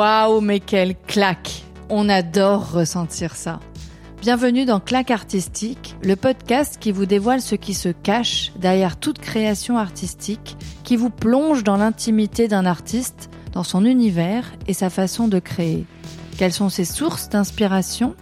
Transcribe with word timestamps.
Waouh, 0.00 0.40
mais 0.40 0.60
quelle 0.60 0.96
claque 0.96 1.62
On 1.90 2.08
adore 2.08 2.72
ressentir 2.72 3.36
ça. 3.36 3.60
Bienvenue 4.22 4.64
dans 4.64 4.80
Claque 4.80 5.10
Artistique, 5.10 5.94
le 6.02 6.16
podcast 6.16 6.78
qui 6.80 6.90
vous 6.90 7.04
dévoile 7.04 7.42
ce 7.42 7.54
qui 7.54 7.74
se 7.74 7.90
cache 7.90 8.50
derrière 8.56 8.96
toute 8.96 9.18
création 9.18 9.76
artistique, 9.76 10.56
qui 10.84 10.96
vous 10.96 11.10
plonge 11.10 11.64
dans 11.64 11.76
l'intimité 11.76 12.48
d'un 12.48 12.64
artiste, 12.64 13.28
dans 13.52 13.62
son 13.62 13.84
univers 13.84 14.50
et 14.66 14.72
sa 14.72 14.88
façon 14.88 15.28
de 15.28 15.38
créer. 15.38 15.84
Quelles 16.38 16.54
sont 16.54 16.70
ses 16.70 16.86
sources 16.86 17.28
d'inspiration? 17.28 18.14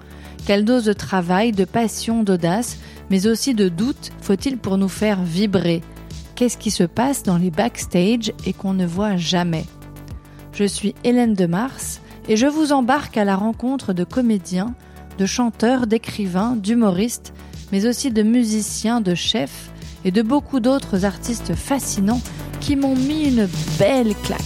Quelle 0.49 0.65
dose 0.65 0.85
de 0.85 0.93
travail, 0.93 1.53
de 1.53 1.65
passion, 1.65 2.25
d'audace, 2.25 2.79
mais 3.09 3.29
aussi 3.29 3.55
de 3.55 3.69
doute 3.69 4.11
faut-il 4.21 4.59
pour 4.59 4.79
nous 4.79 4.89
faire 4.89 5.23
vibrer? 5.23 5.83
Qu'est-ce 6.35 6.59
qui 6.59 6.73
se 6.73 6.83
passe 6.83 7.23
dans 7.23 7.39
les 7.39 7.53
backstage 7.53 8.33
et 8.45 8.53
qu'on 8.53 8.75
ne 8.75 8.85
voit 8.85 9.15
jamais? 9.15 9.65
Je 10.59 10.65
suis 10.65 10.97
Hélène 11.05 11.35
de 11.35 11.47
Mars 11.47 12.01
et 12.29 12.37
je 12.37 12.47
vous 12.47 12.73
embarque 12.73 13.17
à 13.17 13.25
la 13.25 13.37
rencontre 13.37 13.93
de 13.93 14.03
comédiens, 14.03 14.75
de 15.17 15.25
chanteurs, 15.25 15.87
d'écrivains, 15.87 16.57
d'humoristes, 16.57 17.33
mais 17.71 17.87
aussi 17.87 18.11
de 18.11 18.25
musiciens, 18.25 19.01
de 19.01 19.15
chefs 19.15 19.71
et 20.05 20.11
de 20.11 20.21
beaucoup 20.21 20.59
d'autres 20.59 21.05
artistes 21.05 21.55
fascinants 21.55 22.21
qui 22.61 22.75
m'ont 22.75 22.97
mis 22.97 23.29
une 23.29 23.49
belle 23.79 24.17
claque. 24.25 24.41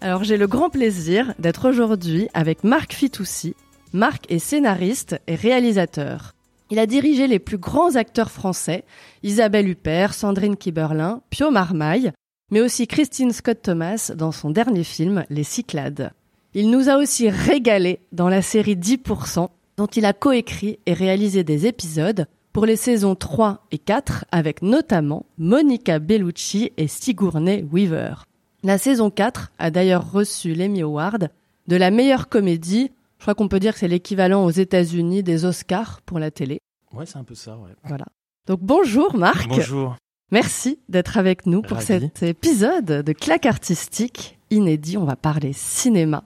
Alors 0.00 0.24
j'ai 0.24 0.38
le 0.38 0.46
grand 0.46 0.70
plaisir 0.70 1.34
d'être 1.38 1.68
aujourd'hui 1.68 2.28
avec 2.32 2.64
Marc 2.64 2.94
Fitoussi. 2.94 3.54
Marc 3.92 4.24
est 4.30 4.38
scénariste 4.38 5.20
et 5.26 5.34
réalisateur. 5.34 6.32
Il 6.70 6.78
a 6.78 6.86
dirigé 6.86 7.26
les 7.26 7.38
plus 7.38 7.58
grands 7.58 7.96
acteurs 7.96 8.30
français, 8.30 8.84
Isabelle 9.22 9.68
Huppert, 9.68 10.14
Sandrine 10.14 10.56
Kiberlin, 10.56 11.20
Pio 11.28 11.50
Marmaille, 11.50 12.12
mais 12.50 12.60
aussi 12.60 12.86
Christine 12.86 13.32
Scott 13.32 13.60
Thomas 13.62 14.12
dans 14.14 14.32
son 14.32 14.50
dernier 14.50 14.84
film 14.84 15.24
Les 15.30 15.44
Cyclades. 15.44 16.12
Il 16.54 16.70
nous 16.70 16.88
a 16.88 16.96
aussi 16.96 17.30
régalé 17.30 18.00
dans 18.12 18.28
la 18.28 18.42
série 18.42 18.76
10%, 18.76 19.48
dont 19.76 19.86
il 19.86 20.04
a 20.04 20.12
coécrit 20.12 20.78
et 20.86 20.92
réalisé 20.92 21.44
des 21.44 21.66
épisodes 21.66 22.26
pour 22.52 22.66
les 22.66 22.76
saisons 22.76 23.14
3 23.14 23.66
et 23.70 23.78
4 23.78 24.24
avec 24.32 24.62
notamment 24.62 25.26
Monica 25.38 25.98
Bellucci 25.98 26.72
et 26.76 26.88
Sigourney 26.88 27.64
Weaver. 27.70 28.24
La 28.62 28.78
saison 28.78 29.10
4 29.10 29.52
a 29.58 29.70
d'ailleurs 29.70 30.10
reçu 30.10 30.54
l'Emmy 30.54 30.82
Award 30.82 31.30
de 31.68 31.76
la 31.76 31.90
meilleure 31.90 32.28
comédie. 32.28 32.90
Je 33.18 33.24
crois 33.24 33.34
qu'on 33.34 33.48
peut 33.48 33.60
dire 33.60 33.74
que 33.74 33.78
c'est 33.78 33.88
l'équivalent 33.88 34.44
aux 34.44 34.50
États-Unis 34.50 35.22
des 35.22 35.44
Oscars 35.44 36.02
pour 36.02 36.18
la 36.18 36.30
télé. 36.30 36.58
Ouais, 36.92 37.06
c'est 37.06 37.18
un 37.18 37.24
peu 37.24 37.36
ça, 37.36 37.56
ouais. 37.56 37.70
Voilà. 37.84 38.06
Donc 38.46 38.60
bonjour 38.60 39.16
Marc. 39.16 39.48
Bonjour. 39.48 39.96
Merci 40.30 40.78
d'être 40.88 41.18
avec 41.18 41.46
nous 41.46 41.60
pour 41.60 41.78
Ravi. 41.78 41.86
cet 41.86 42.22
épisode 42.22 42.84
de 42.84 43.12
claque 43.12 43.46
artistique 43.46 44.38
inédit. 44.50 44.96
On 44.96 45.04
va 45.04 45.16
parler 45.16 45.52
cinéma. 45.52 46.22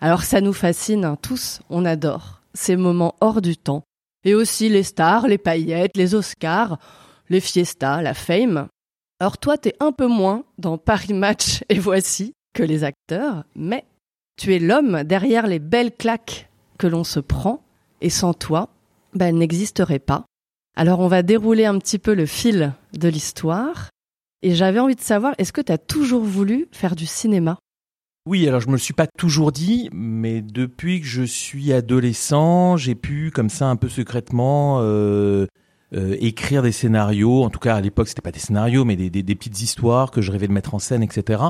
Alors 0.00 0.24
ça 0.24 0.40
nous 0.40 0.52
fascine 0.52 1.04
hein, 1.04 1.16
tous, 1.20 1.60
on 1.70 1.84
adore 1.84 2.42
ces 2.54 2.76
moments 2.76 3.14
hors 3.20 3.40
du 3.40 3.56
temps. 3.56 3.82
Et 4.24 4.34
aussi 4.34 4.68
les 4.68 4.82
stars, 4.82 5.28
les 5.28 5.38
paillettes, 5.38 5.96
les 5.96 6.14
Oscars, 6.14 6.78
les 7.28 7.40
fiestas, 7.40 8.02
la 8.02 8.14
fame. 8.14 8.66
Alors 9.20 9.38
toi, 9.38 9.56
t'es 9.56 9.74
un 9.78 9.92
peu 9.92 10.08
moins 10.08 10.44
dans 10.58 10.78
Paris 10.78 11.14
Match 11.14 11.62
et 11.68 11.78
voici 11.78 12.32
que 12.52 12.62
les 12.62 12.82
acteurs, 12.82 13.44
mais 13.54 13.84
tu 14.36 14.54
es 14.54 14.58
l'homme 14.58 15.04
derrière 15.04 15.46
les 15.46 15.58
belles 15.58 15.94
claques 15.94 16.50
que 16.78 16.86
l'on 16.86 17.04
se 17.04 17.20
prend, 17.20 17.62
et 18.00 18.10
sans 18.10 18.34
toi, 18.34 18.68
ben, 19.14 19.28
elles 19.28 19.38
n'existeraient 19.38 19.98
pas. 19.98 20.24
Alors 20.78 21.00
on 21.00 21.08
va 21.08 21.22
dérouler 21.22 21.64
un 21.64 21.78
petit 21.78 21.98
peu 21.98 22.14
le 22.14 22.26
fil 22.26 22.74
de 22.92 23.08
l'histoire. 23.08 23.88
Et 24.42 24.54
j'avais 24.54 24.78
envie 24.78 24.94
de 24.94 25.00
savoir, 25.00 25.34
est-ce 25.38 25.52
que 25.52 25.62
tu 25.62 25.72
as 25.72 25.78
toujours 25.78 26.22
voulu 26.22 26.68
faire 26.70 26.94
du 26.94 27.06
cinéma? 27.06 27.58
Oui, 28.26 28.46
alors 28.46 28.60
je 28.60 28.66
me 28.66 28.72
le 28.72 28.78
suis 28.78 28.92
pas 28.92 29.06
toujours 29.06 29.52
dit, 29.52 29.88
mais 29.92 30.42
depuis 30.42 31.00
que 31.00 31.06
je 31.06 31.22
suis 31.22 31.72
adolescent, 31.72 32.76
j'ai 32.76 32.94
pu, 32.94 33.30
comme 33.32 33.48
ça, 33.48 33.68
un 33.68 33.76
peu 33.76 33.88
secrètement, 33.88 34.80
euh, 34.80 35.46
euh, 35.94 36.16
écrire 36.20 36.62
des 36.62 36.72
scénarios. 36.72 37.44
En 37.44 37.50
tout 37.50 37.60
cas, 37.60 37.76
à 37.76 37.80
l'époque, 37.80 38.08
c'était 38.08 38.22
pas 38.22 38.32
des 38.32 38.38
scénarios, 38.38 38.84
mais 38.84 38.96
des, 38.96 39.34
petites 39.34 39.62
histoires 39.62 40.10
que 40.10 40.20
je 40.20 40.30
rêvais 40.30 40.48
de 40.48 40.52
mettre 40.52 40.74
en 40.74 40.78
scène, 40.78 41.02
etc. 41.02 41.40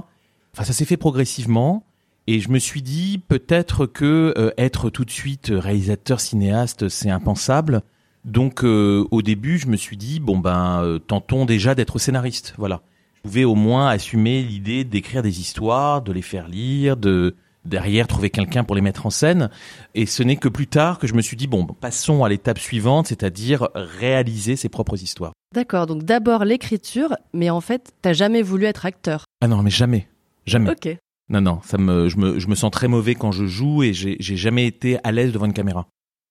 Enfin, 0.54 0.64
ça 0.64 0.72
s'est 0.72 0.84
fait 0.84 0.96
progressivement. 0.96 1.84
Et 2.28 2.40
je 2.40 2.50
me 2.50 2.58
suis 2.58 2.82
dit 2.82 3.18
peut-être 3.26 3.86
que 3.86 4.34
euh, 4.36 4.50
être 4.58 4.90
tout 4.90 5.04
de 5.04 5.10
suite 5.10 5.50
réalisateur 5.50 6.20
cinéaste, 6.20 6.88
c'est 6.88 7.10
impensable. 7.10 7.82
Donc 8.26 8.64
euh, 8.64 9.06
au 9.12 9.22
début, 9.22 9.56
je 9.56 9.68
me 9.68 9.76
suis 9.76 9.96
dit 9.96 10.18
bon 10.18 10.36
ben 10.36 10.82
euh, 10.82 10.98
tentons 10.98 11.46
déjà 11.46 11.74
d'être 11.74 11.98
scénariste. 11.98 12.54
Voilà. 12.58 12.82
Je 13.14 13.22
pouvais 13.22 13.44
au 13.44 13.54
moins 13.54 13.88
assumer 13.88 14.42
l'idée 14.42 14.84
d'écrire 14.84 15.22
des 15.22 15.40
histoires, 15.40 16.02
de 16.02 16.12
les 16.12 16.22
faire 16.22 16.48
lire, 16.48 16.96
de 16.96 17.36
derrière 17.64 18.06
trouver 18.06 18.30
quelqu'un 18.30 18.64
pour 18.64 18.76
les 18.76 18.82
mettre 18.82 19.06
en 19.06 19.10
scène. 19.10 19.48
Et 19.94 20.06
ce 20.06 20.22
n'est 20.22 20.36
que 20.36 20.48
plus 20.48 20.66
tard 20.66 20.98
que 20.98 21.06
je 21.06 21.14
me 21.14 21.22
suis 21.22 21.36
dit 21.36 21.46
bon 21.46 21.64
passons 21.66 22.24
à 22.24 22.28
l'étape 22.28 22.58
suivante, 22.58 23.06
c'est-à-dire 23.06 23.68
réaliser 23.74 24.56
ses 24.56 24.68
propres 24.68 25.00
histoires. 25.00 25.32
D'accord, 25.54 25.86
donc 25.86 26.02
d'abord 26.02 26.44
l'écriture, 26.44 27.16
mais 27.32 27.48
en 27.48 27.60
fait, 27.60 27.92
t'as 28.02 28.12
jamais 28.12 28.42
voulu 28.42 28.64
être 28.64 28.86
acteur. 28.86 29.24
Ah 29.40 29.46
non 29.46 29.62
mais 29.62 29.70
jamais, 29.70 30.08
jamais. 30.46 30.70
Ok. 30.70 30.96
Non 31.28 31.40
non, 31.40 31.60
ça 31.64 31.78
me 31.78 32.08
je 32.08 32.16
me 32.18 32.38
je 32.40 32.48
me 32.48 32.56
sens 32.56 32.72
très 32.72 32.88
mauvais 32.88 33.14
quand 33.14 33.30
je 33.30 33.46
joue 33.46 33.84
et 33.84 33.92
j'ai 33.92 34.16
j'ai 34.18 34.36
jamais 34.36 34.66
été 34.66 34.98
à 35.04 35.12
l'aise 35.12 35.32
devant 35.32 35.46
une 35.46 35.52
caméra. 35.52 35.86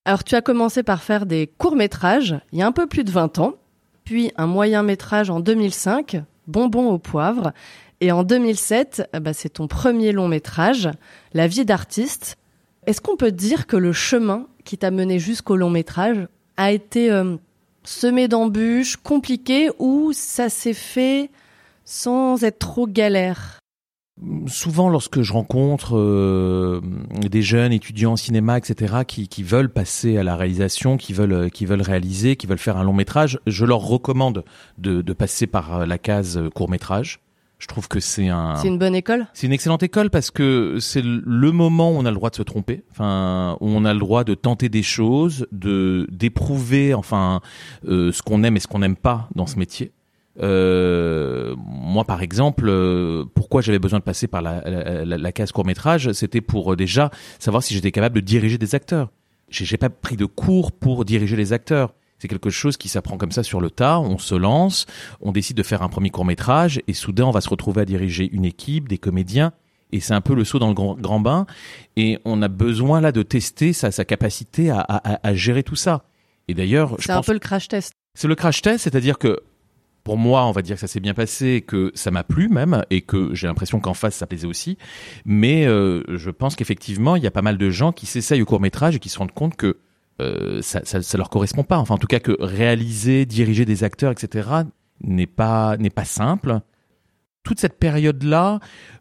Alors 0.07 0.23
tu 0.23 0.35
as 0.35 0.41
commencé 0.41 0.83
par 0.83 1.01
faire 1.01 1.25
des 1.25 1.47
courts-métrages 1.57 2.39
il 2.51 2.59
y 2.59 2.61
a 2.61 2.67
un 2.67 2.71
peu 2.71 2.85
plus 2.85 3.03
de 3.03 3.09
20 3.11 3.39
ans, 3.39 3.55
puis 4.03 4.31
un 4.37 4.45
moyen-métrage 4.45 5.31
en 5.31 5.39
2005, 5.39 6.21
Bonbon 6.45 6.91
au 6.91 6.99
poivre, 6.99 7.53
et 8.01 8.11
en 8.11 8.23
2007, 8.23 9.09
eh 9.13 9.19
ben, 9.19 9.33
c'est 9.33 9.49
ton 9.49 9.67
premier 9.67 10.11
long-métrage, 10.11 10.89
La 11.33 11.47
vie 11.47 11.65
d'artiste. 11.65 12.37
Est-ce 12.85 13.01
qu'on 13.01 13.17
peut 13.17 13.31
dire 13.31 13.65
que 13.65 13.77
le 13.77 13.93
chemin 13.93 14.47
qui 14.63 14.77
t'a 14.77 14.91
mené 14.91 15.17
jusqu'au 15.17 15.55
long-métrage 15.55 16.27
a 16.57 16.71
été 16.71 17.11
euh, 17.11 17.37
semé 17.83 18.27
d'embûches, 18.27 18.97
compliqué, 18.97 19.71
ou 19.79 20.11
ça 20.13 20.49
s'est 20.49 20.73
fait 20.73 21.31
sans 21.83 22.43
être 22.43 22.59
trop 22.59 22.85
galère? 22.85 23.59
Souvent, 24.47 24.87
lorsque 24.89 25.21
je 25.21 25.33
rencontre 25.33 25.97
euh, 25.97 26.79
des 27.29 27.41
jeunes 27.41 27.73
étudiants 27.73 28.13
en 28.13 28.15
cinéma, 28.15 28.57
etc., 28.57 29.03
qui, 29.05 29.27
qui 29.27 29.43
veulent 29.43 29.69
passer 29.69 30.17
à 30.17 30.23
la 30.23 30.37
réalisation, 30.37 30.95
qui 30.95 31.11
veulent, 31.11 31.51
qui 31.51 31.65
veulent 31.65 31.81
réaliser, 31.81 32.37
qui 32.37 32.47
veulent 32.47 32.57
faire 32.57 32.77
un 32.77 32.83
long 32.83 32.93
métrage, 32.93 33.39
je 33.45 33.65
leur 33.65 33.79
recommande 33.79 34.45
de, 34.77 35.01
de 35.01 35.13
passer 35.13 35.47
par 35.47 35.85
la 35.85 35.97
case 35.97 36.41
court 36.53 36.69
métrage. 36.69 37.19
Je 37.57 37.67
trouve 37.67 37.87
que 37.87 37.99
c'est 37.99 38.27
un, 38.27 38.55
C'est 38.57 38.67
une 38.67 38.77
bonne 38.77 38.95
école? 38.95 39.27
C'est 39.33 39.47
une 39.47 39.53
excellente 39.53 39.81
école 39.81 40.09
parce 40.09 40.29
que 40.29 40.77
c'est 40.79 41.01
le 41.03 41.51
moment 41.51 41.91
où 41.91 41.95
on 41.95 42.05
a 42.05 42.11
le 42.11 42.15
droit 42.15 42.29
de 42.29 42.35
se 42.35 42.43
tromper, 42.43 42.83
enfin 42.91 43.57
où 43.61 43.69
on 43.69 43.85
a 43.85 43.93
le 43.93 43.99
droit 43.99 44.23
de 44.23 44.33
tenter 44.33 44.67
des 44.67 44.83
choses, 44.83 45.47
de 45.51 46.05
d'éprouver 46.11 46.93
enfin 46.93 47.39
euh, 47.87 48.11
ce 48.11 48.21
qu'on 48.21 48.43
aime 48.43 48.57
et 48.57 48.59
ce 48.59 48.67
qu'on 48.67 48.79
n'aime 48.79 48.97
pas 48.97 49.29
dans 49.35 49.47
ce 49.47 49.57
métier. 49.57 49.93
Euh, 50.41 51.55
moi, 51.57 52.03
par 52.03 52.21
exemple, 52.21 52.65
euh, 52.67 53.23
pourquoi 53.35 53.61
j'avais 53.61 53.79
besoin 53.79 53.99
de 53.99 54.03
passer 54.03 54.27
par 54.27 54.41
la, 54.41 54.61
la, 54.69 55.05
la- 55.05 55.17
la 55.17 55.31
case 55.31 55.51
court 55.51 55.65
métrage, 55.65 56.11
c'était 56.13 56.41
pour 56.41 56.73
euh, 56.73 56.75
déjà 56.75 57.09
savoir 57.39 57.63
si 57.63 57.73
j'étais 57.73 57.91
capable 57.91 58.15
de 58.15 58.21
diriger 58.25 58.57
des 58.57 58.75
acteurs. 58.75 59.11
J'ai 59.49 59.77
pas 59.77 59.89
pris 59.89 60.17
de 60.17 60.25
cours 60.25 60.71
pour 60.71 61.05
diriger 61.05 61.35
les 61.35 61.53
acteurs. 61.53 61.93
C'est 62.17 62.27
quelque 62.27 62.49
chose 62.49 62.77
qui 62.77 62.89
s'apprend 62.89 63.17
comme 63.17 63.31
ça 63.31 63.43
sur 63.43 63.61
le 63.61 63.69
tas. 63.69 63.99
On 63.99 64.17
se 64.17 64.35
lance, 64.35 64.85
on 65.21 65.31
décide 65.31 65.57
de 65.57 65.63
faire 65.63 65.83
un 65.83 65.89
premier 65.89 66.09
court 66.09 66.25
métrage 66.25 66.81
et 66.87 66.93
soudain 66.93 67.25
on 67.25 67.31
va 67.31 67.41
se 67.41 67.49
retrouver 67.49 67.81
à 67.81 67.85
diriger 67.85 68.29
une 68.31 68.45
équipe, 68.45 68.87
des 68.89 68.97
comédiens. 68.97 69.51
Et 69.91 69.99
c'est 69.99 70.13
un 70.13 70.21
peu 70.21 70.33
le 70.33 70.43
saut 70.43 70.57
dans 70.57 70.69
le 70.69 70.73
grand, 70.73 70.95
grand 70.95 71.19
bain. 71.19 71.45
Et 71.95 72.17
on 72.25 72.41
a 72.41 72.47
besoin 72.47 73.01
là 73.01 73.11
de 73.11 73.21
tester 73.21 73.71
sa, 73.71 73.91
sa 73.91 74.03
capacité 74.03 74.71
à, 74.71 74.79
à- 74.79 75.13
à- 75.13 75.19
à 75.27 75.33
gérer 75.35 75.61
tout 75.63 75.75
ça. 75.75 76.03
Et 76.47 76.53
d'ailleurs, 76.53 76.95
C'est 76.99 77.11
un 77.11 77.17
pense 77.17 77.27
peu 77.27 77.33
le 77.33 77.39
crash 77.39 77.67
test. 77.67 77.93
c'est 78.15 78.27
le 78.27 78.35
crash 78.35 78.61
test, 78.61 78.83
c'est-à-dire 78.85 79.17
que 79.19 79.39
pour 80.05 80.17
moi, 80.17 80.45
on 80.45 80.51
va 80.51 80.61
dire 80.61 80.75
que 80.75 80.79
ça 80.79 80.87
s'est 80.87 80.99
bien 80.99 81.15
passé, 81.15 81.63
que 81.67 81.91
ça 81.95 82.11
m'a 82.11 82.23
plu 82.23 82.47
même, 82.47 82.83
et 82.91 83.01
que 83.01 83.33
j'ai 83.33 83.47
l'impression 83.47 83.79
qu'en 83.79 83.95
face 83.95 84.13
ça 84.13 84.27
plaisait 84.27 84.47
aussi. 84.47 84.77
Mais 85.25 85.65
euh, 85.65 86.03
je 86.15 86.29
pense 86.29 86.55
qu'effectivement, 86.55 87.15
il 87.15 87.23
y 87.23 87.27
a 87.27 87.31
pas 87.31 87.41
mal 87.41 87.57
de 87.57 87.69
gens 87.71 87.91
qui 87.91 88.05
s'essayent 88.05 88.43
au 88.43 88.45
court 88.45 88.61
métrage 88.61 88.95
et 88.95 88.99
qui 88.99 89.09
se 89.09 89.17
rendent 89.17 89.33
compte 89.33 89.55
que 89.55 89.79
euh, 90.21 90.61
ça, 90.61 90.81
ça, 90.85 91.01
ça 91.01 91.17
leur 91.17 91.31
correspond 91.31 91.63
pas. 91.63 91.79
Enfin, 91.79 91.95
en 91.95 91.97
tout 91.97 92.05
cas, 92.05 92.19
que 92.19 92.37
réaliser, 92.39 93.25
diriger 93.25 93.65
des 93.65 93.83
acteurs, 93.83 94.11
etc., 94.11 94.47
n'est 95.01 95.25
pas 95.25 95.75
n'est 95.77 95.89
pas 95.89 96.05
simple. 96.05 96.59
Toute 97.41 97.59
cette 97.59 97.79
période-là, 97.79 98.59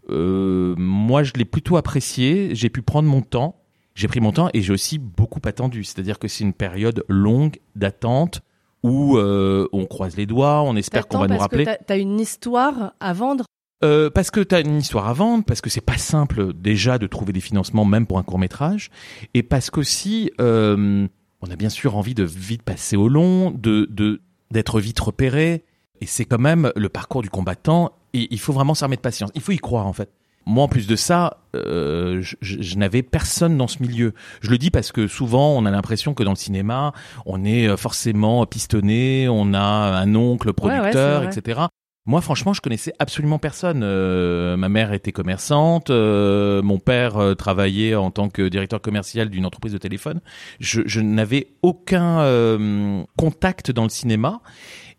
euh, 0.09 0.75
moi, 0.79 1.23
je 1.23 1.35
l'ai 1.37 1.45
plutôt 1.45 1.77
apprécié. 1.77 2.55
J'ai 2.55 2.71
pu 2.71 2.81
prendre 2.81 3.11
mon 3.11 3.21
temps. 3.21 3.61
J'ai 3.95 4.09
pris 4.09 4.21
mon 4.21 4.33
temps 4.33 4.49
et 4.55 4.63
j'ai 4.63 4.73
aussi 4.73 4.99
beaucoup 4.99 5.41
attendu. 5.45 5.85
C'est-à-dire 5.85 6.19
que 6.19 6.29
c'est 6.29 6.45
une 6.45 6.55
période 6.55 7.05
longue 7.11 7.59
d'attente 7.77 8.41
où 8.85 9.17
euh, 9.19 9.67
on 9.73 9.87
croise 9.87 10.17
les 10.17 10.27
doigts, 10.27 10.63
on 10.63 10.77
espère 10.77 11.09
qu'on 11.09 11.19
va 11.19 11.27
nous 11.27 11.37
parce 11.39 11.49
que 11.49 11.57
rappeler. 11.57 11.65
t'as- 11.65 11.77
T'as 11.85 11.99
une 11.99 12.21
histoire 12.21 12.93
à 13.01 13.13
vendre? 13.13 13.45
Euh, 13.83 14.09
parce 14.11 14.31
que 14.31 14.41
tu 14.41 14.55
as 14.55 14.61
une 14.61 14.77
histoire 14.77 15.09
à 15.09 15.13
vendre, 15.13 15.43
parce 15.45 15.61
que 15.61 15.69
c'est 15.69 15.81
pas 15.81 15.99
simple 15.99 16.53
déjà 16.55 16.99
de 16.99 17.07
trouver 17.09 17.33
des 17.33 17.41
financements 17.41 17.85
même 17.85 18.07
pour 18.07 18.19
un 18.19 18.23
court 18.23 18.39
métrage, 18.39 18.91
et 19.35 19.43
parce 19.43 19.69
qu'aussi 19.71 20.31
euh, 20.41 21.07
on 21.43 21.51
a 21.51 21.57
bien 21.57 21.69
sûr 21.69 21.97
envie 21.97 22.15
de 22.15 22.23
vite 22.25 22.63
passer 22.63 22.97
au 22.97 23.09
long, 23.09 23.51
de 23.51 23.87
de 23.91 24.21
d'être 24.51 24.79
vite 24.81 25.01
repéré, 25.01 25.65
et 26.01 26.07
c'est 26.07 26.25
quand 26.25 26.39
même 26.39 26.71
le 26.77 26.89
parcours 26.89 27.23
du 27.23 27.31
combattant. 27.31 27.91
Et 28.15 28.29
il 28.31 28.39
faut 28.39 28.53
vraiment 28.53 28.75
s'armer 28.75 28.95
de 28.97 29.01
patience. 29.01 29.31
Il 29.35 29.41
faut 29.41 29.51
y 29.53 29.59
croire 29.59 29.87
en 29.89 29.93
fait. 29.93 30.09
Moi, 30.47 30.65
en 30.65 30.69
plus 30.69 30.87
de 30.87 30.97
ça, 30.97 31.39
euh, 31.55 32.21
je, 32.23 32.37
je 32.41 32.77
n'avais 32.77 33.03
personne 33.03 33.57
dans 33.57 33.69
ce 33.69 33.83
milieu. 33.83 34.13
Je 34.41 34.51
le 34.51 34.59
dis 34.59 34.71
parce 34.71 34.93
que 34.93 35.07
souvent, 35.07 35.57
on 35.57 35.65
a 35.67 35.71
l'impression 35.71 36.15
que 36.15 36.23
dans 36.23 36.33
le 36.33 36.37
cinéma, 36.37 36.93
on 37.27 37.45
est 37.45 37.69
euh, 37.69 37.77
forcément 37.77 38.45
pistonné, 38.47 39.29
on 39.29 39.55
a 39.55 39.61
un 39.61 40.15
oncle 40.15 40.53
producteur, 40.53 41.21
Ouais, 41.21 41.27
ouais, 41.27 41.33
c'est 41.33 41.41
etc. 41.41 41.67
Moi, 42.07 42.21
franchement, 42.21 42.53
je 42.53 42.61
connaissais 42.61 42.93
absolument 42.99 43.39
personne. 43.39 43.81
Euh, 43.83 44.59
ma 44.59 44.69
mère 44.69 44.93
était 44.93 45.13
commerçante, 45.13 45.89
euh, 45.89 46.61
mon 46.61 46.79
père 46.79 47.17
euh, 47.17 47.35
travaillait 47.35 47.95
en 47.95 48.11
tant 48.11 48.29
que 48.29 48.47
directeur 48.47 48.83
commercial 48.83 49.31
d'une 49.31 49.47
entreprise 49.47 49.73
de 49.73 49.79
téléphone. 49.79 50.21
Je, 50.61 50.83
je 50.85 51.01
n'avais 51.01 51.49
aucun 51.63 52.21
euh, 52.21 53.03
contact 53.17 53.71
dans 53.71 53.85
le 53.85 53.89
cinéma. 53.89 54.43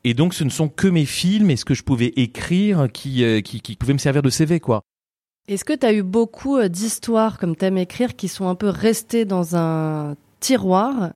Et 0.03 0.15
donc, 0.15 0.33
ce 0.33 0.43
ne 0.43 0.49
sont 0.49 0.67
que 0.67 0.87
mes 0.87 1.05
films 1.05 1.51
et 1.51 1.57
ce 1.57 1.65
que 1.65 1.75
je 1.75 1.83
pouvais 1.83 2.11
écrire 2.15 2.87
qui, 2.91 3.23
qui, 3.43 3.61
qui 3.61 3.75
pouvaient 3.75 3.93
me 3.93 3.99
servir 3.99 4.23
de 4.23 4.29
CV, 4.31 4.59
quoi. 4.59 4.81
Est-ce 5.47 5.63
que 5.63 5.73
tu 5.73 5.85
as 5.85 5.93
eu 5.93 6.01
beaucoup 6.01 6.57
euh, 6.57 6.69
d'histoires, 6.69 7.37
comme 7.37 7.55
t'aimes 7.55 7.77
écrire, 7.77 8.15
qui 8.15 8.27
sont 8.27 8.47
un 8.47 8.55
peu 8.55 8.67
restées 8.67 9.25
dans 9.25 9.55
un 9.55 10.15
tiroir? 10.39 11.11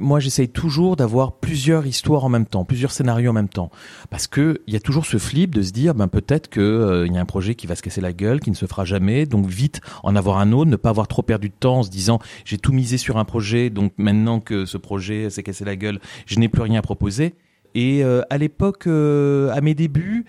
Moi, 0.00 0.20
j'essaye 0.20 0.48
toujours 0.48 0.96
d'avoir 0.96 1.32
plusieurs 1.32 1.86
histoires 1.86 2.24
en 2.24 2.30
même 2.30 2.46
temps, 2.46 2.64
plusieurs 2.64 2.92
scénarios 2.92 3.30
en 3.30 3.34
même 3.34 3.50
temps, 3.50 3.70
parce 4.08 4.26
que 4.26 4.62
il 4.66 4.72
y 4.72 4.76
a 4.76 4.80
toujours 4.80 5.04
ce 5.04 5.18
flip 5.18 5.54
de 5.54 5.60
se 5.60 5.72
dire, 5.72 5.94
ben 5.94 6.08
peut-être 6.08 6.48
que 6.48 6.60
euh, 6.60 7.06
il 7.06 7.12
y 7.12 7.18
a 7.18 7.20
un 7.20 7.26
projet 7.26 7.56
qui 7.56 7.66
va 7.66 7.74
se 7.74 7.82
casser 7.82 8.00
la 8.00 8.14
gueule, 8.14 8.40
qui 8.40 8.50
ne 8.50 8.56
se 8.56 8.64
fera 8.64 8.86
jamais, 8.86 9.26
donc 9.26 9.46
vite 9.46 9.82
en 10.02 10.16
avoir 10.16 10.38
un 10.38 10.52
autre, 10.52 10.70
ne 10.70 10.76
pas 10.76 10.88
avoir 10.88 11.08
trop 11.08 11.22
perdu 11.22 11.50
de 11.50 11.54
temps 11.54 11.80
en 11.80 11.82
se 11.82 11.90
disant, 11.90 12.20
j'ai 12.46 12.56
tout 12.56 12.72
misé 12.72 12.96
sur 12.96 13.18
un 13.18 13.26
projet, 13.26 13.68
donc 13.68 13.92
maintenant 13.98 14.40
que 14.40 14.64
ce 14.64 14.78
projet 14.78 15.28
s'est 15.28 15.42
cassé 15.42 15.66
la 15.66 15.76
gueule, 15.76 16.00
je 16.24 16.38
n'ai 16.38 16.48
plus 16.48 16.62
rien 16.62 16.78
à 16.78 16.82
proposer. 16.82 17.34
Et 17.78 18.02
euh, 18.02 18.22
à 18.28 18.38
l'époque, 18.38 18.88
euh, 18.88 19.52
à 19.52 19.60
mes 19.60 19.72
débuts, 19.72 20.24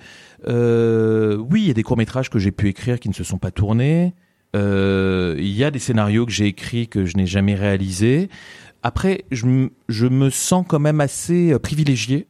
euh, 0.47 1.35
oui, 1.35 1.63
il 1.63 1.67
y 1.67 1.71
a 1.71 1.73
des 1.73 1.81
courts 1.81 1.97
métrages 1.97 2.29
que 2.29 2.37
j'ai 2.37 2.51
pu 2.51 2.67
écrire 2.67 2.99
qui 2.99 3.09
ne 3.09 3.13
se 3.15 3.23
sont 3.23 3.39
pas 3.39 3.49
tournés. 3.49 4.13
Il 4.53 5.51
y 5.51 5.63
a 5.63 5.71
des 5.71 5.79
scénarios 5.79 6.27
que 6.27 6.31
j'ai 6.31 6.45
écrits 6.45 6.87
que 6.87 7.05
je 7.05 7.17
n'ai 7.17 7.25
jamais 7.25 7.55
réalisés. 7.55 8.29
Après, 8.83 9.25
je, 9.31 9.47
me 9.47 10.29
sens 10.29 10.63
quand 10.67 10.77
même 10.77 11.01
assez 11.01 11.57
privilégié. 11.57 12.27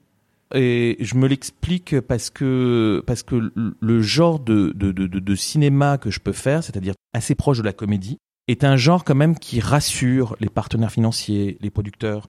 Et 0.55 0.95
je 1.01 1.15
me 1.15 1.27
l'explique 1.27 1.99
parce 1.99 2.29
que 2.29 3.03
parce 3.05 3.21
que 3.21 3.51
le- 3.55 4.01
genre 4.01 4.39
de, 4.39 4.71
de, 4.73 4.91
de, 4.91 5.35
cinéma 5.35 5.97
que 5.97 6.09
je 6.09 6.21
peux 6.21 6.31
faire, 6.31 6.63
c'est-à-dire 6.63 6.93
assez 7.13 7.35
proche 7.35 7.57
de 7.57 7.63
la 7.63 7.73
comédie, 7.73 8.17
est 8.47 8.63
un 8.63 8.77
genre 8.77 9.03
quand 9.03 9.15
même 9.15 9.37
qui 9.37 9.59
rassure 9.59 10.37
les 10.39 10.49
partenaires 10.49 10.91
financiers, 10.91 11.57
les 11.59 11.69
producteurs. 11.69 12.25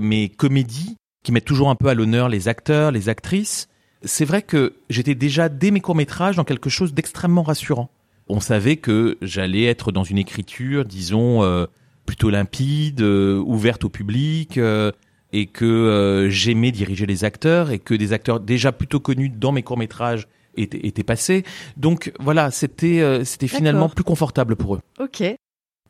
Mais 0.00 0.28
comédies 0.28 0.96
qui 1.24 1.32
mettent 1.32 1.44
toujours 1.44 1.70
un 1.70 1.74
peu 1.74 1.88
à 1.88 1.94
l'honneur 1.94 2.28
les 2.28 2.46
acteurs, 2.46 2.92
les 2.92 3.08
actrices, 3.08 3.68
c'est 4.04 4.24
vrai 4.24 4.42
que 4.42 4.74
j'étais 4.90 5.14
déjà 5.14 5.48
dès 5.48 5.70
mes 5.70 5.80
courts-métrages 5.80 6.36
dans 6.36 6.44
quelque 6.44 6.70
chose 6.70 6.94
d'extrêmement 6.94 7.42
rassurant. 7.42 7.90
On 8.28 8.40
savait 8.40 8.76
que 8.76 9.18
j'allais 9.22 9.64
être 9.64 9.92
dans 9.92 10.04
une 10.04 10.18
écriture, 10.18 10.84
disons, 10.84 11.42
euh, 11.42 11.66
plutôt 12.06 12.30
limpide, 12.30 13.00
euh, 13.00 13.38
ouverte 13.38 13.84
au 13.84 13.88
public, 13.88 14.58
euh, 14.58 14.92
et 15.32 15.46
que 15.46 16.28
j'aimais 16.30 16.70
diriger 16.70 17.06
les 17.06 17.24
acteurs, 17.24 17.70
et 17.70 17.80
que 17.80 17.94
des 17.94 18.12
acteurs 18.12 18.38
déjà 18.38 18.70
plutôt 18.70 19.00
connus 19.00 19.30
dans 19.30 19.50
mes 19.50 19.62
courts-métrages 19.62 20.28
étaient, 20.56 20.86
étaient 20.86 21.02
passés. 21.02 21.42
Donc 21.76 22.12
voilà, 22.20 22.52
c'était 22.52 23.24
c'était 23.24 23.48
finalement 23.48 23.88
plus 23.88 24.04
confortable 24.04 24.54
pour 24.54 24.76
eux. 24.76 24.80
Ok. 25.00 25.24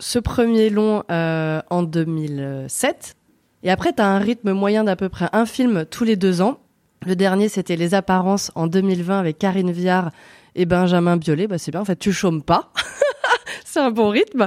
Ce 0.01 0.19
premier 0.19 0.71
long 0.71 1.03
en 1.11 1.83
2007. 1.83 3.17
Et 3.65 3.71
après, 3.71 3.93
tu 3.93 4.03
as 4.03 4.07
un 4.07 4.19
rythme 4.19 4.53
moyen 4.53 4.85
d'à 4.85 4.95
peu 4.95 5.09
près 5.09 5.29
un 5.33 5.47
film 5.47 5.87
tous 5.91 6.05
les 6.05 6.17
deux 6.17 6.43
ans. 6.43 6.61
Le 7.07 7.17
dernier, 7.17 7.49
c'était 7.49 7.77
Les 7.77 7.95
Apparences 7.95 8.53
en 8.55 8.67
2020 8.67 9.19
avec 9.19 9.39
Karine 9.39 9.73
Viard 9.73 10.11
et 10.55 10.67
Benjamin 10.67 11.17
Biolay. 11.17 11.47
Bah, 11.47 11.59
c'est 11.59 11.71
bien, 11.71 11.81
en 11.81 11.85
fait, 11.85 11.99
tu 11.99 12.13
chômes 12.13 12.43
pas. 12.43 12.73
c'est 13.65 13.81
un 13.81 13.91
bon 13.91 14.11
rythme. 14.11 14.47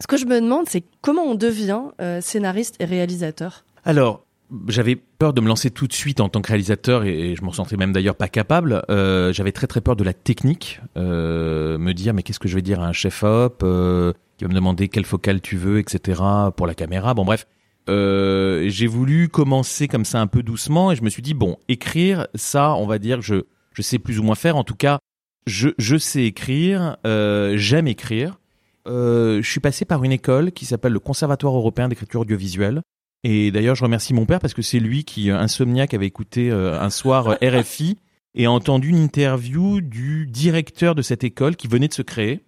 Ce 0.00 0.06
que 0.06 0.16
je 0.16 0.24
me 0.24 0.40
demande, 0.40 0.68
c'est 0.68 0.82
comment 1.02 1.22
on 1.24 1.34
devient 1.34 1.82
euh, 2.00 2.22
scénariste 2.22 2.76
et 2.80 2.86
réalisateur? 2.86 3.64
Alors, 3.84 4.24
j'avais 4.68 4.96
peur 4.96 5.32
de 5.32 5.40
me 5.40 5.48
lancer 5.48 5.70
tout 5.70 5.86
de 5.86 5.92
suite 5.92 6.20
en 6.20 6.28
tant 6.28 6.40
que 6.40 6.48
réalisateur 6.48 7.04
et, 7.04 7.34
je 7.36 7.44
m'en 7.44 7.52
sentais 7.52 7.76
même 7.76 7.92
d'ailleurs 7.92 8.16
pas 8.16 8.28
capable. 8.28 8.82
Euh, 8.90 9.32
j'avais 9.32 9.52
très 9.52 9.66
très 9.66 9.80
peur 9.80 9.96
de 9.96 10.04
la 10.04 10.12
technique, 10.12 10.80
euh, 10.96 11.78
me 11.78 11.92
dire 11.92 12.14
mais 12.14 12.22
qu'est-ce 12.22 12.40
que 12.40 12.48
je 12.48 12.54
vais 12.54 12.62
dire 12.62 12.80
à 12.80 12.86
un 12.86 12.92
chef 12.92 13.22
op 13.22 13.62
euh, 13.62 14.12
qui 14.38 14.44
va 14.44 14.48
me 14.48 14.54
demander 14.54 14.88
quelle 14.88 15.04
focale 15.04 15.40
tu 15.40 15.56
veux, 15.56 15.78
etc. 15.78 16.22
pour 16.56 16.66
la 16.66 16.74
caméra. 16.74 17.14
Bon 17.14 17.24
bref, 17.24 17.46
euh, 17.90 18.68
j'ai 18.68 18.86
voulu 18.86 19.28
commencer 19.28 19.88
comme 19.88 20.04
ça 20.04 20.20
un 20.20 20.28
peu 20.28 20.42
doucement 20.42 20.92
et 20.92 20.96
je 20.96 21.02
me 21.02 21.10
suis 21.10 21.22
dit 21.22 21.34
bon 21.34 21.56
écrire 21.68 22.28
ça, 22.34 22.74
on 22.74 22.86
va 22.86 22.98
dire 22.98 23.20
je 23.20 23.42
je 23.72 23.82
sais 23.82 23.98
plus 23.98 24.18
ou 24.18 24.22
moins 24.22 24.36
faire. 24.36 24.56
En 24.56 24.64
tout 24.64 24.74
cas, 24.74 25.00
je 25.46 25.70
je 25.76 25.96
sais 25.96 26.24
écrire, 26.24 26.96
euh, 27.06 27.56
j'aime 27.56 27.88
écrire. 27.88 28.38
Euh, 28.86 29.42
je 29.42 29.50
suis 29.50 29.60
passé 29.60 29.84
par 29.84 30.04
une 30.04 30.12
école 30.12 30.52
qui 30.52 30.64
s'appelle 30.64 30.92
le 30.92 31.00
Conservatoire 31.00 31.54
européen 31.54 31.88
d'écriture 31.88 32.20
audiovisuelle. 32.20 32.80
Et 33.24 33.50
d'ailleurs, 33.50 33.74
je 33.74 33.84
remercie 33.84 34.14
mon 34.14 34.24
père 34.24 34.38
parce 34.38 34.54
que 34.54 34.62
c'est 34.62 34.80
lui 34.80 35.04
qui, 35.04 35.30
insomniaque, 35.30 35.92
avait 35.92 36.06
écouté 36.06 36.50
un 36.50 36.88
soir 36.88 37.36
RFI 37.42 37.98
et 38.34 38.46
a 38.46 38.50
entendu 38.50 38.88
une 38.88 38.98
interview 38.98 39.82
du 39.82 40.26
directeur 40.26 40.94
de 40.94 41.02
cette 41.02 41.22
école 41.22 41.56
qui 41.56 41.68
venait 41.68 41.88
de 41.88 41.92
se 41.92 42.00
créer 42.00 42.40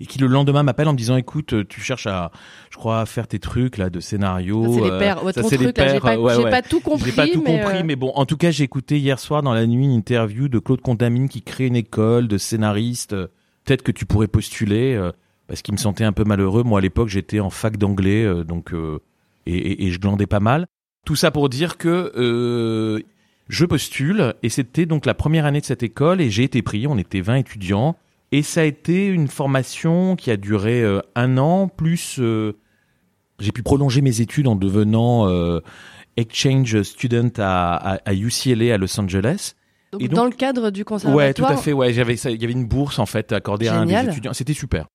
et 0.00 0.06
qui 0.06 0.18
le 0.18 0.26
lendemain 0.26 0.62
m'appelle 0.62 0.88
en 0.88 0.92
me 0.92 0.98
disant 0.98 1.16
écoute 1.16 1.52
euh, 1.52 1.64
tu 1.68 1.80
cherches 1.80 2.06
à 2.06 2.30
je 2.70 2.76
crois 2.76 3.00
à 3.00 3.06
faire 3.06 3.28
tes 3.28 3.38
trucs 3.38 3.76
là 3.76 3.90
de 3.90 4.00
scénario 4.00 4.64
Ça, 4.64 4.70
c'est 4.74 4.90
les 4.90 4.98
pères. 4.98 5.24
Ouais, 5.24 5.32
ça, 5.32 5.42
ton 5.42 5.48
c'est 5.48 5.56
les 5.56 5.64
truc, 5.66 5.78
là, 5.78 5.88
j'ai 5.94 6.00
pas, 6.00 6.18
ouais, 6.18 6.34
j'ai 6.34 6.44
ouais. 6.44 6.50
pas 6.50 6.62
tout 6.62 6.80
compris. 6.80 7.10
j'ai 7.10 7.16
pas 7.16 7.26
tout 7.28 7.42
mais, 7.44 7.60
compris 7.60 7.78
euh, 7.78 7.82
mais 7.84 7.96
bon 7.96 8.12
en 8.14 8.26
tout 8.26 8.36
cas 8.36 8.50
j'ai 8.50 8.64
écouté 8.64 8.98
hier 8.98 9.18
soir 9.18 9.42
dans 9.42 9.52
la 9.52 9.66
nuit 9.66 9.84
une 9.84 9.92
interview 9.92 10.48
de 10.48 10.58
Claude 10.58 10.80
Contamine 10.80 11.28
qui 11.28 11.42
crée 11.42 11.66
une 11.66 11.76
école 11.76 12.28
de 12.28 12.38
scénaristes 12.38 13.12
Euh, 13.12 13.26
peut-être 13.64 13.82
que 13.82 13.92
tu 13.92 14.06
pourrais 14.06 14.28
postuler 14.28 14.94
euh, 14.94 15.12
parce 15.46 15.62
qu'il 15.62 15.74
me 15.74 15.78
sentait 15.78 16.04
un 16.04 16.12
peu 16.12 16.24
malheureux 16.24 16.62
moi 16.62 16.78
à 16.78 16.82
l'époque 16.82 17.08
j'étais 17.08 17.40
en 17.40 17.50
fac 17.50 17.76
d'anglais 17.76 18.24
euh, 18.24 18.42
donc 18.44 18.72
et, 19.46 19.56
et, 19.56 19.86
et 19.86 19.90
je 19.90 19.98
glandais 20.00 20.26
pas 20.26 20.40
mal 20.40 20.66
tout 21.06 21.16
ça 21.16 21.30
pour 21.30 21.48
dire 21.48 21.76
que 21.76 22.12
euh, 22.16 23.00
je 23.48 23.64
postule 23.64 24.34
et 24.42 24.48
c'était 24.48 24.86
donc 24.86 25.06
la 25.06 25.14
première 25.14 25.44
année 25.44 25.60
de 25.60 25.66
cette 25.66 25.82
école 25.82 26.20
et 26.20 26.30
j'ai 26.30 26.44
été 26.44 26.62
pris. 26.62 26.86
On 26.86 26.98
était 26.98 27.20
20 27.20 27.36
étudiants 27.36 27.96
et 28.32 28.42
ça 28.42 28.60
a 28.60 28.64
été 28.64 29.06
une 29.06 29.28
formation 29.28 30.16
qui 30.16 30.30
a 30.30 30.36
duré 30.36 30.82
euh, 30.82 31.00
un 31.14 31.38
an 31.38 31.68
plus. 31.68 32.16
euh, 32.18 32.52
j'ai 33.38 33.52
pu 33.52 33.62
prolonger 33.62 34.00
mes 34.02 34.20
études 34.20 34.46
en 34.48 34.56
devenant 34.56 35.26
euh, 35.28 35.60
exchange 36.16 36.82
student 36.82 37.30
à, 37.38 37.74
à, 37.76 37.94
à 38.04 38.14
UCLA 38.14 38.74
à 38.74 38.78
Los 38.78 38.98
Angeles. 39.00 39.54
donc, 39.92 40.02
et 40.02 40.08
donc- 40.08 40.16
dans 40.16 40.24
le 40.26 40.30
cadre 40.32 40.70
du 40.70 40.80
Ouais, 40.80 40.84
conservatoire. 40.84 41.32
tout 41.50 41.54
à 41.54 41.56
fait. 41.56 41.72
Ouais, 41.72 41.92
j'avais. 41.92 42.14
Il 42.16 42.40
y 42.40 42.44
avait 42.44 42.52
une 42.52 42.66
bourse 42.66 42.98
en 42.98 43.06
fait 43.06 43.32
accordée 43.32 43.68
à 43.68 43.78
un 43.80 43.86
des 43.86 43.94
étudiants. 43.94 44.32
C'était 44.34 44.52
super. 44.52 44.86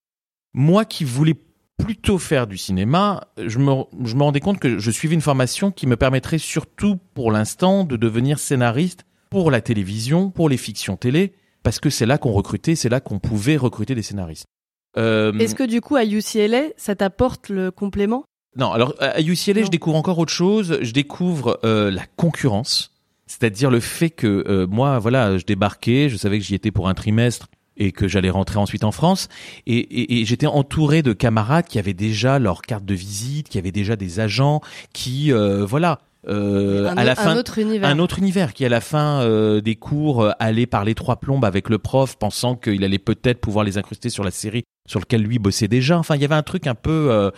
Moi 0.53 0.85
qui 0.85 1.03
voulais 1.03 1.35
plutôt 1.77 2.17
faire 2.19 2.47
du 2.47 2.57
cinéma, 2.57 3.27
je 3.43 3.59
me, 3.59 3.73
je 4.05 4.15
me 4.15 4.23
rendais 4.23 4.39
compte 4.39 4.59
que 4.59 4.79
je 4.79 4.91
suivais 4.91 5.13
une 5.15 5.21
formation 5.21 5.71
qui 5.71 5.87
me 5.87 5.97
permettrait 5.97 6.37
surtout 6.37 6.97
pour 7.13 7.31
l'instant 7.33 7.83
de 7.83 7.97
devenir 7.97 8.39
scénariste 8.39 9.05
pour 9.29 9.51
la 9.51 9.59
télévision, 9.59 10.29
pour 10.31 10.47
les 10.47 10.55
fictions 10.55 10.95
télé, 10.95 11.33
parce 11.65 11.79
que 11.81 11.89
c'est 11.89 12.05
là 12.05 12.17
qu'on 12.17 12.31
recrutait, 12.31 12.75
c'est 12.75 12.87
là 12.87 13.01
qu'on 13.01 13.19
pouvait 13.19 13.57
recruter 13.57 13.93
des 13.95 14.03
scénaristes. 14.03 14.45
Euh, 14.97 15.33
Est-ce 15.39 15.55
que 15.55 15.63
du 15.63 15.81
coup, 15.81 15.97
à 15.97 16.05
UCLA, 16.05 16.67
ça 16.77 16.95
t'apporte 16.95 17.49
le 17.49 17.71
complément? 17.71 18.23
Non, 18.55 18.71
alors 18.71 18.93
à 18.99 19.19
UCLA, 19.19 19.59
Non. 19.61 19.65
je 19.65 19.71
découvre 19.71 19.97
encore 19.97 20.17
autre 20.19 20.31
chose. 20.31 20.77
Je 20.81 20.91
découvre 20.93 21.59
euh, 21.65 21.91
la 21.91 22.03
concurrence, 22.15 22.91
c'est-à-dire 23.27 23.69
le 23.71 23.81
fait 23.81 24.09
que 24.11 24.45
euh, 24.47 24.67
moi, 24.67 24.99
voilà, 24.99 25.37
je 25.37 25.43
débarquais, 25.45 26.07
je 26.07 26.15
savais 26.15 26.39
que 26.39 26.45
j'y 26.45 26.55
étais 26.55 26.71
pour 26.71 26.87
un 26.87 26.93
trimestre 26.93 27.47
et 27.77 27.91
que 27.91 28.07
j'allais 28.07 28.29
rentrer 28.29 28.57
ensuite 28.57 28.85
en 28.85 28.93
France, 28.93 29.27
et, 29.67 29.75
et- 29.79 30.21
et 30.21 30.25
j'étais 30.25 30.47
entouré 30.47 31.01
de 31.01 31.11
camarades 31.11 31.65
qui 31.67 31.77
avaient 31.77 31.93
déjà 31.93 32.39
leur 32.39 32.61
carte 32.61 32.85
de 32.85 32.93
visite, 32.93 33.49
qui 33.49 33.57
avaient 33.57 33.73
déjà 33.73 33.97
des 33.97 34.21
agents, 34.21 34.61
qui, 34.93 35.33
euh, 35.33 35.65
voilà, 35.65 35.99
euh, 36.27 36.89
un, 36.89 36.97
à 36.97 37.03
la 37.03 37.15
fin, 37.15 37.31
un 37.31 37.37
autre 37.37 37.59
univers. 37.59 37.89
un 37.89 37.99
autre 37.99 38.19
univers 38.19 38.53
qui 38.53 38.65
à 38.65 38.69
la 38.69 38.81
fin 38.81 39.21
euh, 39.21 39.61
des 39.61 39.75
cours 39.75 40.23
euh, 40.23 40.31
allait 40.39 40.65
parler 40.65 40.95
trois 40.95 41.17
plombes 41.17 41.45
avec 41.45 41.69
le 41.69 41.77
prof 41.77 42.17
pensant 42.17 42.55
qu'il 42.55 42.83
allait 42.83 42.99
peut-être 42.99 43.39
pouvoir 43.39 43.63
les 43.63 43.77
incruster 43.77 44.09
sur 44.09 44.23
la 44.23 44.31
série 44.31 44.63
sur 44.87 44.99
laquelle 44.99 45.21
lui 45.21 45.39
bossait 45.39 45.67
déjà. 45.67 45.97
Enfin, 45.97 46.15
il 46.15 46.21
y 46.21 46.25
avait 46.25 46.35
un 46.35 46.43
truc 46.43 46.67
un 46.67 46.75
peu 46.75 47.07
euh, 47.11 47.31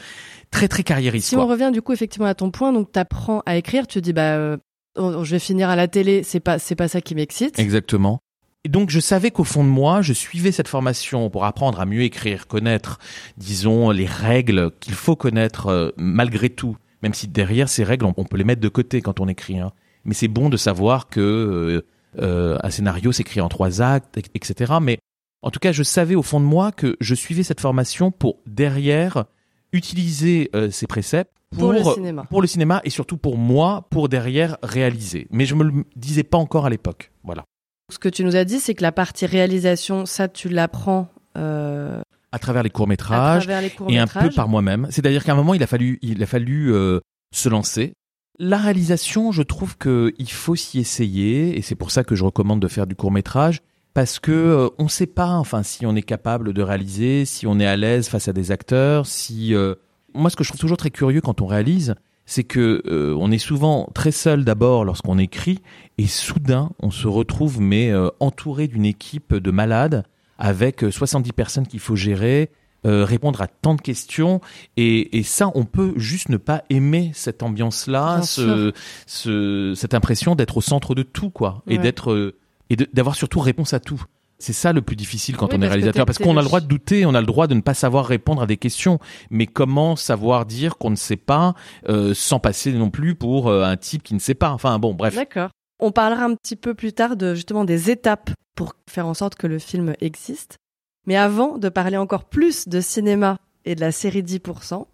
très 0.52 0.68
très 0.68 0.84
carriériste. 0.84 1.30
Si 1.30 1.36
quoi. 1.36 1.46
on 1.46 1.48
revient 1.48 1.72
du 1.74 1.82
coup 1.82 1.94
effectivement 1.94 2.28
à 2.28 2.36
ton 2.36 2.52
point, 2.52 2.74
donc 2.74 2.92
t'apprends 2.92 3.42
à 3.46 3.56
écrire, 3.58 3.88
tu 3.88 4.00
te 4.00 4.04
dis 4.04 4.14
bah 4.14 4.58
je 4.98 5.32
vais 5.32 5.40
finir 5.40 5.70
à 5.70 5.76
la 5.76 5.88
télé, 5.88 6.24
c'est 6.24 6.40
pas 6.40 6.60
c'est 6.60 6.76
pas 6.76 6.88
ça 6.88 7.02
qui 7.02 7.16
m'excite. 7.16 7.60
Exactement. 7.60 8.20
Et 8.68 8.70
donc 8.70 8.90
je 8.90 9.00
savais 9.00 9.32
qu'au 9.32 9.44
fond 9.44 9.64
de 9.64 9.70
moi, 9.70 10.02
je 10.02 10.14
suivais 10.14 10.52
cette 10.52 10.68
formation 10.68 11.30
pour 11.30 11.46
apprendre 11.46 11.80
à 11.80 11.86
mieux 11.86 12.02
écrire, 12.02 12.48
connaître, 12.48 13.00
disons, 13.38 13.92
les 13.92 14.06
règles 14.06 14.72
qu'il 14.80 14.94
faut 14.94 15.16
connaître 15.16 15.68
euh, 15.68 15.92
malgré 15.96 16.50
tout. 16.50 16.76
Même 17.04 17.14
si 17.14 17.28
derrière 17.28 17.70
ces 17.70 17.84
règles, 17.84 18.06
on, 18.06 18.14
on 18.18 18.24
peut 18.26 18.38
les 18.38 18.44
mettre 18.44 18.62
de 18.62 18.70
côté 18.70 19.02
quand 19.02 19.20
on 19.20 19.28
écrit. 19.28 19.60
hein. 19.60 19.72
Mais 20.06 20.14
c'est 20.14 20.28
bon 20.28 20.50
de 20.50 20.58
savoir 20.58 21.08
que 21.10 21.20
euh, 21.20 21.82
euh, 22.22 22.58
un 22.64 22.70
scénario 22.72 23.12
s'écrit 23.12 23.42
en 23.42 23.50
trois 23.50 23.82
actes, 23.82 24.18
et- 24.18 24.24
etc. 24.36 24.74
Mais 24.82 24.98
en 25.44 25.52
tout 25.52 25.60
cas, 25.60 25.72
je 25.72 25.84
savais 25.84 26.16
au 26.16 26.24
fond 26.24 26.40
de 26.40 26.46
moi 26.46 26.72
que 26.72 26.96
je 27.00 27.14
suivais 27.16 27.44
cette 27.44 27.60
formation 27.62 28.10
pour 28.12 28.38
derrière 28.48 29.26
utiliser 29.74 30.50
euh, 30.56 30.72
ces 30.72 30.88
préceptes 30.88 31.32
Pour 31.58 31.72
le 31.74 31.84
cinéma. 31.84 32.24
pour 32.30 32.42
le 32.42 32.48
cinéma 32.48 32.82
et 32.84 32.90
surtout 32.90 33.18
pour 33.18 33.38
moi, 33.38 33.86
pour 33.90 34.10
derrière 34.10 34.58
réaliser. 34.64 35.28
Mais 35.30 35.46
je 35.46 35.56
me 35.56 35.64
le 35.64 35.84
disais 35.96 36.24
pas 36.24 36.38
encore 36.38 36.66
à 36.66 36.70
l'époque. 36.70 37.12
Voilà. 37.24 37.44
Ce 37.92 38.00
que 38.00 38.10
tu 38.10 38.24
nous 38.24 38.36
as 38.36 38.44
dit, 38.46 38.60
c'est 38.60 38.74
que 38.74 38.82
la 38.84 38.92
partie 38.92 39.26
réalisation, 39.26 40.06
ça 40.06 40.28
tu 40.28 40.50
l'apprends 40.50 41.10
euh, 41.38 42.02
À 42.38 42.40
travers 42.40 42.64
les 42.64 42.70
courts 42.70 42.88
métrages 42.88 43.48
et 43.90 43.98
un 43.98 44.08
peu 44.08 44.30
par 44.30 44.48
moi-même. 44.48 44.88
C'est-à-dire 44.90 45.24
qu'à 45.24 45.34
un 45.34 45.36
moment, 45.36 45.54
il 45.54 45.64
a 45.64 45.68
fallu, 45.68 46.00
il 46.02 46.22
a 46.22 46.26
fallu 46.26 46.74
euh, 46.74 47.00
se 47.34 47.50
lancer. 47.50 47.94
La 48.40 48.58
réalisation, 48.58 49.32
je 49.32 49.42
trouve 49.42 49.78
que 49.78 50.14
il 50.20 50.32
faut 50.32 50.56
s'y 50.56 50.80
essayer, 50.80 51.58
et 51.58 51.62
c'est 51.62 51.76
pour 51.76 51.90
ça 51.90 52.04
que 52.04 52.16
je 52.16 52.24
recommande 52.24 52.60
de 52.60 52.68
faire 52.68 52.86
du 52.86 52.96
court 52.96 53.12
métrage, 53.12 53.62
parce 53.96 54.20
que 54.20 54.32
euh, 54.32 54.70
on 54.78 54.84
ne 54.84 54.90
sait 54.90 55.08
pas, 55.08 55.32
enfin, 55.32 55.64
si 55.64 55.88
on 55.88 55.96
est 55.96 56.04
capable 56.04 56.54
de 56.54 56.62
réaliser, 56.62 57.26
si 57.26 57.48
on 57.48 57.60
est 57.60 57.66
à 57.66 57.76
l'aise 57.76 58.08
face 58.08 58.28
à 58.28 58.34
des 58.34 58.52
acteurs, 58.52 59.08
si 59.08 59.56
euh, 59.56 59.74
moi, 60.14 60.30
ce 60.30 60.36
que 60.36 60.44
je 60.44 60.50
trouve 60.50 60.60
toujours 60.60 60.78
très 60.78 60.92
curieux 60.92 61.22
quand 61.22 61.42
on 61.42 61.48
réalise, 61.48 61.96
c'est 62.28 62.44
que 62.44 62.84
euh, 62.86 63.16
on 63.18 63.32
est 63.32 63.38
souvent 63.38 63.90
très 63.96 64.12
seul 64.12 64.44
d'abord 64.44 64.86
lorsqu'on 64.86 65.18
écrit, 65.18 65.60
et 65.98 66.08
soudain, 66.08 66.72
on 66.80 66.92
se 66.92 67.08
retrouve 67.08 67.62
mais 67.62 67.90
euh, 67.90 68.10
entouré 68.20 68.68
d'une 68.68 68.86
équipe 68.86 69.34
de 69.34 69.50
malades 69.50 70.04
avec 70.38 70.84
euh, 70.84 70.92
70 70.92 71.32
personnes 71.34 71.68
qu'il 71.68 71.80
faut 71.80 71.96
gérer, 71.96 72.50
euh, 72.86 73.04
répondre 73.04 73.42
à 73.42 73.48
tant 73.48 73.76
de 73.76 73.82
questions, 73.82 74.40
et, 74.78 75.18
et 75.18 75.24
ça, 75.24 75.52
on 75.56 75.66
peut 75.66 75.94
juste 75.96 76.30
ne 76.30 76.38
pas 76.38 76.64
aimer 76.70 77.12
cette 77.14 77.44
ambiance-là, 77.44 78.22
ce, 78.22 78.72
ce, 79.06 79.74
cette 79.76 79.94
impression 79.94 80.36
d'être 80.36 80.58
au 80.58 80.62
centre 80.62 80.96
de 80.96 81.04
tout, 81.04 81.30
quoi, 81.30 81.64
et 81.68 81.78
d'être 81.78 82.12
euh, 82.12 82.36
et 82.70 82.76
d'avoir 82.76 83.16
surtout 83.16 83.40
réponse 83.40 83.74
à 83.74 83.80
tout. 83.80 84.04
C'est 84.40 84.54
ça 84.54 84.72
le 84.72 84.82
plus 84.82 84.96
difficile 84.96 85.36
quand 85.36 85.48
Oui, 85.48 85.56
on 85.58 85.62
est 85.64 85.68
réalisateur, 85.68 86.06
parce 86.06 86.20
qu'on 86.20 86.38
a 86.38 86.42
le 86.42 86.48
droit 86.48 86.60
de 86.60 86.68
douter, 86.68 87.08
on 87.08 87.16
a 87.16 87.20
le 87.22 87.26
droit 87.26 87.48
de 87.48 87.56
ne 87.56 87.62
pas 87.62 87.74
savoir 87.74 88.06
répondre 88.06 88.44
à 88.44 88.46
des 88.46 88.58
questions, 88.58 89.00
mais 89.32 89.48
comment 89.48 89.96
savoir 89.96 90.46
dire 90.46 90.78
qu'on 90.78 90.92
ne 90.92 90.96
sait 90.96 91.18
pas 91.18 91.56
euh, 91.90 92.14
sans 92.14 92.40
passer 92.40 92.72
non 92.74 92.92
plus 92.92 93.16
pour 93.16 93.48
euh, 93.48 93.64
un 93.64 93.78
type 93.78 94.04
qui 94.04 94.14
ne 94.14 94.20
sait 94.20 94.36
pas. 94.36 94.52
Enfin 94.52 94.78
bon, 94.78 94.94
bref. 94.94 95.16
D'accord. 95.16 95.50
On 95.80 95.92
parlera 95.92 96.24
un 96.24 96.36
petit 96.36 96.56
peu 96.56 96.74
plus 96.74 96.94
tard 96.94 97.16
de 97.16 97.36
justement 97.36 97.66
des 97.66 97.92
étapes 97.92 98.32
pour 98.56 98.74
faire 98.90 99.08
en 99.08 99.14
sorte 99.14 99.36
que 99.36 99.48
le 99.48 99.60
film 99.60 99.94
existe. 100.02 100.58
Mais 101.06 101.16
avant 101.16 101.58
de 101.58 101.70
parler 101.70 101.98
encore 101.98 102.26
plus 102.26 102.68
de 102.68 102.82
cinéma 102.82 103.38
et 103.64 103.76
de 103.76 103.82
la 103.82 103.92
série 103.92 104.24
10%, 104.24 104.86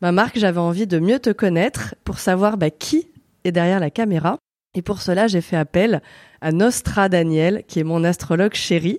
bah 0.00 0.12
Marc, 0.12 0.38
j'avais 0.38 0.58
envie 0.58 0.88
de 0.88 0.98
mieux 0.98 1.20
te 1.20 1.30
connaître 1.30 1.94
pour 2.04 2.18
savoir 2.18 2.56
bah, 2.56 2.70
qui 2.70 3.08
est 3.44 3.52
derrière 3.52 3.78
la 3.78 3.90
caméra. 3.90 4.38
Et 4.74 4.82
pour 4.82 5.00
cela, 5.00 5.28
j'ai 5.28 5.40
fait 5.40 5.56
appel 5.56 6.02
à 6.40 6.50
Nostra 6.50 7.08
Daniel, 7.08 7.62
qui 7.68 7.78
est 7.78 7.84
mon 7.84 8.02
astrologue 8.02 8.54
chéri. 8.54 8.98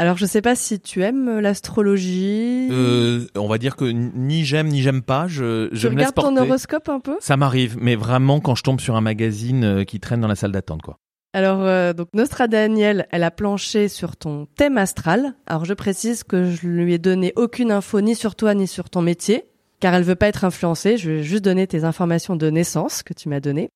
Alors, 0.00 0.16
je 0.16 0.24
sais 0.24 0.40
pas 0.40 0.56
si 0.56 0.80
tu 0.80 1.02
aimes 1.02 1.40
l'astrologie. 1.40 2.68
Euh, 2.70 3.26
on 3.36 3.48
va 3.48 3.58
dire 3.58 3.76
que 3.76 3.84
ni 3.84 4.46
j'aime 4.46 4.68
ni 4.68 4.80
j'aime 4.80 5.02
pas. 5.02 5.28
Je, 5.28 5.68
je 5.72 5.88
tu 5.88 5.94
me 5.94 5.98
regardes 5.98 6.14
ton 6.14 6.34
horoscope 6.38 6.88
un 6.88 7.00
peu? 7.00 7.18
Ça 7.20 7.36
m'arrive, 7.36 7.76
mais 7.78 7.96
vraiment 7.96 8.40
quand 8.40 8.54
je 8.54 8.62
tombe 8.62 8.80
sur 8.80 8.96
un 8.96 9.02
magazine 9.02 9.62
euh, 9.62 9.84
qui 9.84 10.00
traîne 10.00 10.22
dans 10.22 10.26
la 10.26 10.36
salle 10.36 10.52
d'attente, 10.52 10.80
quoi. 10.80 10.96
Alors, 11.34 11.60
euh, 11.60 11.92
donc 11.92 12.08
Nostra 12.14 12.48
Daniel, 12.48 13.08
elle 13.10 13.22
a 13.22 13.30
planché 13.30 13.88
sur 13.88 14.16
ton 14.16 14.46
thème 14.56 14.78
astral. 14.78 15.34
Alors, 15.46 15.66
je 15.66 15.74
précise 15.74 16.24
que 16.24 16.50
je 16.50 16.66
lui 16.66 16.94
ai 16.94 16.98
donné 16.98 17.34
aucune 17.36 17.70
info 17.70 18.00
ni 18.00 18.14
sur 18.14 18.36
toi 18.36 18.54
ni 18.54 18.66
sur 18.66 18.88
ton 18.88 19.02
métier, 19.02 19.50
car 19.80 19.92
elle 19.92 20.04
veut 20.04 20.14
pas 20.14 20.28
être 20.28 20.46
influencée. 20.46 20.96
Je 20.96 21.10
vais 21.10 21.22
juste 21.22 21.44
donner 21.44 21.66
tes 21.66 21.84
informations 21.84 22.36
de 22.36 22.48
naissance 22.48 23.02
que 23.02 23.12
tu 23.12 23.28
m'as 23.28 23.40
données. 23.40 23.68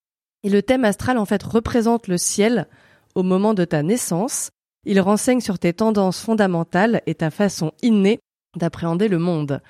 Et 0.43 0.49
le 0.49 0.63
thème 0.63 0.87
astral, 0.87 1.19
en 1.19 1.27
fait, 1.27 1.43
représente 1.43 2.09
le 2.09 2.17
ciel 2.17 2.67
au 3.15 3.23
moment 3.23 3.53
de 3.53 3.67
ta 3.67 3.83
naissance. 3.83 4.53
Il 4.87 5.01
renseigne 5.01 5.41
sur 5.41 5.59
tes 5.59 5.73
tendances 5.73 6.21
fondamentales 6.21 7.03
et 7.07 7.15
ta 7.15 7.31
façon 7.31 7.73
innée 7.83 8.21
d'appréhender 8.57 9.09
le 9.09 9.19
monde. 9.19 9.61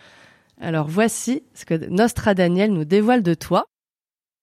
Alors, 0.60 0.88
voici 0.88 1.42
ce 1.54 1.64
que 1.64 1.74
Nostra 1.88 2.34
Daniel 2.34 2.72
nous 2.72 2.84
dévoile 2.84 3.22
de 3.22 3.34
toi. 3.34 3.64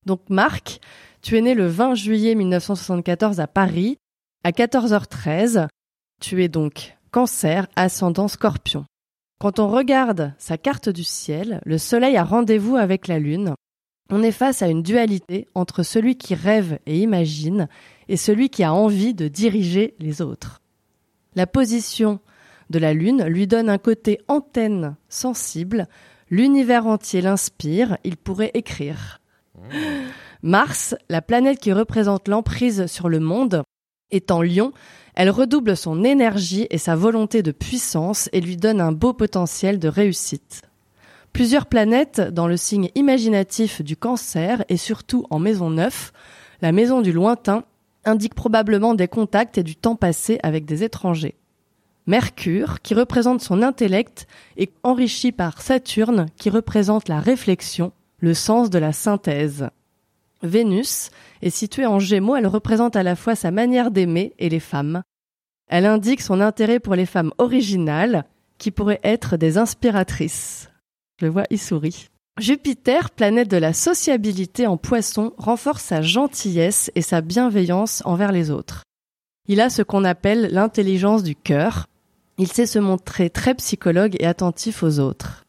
Donc, 0.05 0.21
Marc, 0.29 0.79
tu 1.21 1.37
es 1.37 1.41
né 1.41 1.53
le 1.53 1.67
20 1.67 1.95
juillet 1.95 2.35
1974 2.35 3.39
à 3.39 3.47
Paris, 3.47 3.97
à 4.43 4.51
14h13. 4.51 5.67
Tu 6.21 6.43
es 6.43 6.49
donc 6.49 6.97
cancer, 7.11 7.67
ascendant 7.75 8.27
scorpion. 8.27 8.85
Quand 9.39 9.59
on 9.59 9.67
regarde 9.67 10.33
sa 10.37 10.57
carte 10.57 10.89
du 10.89 11.03
ciel, 11.03 11.61
le 11.65 11.77
soleil 11.77 12.15
a 12.15 12.23
rendez-vous 12.23 12.75
avec 12.75 13.07
la 13.07 13.19
lune. 13.19 13.55
On 14.09 14.23
est 14.23 14.31
face 14.31 14.61
à 14.61 14.67
une 14.67 14.83
dualité 14.83 15.47
entre 15.55 15.83
celui 15.83 16.17
qui 16.17 16.35
rêve 16.35 16.79
et 16.85 16.99
imagine 16.99 17.67
et 18.07 18.17
celui 18.17 18.49
qui 18.49 18.63
a 18.63 18.73
envie 18.73 19.13
de 19.13 19.27
diriger 19.27 19.95
les 19.99 20.21
autres. 20.21 20.60
La 21.35 21.47
position 21.47 22.19
de 22.69 22.79
la 22.79 22.93
lune 22.93 23.23
lui 23.25 23.47
donne 23.47 23.69
un 23.69 23.77
côté 23.77 24.19
antenne 24.27 24.95
sensible. 25.09 25.87
L'univers 26.29 26.87
entier 26.87 27.21
l'inspire, 27.21 27.97
il 28.03 28.17
pourrait 28.17 28.51
écrire. 28.53 29.21
Mars, 30.41 30.95
la 31.09 31.21
planète 31.21 31.59
qui 31.59 31.71
représente 31.71 32.27
l'emprise 32.27 32.85
sur 32.87 33.09
le 33.09 33.19
monde, 33.19 33.63
est 34.11 34.31
en 34.31 34.41
lion, 34.41 34.73
elle 35.15 35.29
redouble 35.29 35.75
son 35.75 36.03
énergie 36.03 36.67
et 36.69 36.77
sa 36.77 36.95
volonté 36.95 37.43
de 37.43 37.51
puissance 37.51 38.29
et 38.33 38.41
lui 38.41 38.57
donne 38.57 38.81
un 38.81 38.91
beau 38.91 39.13
potentiel 39.13 39.79
de 39.79 39.87
réussite. 39.87 40.63
Plusieurs 41.33 41.65
planètes 41.65 42.19
dans 42.19 42.47
le 42.47 42.57
signe 42.57 42.89
imaginatif 42.95 43.81
du 43.81 43.95
cancer 43.95 44.65
et 44.67 44.77
surtout 44.77 45.25
en 45.29 45.39
maison 45.39 45.69
9, 45.69 46.11
la 46.61 46.71
maison 46.71 47.01
du 47.01 47.13
lointain, 47.13 47.63
indiquent 48.05 48.35
probablement 48.35 48.93
des 48.93 49.07
contacts 49.07 49.57
et 49.57 49.63
du 49.63 49.75
temps 49.75 49.95
passé 49.95 50.39
avec 50.43 50.65
des 50.65 50.83
étrangers. 50.83 51.35
Mercure, 52.07 52.81
qui 52.81 52.93
représente 52.93 53.41
son 53.41 53.61
intellect, 53.61 54.27
est 54.57 54.73
enrichi 54.83 55.31
par 55.31 55.61
Saturne, 55.61 56.27
qui 56.37 56.49
représente 56.49 57.07
la 57.07 57.19
réflexion, 57.19 57.91
le 58.19 58.33
sens 58.33 58.69
de 58.69 58.79
la 58.79 58.91
synthèse. 58.91 59.69
Vénus 60.43 61.11
est 61.41 61.51
située 61.51 61.85
en 61.85 61.99
Gémeaux, 61.99 62.35
elle 62.35 62.47
représente 62.47 62.95
à 62.95 63.03
la 63.03 63.15
fois 63.15 63.35
sa 63.35 63.51
manière 63.51 63.91
d'aimer 63.91 64.33
et 64.39 64.49
les 64.49 64.59
femmes. 64.59 65.03
Elle 65.67 65.85
indique 65.85 66.21
son 66.21 66.41
intérêt 66.41 66.79
pour 66.79 66.95
les 66.95 67.05
femmes 67.05 67.31
originales, 67.37 68.25
qui 68.57 68.71
pourraient 68.71 68.99
être 69.03 69.37
des 69.37 69.57
inspiratrices. 69.57 70.69
Je 71.19 71.27
vois, 71.27 71.45
il 71.49 71.59
sourit. 71.59 72.10
Jupiter, 72.39 73.11
planète 73.11 73.49
de 73.49 73.57
la 73.57 73.73
sociabilité 73.73 74.65
en 74.65 74.77
poisson, 74.77 75.33
renforce 75.37 75.83
sa 75.83 76.01
gentillesse 76.01 76.91
et 76.95 77.01
sa 77.01 77.21
bienveillance 77.21 78.01
envers 78.05 78.31
les 78.31 78.49
autres. 78.51 78.83
Il 79.47 79.59
a 79.59 79.69
ce 79.69 79.81
qu'on 79.81 80.05
appelle 80.05 80.49
l'intelligence 80.51 81.23
du 81.23 81.35
cœur. 81.35 81.87
Il 82.37 82.47
sait 82.47 82.65
se 82.65 82.79
montrer 82.79 83.29
très 83.29 83.53
psychologue 83.55 84.15
et 84.19 84.25
attentif 84.25 84.81
aux 84.81 84.99
autres. 84.99 85.45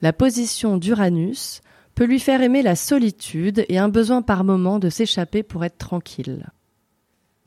La 0.00 0.12
position 0.12 0.76
d'Uranus 0.76 1.60
peut 1.94 2.04
lui 2.04 2.20
faire 2.20 2.40
aimer 2.40 2.62
la 2.62 2.76
solitude 2.76 3.64
et 3.68 3.78
un 3.78 3.88
besoin 3.88 4.22
par 4.22 4.44
moment 4.44 4.78
de 4.78 4.88
s'échapper 4.88 5.42
pour 5.42 5.64
être 5.64 5.78
tranquille. 5.78 6.46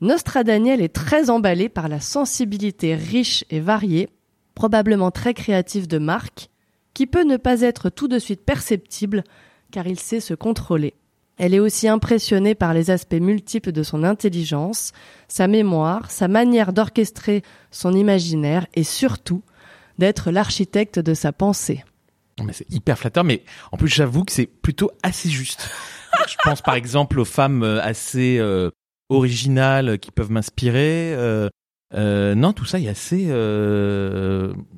Nostradaniel 0.00 0.82
est 0.82 0.94
très 0.94 1.30
emballé 1.30 1.68
par 1.68 1.88
la 1.88 2.00
sensibilité 2.00 2.94
riche 2.94 3.44
et 3.50 3.60
variée, 3.60 4.10
probablement 4.54 5.10
très 5.10 5.32
créative 5.32 5.88
de 5.88 5.98
Marc, 5.98 6.50
qui 6.96 7.06
peut 7.06 7.24
ne 7.24 7.36
pas 7.36 7.60
être 7.60 7.90
tout 7.90 8.08
de 8.08 8.18
suite 8.18 8.42
perceptible 8.42 9.22
car 9.70 9.86
il 9.86 10.00
sait 10.00 10.18
se 10.18 10.32
contrôler. 10.32 10.94
Elle 11.36 11.52
est 11.52 11.60
aussi 11.60 11.88
impressionnée 11.88 12.54
par 12.54 12.72
les 12.72 12.90
aspects 12.90 13.20
multiples 13.20 13.70
de 13.70 13.82
son 13.82 14.02
intelligence, 14.02 14.92
sa 15.28 15.46
mémoire, 15.46 16.10
sa 16.10 16.26
manière 16.26 16.72
d'orchestrer 16.72 17.42
son 17.70 17.92
imaginaire 17.92 18.66
et 18.72 18.82
surtout 18.82 19.42
d'être 19.98 20.30
l'architecte 20.30 20.98
de 20.98 21.12
sa 21.12 21.34
pensée. 21.34 21.84
Mais 22.42 22.54
c'est 22.54 22.72
hyper 22.72 22.98
flatteur, 22.98 23.24
mais 23.24 23.42
en 23.72 23.76
plus 23.76 23.88
j'avoue 23.88 24.24
que 24.24 24.32
c'est 24.32 24.46
plutôt 24.46 24.90
assez 25.02 25.28
juste. 25.28 25.68
je 26.26 26.36
pense 26.44 26.62
par 26.62 26.76
exemple 26.76 27.20
aux 27.20 27.26
femmes 27.26 27.62
euh, 27.62 27.78
assez 27.82 28.38
euh, 28.38 28.70
originales 29.10 29.98
qui 29.98 30.12
peuvent 30.12 30.30
m'inspirer. 30.30 31.12
Euh, 31.14 31.50
non, 31.92 32.54
tout 32.54 32.64
ça 32.64 32.80
est 32.80 32.88
assez 32.88 33.26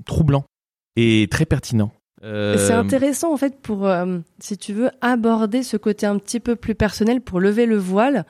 troublant 0.04 0.44
et 0.96 1.28
très 1.30 1.46
pertinent. 1.46 1.92
Euh, 2.25 2.56
C'est 2.58 2.72
intéressant 2.72 3.32
en 3.32 3.37
fait 3.37 3.60
pour, 3.60 3.87
euh, 3.87 4.18
si 4.40 4.58
tu 4.58 4.72
veux, 4.72 4.90
aborder 5.00 5.62
ce 5.62 5.76
côté 5.76 6.06
un 6.06 6.18
petit 6.18 6.40
peu 6.40 6.56
plus 6.56 6.75
personnel 6.75 7.20
pour 7.20 7.40
lever 7.40 7.66
le 7.66 7.76
voile 7.76 8.25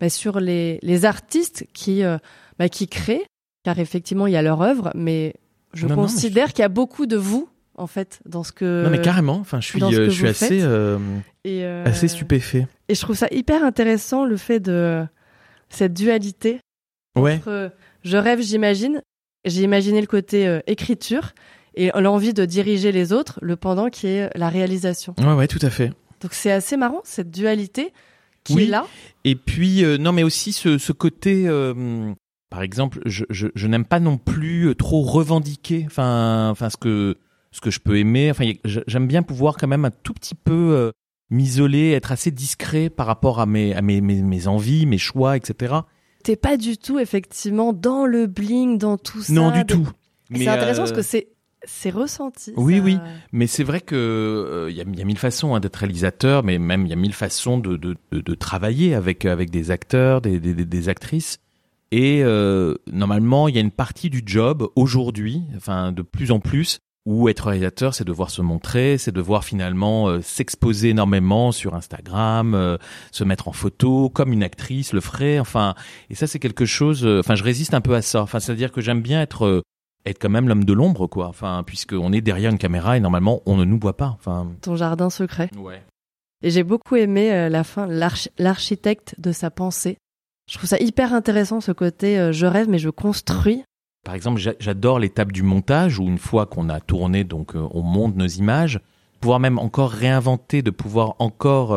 bah, 0.00 0.08
sur 0.08 0.40
les, 0.40 0.78
les 0.82 1.04
artistes 1.04 1.66
qui, 1.74 2.02
euh, 2.02 2.18
bah, 2.58 2.68
qui 2.68 2.88
créent, 2.88 3.26
car 3.64 3.78
effectivement 3.78 4.26
il 4.26 4.32
y 4.32 4.36
a 4.36 4.42
leur 4.42 4.62
œuvre, 4.62 4.90
mais 4.94 5.34
je 5.74 5.82
Non, 5.86 5.90
non, 5.96 6.02
mais 6.02 6.08
considère 6.08 6.52
qu'il 6.52 6.62
y 6.62 6.64
a 6.64 6.68
beaucoup 6.70 7.06
de 7.06 7.16
vous 7.16 7.48
en 7.74 7.86
fait 7.86 8.20
dans 8.24 8.42
ce 8.42 8.52
que. 8.52 8.84
Non 8.84 8.90
mais 8.90 9.00
carrément. 9.02 9.36
Enfin, 9.36 9.60
je 9.60 9.66
suis, 9.68 9.82
euh, 9.82 10.06
je 10.06 10.10
suis 10.10 10.28
assez, 10.28 10.60
euh, 10.62 10.98
et, 11.44 11.64
euh, 11.64 11.84
assez 11.84 12.08
stupéfait. 12.08 12.66
Et 12.88 12.94
je 12.94 13.00
trouve 13.02 13.16
ça 13.16 13.26
hyper 13.30 13.62
intéressant 13.64 14.24
le 14.24 14.36
fait 14.38 14.60
de 14.60 15.04
cette 15.68 15.92
dualité 15.92 16.60
Ouais. 17.18 17.34
entre 17.36 17.48
euh, 17.50 17.68
je 18.02 18.16
rêve, 18.16 18.40
j'imagine. 18.40 19.02
J'ai 19.44 19.62
imaginé 19.62 20.00
le 20.00 20.06
côté 20.06 20.46
euh, 20.46 20.60
écriture 20.66 21.32
et 21.76 21.90
l'envie 22.00 22.32
de 22.34 22.44
diriger 22.44 22.92
les 22.92 23.12
autres, 23.12 23.38
le 23.42 23.56
pendant 23.56 23.88
qui 23.90 24.06
est 24.06 24.30
la 24.36 24.48
réalisation. 24.48 25.14
Ouais, 25.18 25.34
ouais, 25.34 25.46
tout 25.48 25.58
à 25.62 25.70
fait. 25.70 25.92
Donc 26.22 26.32
c'est 26.32 26.50
assez 26.52 26.76
marrant 26.76 27.00
cette 27.04 27.30
dualité 27.30 27.92
qui 28.44 28.54
Oui. 28.54 28.62
est 28.64 28.66
là. 28.66 28.86
Et 29.24 29.34
puis 29.36 29.84
euh, 29.84 29.98
non, 29.98 30.12
mais 30.12 30.22
aussi 30.22 30.52
ce, 30.52 30.78
ce 30.78 30.92
côté. 30.92 31.44
euh, 31.46 32.12
par 32.48 32.62
exemple, 32.62 33.00
je, 33.06 33.24
je, 33.28 33.48
je 33.54 33.66
n'aime 33.66 33.84
pas 33.84 34.00
non 34.00 34.16
plus 34.18 34.74
trop 34.76 35.02
revendiquer. 35.02 35.82
Enfin, 35.86 36.48
enfin 36.50 36.70
ce 36.70 36.76
que 36.76 37.16
ce 37.50 37.60
que 37.60 37.70
je 37.70 37.80
peux 37.80 37.98
aimer. 37.98 38.30
Enfin, 38.30 38.50
j'aime 38.64 39.06
bien 39.06 39.22
pouvoir 39.22 39.56
quand 39.56 39.66
même 39.68 39.84
un 39.84 39.90
tout 39.90 40.12
petit 40.14 40.34
peu 40.34 40.52
euh, 40.52 40.90
m'isoler, 41.30 41.90
être 41.92 42.12
assez 42.12 42.30
discret 42.30 42.88
par 42.88 43.06
rapport 43.06 43.40
à 43.40 43.46
mes 43.46 43.74
à 43.74 43.82
mes, 43.82 44.00
mes, 44.00 44.22
mes 44.22 44.46
envies, 44.46 44.86
mes 44.86 44.98
choix, 44.98 45.36
etc. 45.36 45.74
T'es 46.22 46.36
pas 46.36 46.56
du 46.56 46.78
tout 46.78 46.98
effectivement 46.98 47.72
dans 47.72 48.06
le 48.06 48.26
bling, 48.26 48.78
dans 48.78 48.96
tout 48.96 49.22
ça. 49.22 49.32
non, 49.32 49.50
du 49.50 49.64
tout. 49.66 49.88
C'est 50.34 50.48
intéressant 50.48 50.82
euh, 50.82 50.84
parce 50.86 50.92
que 50.96 51.02
c'est 51.02 51.28
c'est 51.66 51.90
ressenti. 51.90 52.52
Oui, 52.56 52.78
ça. 52.78 52.82
oui. 52.84 52.98
Mais 53.32 53.46
c'est 53.46 53.64
vrai 53.64 53.80
que 53.80 53.94
euh, 53.94 54.70
il 54.70 54.76
y, 54.76 54.80
a, 54.80 54.84
y 54.84 55.02
a 55.02 55.04
mille 55.04 55.18
façons 55.18 55.54
hein, 55.54 55.60
d'être 55.60 55.76
réalisateur, 55.76 56.42
mais 56.42 56.58
même 56.58 56.86
il 56.86 56.90
y 56.90 56.92
a 56.92 56.96
mille 56.96 57.12
façons 57.12 57.58
de, 57.58 57.76
de, 57.76 57.96
de, 58.12 58.20
de 58.20 58.34
travailler 58.34 58.94
avec 58.94 59.24
avec 59.24 59.50
des 59.50 59.70
acteurs, 59.70 60.20
des, 60.20 60.40
des, 60.40 60.54
des 60.54 60.88
actrices. 60.88 61.38
Et 61.92 62.22
euh, 62.24 62.74
normalement, 62.90 63.46
il 63.48 63.54
y 63.54 63.58
a 63.58 63.60
une 63.60 63.70
partie 63.70 64.10
du 64.10 64.22
job 64.24 64.66
aujourd'hui, 64.74 65.42
enfin 65.56 65.92
de 65.92 66.02
plus 66.02 66.32
en 66.32 66.40
plus, 66.40 66.78
où 67.06 67.28
être 67.28 67.46
réalisateur, 67.46 67.94
c'est 67.94 68.02
devoir 68.04 68.30
se 68.30 68.42
montrer, 68.42 68.98
c'est 68.98 69.12
devoir 69.12 69.44
finalement 69.44 70.08
euh, 70.08 70.20
s'exposer 70.20 70.88
énormément 70.88 71.52
sur 71.52 71.74
Instagram, 71.76 72.56
euh, 72.56 72.78
se 73.12 73.22
mettre 73.22 73.46
en 73.46 73.52
photo, 73.52 74.10
comme 74.10 74.32
une 74.32 74.42
actrice 74.42 74.92
le 74.92 75.00
ferait. 75.00 75.38
Enfin, 75.38 75.76
et 76.10 76.16
ça, 76.16 76.26
c'est 76.26 76.40
quelque 76.40 76.66
chose. 76.66 77.06
euh, 77.06 77.20
Enfin, 77.20 77.36
je 77.36 77.44
résiste 77.44 77.74
un 77.74 77.80
peu 77.80 77.94
à 77.94 78.02
ça. 78.02 78.20
Enfin, 78.22 78.40
c'est-à-dire 78.40 78.72
que 78.72 78.80
j'aime 78.80 79.02
bien 79.02 79.22
être 79.22 79.46
euh, 79.46 79.62
être 80.06 80.20
quand 80.20 80.28
même 80.30 80.48
l'homme 80.48 80.64
de 80.64 80.72
l'ombre, 80.72 81.06
quoi. 81.06 81.28
Enfin, 81.28 81.62
puisqu'on 81.66 82.12
est 82.12 82.20
derrière 82.20 82.50
une 82.50 82.58
caméra 82.58 82.96
et 82.96 83.00
normalement, 83.00 83.42
on 83.46 83.56
ne 83.56 83.64
nous 83.64 83.78
voit 83.78 83.96
pas. 83.96 84.16
Enfin, 84.18 84.48
Ton 84.62 84.76
jardin 84.76 85.10
secret. 85.10 85.50
ouais. 85.58 85.82
Et 86.42 86.50
j'ai 86.50 86.64
beaucoup 86.64 86.96
aimé 86.96 87.32
euh, 87.32 87.48
la 87.48 87.64
fin, 87.64 87.86
l'arch- 87.86 88.28
l'architecte 88.38 89.14
de 89.18 89.32
sa 89.32 89.50
pensée. 89.50 89.96
Je 90.50 90.58
trouve 90.58 90.68
ça 90.68 90.78
hyper 90.78 91.12
intéressant 91.14 91.60
ce 91.62 91.72
côté 91.72 92.18
euh, 92.18 92.30
je 92.30 92.44
rêve 92.46 92.68
mais 92.68 92.78
je 92.78 92.90
construis. 92.90 93.64
Par 94.04 94.14
exemple, 94.14 94.38
j'a- 94.38 94.52
j'adore 94.60 94.98
l'étape 94.98 95.32
du 95.32 95.42
montage 95.42 95.98
où 95.98 96.04
une 96.04 96.18
fois 96.18 96.44
qu'on 96.46 96.68
a 96.68 96.78
tourné, 96.78 97.24
donc 97.24 97.56
euh, 97.56 97.66
on 97.72 97.80
monte 97.82 98.16
nos 98.16 98.26
images, 98.26 98.80
pouvoir 99.20 99.40
même 99.40 99.58
encore 99.58 99.90
réinventer, 99.90 100.60
de 100.62 100.70
pouvoir 100.70 101.14
encore 101.20 101.70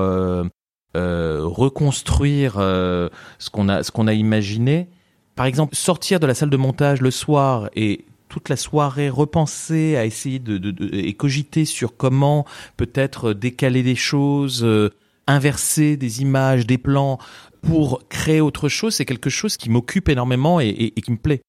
reconstruire 0.93 2.53
ce 2.55 3.49
qu'on 3.51 3.69
a 3.69 3.83
ce 3.83 3.91
qu'on 3.91 4.07
a 4.07 4.13
imaginé. 4.13 4.89
Par 5.35 5.45
exemple, 5.45 5.75
sortir 5.75 6.19
de 6.19 6.27
la 6.27 6.33
salle 6.33 6.49
de 6.49 6.57
montage 6.57 7.01
le 7.01 7.11
soir 7.11 7.69
et 7.75 8.05
toute 8.29 8.47
la 8.49 8.55
soirée 8.55 9.09
repenser 9.09 9.97
à 9.97 10.05
essayer 10.05 10.39
de, 10.39 10.73
et 10.93 11.13
cogiter 11.13 11.65
sur 11.65 11.97
comment 11.97 12.45
peut-être 12.77 13.33
décaler 13.33 13.83
des 13.83 13.95
choses, 13.95 14.63
euh, 14.63 14.91
inverser 15.27 15.97
des 15.97 16.21
images, 16.21 16.65
des 16.65 16.77
plans 16.77 17.19
pour 17.61 18.07
créer 18.07 18.39
autre 18.41 18.69
chose, 18.69 18.95
c'est 18.95 19.05
quelque 19.05 19.29
chose 19.29 19.57
qui 19.57 19.69
m'occupe 19.69 20.07
énormément 20.09 20.59
et- 20.59 20.91
qui 20.91 21.11
me 21.11 21.17
plaît. 21.17 21.41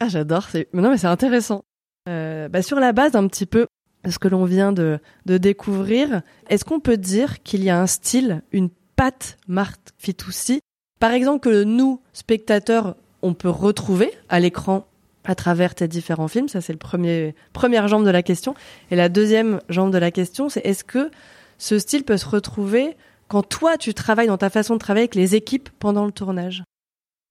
Ah 0.00 0.08
j'adore, 0.08 0.44
c'est 0.50 0.68
non 0.72 0.90
mais 0.90 0.98
c'est 0.98 1.06
intéressant. 1.06 1.62
Euh, 2.08 2.48
bah, 2.48 2.62
sur 2.62 2.78
la 2.78 2.92
base 2.92 3.16
un 3.16 3.26
petit 3.26 3.46
peu 3.46 3.66
ce 4.08 4.18
que 4.18 4.28
l'on 4.28 4.44
vient 4.44 4.72
de, 4.72 5.00
de 5.24 5.38
découvrir, 5.38 6.22
est-ce 6.48 6.64
qu'on 6.64 6.78
peut 6.80 6.96
dire 6.96 7.42
qu'il 7.42 7.64
y 7.64 7.70
a 7.70 7.80
un 7.80 7.88
style, 7.88 8.42
une 8.52 8.68
patte 8.94 9.36
Marthe 9.48 9.92
Fitoussi, 9.98 10.60
par 11.00 11.10
exemple 11.12 11.40
que 11.40 11.64
nous, 11.64 12.00
spectateurs, 12.12 12.94
on 13.22 13.34
peut 13.34 13.48
retrouver 13.48 14.12
à 14.28 14.38
l'écran 14.38 14.86
à 15.26 15.34
travers 15.34 15.74
tes 15.74 15.88
différents 15.88 16.28
films 16.28 16.48
Ça 16.48 16.60
c'est 16.60 16.72
le 16.72 16.78
premier 16.78 17.34
première 17.52 17.88
jambe 17.88 18.04
de 18.04 18.10
la 18.10 18.22
question. 18.22 18.54
Et 18.90 18.96
la 18.96 19.08
deuxième 19.08 19.60
jambe 19.68 19.92
de 19.92 19.98
la 19.98 20.10
question, 20.10 20.48
c'est 20.48 20.64
est-ce 20.64 20.84
que 20.84 21.10
ce 21.58 21.78
style 21.78 22.04
peut 22.04 22.16
se 22.16 22.28
retrouver 22.28 22.96
quand 23.28 23.42
toi 23.42 23.76
tu 23.76 23.92
travailles 23.92 24.28
dans 24.28 24.38
ta 24.38 24.50
façon 24.50 24.74
de 24.74 24.78
travailler 24.78 25.04
avec 25.04 25.14
les 25.14 25.34
équipes 25.34 25.68
pendant 25.78 26.06
le 26.06 26.12
tournage? 26.12 26.62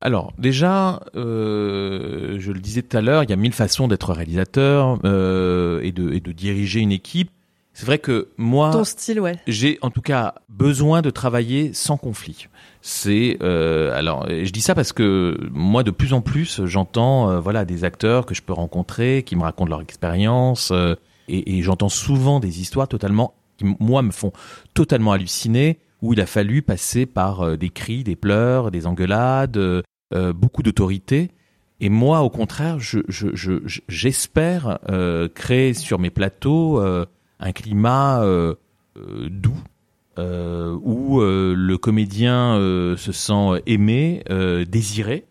Alors 0.02 0.34
déjà, 0.38 1.02
euh, 1.16 2.36
je 2.38 2.52
le 2.52 2.60
disais 2.60 2.82
tout 2.82 2.96
à 2.98 3.02
l'heure, 3.02 3.24
il 3.24 3.30
y 3.30 3.34
a 3.34 3.38
mille 3.38 3.54
façons 3.54 3.88
d'être 3.88 4.14
réalisateur 4.14 5.00
euh, 5.06 5.80
et, 5.82 5.92
de, 5.92 6.12
et 6.12 6.20
de 6.20 6.32
diriger 6.32 6.82
une 6.82 6.92
équipe. 6.92 7.32
C'est 7.76 7.86
vrai 7.86 8.00
que 8.00 8.30
moi, 8.38 8.72
Ton 8.72 8.84
style, 8.86 9.20
ouais. 9.20 9.36
j'ai 9.48 9.78
en 9.82 9.90
tout 9.92 10.02
cas 10.02 10.34
besoin 10.50 11.02
de 11.02 11.10
travailler 11.12 11.74
sans 11.74 11.98
conflit. 11.98 12.48
C'est 12.82 13.38
euh, 13.44 13.94
alors 13.98 14.28
je 14.30 14.50
dis 14.52 14.62
ça 14.62 14.74
parce 14.76 14.94
que 14.94 15.38
moi 15.52 15.84
de 15.84 15.92
plus 15.92 16.14
en 16.14 16.22
plus 16.22 16.66
j'entends 16.66 17.30
euh, 17.30 17.40
voilà 17.40 17.66
des 17.66 17.84
acteurs 17.84 18.26
que 18.26 18.34
je 18.34 18.42
peux 18.42 18.54
rencontrer 18.54 19.24
qui 19.26 19.36
me 19.36 19.42
racontent 19.44 19.70
leur 19.70 19.82
expérience 19.82 20.70
euh, 20.72 20.96
et, 21.28 21.58
et 21.58 21.62
j'entends 21.64 21.90
souvent 21.90 22.40
des 22.40 22.62
histoires 22.62 22.88
totalement 22.88 23.34
qui 23.58 23.66
moi 23.80 24.02
me 24.04 24.12
font 24.12 24.32
totalement 24.74 25.12
halluciner 25.12 25.80
où 26.02 26.14
il 26.14 26.22
a 26.22 26.26
fallu 26.28 26.62
passer 26.62 27.06
par 27.06 27.42
euh, 27.42 27.58
des 27.58 27.70
cris, 27.70 28.04
des 28.04 28.16
pleurs, 28.16 28.70
des 28.72 28.86
engueulades, 28.88 29.58
euh, 29.58 29.82
beaucoup 30.34 30.62
d'autorité. 30.64 31.32
Et 31.82 31.90
moi, 31.90 32.22
au 32.22 32.30
contraire, 32.30 32.80
je, 32.80 33.00
je, 33.10 33.28
je, 33.34 33.54
je- 33.66 33.82
j'espère 33.90 34.80
euh, 34.90 35.28
créer 35.34 35.74
sur 35.74 35.98
mes 36.00 36.10
plateaux 36.12 36.80
euh, 36.80 37.06
un 37.40 37.52
climat 37.52 38.22
euh, 38.24 38.56
euh, 38.98 39.28
doux, 39.30 39.58
euh, 40.18 40.78
où 40.82 41.20
le 41.22 41.76
comédien 41.78 42.56
se 42.98 43.12
sent 43.12 43.62
aimé, 43.66 44.24
désiré. 44.68 45.26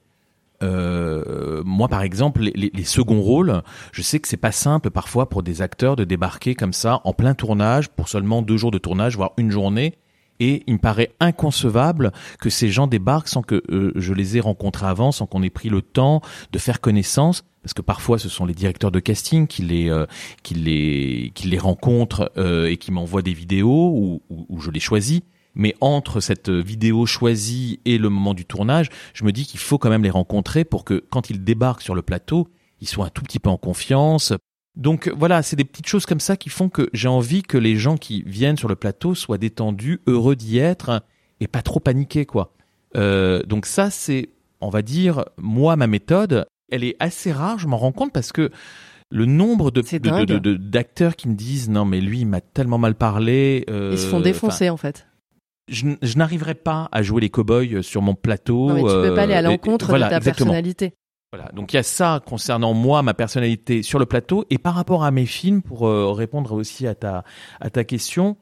Moi, 0.62 1.88
par 1.88 2.02
exemple, 2.02 2.40
les, 2.42 2.52
les- 2.54 2.70
les 2.72 2.84
seconds 2.84 3.20
rôles, 3.20 3.62
je 3.92 4.02
sais 4.02 4.18
que 4.20 4.28
c'est 4.28 4.36
pas 4.36 4.52
simple 4.52 4.90
parfois 4.90 5.28
pour 5.28 5.42
des 5.42 5.62
acteurs 5.62 5.96
de 5.96 6.04
débarquer 6.04 6.54
comme 6.54 6.72
ça 6.72 7.00
en 7.04 7.12
plein 7.12 7.34
tournage 7.34 7.88
pour 7.88 8.08
seulement 8.08 8.42
deux 8.42 8.56
jours 8.56 8.70
de 8.70 8.78
tournage, 8.78 9.16
voire 9.16 9.32
une 9.36 9.50
journée. 9.50 9.94
Et 10.40 10.62
il 10.66 10.74
me 10.74 10.78
paraît 10.78 11.12
inconcevable 11.20 12.12
que 12.40 12.50
ces 12.50 12.68
gens 12.68 12.86
débarquent 12.86 13.28
sans 13.28 13.42
que 13.42 13.62
euh, 13.70 13.92
je 13.94 14.12
les 14.12 14.36
ai 14.36 14.40
rencontrés 14.40 14.86
avant, 14.86 15.12
sans 15.12 15.26
qu'on 15.26 15.42
ait 15.42 15.50
pris 15.50 15.68
le 15.68 15.82
temps 15.82 16.20
de 16.52 16.58
faire 16.58 16.80
connaissance, 16.80 17.44
parce 17.62 17.74
que 17.74 17.82
parfois 17.82 18.18
ce 18.18 18.28
sont 18.28 18.44
les 18.44 18.54
directeurs 18.54 18.90
de 18.90 19.00
casting 19.00 19.46
qui 19.46 19.62
les 19.62 19.88
euh, 19.88 20.06
qui 20.42 20.54
les 20.54 21.32
qui 21.34 21.48
les 21.48 21.58
rencontrent 21.58 22.30
euh, 22.36 22.66
et 22.66 22.76
qui 22.76 22.92
m'envoient 22.92 23.22
des 23.22 23.32
vidéos 23.32 23.92
où, 23.94 24.22
où 24.28 24.60
je 24.60 24.70
les 24.70 24.80
choisis. 24.80 25.20
Mais 25.54 25.76
entre 25.80 26.18
cette 26.18 26.50
vidéo 26.50 27.06
choisie 27.06 27.78
et 27.84 27.96
le 27.96 28.08
moment 28.08 28.34
du 28.34 28.44
tournage, 28.44 28.88
je 29.12 29.24
me 29.24 29.30
dis 29.30 29.46
qu'il 29.46 29.60
faut 29.60 29.78
quand 29.78 29.88
même 29.88 30.02
les 30.02 30.10
rencontrer 30.10 30.64
pour 30.64 30.84
que 30.84 31.04
quand 31.10 31.30
ils 31.30 31.44
débarquent 31.44 31.82
sur 31.82 31.94
le 31.94 32.02
plateau, 32.02 32.48
ils 32.80 32.88
soient 32.88 33.06
un 33.06 33.10
tout 33.10 33.22
petit 33.22 33.38
peu 33.38 33.50
en 33.50 33.56
confiance. 33.56 34.32
Donc 34.76 35.08
voilà, 35.16 35.42
c'est 35.42 35.56
des 35.56 35.64
petites 35.64 35.87
choses 35.87 36.04
comme 36.04 36.20
ça 36.20 36.37
qui 36.37 36.48
font 36.48 36.68
que 36.68 36.90
j'ai 36.92 37.08
envie 37.08 37.42
que 37.42 37.56
les 37.58 37.76
gens 37.76 37.96
qui 37.96 38.22
viennent 38.26 38.56
sur 38.56 38.68
le 38.68 38.74
plateau 38.74 39.14
soient 39.14 39.38
détendus, 39.38 40.00
heureux 40.06 40.34
d'y 40.34 40.58
être 40.58 41.02
et 41.40 41.46
pas 41.46 41.62
trop 41.62 41.78
paniqués 41.80 42.26
quoi. 42.26 42.52
Euh, 42.96 43.42
donc 43.44 43.66
ça 43.66 43.90
c'est, 43.90 44.30
on 44.60 44.70
va 44.70 44.82
dire, 44.82 45.24
moi 45.38 45.76
ma 45.76 45.87
méthode, 45.87 46.46
elle 46.72 46.82
est 46.82 46.96
assez 46.98 47.30
rare, 47.30 47.58
je 47.58 47.68
m'en 47.68 47.76
rends 47.76 47.92
compte 47.92 48.12
parce 48.12 48.32
que 48.32 48.50
le 49.10 49.26
nombre 49.26 49.70
de 49.70 50.54
d'acteurs 50.56 51.14
qui 51.14 51.28
me 51.28 51.34
disent 51.34 51.68
non 51.68 51.84
mais 51.84 52.00
lui 52.00 52.20
il 52.20 52.26
m'a 52.26 52.40
tellement 52.40 52.78
mal 52.78 52.96
parlé. 52.96 53.64
euh, 53.70 53.90
Ils 53.92 53.98
se 53.98 54.06
font 54.08 54.18
défoncer 54.20 54.70
en 54.70 54.76
fait. 54.76 55.06
je, 55.68 55.87
je 56.02 56.18
n'arriverai 56.18 56.54
pas 56.54 56.88
à 56.90 57.02
jouer 57.02 57.20
les 57.20 57.30
cow-boys 57.30 57.82
sur 57.82 58.02
mon 58.02 58.14
plateau. 58.14 58.70
Non, 58.70 58.74
mais 58.74 58.80
tu 58.80 58.87
peux 59.08 59.14
pas 59.14 59.22
aller 59.22 59.34
à 59.34 59.38
euh, 59.38 59.42
l'encontre 59.42 59.87
voilà, 59.87 60.06
de 60.06 60.10
ta 60.10 60.16
exactement. 60.16 60.50
personnalité. 60.50 60.94
Voilà. 61.34 61.50
Donc 61.52 61.72
il 61.72 61.76
y 61.76 61.78
a 61.80 61.82
ça 61.82 62.22
concernant 62.24 62.74
moi, 62.74 63.02
ma 63.02 63.12
personnalité 63.12 63.82
sur 63.82 63.98
le 63.98 64.06
plateau, 64.06 64.44
et 64.50 64.58
par 64.58 64.74
rapport 64.74 65.02
à 65.02 65.10
mes 65.10 65.26
films, 65.26 65.62
pour 65.62 65.88
euh, 65.88 66.12
répondre 66.12 66.52
aussi 66.52 66.86
à 66.86 66.94
ta 66.94 67.24
question, 67.84 68.36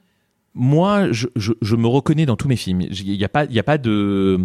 moi 0.53 1.11
je, 1.11 1.27
me 1.75 1.87
reconnais 1.87 2.27
dans 2.27 2.37
tous 2.37 2.49
mes 2.49 2.57
films. 2.57 2.83
Il 2.83 3.17
n'y 3.17 3.25
a 3.25 3.31
pas 3.31 3.47
y 3.47 3.59
a 3.59 3.63
pas 3.63 3.79
de 3.79 4.41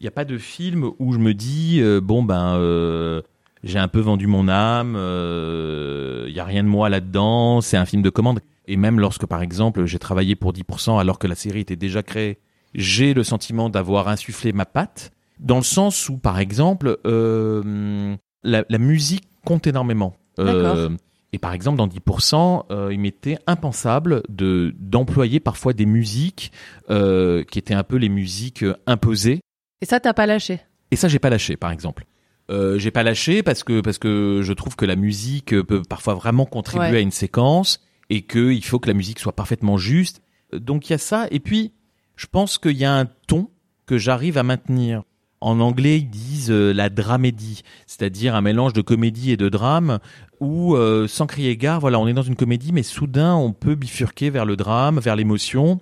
il 0.00 0.08
a 0.08 0.10
pas 0.10 0.24
de 0.24 0.38
film 0.38 0.90
où 0.98 1.12
je 1.12 1.18
me 1.18 1.34
dis 1.34 1.80
euh, 1.82 2.00
bon 2.00 2.22
ben 2.22 2.54
euh, 2.54 3.20
j'ai 3.64 3.78
un 3.78 3.88
peu 3.88 4.00
vendu 4.00 4.26
mon 4.26 4.48
âme, 4.48 4.94
il 4.96 6.32
y 6.34 6.40
a 6.40 6.44
rien 6.44 6.62
de 6.62 6.68
moi 6.68 6.88
là-dedans, 6.88 7.60
c'est 7.60 7.76
un 7.76 7.84
film 7.84 8.00
de 8.00 8.08
commande. 8.08 8.40
Et 8.66 8.78
même 8.78 8.98
lorsque 8.98 9.26
par 9.26 9.42
exemple 9.42 9.84
j'ai 9.84 9.98
travaillé 9.98 10.36
pour 10.36 10.54
10% 10.54 10.98
alors 10.98 11.18
que 11.18 11.26
la 11.26 11.34
série 11.34 11.60
était 11.60 11.76
déjà 11.76 12.02
créée, 12.02 12.38
j'ai 12.74 13.12
le 13.12 13.24
sentiment 13.24 13.68
d'avoir 13.68 14.08
insufflé 14.08 14.54
ma 14.54 14.64
patte 14.64 15.12
dans 15.40 15.56
le 15.56 15.62
sens 15.62 16.08
où, 16.08 16.16
par 16.18 16.38
exemple, 16.38 16.98
euh, 17.06 18.16
la, 18.42 18.64
la 18.68 18.78
musique 18.78 19.24
compte 19.44 19.66
énormément. 19.66 20.14
D'accord. 20.38 20.90
et 21.32 21.38
par 21.38 21.52
exemple, 21.52 21.76
dans 21.76 21.86
10%, 21.88 22.64
euh, 22.70 22.88
il 22.92 23.00
m'était 23.00 23.36
impensable 23.46 24.22
de 24.30 24.74
d'employer 24.78 25.38
parfois 25.40 25.72
des 25.74 25.84
musiques 25.86 26.50
euh, 26.88 27.44
qui 27.44 27.58
étaient 27.58 27.74
un 27.74 27.82
peu 27.82 27.96
les 27.96 28.08
musiques 28.08 28.62
euh, 28.62 28.74
imposées. 28.86 29.40
Et 29.82 29.86
ça, 29.86 30.00
t'as 30.00 30.14
pas 30.14 30.26
lâché? 30.26 30.60
Et 30.90 30.96
ça, 30.96 31.08
j'ai 31.08 31.18
pas 31.18 31.28
lâché, 31.30 31.56
par 31.56 31.70
exemple. 31.72 32.04
Euh, 32.50 32.78
j'ai 32.78 32.90
pas 32.90 33.02
lâché 33.02 33.42
parce 33.42 33.62
que 33.64 33.80
parce 33.80 33.98
que 33.98 34.40
je 34.42 34.52
trouve 34.54 34.74
que 34.76 34.84
la 34.86 34.96
musique 34.96 35.54
peut 35.62 35.82
parfois 35.88 36.14
vraiment 36.14 36.46
contribuer 36.46 36.90
Ouais. 36.90 36.96
à 36.96 37.00
une 37.00 37.12
séquence 37.12 37.80
et 38.08 38.22
qu'il 38.22 38.64
faut 38.64 38.78
que 38.80 38.88
la 38.88 38.94
musique 38.94 39.18
soit 39.20 39.36
parfaitement 39.36 39.76
juste. 39.76 40.20
Donc 40.52 40.88
il 40.88 40.92
y 40.92 40.94
a 40.94 40.98
ça. 40.98 41.28
Et 41.30 41.38
puis, 41.38 41.72
je 42.16 42.26
pense 42.26 42.58
qu'il 42.58 42.76
y 42.76 42.84
a 42.84 42.92
un 42.92 43.06
ton 43.28 43.48
que 43.86 43.98
j'arrive 43.98 44.36
à 44.38 44.42
maintenir. 44.42 45.02
En 45.40 45.60
anglais, 45.60 45.98
ils 45.98 46.10
disent 46.10 46.50
euh, 46.50 46.72
la 46.72 46.90
dramédie, 46.90 47.62
c'est-à-dire 47.86 48.34
un 48.34 48.42
mélange 48.42 48.74
de 48.74 48.82
comédie 48.82 49.30
et 49.30 49.36
de 49.38 49.48
drame, 49.48 49.98
où 50.38 50.74
euh, 50.74 51.08
sans 51.08 51.26
crier 51.26 51.56
gare, 51.56 51.80
voilà, 51.80 51.98
on 51.98 52.06
est 52.06 52.12
dans 52.12 52.22
une 52.22 52.36
comédie, 52.36 52.72
mais 52.72 52.82
soudain 52.82 53.34
on 53.34 53.52
peut 53.52 53.74
bifurquer 53.74 54.28
vers 54.28 54.44
le 54.44 54.56
drame, 54.56 54.98
vers 54.98 55.16
l'émotion. 55.16 55.80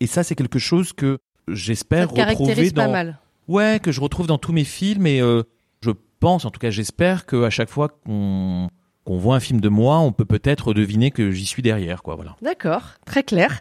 Et 0.00 0.06
ça, 0.06 0.24
c'est 0.24 0.34
quelque 0.34 0.58
chose 0.58 0.92
que 0.92 1.18
j'espère 1.48 2.10
retrouver 2.10 2.70
dans 2.70 2.86
pas 2.86 2.90
mal. 2.90 3.20
Ouais, 3.48 3.78
que 3.80 3.92
je 3.92 4.00
retrouve 4.00 4.26
dans 4.26 4.38
tous 4.38 4.52
mes 4.52 4.64
films 4.64 5.06
et 5.06 5.20
euh, 5.20 5.44
je 5.82 5.92
pense, 6.18 6.44
en 6.44 6.50
tout 6.50 6.58
cas 6.58 6.70
j'espère 6.70 7.26
que 7.26 7.44
à 7.44 7.50
chaque 7.50 7.70
fois 7.70 7.88
qu'on 7.88 8.68
qu'on 9.04 9.18
voit 9.18 9.36
un 9.36 9.40
film 9.40 9.60
de 9.60 9.68
moi, 9.68 10.00
on 10.00 10.10
peut 10.10 10.24
peut-être 10.24 10.74
deviner 10.74 11.12
que 11.12 11.30
j'y 11.30 11.46
suis 11.46 11.62
derrière, 11.62 12.02
quoi. 12.02 12.16
Voilà. 12.16 12.34
D'accord, 12.42 12.82
très 13.04 13.22
clair. 13.22 13.60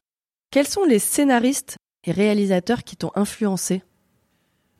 Quels 0.49 0.67
sont 0.67 0.85
les 0.85 0.97
scénaristes 0.97 1.77
et 2.03 2.11
réalisateurs 2.11 2.83
qui 2.83 2.97
t'ont 2.97 3.11
influencé? 3.13 3.83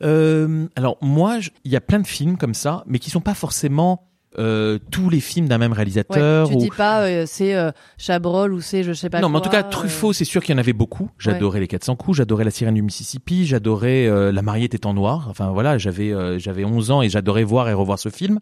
Euh, 0.04 0.68
alors 0.76 0.98
moi, 1.02 1.38
il 1.64 1.72
y 1.72 1.76
a 1.76 1.82
plein 1.82 2.00
de 2.00 2.08
films 2.08 2.38
comme 2.38 2.54
ça, 2.54 2.84
mais 2.88 3.00
qui 3.00 3.10
sont 3.10 3.22
pas 3.22 3.34
forcément 3.34 4.10
euh, 4.38 4.80
tous 4.92 5.10
les 5.10 5.22
films 5.22 5.48
d'un 5.48 5.58
même 5.58 5.72
réalisateur. 5.72 6.50
tu 6.50 6.56
ou- 6.56 6.58
dis 6.58 6.70
pas 6.70 7.04
euh, 7.04 7.24
c'est 7.26 7.56
euh, 7.56 7.72
Chabrol 7.98 8.54
ou 8.54 8.60
c'est 8.60 8.84
je 8.84 8.92
sais 8.92 9.10
pas 9.10 9.22
non, 9.22 9.30
mais 9.30 9.38
en 9.38 9.40
quoi, 9.40 9.50
tout 9.50 9.50
cas, 9.50 9.64
Truffaut, 9.64 10.12
c'est 10.12 10.26
sûr 10.26 10.44
qu'il 10.44 10.54
y 10.54 10.56
en 10.58 10.60
avait 10.60 10.74
beaucoup. 10.74 11.10
J'adorais 11.18 11.62
les 11.62 11.68
400 11.68 11.96
coups, 11.96 12.18
j'adorais 12.18 12.44
la 12.44 12.52
sirène 12.52 12.76
du 12.76 12.82
Mississippi, 12.82 13.46
j'adorais 13.46 14.32
La 14.34 14.42
mariée 14.42 14.66
était 14.66 14.86
en 14.86 14.94
noir. 14.94 15.28
Enfin 15.30 15.52
voilà, 15.52 15.78
j'avais 15.78 16.14
j'avais 16.40 16.66
11 16.66 16.92
ans 16.92 17.02
et 17.02 17.08
j'adorais 17.10 17.46
voir 17.46 17.70
et 17.70 17.74
revoir 17.74 17.98
ce 17.98 18.10
film. 18.10 18.40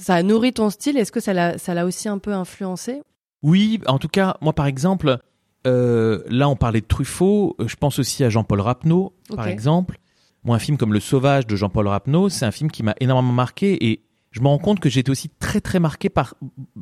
Ça 0.00 0.14
a 0.14 0.22
nourri 0.22 0.52
ton 0.52 0.70
style. 0.70 0.96
Est-ce 0.96 1.12
que 1.12 1.20
ça 1.20 1.34
l'a 1.34 1.58
ça 1.58 1.74
l'a 1.74 1.84
aussi 1.84 2.08
un 2.08 2.18
peu 2.18 2.32
influencé? 2.32 3.02
Oui, 3.42 3.80
en 3.86 3.98
tout 3.98 4.08
cas, 4.08 4.38
moi 4.40 4.54
par 4.54 4.64
exemple, 4.64 5.18
là 5.66 6.48
on 6.48 6.56
parlait 6.56 6.80
de 6.80 6.86
Truffaut, 6.86 7.54
je 7.64 7.76
pense 7.76 7.98
aussi 7.98 8.24
à 8.24 8.30
Jean-Paul 8.30 8.60
Rapneau, 8.62 9.12
par 9.36 9.46
exemple. 9.46 9.98
Moi, 10.44 10.56
un 10.56 10.58
film 10.58 10.76
comme 10.76 10.92
Le 10.92 11.00
Sauvage 11.00 11.46
de 11.46 11.56
Jean-Paul 11.56 11.88
Rapneau, 11.88 12.28
c'est 12.28 12.44
un 12.44 12.50
film 12.50 12.70
qui 12.70 12.82
m'a 12.82 12.94
énormément 13.00 13.32
marqué 13.32 13.86
et 13.86 14.02
je 14.30 14.40
me 14.40 14.48
rends 14.48 14.58
compte 14.58 14.80
que 14.80 14.88
j'étais 14.88 15.10
aussi 15.10 15.30
très 15.30 15.60
très 15.60 15.78
marqué 15.78 16.08
par 16.08 16.34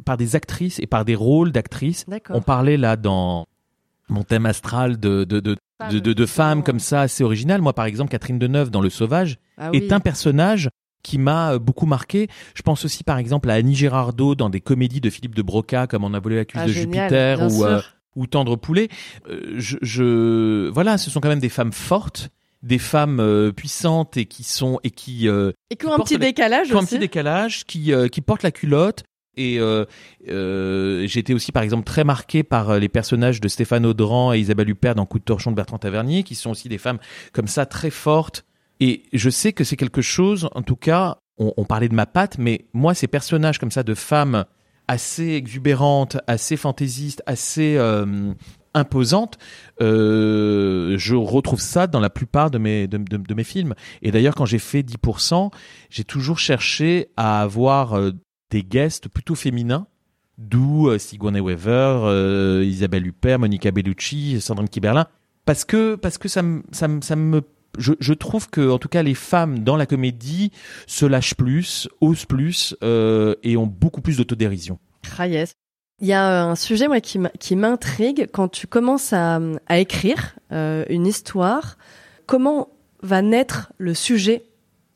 par 0.04 0.16
des 0.16 0.36
actrices 0.36 0.78
et 0.80 0.86
par 0.86 1.04
des 1.04 1.14
rôles 1.14 1.52
d'actrices. 1.52 2.06
On 2.30 2.40
parlait 2.40 2.76
là 2.76 2.96
dans 2.96 3.46
mon 4.08 4.24
thème 4.24 4.46
astral 4.46 4.98
de 4.98 5.24
de 5.24 5.40
de, 5.40 5.98
de, 5.98 6.26
femmes 6.26 6.62
comme 6.62 6.78
ça 6.78 7.00
assez 7.00 7.24
originales. 7.24 7.60
Moi, 7.60 7.72
par 7.72 7.86
exemple, 7.86 8.10
Catherine 8.10 8.38
Deneuve 8.38 8.70
dans 8.70 8.80
Le 8.80 8.88
Sauvage 8.88 9.38
Ah 9.58 9.70
est 9.72 9.92
un 9.92 9.98
personnage 9.98 10.68
qui 11.02 11.18
m'a 11.18 11.54
euh, 11.54 11.58
beaucoup 11.58 11.86
marqué. 11.86 12.28
Je 12.54 12.62
pense 12.62 12.84
aussi 12.84 13.04
par 13.04 13.18
exemple 13.18 13.50
à 13.50 13.54
Annie 13.54 13.74
Girardot 13.74 14.34
dans 14.34 14.48
des 14.48 14.60
comédies 14.60 15.00
de 15.00 15.10
Philippe 15.10 15.34
de 15.34 15.42
Broca 15.42 15.86
comme 15.86 16.04
On 16.04 16.14
a 16.14 16.20
volé 16.20 16.36
la 16.36 16.44
cuisse 16.44 16.62
Ah, 16.62 16.68
de 16.68 16.72
génial, 16.72 17.08
Jupiter 17.08 17.52
ou, 17.52 17.64
euh, 17.64 17.80
ou 18.16 18.26
Tendre 18.26 18.56
poulet. 18.56 18.88
Euh, 19.28 19.54
je, 19.56 19.76
je 19.82 20.68
voilà, 20.70 20.98
ce 20.98 21.10
sont 21.10 21.20
quand 21.20 21.28
même 21.28 21.40
des 21.40 21.48
femmes 21.48 21.72
fortes, 21.72 22.30
des 22.62 22.78
femmes 22.78 23.20
euh, 23.20 23.52
puissantes 23.52 24.16
et 24.16 24.26
qui 24.26 24.44
sont 24.44 24.78
et 24.84 24.90
qui 24.90 25.28
euh, 25.28 25.52
Et 25.70 25.76
qui 25.76 25.86
ont 25.86 25.94
un 25.94 25.98
petit 25.98 26.18
décalage 26.18 26.68
qui 26.68 26.74
ont 26.74 26.78
un 26.78 26.80
aussi. 26.80 26.94
petit 26.94 26.98
décalage, 26.98 27.64
qui 27.64 27.92
euh, 27.92 28.08
qui 28.08 28.20
portent 28.20 28.42
la 28.42 28.52
culotte. 28.52 29.04
Et 29.34 29.58
euh, 29.58 29.86
euh, 30.28 31.06
été 31.06 31.32
aussi 31.32 31.52
par 31.52 31.62
exemple 31.62 31.84
très 31.84 32.04
marqué 32.04 32.42
par 32.42 32.78
les 32.78 32.90
personnages 32.90 33.40
de 33.40 33.48
Stéphane 33.48 33.86
Audran 33.86 34.34
et 34.34 34.38
Isabelle 34.38 34.68
Huppert 34.68 34.94
dans 34.94 35.06
Coup 35.06 35.18
de 35.18 35.24
torchon 35.24 35.50
de 35.50 35.56
Bertrand 35.56 35.78
Tavernier, 35.78 36.22
qui 36.22 36.34
sont 36.34 36.50
aussi 36.50 36.68
des 36.68 36.76
femmes 36.76 36.98
comme 37.32 37.46
ça 37.48 37.64
très 37.64 37.90
fortes. 37.90 38.44
Et 38.78 39.04
je 39.14 39.30
sais 39.30 39.54
que 39.54 39.64
c'est 39.64 39.76
quelque 39.76 40.02
chose, 40.02 40.50
en 40.54 40.60
tout 40.60 40.76
cas, 40.76 41.16
on, 41.38 41.54
on 41.56 41.64
parlait 41.64 41.88
de 41.88 41.94
ma 41.94 42.04
patte, 42.04 42.36
mais 42.38 42.66
moi 42.74 42.92
ces 42.92 43.06
personnages 43.06 43.58
comme 43.58 43.70
ça 43.70 43.82
de 43.82 43.94
femmes 43.94 44.44
assez 44.88 45.30
exubérantes, 45.30 46.18
assez 46.26 46.56
fantaisistes, 46.56 47.22
assez 47.24 47.76
euh, 47.76 48.34
imposantes, 48.74 49.38
euh, 49.80 50.94
je 50.98 51.14
retrouve 51.14 51.60
ça 51.60 51.86
dans 51.86 52.00
la 52.00 52.10
plupart 52.10 52.50
de 52.50 52.58
mes 52.58 52.86
de, 52.86 52.98
de- 52.98 53.16
de 53.16 53.34
mes 53.34 53.44
films. 53.44 53.74
Et 54.02 54.10
d'ailleurs, 54.10 54.34
quand 54.34 54.46
j'ai 54.46 54.58
fait 54.58 54.82
10%, 54.82 55.50
j'ai 55.90 56.04
toujours 56.04 56.38
cherché 56.38 57.08
à 57.16 57.42
avoir 57.42 57.94
euh, 57.94 58.12
des 58.50 58.62
guests 58.62 59.08
plutôt 59.08 59.34
féminins, 59.34 59.86
d'où 60.38 60.88
euh, 60.88 60.98
Sigourney 60.98 61.40
Weaver, 61.40 62.00
euh, 62.04 62.64
Isabelle 62.66 63.06
Huppert, 63.06 63.38
Monica 63.38 63.70
Bellucci, 63.70 64.40
Sandrine 64.40 64.68
Kiberlin, 64.68 65.06
parce 65.44 65.64
que 65.64 65.94
parce 65.96 66.18
que 66.18 66.28
ça 66.28 66.42
me 66.42 66.62
ça 66.72 66.88
me 66.88 67.00
ça 67.00 67.16
me 67.16 67.42
je, 67.78 67.92
je 68.00 68.12
trouve 68.12 68.50
que 68.50 68.68
en 68.70 68.78
tout 68.78 68.88
cas 68.88 69.02
les 69.02 69.14
femmes 69.14 69.60
dans 69.60 69.76
la 69.76 69.86
comédie 69.86 70.50
se 70.86 71.06
lâchent 71.06 71.34
plus, 71.34 71.88
osent 72.02 72.26
plus 72.26 72.76
euh, 72.82 73.34
et 73.42 73.56
ont 73.56 73.66
beaucoup 73.66 74.02
plus 74.02 74.18
d'autodérision. 74.18 74.78
Ah. 75.04 75.61
Il 76.02 76.08
y 76.08 76.12
a 76.12 76.44
un 76.44 76.56
sujet 76.56 76.88
moi 76.88 77.00
qui 77.00 77.56
m'intrigue 77.56 78.26
quand 78.32 78.48
tu 78.48 78.66
commences 78.66 79.12
à, 79.12 79.38
à 79.68 79.78
écrire 79.78 80.34
euh, 80.50 80.84
une 80.90 81.06
histoire. 81.06 81.76
Comment 82.26 82.68
va 83.02 83.22
naître 83.22 83.72
le 83.78 83.94
sujet 83.94 84.42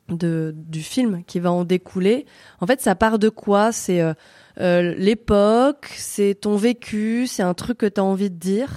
de 0.09 0.53
du 0.57 0.83
film 0.83 1.23
qui 1.25 1.39
va 1.41 1.53
en 1.53 1.65
découler? 1.65 2.27
En 2.61 2.67
fait, 2.67 2.81
ça 2.81 2.97
part 2.97 3.19
de 3.21 3.29
quoi? 3.29 3.71
C'est 3.71 4.01
euh, 4.01 4.15
euh, 4.61 4.95
l'époque, 4.99 5.89
c'est 5.97 6.35
ton 6.41 6.57
vécu, 6.57 7.27
c'est 7.29 7.43
un 7.45 7.55
truc 7.55 7.79
que 7.79 7.87
tu 7.87 8.01
as 8.01 8.05
envie 8.05 8.31
de 8.31 8.37
dire? 8.37 8.71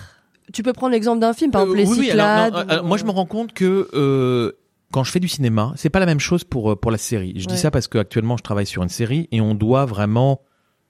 Tu 0.54 0.62
peux 0.64 0.74
prendre 0.74 0.92
l'exemple 0.94 1.20
d'un 1.20 1.34
film, 1.34 1.50
par 1.52 1.62
exemple 1.64 1.80
Euh, 1.80 1.82
les 1.84 1.90
oui, 1.90 1.98
oui, 2.00 2.12
alors, 2.12 2.28
Cyclades. 2.46 2.54
non, 2.54 2.60
ou- 2.60 2.72
alors, 2.72 2.86
moi 2.86 2.98
je 2.98 3.06
me 3.06 3.12
rends 3.12 3.26
compte 3.26 3.54
que 3.54 3.88
euh, 3.94 4.52
quand 4.92 5.04
je 5.04 5.12
fais 5.12 5.20
du 5.20 5.28
cinéma, 5.28 5.74
c'est 5.78 5.90
pas 5.90 6.00
la 6.00 6.06
même 6.06 6.20
chose 6.20 6.44
pour 6.44 6.72
euh, 6.72 6.76
pour 6.76 6.92
la 6.92 6.98
série. 7.00 7.34
Je 7.38 7.48
Ouais. 7.48 7.54
dis 7.56 7.58
ça 7.60 7.72
parce 7.72 7.88
que 7.88 7.98
actuellement 7.98 8.38
je 8.38 8.44
travaille 8.44 8.66
sur 8.68 8.84
une 8.84 8.90
série 8.90 9.28
et 9.32 9.42
on 9.42 9.56
doit 9.56 9.86
vraiment 9.86 10.42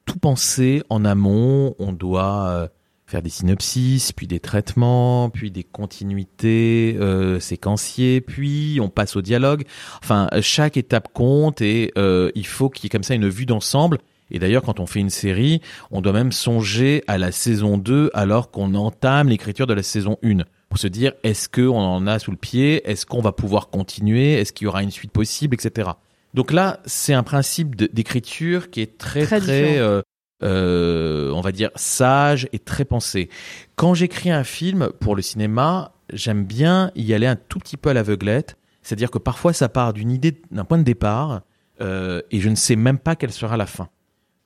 tout 0.09 0.17
penser 0.17 0.81
en 0.89 1.05
amont. 1.05 1.75
On 1.77 1.93
doit 1.93 2.47
euh, 2.49 2.67
faire 3.05 3.21
des 3.21 3.29
synopsis, 3.29 4.11
puis 4.11 4.25
des 4.25 4.39
traitements, 4.39 5.29
puis 5.29 5.51
des 5.51 5.63
continuités 5.63 6.97
euh, 6.99 7.39
séquenciées, 7.39 8.19
puis 8.19 8.79
on 8.81 8.89
passe 8.89 9.15
au 9.15 9.21
dialogue. 9.21 9.65
Enfin, 10.01 10.27
chaque 10.41 10.77
étape 10.77 11.09
compte 11.13 11.61
et 11.61 11.91
euh, 11.95 12.31
il 12.33 12.47
faut 12.47 12.69
qu'il 12.69 12.85
y 12.85 12.87
ait 12.87 12.89
comme 12.89 13.03
ça 13.03 13.13
une 13.13 13.29
vue 13.29 13.45
d'ensemble. 13.45 13.99
Et 14.31 14.39
d'ailleurs, 14.39 14.63
quand 14.63 14.79
on 14.79 14.87
fait 14.87 14.99
une 14.99 15.11
série, 15.11 15.61
on 15.91 16.01
doit 16.01 16.13
même 16.13 16.31
songer 16.31 17.03
à 17.05 17.19
la 17.19 17.31
saison 17.31 17.77
2 17.77 18.09
alors 18.15 18.49
qu'on 18.49 18.73
entame 18.73 19.29
l'écriture 19.29 19.67
de 19.67 19.73
la 19.75 19.83
saison 19.83 20.17
1 20.23 20.37
pour 20.69 20.79
se 20.79 20.87
dire 20.87 21.13
est-ce 21.23 21.49
qu'on 21.49 21.79
en 21.79 22.07
a 22.07 22.17
sous 22.17 22.31
le 22.31 22.37
pied, 22.37 22.87
est-ce 22.89 23.05
qu'on 23.05 23.21
va 23.21 23.31
pouvoir 23.31 23.69
continuer, 23.69 24.33
est-ce 24.33 24.53
qu'il 24.53 24.65
y 24.65 24.67
aura 24.67 24.81
une 24.81 24.91
suite 24.91 25.11
possible, 25.11 25.53
etc. 25.53 25.91
Donc 26.33 26.51
là, 26.51 26.79
c'est 26.85 27.13
un 27.13 27.23
principe 27.23 27.75
d'écriture 27.75 28.69
qui 28.69 28.81
est 28.81 28.97
très 28.97 29.25
Très 29.25 29.79
euh, 29.79 30.01
euh, 30.43 31.31
on 31.31 31.41
va 31.41 31.51
dire 31.51 31.71
sage 31.75 32.47
et 32.53 32.59
très 32.59 32.85
pensé. 32.85 33.29
Quand 33.75 33.93
j'écris 33.93 34.31
un 34.31 34.43
film 34.43 34.89
pour 34.99 35.15
le 35.15 35.21
cinéma, 35.21 35.93
j'aime 36.13 36.45
bien 36.45 36.91
y 36.95 37.13
aller 37.13 37.27
un 37.27 37.35
tout 37.35 37.59
petit 37.59 37.77
peu 37.77 37.89
à 37.89 37.93
l'aveuglette, 37.93 38.57
c'est-à-dire 38.81 39.11
que 39.11 39.17
parfois 39.17 39.53
ça 39.53 39.69
part 39.69 39.93
d'une 39.93 40.11
idée, 40.11 40.39
d'un 40.51 40.65
point 40.65 40.77
de 40.77 40.83
départ, 40.83 41.41
euh, 41.81 42.21
et 42.31 42.39
je 42.39 42.49
ne 42.49 42.55
sais 42.55 42.75
même 42.75 42.99
pas 42.99 43.15
quelle 43.15 43.31
sera 43.31 43.57
la 43.57 43.65
fin 43.65 43.89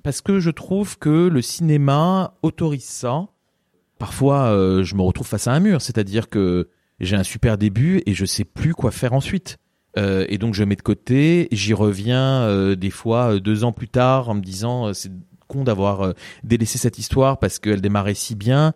parce 0.03 0.21
que 0.21 0.39
je 0.39 0.51
trouve 0.51 0.99
que 0.99 1.27
le 1.27 1.41
cinéma 1.41 2.35
autorise 2.43 2.83
ça. 2.83 3.27
Parfois, 3.97 4.47
euh, 4.47 4.83
je 4.83 4.95
me 4.95 5.01
retrouve 5.01 5.25
face 5.25 5.47
à 5.47 5.53
un 5.53 5.59
mur, 5.61 5.81
c'est-à-dire 5.81 6.29
que 6.29 6.69
j'ai 6.99 7.15
un 7.15 7.23
super 7.23 7.57
début 7.57 8.03
et 8.05 8.13
je 8.13 8.25
sais 8.25 8.43
plus 8.43 8.73
quoi 8.73 8.91
faire 8.91 9.13
ensuite. 9.13 9.57
Euh, 9.97 10.25
et 10.29 10.37
donc 10.37 10.53
je 10.55 10.63
mets 10.63 10.75
de 10.75 10.81
côté, 10.81 11.47
j'y 11.51 11.73
reviens 11.73 12.41
euh, 12.43 12.75
des 12.75 12.89
fois 12.89 13.33
euh, 13.35 13.39
deux 13.39 13.63
ans 13.63 13.71
plus 13.71 13.87
tard 13.89 14.29
en 14.29 14.33
me 14.33 14.41
disant 14.41 14.87
euh, 14.87 14.93
c'est 14.93 15.11
con 15.47 15.63
d'avoir 15.63 16.01
euh, 16.01 16.13
délaissé 16.43 16.77
cette 16.79 16.97
histoire 16.97 17.37
parce 17.37 17.59
qu'elle 17.59 17.81
démarrait 17.81 18.15
si 18.15 18.35
bien. 18.35 18.73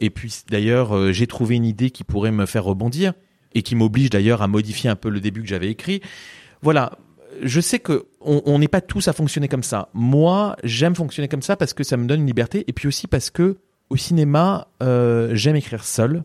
Et 0.00 0.08
puis 0.08 0.34
d'ailleurs 0.50 1.12
j'ai 1.12 1.26
trouvé 1.26 1.56
une 1.56 1.66
idée 1.66 1.90
qui 1.90 2.02
pourrait 2.02 2.30
me 2.32 2.46
faire 2.46 2.64
rebondir 2.64 3.12
et 3.54 3.60
qui 3.60 3.74
m'oblige 3.76 4.08
d'ailleurs 4.08 4.40
à 4.40 4.48
modifier 4.48 4.88
un 4.88 4.96
peu 4.96 5.10
le 5.10 5.20
début 5.20 5.42
que 5.42 5.48
j'avais 5.48 5.68
écrit. 5.68 6.00
Voilà, 6.62 6.92
je 7.42 7.60
sais 7.60 7.78
que 7.78 8.06
on 8.22 8.58
n'est 8.58 8.66
pas 8.68 8.80
tous 8.80 9.08
à 9.08 9.12
fonctionner 9.12 9.46
comme 9.46 9.62
ça. 9.62 9.90
Moi, 9.92 10.56
j'aime 10.64 10.94
fonctionner 10.94 11.28
comme 11.28 11.42
ça 11.42 11.54
parce 11.56 11.74
que 11.74 11.84
ça 11.84 11.98
me 11.98 12.06
donne 12.06 12.20
une 12.20 12.26
liberté 12.26 12.64
et 12.66 12.72
puis 12.72 12.88
aussi 12.88 13.06
parce 13.08 13.28
que 13.28 13.58
au 13.90 13.96
cinéma, 13.98 14.68
euh, 14.82 15.34
j'aime 15.34 15.56
écrire 15.56 15.84
seul. 15.84 16.24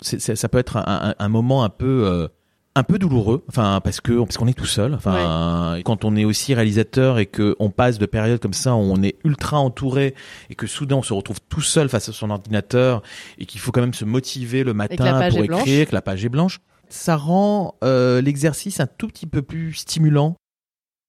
C'est- 0.00 0.36
ça 0.36 0.48
peut 0.48 0.58
être 0.58 0.76
un, 0.76 0.84
un- 0.86 1.14
un 1.18 1.28
moment 1.28 1.64
un 1.64 1.70
peu 1.70 2.04
euh, 2.06 2.28
un 2.76 2.82
peu 2.84 2.98
douloureux, 2.98 3.42
enfin 3.48 3.80
parce 3.82 4.00
que 4.00 4.12
parce 4.22 4.36
qu'on 4.38 4.46
est 4.46 4.56
tout 4.56 4.64
seul. 4.66 4.94
Enfin, 4.94 5.80
quand 5.84 6.04
on 6.04 6.14
est 6.16 6.24
aussi 6.24 6.54
réalisateur 6.54 7.18
et 7.18 7.26
que 7.26 7.56
on 7.58 7.70
passe 7.70 7.98
de 7.98 8.06
périodes 8.06 8.40
comme 8.40 8.52
ça 8.52 8.74
où 8.74 8.78
on 8.78 9.02
est 9.02 9.16
ultra 9.24 9.58
entouré 9.58 10.14
et 10.50 10.54
que 10.54 10.66
soudain 10.66 10.96
on 10.96 11.02
se 11.02 11.12
retrouve 11.12 11.40
tout 11.48 11.62
seul 11.62 11.88
face 11.88 12.08
à 12.08 12.12
son 12.12 12.30
ordinateur 12.30 13.02
et 13.38 13.46
qu'il 13.46 13.60
faut 13.60 13.72
quand 13.72 13.80
même 13.80 13.94
se 13.94 14.04
motiver 14.04 14.62
le 14.62 14.72
matin 14.72 15.28
pour 15.30 15.42
écrire, 15.42 15.88
que 15.88 15.94
la 15.94 16.00
page 16.02 16.24
est 16.24 16.28
blanche, 16.28 16.60
ça 16.88 17.16
rend 17.16 17.74
euh, 17.82 18.20
l'exercice 18.20 18.78
un 18.80 18.86
tout 18.86 19.08
petit 19.08 19.26
peu 19.26 19.42
plus 19.42 19.74
stimulant. 19.74 20.36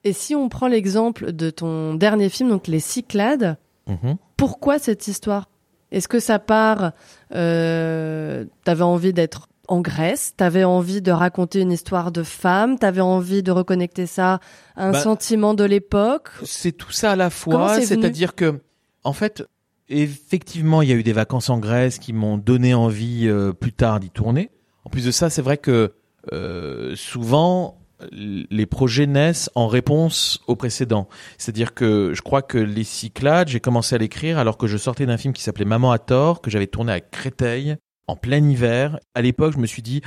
Et 0.03 0.13
si 0.13 0.33
on 0.33 0.49
prend 0.49 0.67
l'exemple 0.67 1.31
de 1.31 1.51
ton 1.51 1.93
dernier 1.93 2.29
film, 2.29 2.49
donc 2.49 2.67
Les 2.67 2.79
Cyclades, 2.79 3.57
Mhm. 3.87 4.17
pourquoi 4.35 4.79
cette 4.79 5.07
histoire? 5.07 5.47
Est-ce 5.91 6.07
que 6.07 6.19
ça 6.19 6.39
part 6.39 6.93
euh, 7.35 8.45
T'avais 8.63 8.83
envie 8.83 9.13
d'être 9.13 9.47
en 9.71 9.79
Grèce, 9.79 10.33
t'avais 10.35 10.65
envie 10.65 11.01
de 11.01 11.13
raconter 11.13 11.61
une 11.61 11.71
histoire 11.71 12.11
de 12.11 12.23
femme, 12.23 12.77
t'avais 12.77 12.99
envie 12.99 13.41
de 13.41 13.51
reconnecter 13.51 14.05
ça 14.05 14.41
à 14.75 14.87
un 14.87 14.91
Bah, 14.91 14.99
sentiment 14.99 15.53
de 15.53 15.63
l'époque. 15.63 16.29
C'est 16.43 16.73
tout 16.73 16.91
ça 16.91 17.11
à 17.11 17.15
la 17.15 17.29
fois, 17.29 17.79
c'est-à-dire 17.79 18.35
que, 18.35 18.59
en 19.05 19.13
fait, 19.13 19.45
effectivement, 19.87 20.81
il 20.81 20.89
y 20.89 20.91
a 20.91 20.95
eu 20.95 21.03
des 21.03 21.13
vacances 21.13 21.49
en 21.49 21.57
Grèce 21.57 21.99
qui 21.99 22.11
m'ont 22.11 22.37
donné 22.37 22.73
envie 22.73 23.29
euh, 23.29 23.53
plus 23.53 23.71
tard 23.71 24.01
d'y 24.01 24.09
tourner. 24.09 24.49
En 24.83 24.89
plus 24.89 25.05
de 25.05 25.11
ça, 25.11 25.29
c'est 25.29 25.41
vrai 25.41 25.55
que 25.55 25.93
euh, 26.33 26.93
souvent 26.97 27.77
les 28.11 28.65
projets 28.65 29.07
naissent 29.07 29.49
en 29.55 29.67
réponse 29.67 30.41
aux 30.47 30.57
précédents. 30.57 31.07
C'est-à-dire 31.37 31.73
que 31.73 32.11
je 32.13 32.21
crois 32.21 32.41
que 32.41 32.57
les 32.57 32.83
Cyclades, 32.83 33.47
j'ai 33.47 33.61
commencé 33.61 33.95
à 33.95 33.99
l'écrire 33.99 34.37
alors 34.37 34.57
que 34.57 34.67
je 34.67 34.75
sortais 34.75 35.05
d'un 35.05 35.17
film 35.17 35.33
qui 35.33 35.43
s'appelait 35.43 35.65
Maman 35.65 35.91
à 35.93 35.99
tort, 35.99 36.41
que 36.41 36.51
j'avais 36.51 36.67
tourné 36.67 36.91
à 36.91 36.99
Créteil 36.99 37.77
en 38.07 38.15
plein 38.15 38.43
hiver. 38.47 38.99
À 39.15 39.21
l'époque, 39.21 39.53
je 39.53 39.59
me 39.59 39.67
suis 39.67 39.81
dit, 39.81 40.01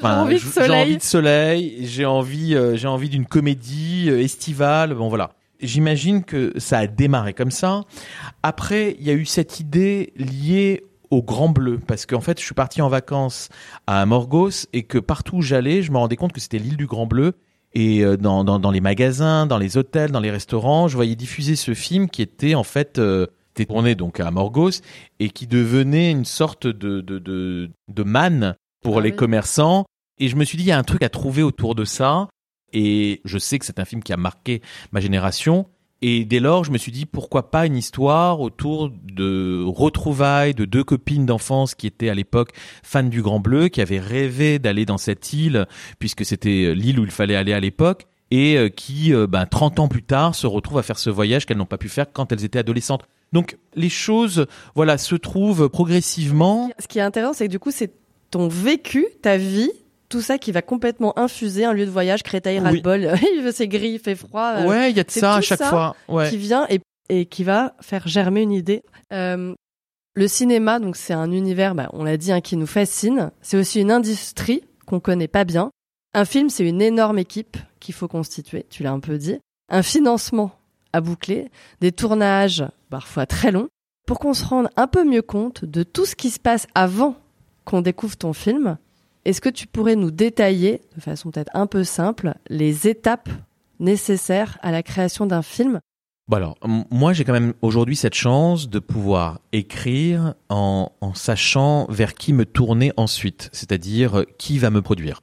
J'ai 0.00 0.06
envie 0.06 0.34
de 0.34 0.40
j- 0.40 0.46
soleil. 0.46 0.68
J'ai 0.68 0.74
envie 0.82 0.96
de 0.96 1.02
soleil. 1.02 1.78
J'ai 1.86 2.04
envie, 2.06 2.54
euh, 2.54 2.76
j'ai 2.76 2.88
envie 2.88 3.08
d'une 3.08 3.26
comédie 3.26 4.06
euh, 4.08 4.20
estivale. 4.20 4.94
Bon 4.94 5.08
voilà. 5.08 5.30
J'imagine 5.60 6.22
que 6.22 6.52
ça 6.56 6.78
a 6.78 6.86
démarré 6.86 7.34
comme 7.34 7.50
ça. 7.50 7.82
Après, 8.42 8.96
il 9.00 9.06
y 9.06 9.10
a 9.10 9.14
eu 9.14 9.24
cette 9.26 9.58
idée 9.58 10.12
liée 10.16 10.84
au 11.10 11.22
Grand 11.22 11.48
Bleu, 11.48 11.80
parce 11.84 12.04
qu'en 12.06 12.20
fait, 12.20 12.38
je 12.38 12.44
suis 12.44 12.54
parti 12.54 12.82
en 12.82 12.88
vacances 12.88 13.48
à 13.86 14.04
Morgos 14.06 14.66
et 14.72 14.82
que 14.84 14.98
partout 14.98 15.36
où 15.38 15.42
j'allais, 15.42 15.82
je 15.82 15.90
me 15.90 15.96
rendais 15.96 16.16
compte 16.16 16.32
que 16.32 16.40
c'était 16.40 16.58
l'île 16.58 16.76
du 16.76 16.86
Grand 16.86 17.06
Bleu 17.06 17.32
Et 17.72 18.04
euh, 18.04 18.16
dans, 18.18 18.44
dans, 18.44 18.58
dans 18.60 18.70
les 18.70 18.80
magasins, 18.82 19.46
dans 19.46 19.56
les 19.58 19.76
hôtels, 19.78 20.10
dans 20.12 20.20
les 20.20 20.30
restaurants, 20.30 20.86
je 20.86 20.94
voyais 20.96 21.16
diffuser 21.16 21.56
ce 21.56 21.72
film 21.74 22.08
qui 22.10 22.22
était 22.22 22.54
en 22.54 22.62
fait 22.62 22.98
était 23.62 23.72
tourné 23.72 23.94
donc 23.94 24.20
à 24.20 24.30
Morgos 24.30 24.80
et 25.20 25.30
qui 25.30 25.46
devenait 25.46 26.10
une 26.10 26.24
sorte 26.24 26.66
de 26.66 27.00
de 27.00 27.18
de, 27.18 27.70
de 27.88 28.02
manne 28.02 28.56
pour 28.82 28.98
Ah 28.98 29.02
les 29.02 29.10
oui. 29.10 29.16
commerçants. 29.16 29.84
Et 30.18 30.28
je 30.28 30.36
me 30.36 30.44
suis 30.44 30.58
dit 30.58 30.64
il 30.64 30.68
y 30.68 30.72
a 30.72 30.78
un 30.78 30.84
truc 30.84 31.02
à 31.02 31.08
trouver 31.08 31.42
autour 31.42 31.74
de 31.74 31.84
ça. 31.84 32.28
Et 32.72 33.20
je 33.24 33.38
sais 33.38 33.58
que 33.58 33.64
c'est 33.64 33.78
un 33.78 33.84
film 33.84 34.02
qui 34.02 34.12
a 34.12 34.16
marqué 34.16 34.60
ma 34.92 35.00
génération. 35.00 35.66
Et 36.00 36.24
dès 36.24 36.38
lors, 36.38 36.62
je 36.64 36.70
me 36.70 36.78
suis 36.78 36.92
dit 36.92 37.06
pourquoi 37.06 37.50
pas 37.50 37.66
une 37.66 37.76
histoire 37.76 38.40
autour 38.40 38.90
de 38.90 39.64
retrouvailles 39.66 40.54
de 40.54 40.64
deux 40.64 40.84
copines 40.84 41.26
d'enfance 41.26 41.74
qui 41.74 41.88
étaient 41.88 42.08
à 42.08 42.14
l'époque 42.14 42.50
fans 42.84 43.02
du 43.02 43.20
Grand 43.20 43.40
Bleu, 43.40 43.68
qui 43.68 43.80
avaient 43.80 43.98
rêvé 43.98 44.58
d'aller 44.60 44.84
dans 44.84 44.98
cette 44.98 45.32
île 45.32 45.66
puisque 45.98 46.24
c'était 46.24 46.72
l'île 46.74 47.00
où 47.00 47.04
il 47.04 47.10
fallait 47.10 47.34
aller 47.34 47.52
à 47.52 47.58
l'époque 47.58 48.06
et 48.30 48.56
euh, 48.56 48.68
qui, 48.68 49.12
euh, 49.14 49.26
ben, 49.26 49.46
30 49.46 49.80
ans 49.80 49.88
plus 49.88 50.02
tard, 50.02 50.34
se 50.34 50.46
retrouvent 50.46 50.78
à 50.78 50.82
faire 50.82 50.98
ce 50.98 51.10
voyage 51.10 51.46
qu'elles 51.46 51.56
n'ont 51.56 51.66
pas 51.66 51.78
pu 51.78 51.88
faire 51.88 52.12
quand 52.12 52.30
elles 52.30 52.44
étaient 52.44 52.58
adolescentes. 52.58 53.04
Donc 53.32 53.58
les 53.74 53.88
choses, 53.88 54.46
voilà, 54.74 54.96
se 54.98 55.14
trouvent 55.14 55.68
progressivement. 55.68 56.70
Ce 56.78 56.86
qui 56.88 56.98
est 56.98 57.02
intéressant, 57.02 57.32
c'est 57.34 57.46
que 57.46 57.50
du 57.52 57.58
coup, 57.58 57.70
c'est 57.70 57.92
ton 58.30 58.48
vécu, 58.48 59.06
ta 59.22 59.36
vie, 59.36 59.70
tout 60.08 60.20
ça 60.22 60.38
qui 60.38 60.52
va 60.52 60.62
complètement 60.62 61.18
infuser 61.18 61.64
un 61.64 61.72
lieu 61.72 61.84
de 61.86 61.90
voyage, 61.90 62.22
Créteil, 62.22 62.58
Oui. 62.58 62.64
ras-le-bol. 62.64 63.12
Il 63.36 63.42
veut 63.42 63.52
c'est 63.52 63.68
gris, 63.68 63.90
il 63.92 63.98
fait 63.98 64.14
froid. 64.14 64.52
euh, 64.56 64.66
Ouais, 64.66 64.90
il 64.90 64.96
y 64.96 65.00
a 65.00 65.04
de 65.04 65.10
ça 65.10 65.34
à 65.36 65.40
chaque 65.40 65.58
ça 65.58 65.68
fois. 65.68 65.96
Ouais. 66.08 66.30
qui 66.30 66.36
vient 66.38 66.66
et, 66.70 66.80
et 67.10 67.26
qui 67.26 67.44
va 67.44 67.74
faire 67.80 68.06
germer 68.08 68.42
une 68.42 68.52
idée. 68.52 68.82
Euh, 69.12 69.54
le 70.14 70.28
cinéma, 70.28 70.78
donc 70.80 70.96
c'est 70.96 71.12
un 71.12 71.30
univers, 71.30 71.74
bah, 71.74 71.90
on 71.92 72.04
l'a 72.04 72.16
dit, 72.16 72.32
hein, 72.32 72.40
qui 72.40 72.56
nous 72.56 72.66
fascine. 72.66 73.30
C'est 73.42 73.56
aussi 73.58 73.80
une 73.80 73.90
industrie 73.92 74.62
qu'on 74.86 75.00
connaît 75.00 75.28
pas 75.28 75.44
bien. 75.44 75.70
Un 76.14 76.24
film, 76.24 76.48
c'est 76.48 76.66
une 76.66 76.80
énorme 76.82 77.18
équipe 77.18 77.56
qu'il 77.80 77.94
faut 77.94 78.08
constituer. 78.08 78.64
Tu 78.70 78.82
l'as 78.82 78.92
un 78.92 79.00
peu 79.00 79.18
dit. 79.18 79.38
Un 79.70 79.82
financement 79.82 80.50
à 80.94 81.00
boucler, 81.02 81.50
des 81.82 81.92
tournages 81.92 82.64
parfois 82.90 83.26
très 83.26 83.52
longs, 83.52 83.68
pour 84.06 84.18
qu'on 84.18 84.34
se 84.34 84.44
rende 84.44 84.68
un 84.76 84.86
peu 84.86 85.04
mieux 85.04 85.22
compte 85.22 85.64
de 85.64 85.82
tout 85.82 86.06
ce 86.06 86.16
qui 86.16 86.30
se 86.30 86.40
passe 86.40 86.66
avant 86.74 87.16
qu'on 87.64 87.82
découvre 87.82 88.16
ton 88.16 88.32
film. 88.32 88.78
Est-ce 89.24 89.40
que 89.40 89.50
tu 89.50 89.66
pourrais 89.66 89.96
nous 89.96 90.10
détailler, 90.10 90.80
de 90.96 91.00
façon 91.02 91.30
peut-être 91.30 91.50
un 91.54 91.66
peu 91.66 91.84
simple, 91.84 92.34
les 92.48 92.88
étapes 92.88 93.28
nécessaires 93.78 94.58
à 94.62 94.70
la 94.70 94.82
création 94.82 95.26
d'un 95.26 95.42
film? 95.42 95.80
Bon 96.28 96.36
alors, 96.36 96.56
m- 96.64 96.84
moi 96.90 97.12
j'ai 97.12 97.24
quand 97.24 97.32
même 97.32 97.54
aujourd'hui 97.62 97.96
cette 97.96 98.14
chance 98.14 98.68
de 98.68 98.78
pouvoir 98.78 99.40
écrire 99.52 100.34
en, 100.48 100.90
sachant 101.14 101.86
vers 101.90 102.14
qui 102.14 102.32
me 102.32 102.44
tourner 102.44 102.92
ensuite, 102.96 103.50
c'est-à-dire 103.52 104.20
euh, 104.20 104.24
qui 104.38 104.58
va 104.58 104.70
me 104.70 104.82
produire. 104.82 105.20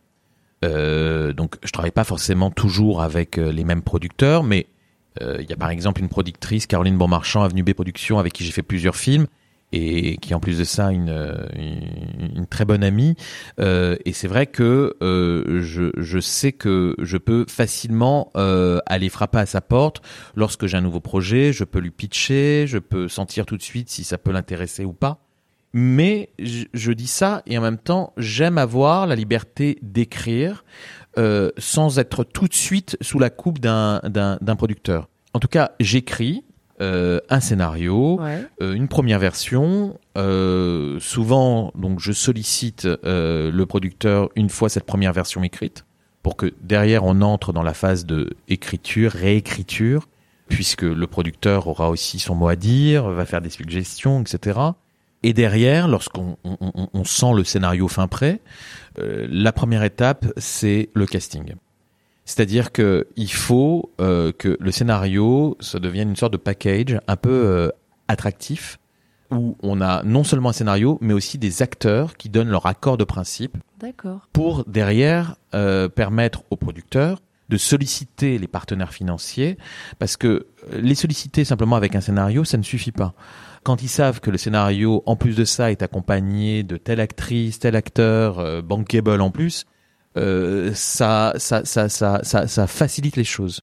Euh, 0.63 1.34
donc 1.34 1.56
je 1.63 1.71
travaille 1.71 1.91
pas 1.91 2.04
forcément 2.04 2.49
toujours 2.49 3.01
avec 3.01 3.38
euh, 3.38 3.51
les 3.51 3.63
mêmes 3.63 3.84
producteurs, 3.84 4.43
mais 4.43 4.67
il 5.21 5.49
y 5.49 5.54
a 5.54 5.56
par 5.56 5.69
exemple 5.69 6.01
une 6.01 6.10
productrice, 6.10 6.67
Caroline 6.67 6.97
Bonmarchand, 6.97 7.43
Avenue 7.43 7.63
B 7.63 7.73
Productions, 7.73 8.19
avec 8.19 8.34
qui 8.34 8.43
j'ai 8.43 8.51
fait 8.51 8.63
plusieurs 8.63 8.95
films 8.95 9.28
et 9.71 10.17
qui 10.17 10.34
en 10.34 10.39
plus 10.39 10.58
de 10.58 10.63
ça 10.63 10.91
une, 10.91 11.10
euh, 11.10 11.47
une, 11.56 12.45
très 12.47 12.65
bonne 12.65 12.84
amie. 12.84 13.15
Euh, 13.60 13.97
et 14.06 14.13
c'est 14.13 14.28
vrai 14.28 14.47
que 14.47 14.95
euh, 15.01 15.62
je, 15.62 15.91
je 15.97 16.19
sais 16.19 16.51
que 16.51 16.95
je 16.99 17.17
peux 17.17 17.45
facilement 17.49 18.32
euh, 18.38 18.80
aller 18.86 19.10
frapper 19.10 19.39
à 19.39 19.45
sa 19.45 19.62
porte 19.62 20.01
lorsque 20.36 20.67
j'ai 20.67 20.78
un 20.78 20.82
nouveau 20.82 21.01
projet, 21.01 21.51
je 21.51 21.63
peux 21.63 21.80
lui 21.80 21.91
pitcher, 21.91 22.65
je 22.67 22.78
peux 22.78 23.08
sentir 23.08 23.45
tout 23.45 23.58
de 23.58 23.63
suite 23.63 23.89
si 23.89 24.04
ça 24.04 24.17
peut 24.17 24.32
l'intéresser 24.32 24.86
ou 24.86 24.93
pas. 24.93 25.19
Mais 25.73 26.30
je, 26.39 26.65
je 26.73 26.93
dis 26.93 27.08
ça 27.08 27.41
et 27.45 27.58
en 27.58 27.62
même 27.62 27.78
temps, 27.78 28.13
j'aime 28.15 28.58
avoir 28.58 29.08
la 29.08 29.15
liberté 29.15 29.78
d'écrire 29.82 30.63
euh, 31.17 31.51
sans 31.58 31.99
être 31.99 32.23
tout 32.23 32.47
de 32.47 32.54
suite 32.54 32.97
sous 33.01 33.19
la 33.19 33.30
coupe 33.30 33.60
d'un 33.60 34.01
producteur. 34.58 35.08
En 35.34 35.39
tout 35.39 35.47
cas, 35.47 35.71
j'écris 35.80 36.43
euh, 36.82 37.21
un 37.30 37.39
scénario, 37.39 38.19
Ouais. 38.19 38.43
euh, 38.62 38.73
une 38.73 38.88
première 38.89 39.19
version. 39.19 39.97
souvent, 40.99 41.71
donc, 41.75 41.99
je 41.99 42.12
sollicite 42.12 42.86
le 43.04 43.63
producteur 43.65 44.30
une 44.36 44.49
fois 44.49 44.69
cette 44.69 44.86
première 44.86 45.13
version 45.13 45.43
écrite, 45.43 45.86
pour 46.23 46.36
que 46.36 46.54
derrière 46.62 47.04
on 47.04 47.21
entre 47.21 47.54
dans 47.54 47.63
la 47.63 47.73
phase 47.73 48.06
de 48.06 48.32
écriture, 48.47 49.12
réécriture, 49.12 50.08
puisque 50.49 50.84
le 50.84 51.08
producteur 51.08 51.67
aura 51.67 51.89
aussi 51.89 52.19
son 52.19 52.36
mot 52.36 52.47
à 52.47 52.56
dire, 52.56 53.10
va 53.10 53.25
faire 53.25 53.41
des 53.41 53.49
suggestions, 53.49 54.21
etc. 54.21 54.60
Et 55.28 55.34
derrière, 55.34 55.88
lorsqu'on 55.88 56.38
on, 56.44 56.56
on- 56.62 56.88
on 56.94 57.04
sent 57.04 57.34
le 57.36 57.44
scénario 57.44 57.88
fin 57.88 58.08
prêt, 58.08 58.42
euh, 59.00 59.26
la 59.30 59.52
première 59.52 59.84
étape, 59.84 60.26
c'est 60.38 60.90
le 60.94 61.06
casting. 61.08 61.56
C'est-à-dire 62.26 62.72
que 62.72 63.08
il 63.16 63.32
faut 63.32 63.92
euh, 64.02 64.32
que 64.32 64.56
le 64.60 64.72
scénario 64.72 65.58
ça 65.60 65.80
devienne 65.80 66.10
une 66.10 66.16
sorte 66.16 66.34
de 66.34 66.38
package 66.38 67.00
un 67.08 67.16
peu 67.16 67.30
euh, 67.32 67.70
attractif 68.08 68.78
où 69.32 69.58
on 69.64 69.82
a 69.82 70.04
non 70.04 70.24
seulement 70.24 70.50
un 70.50 70.54
scénario 70.54 71.00
mais 71.02 71.14
aussi 71.14 71.38
des 71.40 71.62
acteurs 71.64 72.16
qui 72.18 72.30
donnent 72.30 72.50
leur 72.50 72.68
accord 72.68 72.98
de 72.98 73.04
principe 73.04 73.58
pour 74.34 74.64
derrière 74.66 75.36
euh, 75.56 75.88
permettre 75.90 76.44
aux 76.52 76.56
producteurs 76.56 77.20
de 77.50 77.58
solliciter 77.58 78.38
les 78.40 78.48
partenaires 78.48 78.94
financiers 78.94 79.58
parce 80.00 80.18
que 80.18 80.48
les 80.72 80.96
solliciter 80.96 81.46
simplement 81.46 81.76
avec 81.76 81.96
un 81.96 82.02
scénario 82.02 82.44
ça 82.44 82.58
ne 82.58 82.64
suffit 82.64 82.92
pas. 82.92 83.14
Quand 83.65 83.82
ils 83.82 83.89
savent 83.89 84.19
que 84.19 84.30
le 84.30 84.38
scénario 84.38 85.01
en 85.08 85.15
plus 85.15 85.36
de 85.36 85.43
ça 85.43 85.71
est 85.71 85.82
accompagné 85.82 86.62
de 86.62 86.78
telle 86.78 86.99
actrice, 86.99 87.58
tel 87.58 87.75
acteur 87.75 88.38
euh, 88.38 88.62
bankable 88.62 89.19
en 89.21 89.32
plus, 89.32 89.65
euh, 90.17 90.69
ça, 90.75 91.34
ça, 91.38 91.65
ça, 91.65 91.89
ça, 91.89 92.19
ça, 92.21 92.47
ça 92.47 92.67
facilite 92.67 93.15
les 93.15 93.23
choses. 93.23 93.62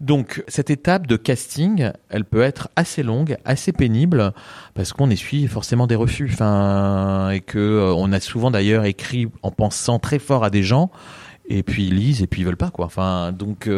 Donc 0.00 0.42
cette 0.48 0.70
étape 0.70 1.06
de 1.06 1.16
casting, 1.16 1.90
elle 2.08 2.24
peut 2.24 2.40
être 2.40 2.70
assez 2.76 3.02
longue, 3.02 3.36
assez 3.44 3.72
pénible, 3.72 4.32
parce 4.72 4.94
qu'on 4.94 5.10
essuie 5.10 5.48
forcément 5.48 5.86
des 5.86 5.96
refus, 5.96 6.30
enfin, 6.32 7.28
et 7.28 7.40
que 7.40 7.58
euh, 7.58 7.92
on 7.94 8.12
a 8.12 8.20
souvent 8.20 8.50
d'ailleurs 8.50 8.86
écrit 8.86 9.28
en 9.42 9.50
pensant 9.50 9.98
très 9.98 10.18
fort 10.18 10.44
à 10.44 10.50
des 10.50 10.62
gens, 10.62 10.90
et 11.46 11.62
puis 11.62 11.88
ils 11.88 11.94
lisent 11.94 12.22
et 12.22 12.26
puis 12.26 12.40
ils 12.40 12.46
veulent 12.46 12.56
pas 12.56 12.70
quoi. 12.70 12.86
Enfin, 12.86 13.32
donc 13.32 13.68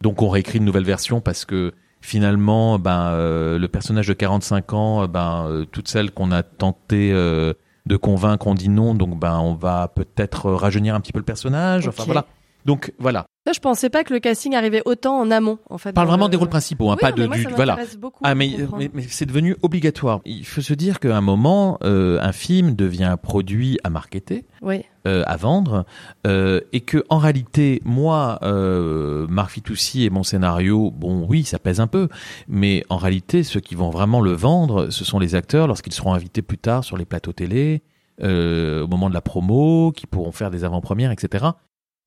donc 0.00 0.22
on 0.22 0.30
réécrit 0.30 0.56
une 0.56 0.64
nouvelle 0.64 0.84
version 0.84 1.20
parce 1.20 1.44
que 1.44 1.74
finalement, 2.00 2.78
ben 2.78 3.10
euh, 3.12 3.58
le 3.58 3.68
personnage 3.68 4.08
de 4.08 4.12
45 4.12 4.72
ans, 4.72 5.02
euh, 5.02 5.06
ben 5.06 5.46
euh, 5.46 5.64
toutes 5.64 5.88
celles 5.88 6.10
qu'on 6.10 6.32
a 6.32 6.42
tenté 6.42 7.12
euh, 7.12 7.52
de 7.86 7.96
convaincre 7.96 8.46
ont 8.46 8.54
dit 8.54 8.68
non, 8.68 8.94
donc 8.94 9.18
ben 9.18 9.38
on 9.38 9.54
va 9.54 9.88
peut-être 9.88 10.50
rajeunir 10.50 10.94
un 10.94 11.00
petit 11.00 11.12
peu 11.12 11.18
le 11.18 11.24
personnage. 11.24 11.88
Enfin 11.88 12.04
voilà. 12.04 12.26
Donc 12.66 12.92
voilà. 12.98 13.24
Ça, 13.46 13.52
je 13.54 13.60
pensais 13.60 13.88
pas 13.88 14.04
que 14.04 14.12
le 14.12 14.20
casting 14.20 14.54
arrivait 14.54 14.82
autant 14.84 15.18
en 15.18 15.30
amont, 15.30 15.58
en 15.70 15.78
fait. 15.78 15.92
Parle 15.94 16.08
vraiment 16.08 16.26
le- 16.26 16.30
des 16.30 16.36
rôles 16.36 16.50
principaux, 16.50 16.90
hein, 16.90 16.96
Oui, 16.96 17.00
pas 17.00 17.10
non, 17.10 17.16
de 17.16 17.22
mais 17.22 17.28
moi, 17.28 17.36
du 17.38 17.42
ça 17.44 17.50
voilà. 17.56 17.78
beaucoup 17.98 18.20
Ah 18.22 18.34
mais, 18.34 18.50
mais, 18.76 18.90
mais 18.92 19.02
c'est 19.08 19.24
devenu 19.24 19.56
obligatoire. 19.62 20.20
Il 20.26 20.44
faut 20.44 20.60
se 20.60 20.74
dire 20.74 21.00
qu'à 21.00 21.16
un 21.16 21.22
moment, 21.22 21.78
euh, 21.82 22.18
un 22.20 22.32
film 22.32 22.74
devient 22.76 23.04
un 23.04 23.16
produit 23.16 23.78
à 23.82 23.88
marketer, 23.88 24.44
Oui. 24.60 24.84
euh, 25.06 25.22
à 25.26 25.36
vendre, 25.38 25.86
euh, 26.26 26.60
et 26.74 26.82
que 26.82 27.02
en 27.08 27.16
réalité, 27.16 27.80
moi, 27.86 28.38
euh, 28.42 29.26
Marc 29.30 29.52
Fitoussi 29.52 30.04
et 30.04 30.10
mon 30.10 30.22
scénario, 30.22 30.90
bon, 30.94 31.26
oui, 31.26 31.44
ça 31.44 31.58
pèse 31.58 31.80
un 31.80 31.86
peu, 31.86 32.08
mais 32.46 32.84
en 32.90 32.98
réalité, 32.98 33.42
ceux 33.42 33.60
qui 33.60 33.74
vont 33.74 33.88
vraiment 33.88 34.20
le 34.20 34.32
vendre, 34.32 34.90
ce 34.90 35.02
sont 35.04 35.18
les 35.18 35.34
acteurs 35.34 35.66
lorsqu'ils 35.66 35.94
seront 35.94 36.12
invités 36.12 36.42
plus 36.42 36.58
tard 36.58 36.84
sur 36.84 36.98
les 36.98 37.06
plateaux 37.06 37.32
télé, 37.32 37.82
euh, 38.22 38.84
au 38.84 38.86
moment 38.86 39.08
de 39.08 39.14
la 39.14 39.22
promo, 39.22 39.92
qui 39.92 40.06
pourront 40.06 40.30
faire 40.32 40.50
des 40.50 40.62
avant-premières, 40.64 41.10
etc. 41.10 41.46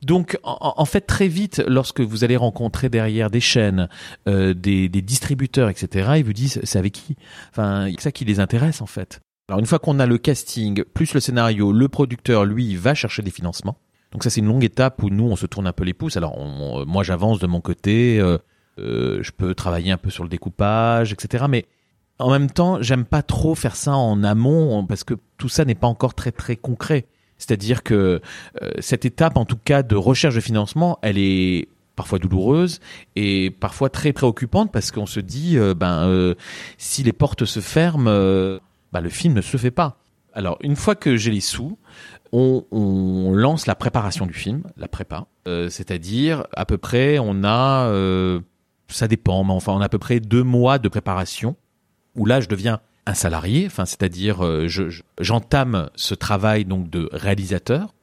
Donc, 0.04 0.38
en, 0.44 0.86
fait, 0.86 1.02
très 1.02 1.28
vite, 1.28 1.63
lorsque 1.68 2.02
vous 2.02 2.24
allez 2.24 2.38
rencontrer 2.38 2.89
derrière 2.89 3.30
des 3.30 3.39
chaînes, 3.39 3.88
euh, 4.28 4.54
des, 4.54 4.89
distributeurs, 4.89 5.70
etc., 5.70 6.13
ils 6.18 6.24
vous 6.26 6.34
disent 6.34 6.60
c'est 6.63 6.80
avec 6.80 6.94
qui? 6.94 7.16
Enfin, 7.52 7.88
c'est 7.92 8.02
ça 8.02 8.12
qui 8.12 8.26
les 8.26 8.39
intéresse 8.39 8.82
en 8.82 8.86
fait. 8.86 9.22
Alors, 9.50 9.60
une 9.60 9.66
fois 9.66 9.80
qu'on 9.80 10.00
a 10.00 10.06
le 10.06 10.18
casting, 10.18 10.84
plus 10.84 11.13
le 11.13 11.20
scénario, 11.20 11.72
le 11.72 11.88
producteur, 11.88 12.46
lui, 12.46 12.76
va 12.76 12.94
chercher 12.94 13.22
des 13.22 13.32
financements. 13.32 13.78
Donc 14.12 14.24
ça, 14.24 14.30
c'est 14.30 14.42
une 14.42 14.48
longue 14.48 14.63
étape 14.63 15.02
où 15.04 15.10
nous, 15.10 15.26
on 15.26 15.36
se 15.36 15.46
tourne 15.46 15.68
un 15.68 15.74
peu 15.74 15.84
les 15.84 15.94
pouces. 15.94 16.18
Alors, 16.18 16.38
on- 16.38 16.82
on- 16.82 16.86
moi, 16.86 17.04
j'avance 17.04 17.39
de 17.39 17.48
mon 17.48 17.62
côté, 17.62 18.20
euh, 18.20 18.38
euh, 18.80 19.20
je 19.22 19.32
peux 19.32 19.56
travailler 19.56 19.92
un 19.92 19.98
peu 19.98 20.10
sur 20.10 20.24
le 20.24 20.30
découpage, 20.30 21.13
etc. 21.13 21.46
Mais 21.50 21.66
en 22.20 22.30
même 22.30 22.50
temps, 22.50 22.82
j'aime 22.82 23.06
pas 23.06 23.22
trop 23.22 23.56
faire 23.56 23.76
ça 23.76 23.94
en 23.96 24.24
amont 24.24 24.86
parce 24.86 25.04
que 25.04 25.16
tout 25.38 25.50
ça 25.50 25.66
n'est 25.66 25.76
pas 25.76 25.88
encore 25.88 26.13
très 26.13 26.32
très 26.32 26.56
concret. 26.56 27.06
C'est-à-dire 27.43 27.84
que 27.84 28.21
euh, 28.62 28.71
cette 28.79 29.03
étape, 29.03 29.36
en 29.36 29.43
tout 29.43 29.58
cas, 29.58 29.84
de 29.84 29.97
recherche 29.97 30.36
de 30.36 30.39
financement, 30.39 30.97
elle 31.01 31.17
est 31.17 31.67
parfois 31.97 32.17
douloureuse 32.17 32.79
et 33.17 33.51
parfois 33.51 33.89
très 33.89 34.13
préoccupante 34.13 34.71
parce 34.71 34.91
qu'on 34.91 35.06
se 35.06 35.19
dit, 35.19 35.58
euh, 35.58 35.73
ben, 35.73 36.08
euh, 36.08 36.36
si 36.77 37.03
les 37.03 37.12
portes 37.12 37.43
se 37.43 37.60
ferment, 37.60 38.06
ben, 38.06 39.01
le 39.01 39.10
film 39.10 39.34
ne 39.34 39.41
se 39.41 39.58
fait 39.58 39.71
pas. 39.71 39.97
Alors, 40.34 40.58
une 40.62 40.77
fois 40.77 40.95
que 40.95 41.17
j'ai 41.17 41.32
les 41.32 41.41
sous, 41.41 41.77
on, 42.32 42.63
on 42.71 43.34
lance 43.34 43.67
la 43.67 43.75
préparation 43.75 44.25
du 44.25 44.34
film, 44.34 44.63
la 44.77 44.88
prépa. 44.88 45.25
C'est-à-dire, 45.45 46.47
à 46.56 46.65
peu 46.65 46.77
près, 46.77 47.19
on 47.19 47.43
a, 47.43 47.91
ça 48.88 49.10
dépend, 49.10 49.43
mais 49.43 49.51
enfin, 49.51 49.73
on 49.73 49.82
a 49.82 49.86
à 49.86 49.89
peu 49.89 49.99
près 49.99 50.21
deux 50.21 50.43
mois 50.43 50.79
de 50.79 50.88
préparation 50.88 51.58
où 52.15 52.25
là, 52.25 52.39
je 52.39 52.47
deviens 52.47 52.79
un 53.06 53.13
salarié, 53.13 53.66
enfin, 53.66 53.86
c'est-à-dire, 53.86 54.46
euh, 54.46 54.68
je- 54.68 54.89
je- 54.89 55.04
j'entame 55.20 55.89
ce 55.96 56.13
travail 56.16 56.66
donc 56.66 56.89
de 56.89 57.10
réalisateur. 57.12 57.94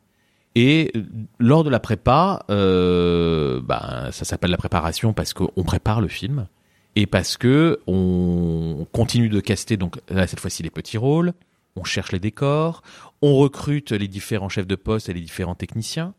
Et 0.54 0.90
euh, 0.96 1.02
lors 1.38 1.64
de 1.64 1.70
la 1.70 1.80
prépa, 1.80 2.44
euh, 2.50 3.60
ben, 3.62 4.08
ça 4.12 4.24
s'appelle 4.24 4.50
la 4.50 4.56
préparation 4.56 5.12
parce 5.12 5.32
qu'on 5.32 5.62
prépare 5.64 6.00
le 6.00 6.08
film 6.08 6.48
et 6.96 7.06
parce 7.06 7.36
que 7.36 7.80
on 7.86 8.86
continue 8.92 9.28
de 9.28 9.40
caster 9.40 9.76
donc 9.76 10.00
là 10.08 10.26
cette 10.26 10.40
fois-ci 10.40 10.62
les 10.64 10.70
petits 10.70 10.98
rôles, 10.98 11.32
on 11.76 11.84
cherche 11.84 12.10
les 12.12 12.18
décors, 12.18 12.82
on 13.22 13.36
recrute 13.36 13.92
les 13.92 14.08
différents 14.08 14.48
chefs 14.48 14.66
de 14.66 14.74
poste 14.74 15.08
et 15.08 15.14
les 15.14 15.20
différents 15.20 15.54
techniciens. 15.54 16.14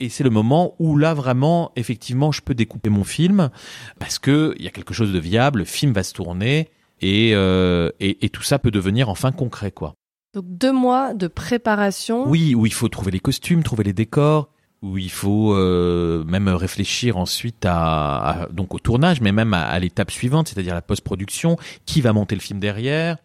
Et 0.00 0.08
c'est 0.08 0.24
le 0.24 0.30
moment 0.30 0.74
où 0.78 0.96
là 0.96 1.14
vraiment, 1.14 1.70
effectivement, 1.76 2.32
je 2.32 2.40
peux 2.42 2.54
découper 2.54 2.90
mon 2.90 3.04
film 3.04 3.50
parce 3.98 4.18
que 4.18 4.54
il 4.58 4.64
y 4.64 4.68
a 4.68 4.70
quelque 4.70 4.94
chose 4.94 5.12
de 5.12 5.18
viable, 5.18 5.60
le 5.60 5.64
film 5.66 5.92
va 5.92 6.02
se 6.02 6.12
tourner 6.14 6.68
et, 7.00 7.32
euh, 7.34 7.90
et, 8.00 8.24
et 8.24 8.28
tout 8.28 8.42
ça 8.42 8.58
peut 8.58 8.70
devenir 8.70 9.08
enfin 9.08 9.32
concret, 9.32 9.70
quoi. 9.70 9.94
Donc 10.34 10.44
deux 10.48 10.72
mois 10.72 11.14
de 11.14 11.28
préparation. 11.28 12.28
Oui, 12.28 12.54
où 12.54 12.66
il 12.66 12.72
faut 12.72 12.88
trouver 12.88 13.10
les 13.10 13.20
costumes, 13.20 13.62
trouver 13.62 13.84
les 13.84 13.92
décors, 13.92 14.48
où 14.82 14.98
il 14.98 15.10
faut 15.10 15.54
euh, 15.54 16.24
même 16.24 16.48
réfléchir 16.48 17.16
ensuite 17.16 17.64
à, 17.64 18.18
à- 18.42 18.46
donc 18.48 18.74
au 18.74 18.78
tournage, 18.78 19.20
mais 19.20 19.32
même 19.32 19.54
à, 19.54 19.62
à 19.62 19.78
l'étape 19.78 20.10
suivante, 20.10 20.48
c'est-à-dire 20.48 20.74
la 20.74 20.82
post-production, 20.82 21.56
qui 21.86 22.00
va 22.02 22.12
monter 22.12 22.34
le 22.34 22.40
film 22.42 22.60
derrière, 22.60 23.16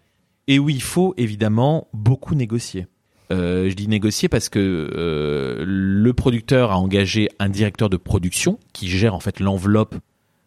et 0.47 0.57
où 0.59 0.69
il 0.69 0.81
faut 0.81 1.13
évidemment 1.17 1.87
beaucoup 1.93 2.35
négocier. 2.35 2.87
Euh, 3.31 3.69
je 3.69 3.75
dis 3.75 3.87
négocier 3.87 4.27
parce 4.27 4.49
que 4.49 4.59
euh, 4.59 5.63
le 5.65 6.13
producteur 6.13 6.71
a 6.71 6.77
engagé 6.77 7.29
un 7.39 7.47
directeur 7.49 7.89
de 7.89 7.97
production 7.97 8.57
qui 8.73 8.87
gère 8.89 9.15
en 9.15 9.19
fait 9.19 9.39
l'enveloppe, 9.39 9.95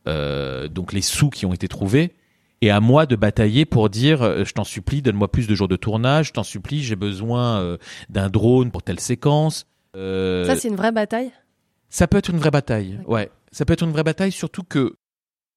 euh, 0.06 0.68
donc 0.68 0.92
les 0.92 1.00
sous 1.00 1.30
qui 1.30 1.46
ont 1.46 1.52
été 1.54 1.68
trouvés, 1.68 2.12
et 2.64 2.70
à 2.70 2.80
moi 2.80 3.04
de 3.06 3.14
batailler 3.16 3.66
pour 3.66 3.90
dire 3.90 4.22
euh, 4.22 4.44
je 4.44 4.52
t'en 4.54 4.64
supplie 4.64 5.02
donne-moi 5.02 5.30
plus 5.30 5.46
de 5.46 5.54
jours 5.54 5.68
de 5.68 5.76
tournage, 5.76 6.28
je 6.28 6.32
t'en 6.32 6.42
supplie 6.42 6.82
j'ai 6.82 6.96
besoin 6.96 7.58
euh, 7.60 7.76
d'un 8.08 8.30
drone 8.30 8.70
pour 8.70 8.82
telle 8.82 9.00
séquence. 9.00 9.66
Euh, 9.96 10.44
Ça, 10.46 10.56
c'est 10.56 10.68
une 10.68 10.76
vraie 10.76 10.92
bataille? 10.92 11.30
ça 11.90 12.08
peut 12.08 12.16
être 12.18 12.30
une 12.30 12.38
vraie 12.38 12.50
bataille. 12.50 12.98
Ouais, 13.06 13.30
ça 13.52 13.64
peut 13.64 13.72
être 13.74 13.84
une 13.84 13.92
vraie 13.92 14.02
bataille, 14.02 14.32
surtout 14.32 14.64
que 14.64 14.94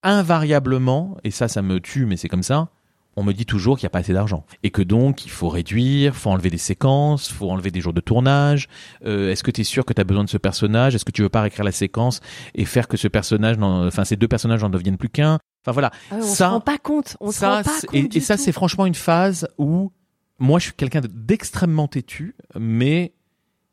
invariablement, 0.03 1.17
et 1.23 1.31
ça, 1.31 1.47
ça 1.47 1.61
me 1.61 1.79
tue, 1.79 2.05
mais 2.05 2.17
c'est 2.17 2.29
comme 2.29 2.43
ça. 2.43 2.69
On 3.15 3.23
me 3.23 3.33
dit 3.33 3.47
toujours 3.47 3.77
qu'il 3.79 3.85
n'y 3.85 3.87
a 3.87 3.89
pas 3.89 3.99
assez 3.99 4.13
d'argent 4.13 4.45
et 4.61 4.69
que 4.69 4.83
donc 4.83 5.25
il 5.25 5.31
faut 5.31 5.49
réduire, 5.49 6.15
faut 6.15 6.29
enlever 6.29 6.51
des 6.51 6.59
séquences, 6.59 7.31
faut 7.31 7.49
enlever 7.49 7.71
des 7.71 7.81
jours 7.81 7.93
de 7.93 7.99
tournage. 8.01 8.67
Euh, 9.07 9.31
Est-ce 9.31 9.43
que 9.43 9.49
tu 9.49 9.61
es 9.61 9.63
sûr 9.63 9.85
que 9.85 9.93
tu 9.93 9.99
as 9.99 10.03
besoin 10.03 10.23
de 10.23 10.29
ce 10.29 10.37
personnage? 10.37 10.93
Est-ce 10.93 11.03
que 11.05 11.11
tu 11.11 11.23
veux 11.23 11.29
pas 11.29 11.41
réécrire 11.41 11.65
la 11.65 11.71
séquence 11.71 12.21
et 12.53 12.65
faire 12.65 12.87
que 12.87 12.95
ce 12.95 13.07
personnage, 13.07 13.57
enfin 13.59 14.05
ces 14.05 14.17
deux 14.17 14.27
personnages 14.27 14.61
n'en 14.61 14.69
deviennent 14.69 14.97
plus 14.97 15.09
qu'un? 15.09 15.39
Enfin 15.67 15.73
voilà, 15.73 15.91
Ah 16.11 16.15
on 16.19 16.21
Ça- 16.21 16.35
se 16.35 16.43
rend 16.45 16.61
pas 16.61 16.77
compte. 16.77 17.17
On 17.19 17.31
se 17.31 17.43
rend 17.43 17.61
pas 17.61 17.71
c'est- 17.81 17.87
compte 17.87 17.95
et, 17.95 18.07
du 18.07 18.17
et 18.19 18.21
ça 18.21 18.37
c'est 18.37 18.53
franchement 18.53 18.85
une 18.85 18.95
phase 18.95 19.47
où 19.57 19.91
moi 20.39 20.59
je 20.59 20.65
suis 20.65 20.73
quelqu'un 20.73 21.01
de- 21.01 21.07
d'extrêmement 21.07 21.87
têtu, 21.89 22.35
mais 22.57 23.13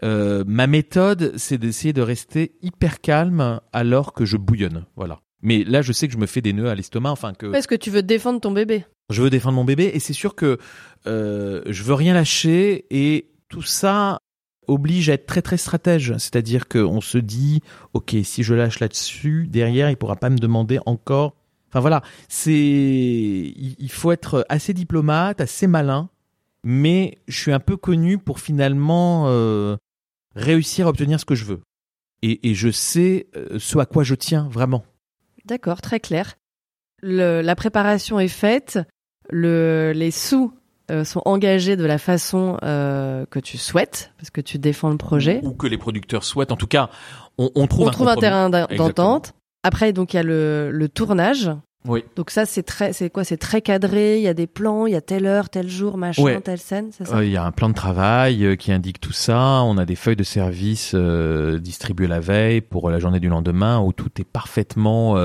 euh, 0.02 0.42
ma 0.46 0.66
méthode 0.66 1.32
c'est 1.36 1.56
d'essayer 1.56 1.92
de 1.92 2.02
rester 2.02 2.56
hyper 2.62 3.00
calme 3.00 3.60
alors 3.72 4.12
que 4.12 4.24
je 4.24 4.36
bouillonne. 4.36 4.86
Voilà. 4.96 5.20
Mais 5.40 5.62
là 5.62 5.82
je 5.82 5.92
sais 5.92 6.08
que 6.08 6.12
je 6.14 6.18
me 6.18 6.26
fais 6.26 6.40
des 6.40 6.52
nœuds 6.52 6.68
à 6.68 6.74
l'estomac, 6.74 7.10
enfin 7.12 7.32
que 7.32 7.46
Parce 7.46 7.68
que 7.68 7.74
tu 7.76 7.90
veux 7.90 8.02
défendre 8.02 8.40
ton 8.40 8.50
bébé. 8.50 8.84
je 9.10 9.22
veux 9.22 9.30
défendre 9.30 9.54
mon 9.56 9.64
bébé 9.64 9.90
et 9.94 10.00
c'est 10.00 10.12
sûr 10.14 10.34
que 10.34 10.58
euh, 11.06 11.62
je 11.66 11.82
veux 11.84 11.94
rien 11.94 12.12
lâcher 12.14 12.86
et 12.90 13.30
tout 13.48 13.62
ça 13.62 14.18
oblige 14.66 15.10
à 15.10 15.12
être 15.12 15.26
très 15.26 15.42
très 15.42 15.58
stratège. 15.58 16.12
C'est-à-dire 16.16 16.66
qu'on 16.68 17.02
se 17.02 17.18
dit, 17.18 17.60
ok, 17.92 18.16
si 18.24 18.42
je 18.42 18.54
lâche 18.54 18.80
là-dessus, 18.80 19.46
derrière, 19.46 19.90
il 19.90 19.96
pourra 19.98 20.16
pas 20.16 20.30
me 20.30 20.38
demander 20.38 20.78
encore. 20.86 21.36
Enfin 21.74 21.80
voilà, 21.80 22.02
c'est, 22.28 22.52
il 22.52 23.90
faut 23.90 24.12
être 24.12 24.46
assez 24.48 24.72
diplomate, 24.72 25.40
assez 25.40 25.66
malin, 25.66 26.08
mais 26.62 27.18
je 27.26 27.36
suis 27.36 27.52
un 27.52 27.58
peu 27.58 27.76
connu 27.76 28.16
pour 28.16 28.38
finalement 28.38 29.24
euh, 29.26 29.76
réussir 30.36 30.86
à 30.86 30.90
obtenir 30.90 31.18
ce 31.18 31.24
que 31.24 31.34
je 31.34 31.44
veux. 31.44 31.62
Et, 32.22 32.48
et 32.48 32.54
je 32.54 32.70
sais 32.70 33.26
euh, 33.36 33.58
ce 33.58 33.76
à 33.78 33.86
quoi 33.86 34.04
je 34.04 34.14
tiens 34.14 34.48
vraiment. 34.52 34.84
D'accord, 35.46 35.80
très 35.80 35.98
clair. 35.98 36.36
Le- 37.02 37.40
la 37.42 37.56
préparation 37.56 38.20
est 38.20 38.28
faite. 38.28 38.78
Le, 39.30 39.92
les 39.96 40.12
sous 40.12 40.54
euh, 40.92 41.02
sont 41.04 41.22
engagés 41.24 41.76
de 41.76 41.84
la 41.84 41.98
façon 41.98 42.56
euh, 42.62 43.26
que 43.26 43.40
tu 43.40 43.58
souhaites, 43.58 44.12
parce 44.18 44.30
que 44.30 44.40
tu 44.40 44.58
défends 44.58 44.90
le 44.90 44.96
projet. 44.96 45.40
Ou 45.42 45.54
que 45.54 45.66
les 45.66 45.76
producteurs 45.78 46.22
souhaitent. 46.22 46.52
En 46.52 46.56
tout 46.56 46.68
cas, 46.68 46.88
on, 47.36 47.50
on 47.56 47.66
trouve 47.66 47.86
On 47.86 47.88
un 47.88 47.90
trouve 47.90 48.06
un 48.08 48.14
compromis. 48.14 48.20
terrain 48.20 48.48
d'entente. 48.76 49.34
Après, 49.64 49.92
donc 49.92 50.14
il 50.14 50.18
y 50.18 50.20
a 50.20 50.22
le, 50.22 50.70
le 50.70 50.88
tournage. 50.88 51.50
Oui. 51.86 52.02
Donc 52.16 52.30
ça, 52.30 52.46
c'est 52.46 52.62
très, 52.62 52.94
c'est 52.94 53.10
quoi? 53.10 53.24
C'est 53.24 53.36
très 53.36 53.60
cadré. 53.60 54.16
Il 54.16 54.22
y 54.22 54.28
a 54.28 54.32
des 54.32 54.46
plans. 54.46 54.86
Il 54.86 54.92
y 54.94 54.96
a 54.96 55.02
telle 55.02 55.26
heure, 55.26 55.50
tel 55.50 55.68
jour, 55.68 55.98
machin, 55.98 56.22
Ouais. 56.22 56.40
telle 56.40 56.58
scène. 56.58 56.90
Ça? 56.92 57.04
Euh, 57.16 57.24
Il 57.26 57.30
y 57.30 57.36
a 57.36 57.44
un 57.44 57.50
plan 57.52 57.68
de 57.68 57.74
travail 57.74 58.42
euh, 58.46 58.56
qui 58.56 58.72
indique 58.72 59.00
tout 59.00 59.12
ça. 59.12 59.62
On 59.64 59.76
a 59.76 59.84
des 59.84 59.94
feuilles 59.96 60.16
de 60.16 60.22
service 60.22 60.92
euh, 60.94 61.58
distribuées 61.58 62.06
la 62.06 62.20
veille 62.20 62.62
pour 62.62 62.88
la 62.88 62.98
journée 63.00 63.20
du 63.20 63.28
lendemain 63.28 63.80
où 63.80 63.92
tout 63.92 64.08
est 64.18 64.24
parfaitement 64.24 65.16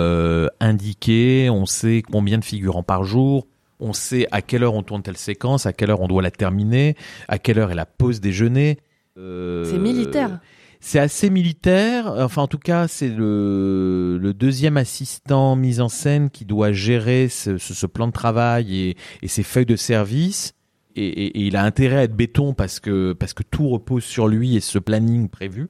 indiqué. 0.60 1.49
On 1.49 1.65
sait 1.65 2.02
combien 2.10 2.38
de 2.38 2.43
figurants 2.43 2.84
par 2.84 3.04
jour. 3.04 3.47
On 3.80 3.93
sait 3.93 4.28
à 4.32 4.41
quelle 4.41 4.63
heure 4.63 4.73
on 4.73 4.84
tourne 4.84 5.02
telle 5.02 5.15
séquence, 5.15 5.65
à 5.65 5.71
quelle 5.71 5.91
heure 5.91 6.02
on 6.02 6.08
doit 6.10 6.21
la 6.21 6.32
terminer, 6.32 6.97
à 7.30 7.38
quelle 7.38 7.60
heure 7.60 7.71
est 7.71 7.75
la 7.75 7.86
pause 7.86 8.19
déjeuner. 8.19 8.80
C'est 9.15 9.78
militaire. 9.80 10.39
C'est 10.82 11.00
assez 11.00 11.30
militaire. 11.30 12.13
Enfin, 12.18 12.44
en 12.44 12.48
tout 12.48 12.58
cas, 12.58 12.88
c'est 12.88 13.10
le, 13.10 14.18
le 14.22 14.34
deuxième 14.34 14.78
assistant 14.78 15.56
mise 15.56 15.82
en 15.82 15.89
scène 15.89 16.30
qui 16.30 16.46
doit 16.46 16.72
gérer 16.72 17.28
ce, 17.30 17.58
ce- 17.58 17.74
ce 17.74 17.86
plan 17.86 18.08
de 18.08 18.13
travail 18.13 18.76
et, 18.78 18.98
et 19.22 19.28
ces 19.28 19.44
feuilles 19.44 19.65
de 19.65 19.76
service. 19.76 20.54
Et, 20.96 21.06
et- 21.08 21.39
et 21.39 21.48
il 21.48 21.56
a 21.56 21.63
intérêt 21.63 21.98
à 21.98 22.04
être 22.04 22.15
béton 22.15 22.54
parce 22.54 22.80
que, 22.80 23.13
parce 23.13 23.34
que 23.34 23.44
tout 23.44 23.68
repose 23.70 24.04
sur 24.04 24.28
lui 24.28 24.56
et 24.56 24.60
ce 24.62 24.80
planning 24.80 25.28
prévu. 25.30 25.68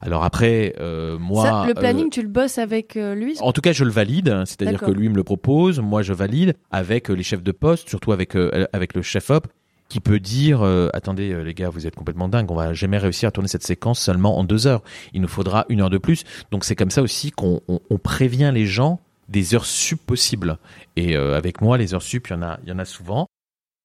Alors 0.00 0.24
après, 0.24 0.74
euh, 0.80 1.16
moi, 1.18 1.44
Ça, 1.44 1.64
le 1.68 1.74
planning, 1.74 2.06
euh, 2.06 2.10
tu 2.10 2.22
le 2.22 2.28
bosses 2.28 2.58
avec 2.58 2.96
euh, 2.96 3.14
lui? 3.14 3.36
en 3.40 3.52
tout 3.52 3.60
cas, 3.60 3.72
je 3.72 3.84
le 3.84 3.90
valide, 3.90 4.28
hein, 4.30 4.44
c'est-à-dire 4.46 4.80
que 4.80 4.90
lui 4.90 5.08
me 5.08 5.14
le 5.14 5.22
propose, 5.24 5.78
moi 5.78 6.02
je 6.02 6.12
valide 6.12 6.54
avec 6.72 7.08
les 7.08 7.22
chefs 7.22 7.42
de 7.42 7.52
poste, 7.52 7.88
surtout 7.88 8.10
avec 8.12 8.34
avec 8.72 8.94
le 8.94 9.02
chef 9.02 9.30
op, 9.30 9.46
qui 9.92 10.00
peut 10.00 10.20
dire 10.20 10.62
euh, 10.62 10.88
attendez 10.94 11.32
euh, 11.32 11.42
les 11.42 11.52
gars, 11.52 11.68
vous 11.68 11.86
êtes 11.86 11.94
complètement 11.94 12.26
dingues, 12.26 12.50
on 12.50 12.54
va 12.54 12.72
jamais 12.72 12.96
réussir 12.96 13.28
à 13.28 13.30
tourner 13.30 13.48
cette 13.48 13.62
séquence 13.62 14.00
seulement 14.00 14.38
en 14.38 14.44
deux 14.44 14.66
heures. 14.66 14.82
Il 15.12 15.20
nous 15.20 15.28
faudra 15.28 15.66
une 15.68 15.82
heure 15.82 15.90
de 15.90 15.98
plus. 15.98 16.24
Donc 16.50 16.64
c'est 16.64 16.74
comme 16.74 16.90
ça 16.90 17.02
aussi 17.02 17.30
qu'on 17.30 17.60
on, 17.68 17.78
on 17.90 17.98
prévient 17.98 18.50
les 18.54 18.64
gens 18.64 19.00
des 19.28 19.54
heures 19.54 19.66
sup 19.66 20.00
possibles. 20.00 20.56
Et 20.96 21.14
euh, 21.14 21.36
avec 21.36 21.60
moi, 21.60 21.76
les 21.76 21.92
heures 21.92 22.00
sup, 22.00 22.28
il 22.28 22.32
y 22.32 22.36
en 22.36 22.40
a, 22.40 22.58
il 22.62 22.70
y 22.70 22.72
en 22.72 22.78
a 22.78 22.86
souvent. 22.86 23.26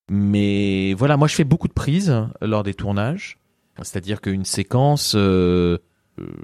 Mais 0.10 0.94
voilà, 0.94 1.18
moi 1.18 1.28
je 1.28 1.36
fais 1.36 1.44
beaucoup 1.44 1.68
de 1.68 1.74
prises 1.74 2.16
lors 2.42 2.64
des 2.64 2.74
tournages. 2.74 3.38
C'est-à-dire 3.82 4.22
qu'une 4.22 4.46
séquence, 4.46 5.14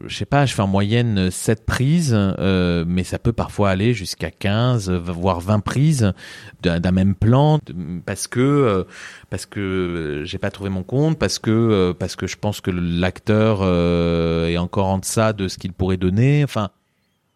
je 0.06 0.16
sais 0.16 0.26
pas, 0.26 0.46
je 0.46 0.54
fais 0.54 0.62
en 0.62 0.68
moyenne 0.68 1.32
7 1.32 1.66
prises, 1.66 2.14
euh, 2.16 2.84
mais 2.88 3.04
ça 3.04 3.20
peut 3.20 3.34
parfois 3.34 3.70
aller 3.70 3.94
jusqu'à 3.94 4.30
15, 4.32 4.90
euh, 4.90 4.98
voire 5.00 5.40
20 5.40 5.60
prises 5.62 6.14
d'un 6.62 6.92
même 6.92 7.16
plan, 7.16 7.60
parce 8.06 8.28
que 8.28 8.40
euh, 8.40 8.84
parce 9.30 9.46
que 9.46 9.60
euh, 9.60 10.26
j'ai 10.26 10.38
pas 10.38 10.52
trouvé 10.52 10.70
mon 10.70 10.84
compte, 10.84 11.18
parce 11.18 11.40
que 11.40 11.52
euh, 11.52 11.94
parce 11.94 12.16
que 12.16 12.28
je 12.28 12.38
pense 12.38 12.62
que 12.62 12.72
l'acteur 12.72 13.60
euh, 13.62 14.48
est 14.48 14.58
encore 14.58 14.88
en 14.88 15.00
deçà 15.00 15.34
de 15.34 15.48
ce 15.48 15.58
qu'il 15.58 15.74
pourrait 15.74 15.98
donner. 15.98 16.44
Enfin, 16.44 16.70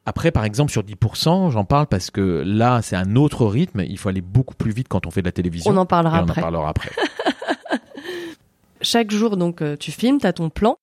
après, 0.06 0.32
par 0.32 0.46
exemple, 0.46 0.72
sur 0.72 0.84
10%, 0.84 1.52
j'en 1.52 1.66
parle 1.66 1.88
parce 1.88 2.12
que 2.12 2.42
là, 2.46 2.82
c'est 2.82 2.96
un 2.96 3.16
autre 3.18 3.46
rythme. 3.46 3.82
Il 3.82 3.98
faut 3.98 4.08
aller 4.08 4.22
beaucoup 4.22 4.56
plus 4.56 4.72
vite 4.72 4.88
quand 4.88 5.06
on 5.06 5.12
fait 5.12 5.22
de 5.22 5.28
la 5.28 5.34
télévision. 5.34 5.70
On 5.72 5.78
en 5.78 5.84
Et 5.84 5.88
parlera 5.88 6.20
on 6.20 6.24
en 6.24 6.30
après. 6.30 6.42
parlera 6.42 6.70
après. 6.70 6.92
Chaque 8.82 9.12
jour, 9.12 9.38
donc, 9.38 9.62
euh, 9.62 9.76
tu 9.76 9.92
filmes, 9.92 10.20
tu 10.20 10.28
as 10.28 10.34
ton 10.34 10.50
plan. 10.50 10.78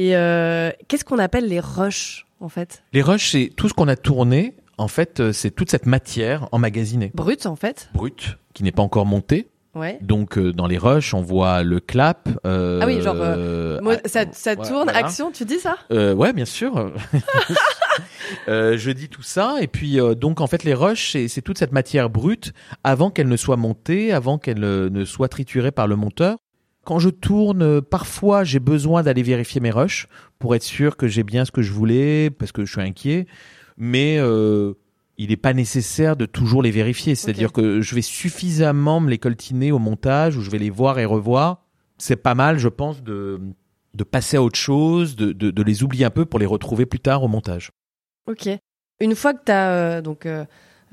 Et 0.00 0.14
euh, 0.14 0.70
qu'est-ce 0.86 1.04
qu'on 1.04 1.18
appelle 1.18 1.48
les 1.48 1.58
rushs, 1.58 2.24
en 2.38 2.48
fait? 2.48 2.84
Les 2.92 3.02
rushs, 3.02 3.32
c'est 3.32 3.50
tout 3.56 3.68
ce 3.68 3.74
qu'on 3.74 3.88
a 3.88 3.96
tourné. 3.96 4.54
En 4.76 4.86
fait, 4.86 5.18
euh, 5.18 5.32
c'est 5.32 5.50
toute 5.50 5.72
cette 5.72 5.86
matière 5.86 6.46
emmagasinée, 6.52 7.10
Brut, 7.14 7.46
en 7.46 7.56
fait. 7.56 7.90
brute, 7.94 8.36
qui 8.54 8.62
n'est 8.62 8.70
pas 8.70 8.82
encore 8.84 9.06
montée. 9.06 9.48
Ouais. 9.74 9.98
Donc, 10.00 10.38
euh, 10.38 10.52
dans 10.52 10.68
les 10.68 10.78
rushs, 10.78 11.14
on 11.14 11.20
voit 11.20 11.64
le 11.64 11.80
clap. 11.80 12.28
euh, 12.46 12.78
Ah 12.80 12.86
oui, 12.86 13.02
genre, 13.02 13.16
Moi, 13.82 13.96
ah, 14.04 14.08
ça, 14.08 14.24
ça 14.30 14.50
ouais, 14.54 14.56
tourne, 14.68 14.84
voilà. 14.84 14.98
action, 14.98 15.32
tu 15.32 15.44
dis 15.44 15.58
ça? 15.58 15.78
Ouais, 15.90 16.32
bien 16.32 16.44
sûr. 16.44 16.92
Je 18.46 18.90
dis 18.92 19.08
tout 19.08 19.22
ça 19.22 19.56
et 19.60 19.66
puis 19.66 19.98
donc 20.16 20.40
en 20.40 20.46
fait 20.46 20.62
les 20.62 20.74
rushs 20.74 21.16
c'est, 21.28 21.40
toute 21.42 21.58
cette 21.58 21.72
matière 21.72 22.10
brute 22.10 22.52
avant 22.84 23.10
qu'elle 23.10 23.28
ne 23.28 23.36
soit 23.36 23.56
montée, 23.56 24.12
avant 24.12 24.38
qu'elle 24.38 24.60
ne 24.60 25.04
soit 25.04 25.28
triturée 25.28 25.72
par 25.72 25.86
le 25.88 25.96
monteur. 25.96 26.36
Quand 26.88 26.98
je 26.98 27.10
tourne, 27.10 27.60
euh, 27.60 27.80
parfois 27.82 28.44
j'ai 28.44 28.60
besoin 28.60 29.02
d'aller 29.02 29.22
vérifier 29.22 29.60
mes 29.60 29.70
rushs 29.70 30.08
pour 30.38 30.54
être 30.54 30.62
sûr 30.62 30.96
que 30.96 31.06
j'ai 31.06 31.22
bien 31.22 31.44
ce 31.44 31.50
que 31.50 31.60
je 31.60 31.70
voulais 31.70 32.30
parce 32.30 32.50
que 32.50 32.64
je 32.64 32.72
suis 32.72 32.80
inquiet, 32.80 33.26
mais 33.76 34.16
euh, 34.18 34.72
il 35.18 35.28
n'est 35.28 35.36
pas 35.36 35.52
nécessaire 35.52 36.16
de 36.16 36.24
toujours 36.24 36.62
les 36.62 36.70
vérifier. 36.70 37.14
C'est-à-dire 37.14 37.52
que 37.52 37.82
je 37.82 37.94
vais 37.94 38.00
suffisamment 38.00 39.00
me 39.00 39.10
les 39.10 39.18
coltiner 39.18 39.70
au 39.70 39.78
montage 39.78 40.38
où 40.38 40.40
je 40.40 40.48
vais 40.48 40.56
les 40.56 40.70
voir 40.70 40.98
et 40.98 41.04
revoir. 41.04 41.66
C'est 41.98 42.16
pas 42.16 42.34
mal, 42.34 42.56
je 42.58 42.68
pense, 42.68 43.02
de 43.02 43.38
de 43.92 44.04
passer 44.04 44.38
à 44.38 44.42
autre 44.42 44.58
chose, 44.58 45.14
de, 45.14 45.32
de, 45.32 45.50
de 45.50 45.62
les 45.62 45.82
oublier 45.82 46.06
un 46.06 46.10
peu 46.10 46.24
pour 46.24 46.38
les 46.38 46.46
retrouver 46.46 46.86
plus 46.86 47.00
tard 47.00 47.22
au 47.22 47.28
montage. 47.28 47.70
Ok. 48.26 48.48
Une 48.98 49.14
fois 49.14 49.34
que 49.34 49.44
tu 49.44 49.52
as 49.52 50.00
donc 50.00 50.24
euh, 50.24 50.46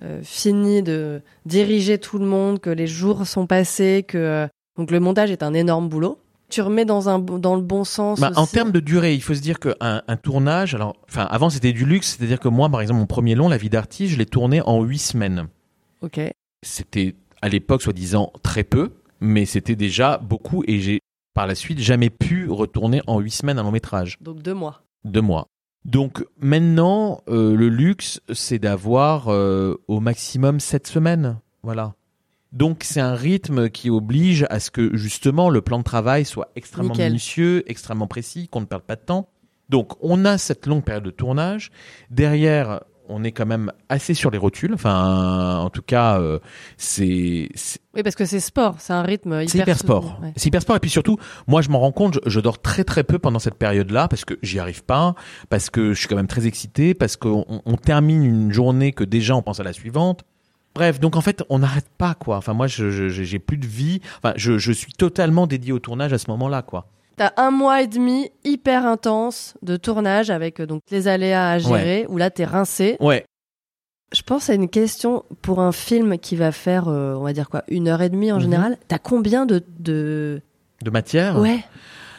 euh, 0.04 0.20
fini 0.24 0.84
de 0.84 1.22
diriger 1.46 2.00
tout 2.00 2.20
le 2.20 2.26
monde, 2.26 2.60
que 2.60 2.70
les 2.70 2.88
jours 2.88 3.26
sont 3.26 3.48
passés, 3.48 4.04
que 4.06 4.50
donc 4.78 4.92
le 4.92 5.00
montage 5.00 5.32
est 5.32 5.44
un 5.44 5.54
énorme 5.54 5.90
boulot, 5.90 6.20
tu 6.50 6.62
remets 6.62 6.86
dans 6.86 7.10
un 7.10 7.20
dans 7.20 7.56
le 7.56 7.62
bon 7.62 7.84
sens 7.84 8.20
Bah, 8.20 8.32
en 8.36 8.46
termes 8.46 8.72
de 8.72 8.80
durée, 8.80 9.14
il 9.16 9.22
faut 9.22 9.34
se 9.34 9.42
dire 9.42 9.60
qu'un 9.60 10.02
un 10.08 10.18
tournage, 10.18 10.76
alors, 10.76 10.96
enfin, 11.10 11.24
avant 11.24 11.50
c'était 11.50 11.74
du 11.74 11.86
luxe, 11.86 12.16
c'est-à-dire 12.18 12.40
que 12.40 12.48
moi, 12.48 12.70
par 12.70 12.82
exemple, 12.82 13.00
mon 13.00 13.08
premier 13.08 13.34
long, 13.36 13.50
La 13.50 13.58
vie 13.58 13.70
d'artiste, 13.70 14.14
je 14.14 14.18
l'ai 14.18 14.26
tourné 14.28 14.62
en 14.62 14.82
huit 14.84 15.00
semaines. 15.00 15.48
Ok. 16.02 16.20
C'était 16.64 17.16
à 17.42 17.50
l'époque, 17.50 17.82
soi-disant, 17.82 18.32
très 18.44 18.64
peu, 18.64 18.92
mais 19.22 19.46
c'était 19.46 19.76
déjà 19.76 20.18
beaucoup, 20.20 20.64
et 20.68 20.80
j'ai 20.80 21.00
par 21.34 21.48
la 21.48 21.56
suite 21.56 21.80
jamais 21.80 22.10
pu 22.10 22.48
retourner 22.50 23.02
en 23.08 23.20
huit 23.20 23.32
semaines 23.32 23.60
un 23.60 23.64
long 23.64 23.72
métrage, 23.72 24.18
Donc 24.22 24.42
deux 24.42 24.54
mois. 24.54 24.82
deux 25.04 25.22
mois. 25.22 25.48
Donc 25.84 26.26
maintenant, 26.40 27.22
euh, 27.28 27.56
le 27.56 27.70
luxe, 27.70 28.20
c'est 28.34 28.58
d'avoir 28.58 29.28
euh, 29.30 29.76
au 29.88 30.00
maximum 30.00 30.60
sept 30.60 30.88
semaines, 30.88 31.38
voilà. 31.62 31.94
Donc 32.56 32.84
c'est 32.84 33.02
un 33.02 33.14
rythme 33.14 33.70
qui 33.70 33.90
oblige 33.90 34.46
à 34.50 34.60
ce 34.60 34.72
que 34.72 34.96
justement 34.98 35.50
le 35.52 35.62
plan 35.62 35.78
de 35.78 35.84
travail 35.84 36.26
soit 36.26 36.50
extrêmement 36.56 36.94
Nickel. 36.94 37.10
minutieux, 37.10 37.64
extrêmement 37.70 38.08
précis, 38.08 38.48
qu'on 38.48 38.62
ne 38.62 38.66
perde 38.66 38.84
pas 38.84 38.96
de 38.96 39.02
temps. 39.02 39.28
Donc 39.70 39.94
on 40.02 40.26
a 40.26 40.38
cette 40.38 40.66
longue 40.66 40.84
période 40.84 41.04
de 41.04 41.12
tournage. 41.12 41.70
Derrière, 42.10 42.82
on 43.08 43.24
est 43.24 43.32
quand 43.32 43.46
même 43.46 43.72
assez 43.90 44.14
sur 44.16 44.32
les 44.32 44.38
rotules. 44.38 44.74
Enfin, 44.74 45.58
en 45.60 45.70
tout 45.70 45.82
cas, 45.82 46.20
euh, 46.20 46.40
c'est 46.78 47.50
c'est- 47.56 47.80
Oui, 47.94 48.04
parce 48.04 48.16
que 48.16 48.26
c'est 48.26 48.40
sport, 48.40 48.76
c'est 48.80 48.94
un 48.94 49.04
rythme 49.04 49.34
hyper. 49.42 49.50
c'est 49.50 49.58
hyper 49.60 49.78
sport. 49.78 50.20
ouais. 50.24 50.34
C'est 50.36 50.48
hyper 50.48 50.62
sport. 50.62 50.76
Et 50.76 50.80
puis 50.80 50.90
surtout, 50.90 51.18
moi, 51.48 51.62
je 51.62 51.70
m'en 51.70 51.80
rends 51.80 51.92
compte, 51.92 52.16
je, 52.26 52.30
je 52.30 52.40
dors 52.40 52.62
très 52.62 52.84
très 52.84 53.04
peu 53.04 53.20
pendant 53.20 53.40
cette 53.40 53.56
période-là 53.56 54.08
parce 54.08 54.26
que 54.26 54.36
j'y 54.42 54.60
arrive 54.60 54.84
pas, 54.84 55.14
parce 55.50 55.70
que 55.70 55.94
je 55.94 56.00
suis 56.00 56.08
quand 56.08 56.16
même 56.16 56.28
très 56.28 56.48
excité, 56.48 56.94
parce 56.94 57.16
qu'on 57.18 57.46
on- 57.48 57.62
on 57.66 57.76
termine 57.76 58.24
une 58.24 58.52
journée 58.52 58.92
que 58.92 59.04
déjà 59.04 59.36
on 59.36 59.42
pense 59.42 59.60
à 59.60 59.64
la 59.64 59.74
suivante. 59.74 60.24
Bref, 60.76 61.00
donc 61.00 61.16
en 61.16 61.22
fait, 61.22 61.42
on 61.50 61.60
n'arrête 61.60 61.88
pas 61.98 62.14
quoi. 62.16 62.38
Enfin, 62.38 62.54
moi, 62.54 62.68
je 62.68 62.90
j'ai 63.10 63.40
plus 63.40 63.58
de 63.58 63.66
vie. 63.66 64.02
Enfin, 64.18 64.34
je, 64.36 64.58
je 64.58 64.72
suis 64.72 64.92
totalement 64.94 65.48
dédié 65.48 65.72
au 65.72 65.80
tournage 65.80 66.12
à 66.14 66.18
ce 66.18 66.30
moment-là, 66.32 66.62
quoi. 66.62 66.88
T'as 67.18 67.32
un 67.38 67.50
mois 67.50 67.82
et 67.82 67.88
demi 67.88 68.30
hyper 68.44 68.86
intense 68.86 69.56
de 69.62 69.78
tournage 69.78 70.30
avec 70.30 70.60
euh, 70.60 70.66
donc 70.66 70.82
les 70.92 71.08
aléas 71.08 71.50
à 71.52 71.60
gérer 71.60 72.06
où 72.10 72.18
là 72.18 72.30
t'es 72.30 72.44
rincé. 72.44 72.98
Ouais. 73.00 73.24
Je 74.14 74.22
pense 74.22 74.50
à 74.50 74.54
une 74.54 74.68
question 74.70 75.24
pour 75.42 75.62
un 75.62 75.72
film 75.72 76.18
qui 76.20 76.36
va 76.36 76.52
faire, 76.52 76.90
euh, 76.90 77.16
on 77.16 77.24
va 77.24 77.32
dire 77.32 77.50
quoi, 77.50 77.64
une 77.70 77.88
heure 77.88 78.02
et 78.02 78.10
demie 78.10 78.32
en 78.34 78.36
Mhm. 78.36 78.42
général. 78.42 78.78
T'as 78.90 79.00
combien 79.00 79.46
de, 79.46 79.64
de... 79.80 80.42
De 80.84 80.90
matière. 80.92 81.40
Ouais, 81.40 81.64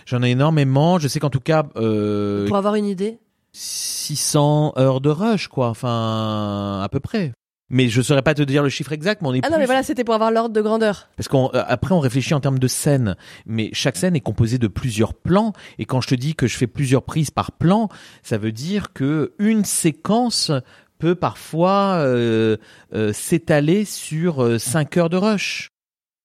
J'en 0.06 0.22
ai 0.22 0.30
énormément. 0.30 0.98
Je 0.98 1.08
sais 1.08 1.20
qu'en 1.20 1.30
tout 1.30 1.40
cas, 1.40 1.66
euh, 1.76 2.46
pour 2.48 2.56
avoir 2.56 2.74
une 2.76 2.86
idée. 2.86 3.18
600 3.52 4.72
heures 4.78 5.00
de 5.02 5.10
rush, 5.10 5.48
quoi. 5.48 5.68
Enfin, 5.68 6.80
à 6.82 6.88
peu 6.90 7.00
près. 7.00 7.32
Mais 7.68 7.88
je 7.88 8.00
saurais 8.00 8.22
pas 8.22 8.34
te 8.34 8.42
dire 8.42 8.62
le 8.62 8.68
chiffre 8.68 8.92
exact, 8.92 9.22
mais 9.22 9.28
on 9.28 9.34
est 9.34 9.40
Ah 9.42 9.48
non, 9.48 9.54
plus- 9.54 9.60
mais 9.60 9.66
voilà, 9.66 9.82
c'était 9.82 10.04
pour 10.04 10.14
avoir 10.14 10.30
l'ordre 10.30 10.54
de 10.54 10.60
grandeur. 10.60 11.08
Parce 11.16 11.28
qu'après, 11.28 11.94
on 11.94 11.98
réfléchit 12.00 12.34
en 12.34 12.40
termes 12.40 12.60
de 12.60 12.68
scène, 12.68 13.16
mais 13.44 13.70
chaque 13.72 13.96
scène 13.96 14.14
est 14.14 14.20
composée 14.20 14.58
de 14.58 14.68
plusieurs 14.68 15.14
plans. 15.14 15.52
Et 15.78 15.84
quand 15.84 16.00
je 16.00 16.08
te 16.08 16.14
dis 16.14 16.34
que 16.36 16.46
je 16.46 16.56
fais 16.56 16.68
plusieurs 16.68 17.02
prises 17.02 17.30
par 17.30 17.50
plan, 17.52 17.88
ça 18.22 18.38
veut 18.38 18.52
dire 18.52 18.92
que 18.92 19.34
une 19.40 19.64
séquence 19.64 20.52
peut 20.98 21.16
parfois 21.16 21.96
euh, 21.98 22.56
euh, 22.94 23.12
s'étaler 23.12 23.84
sur 23.84 24.42
euh, 24.42 24.58
cinq 24.58 24.96
heures 24.96 25.10
de 25.10 25.16
rush. 25.16 25.68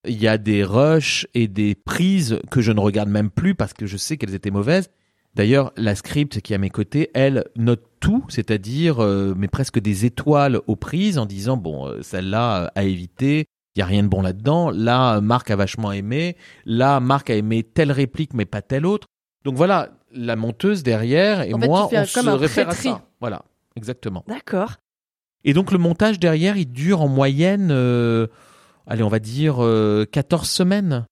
Il 0.07 0.21
y 0.21 0.27
a 0.27 0.37
des 0.37 0.63
rushs 0.63 1.27
et 1.33 1.47
des 1.47 1.75
prises 1.75 2.39
que 2.49 2.61
je 2.61 2.71
ne 2.71 2.79
regarde 2.79 3.09
même 3.09 3.29
plus 3.29 3.53
parce 3.55 3.73
que 3.73 3.85
je 3.85 3.97
sais 3.97 4.17
qu'elles 4.17 4.33
étaient 4.35 4.51
mauvaises. 4.51 4.89
D'ailleurs, 5.35 5.71
la 5.75 5.95
script 5.95 6.41
qui 6.41 6.53
est 6.53 6.55
à 6.55 6.59
mes 6.59 6.69
côtés, 6.69 7.09
elle 7.13 7.45
note 7.55 7.83
tout, 8.01 8.25
c'est-à-dire 8.27 9.01
euh, 9.01 9.33
mais 9.37 9.47
presque 9.47 9.79
des 9.79 10.05
étoiles 10.05 10.59
aux 10.67 10.75
prises 10.75 11.17
en 11.17 11.25
disant 11.25 11.55
bon 11.55 11.87
euh, 11.87 12.01
celle-là 12.01 12.63
euh, 12.63 12.67
à 12.75 12.83
éviter, 12.83 13.45
il 13.75 13.79
y 13.79 13.81
a 13.81 13.85
rien 13.85 14.03
de 14.03 14.09
bon 14.09 14.21
là-dedans. 14.21 14.69
Là, 14.71 15.21
Marc 15.21 15.49
a 15.49 15.55
vachement 15.55 15.93
aimé. 15.93 16.35
Là, 16.65 16.99
Marc 16.99 17.29
a 17.29 17.35
aimé 17.35 17.63
telle 17.63 17.93
réplique 17.93 18.33
mais 18.33 18.45
pas 18.45 18.61
telle 18.61 18.85
autre. 18.85 19.07
Donc 19.45 19.55
voilà, 19.55 19.91
la 20.13 20.35
monteuse 20.35 20.83
derrière 20.83 21.41
et 21.41 21.53
En 21.53 21.57
moi 21.57 21.89
on 21.91 22.05
se 22.05 22.29
réfère 22.29 22.69
à 22.69 22.73
ça. 22.73 23.01
Voilà, 23.21 23.43
exactement. 23.77 24.25
D'accord. 24.27 24.75
Et 25.43 25.53
donc 25.53 25.71
le 25.71 25.77
montage 25.77 26.19
derrière, 26.19 26.57
il 26.57 26.71
dure 26.71 27.01
en 27.01 27.07
moyenne, 27.07 27.69
euh, 27.71 28.27
allez, 28.87 29.03
on 29.03 29.09
va 29.09 29.19
dire 29.19 29.57
euh, 29.59 30.05
14 30.11 30.47
semaines. 30.47 31.05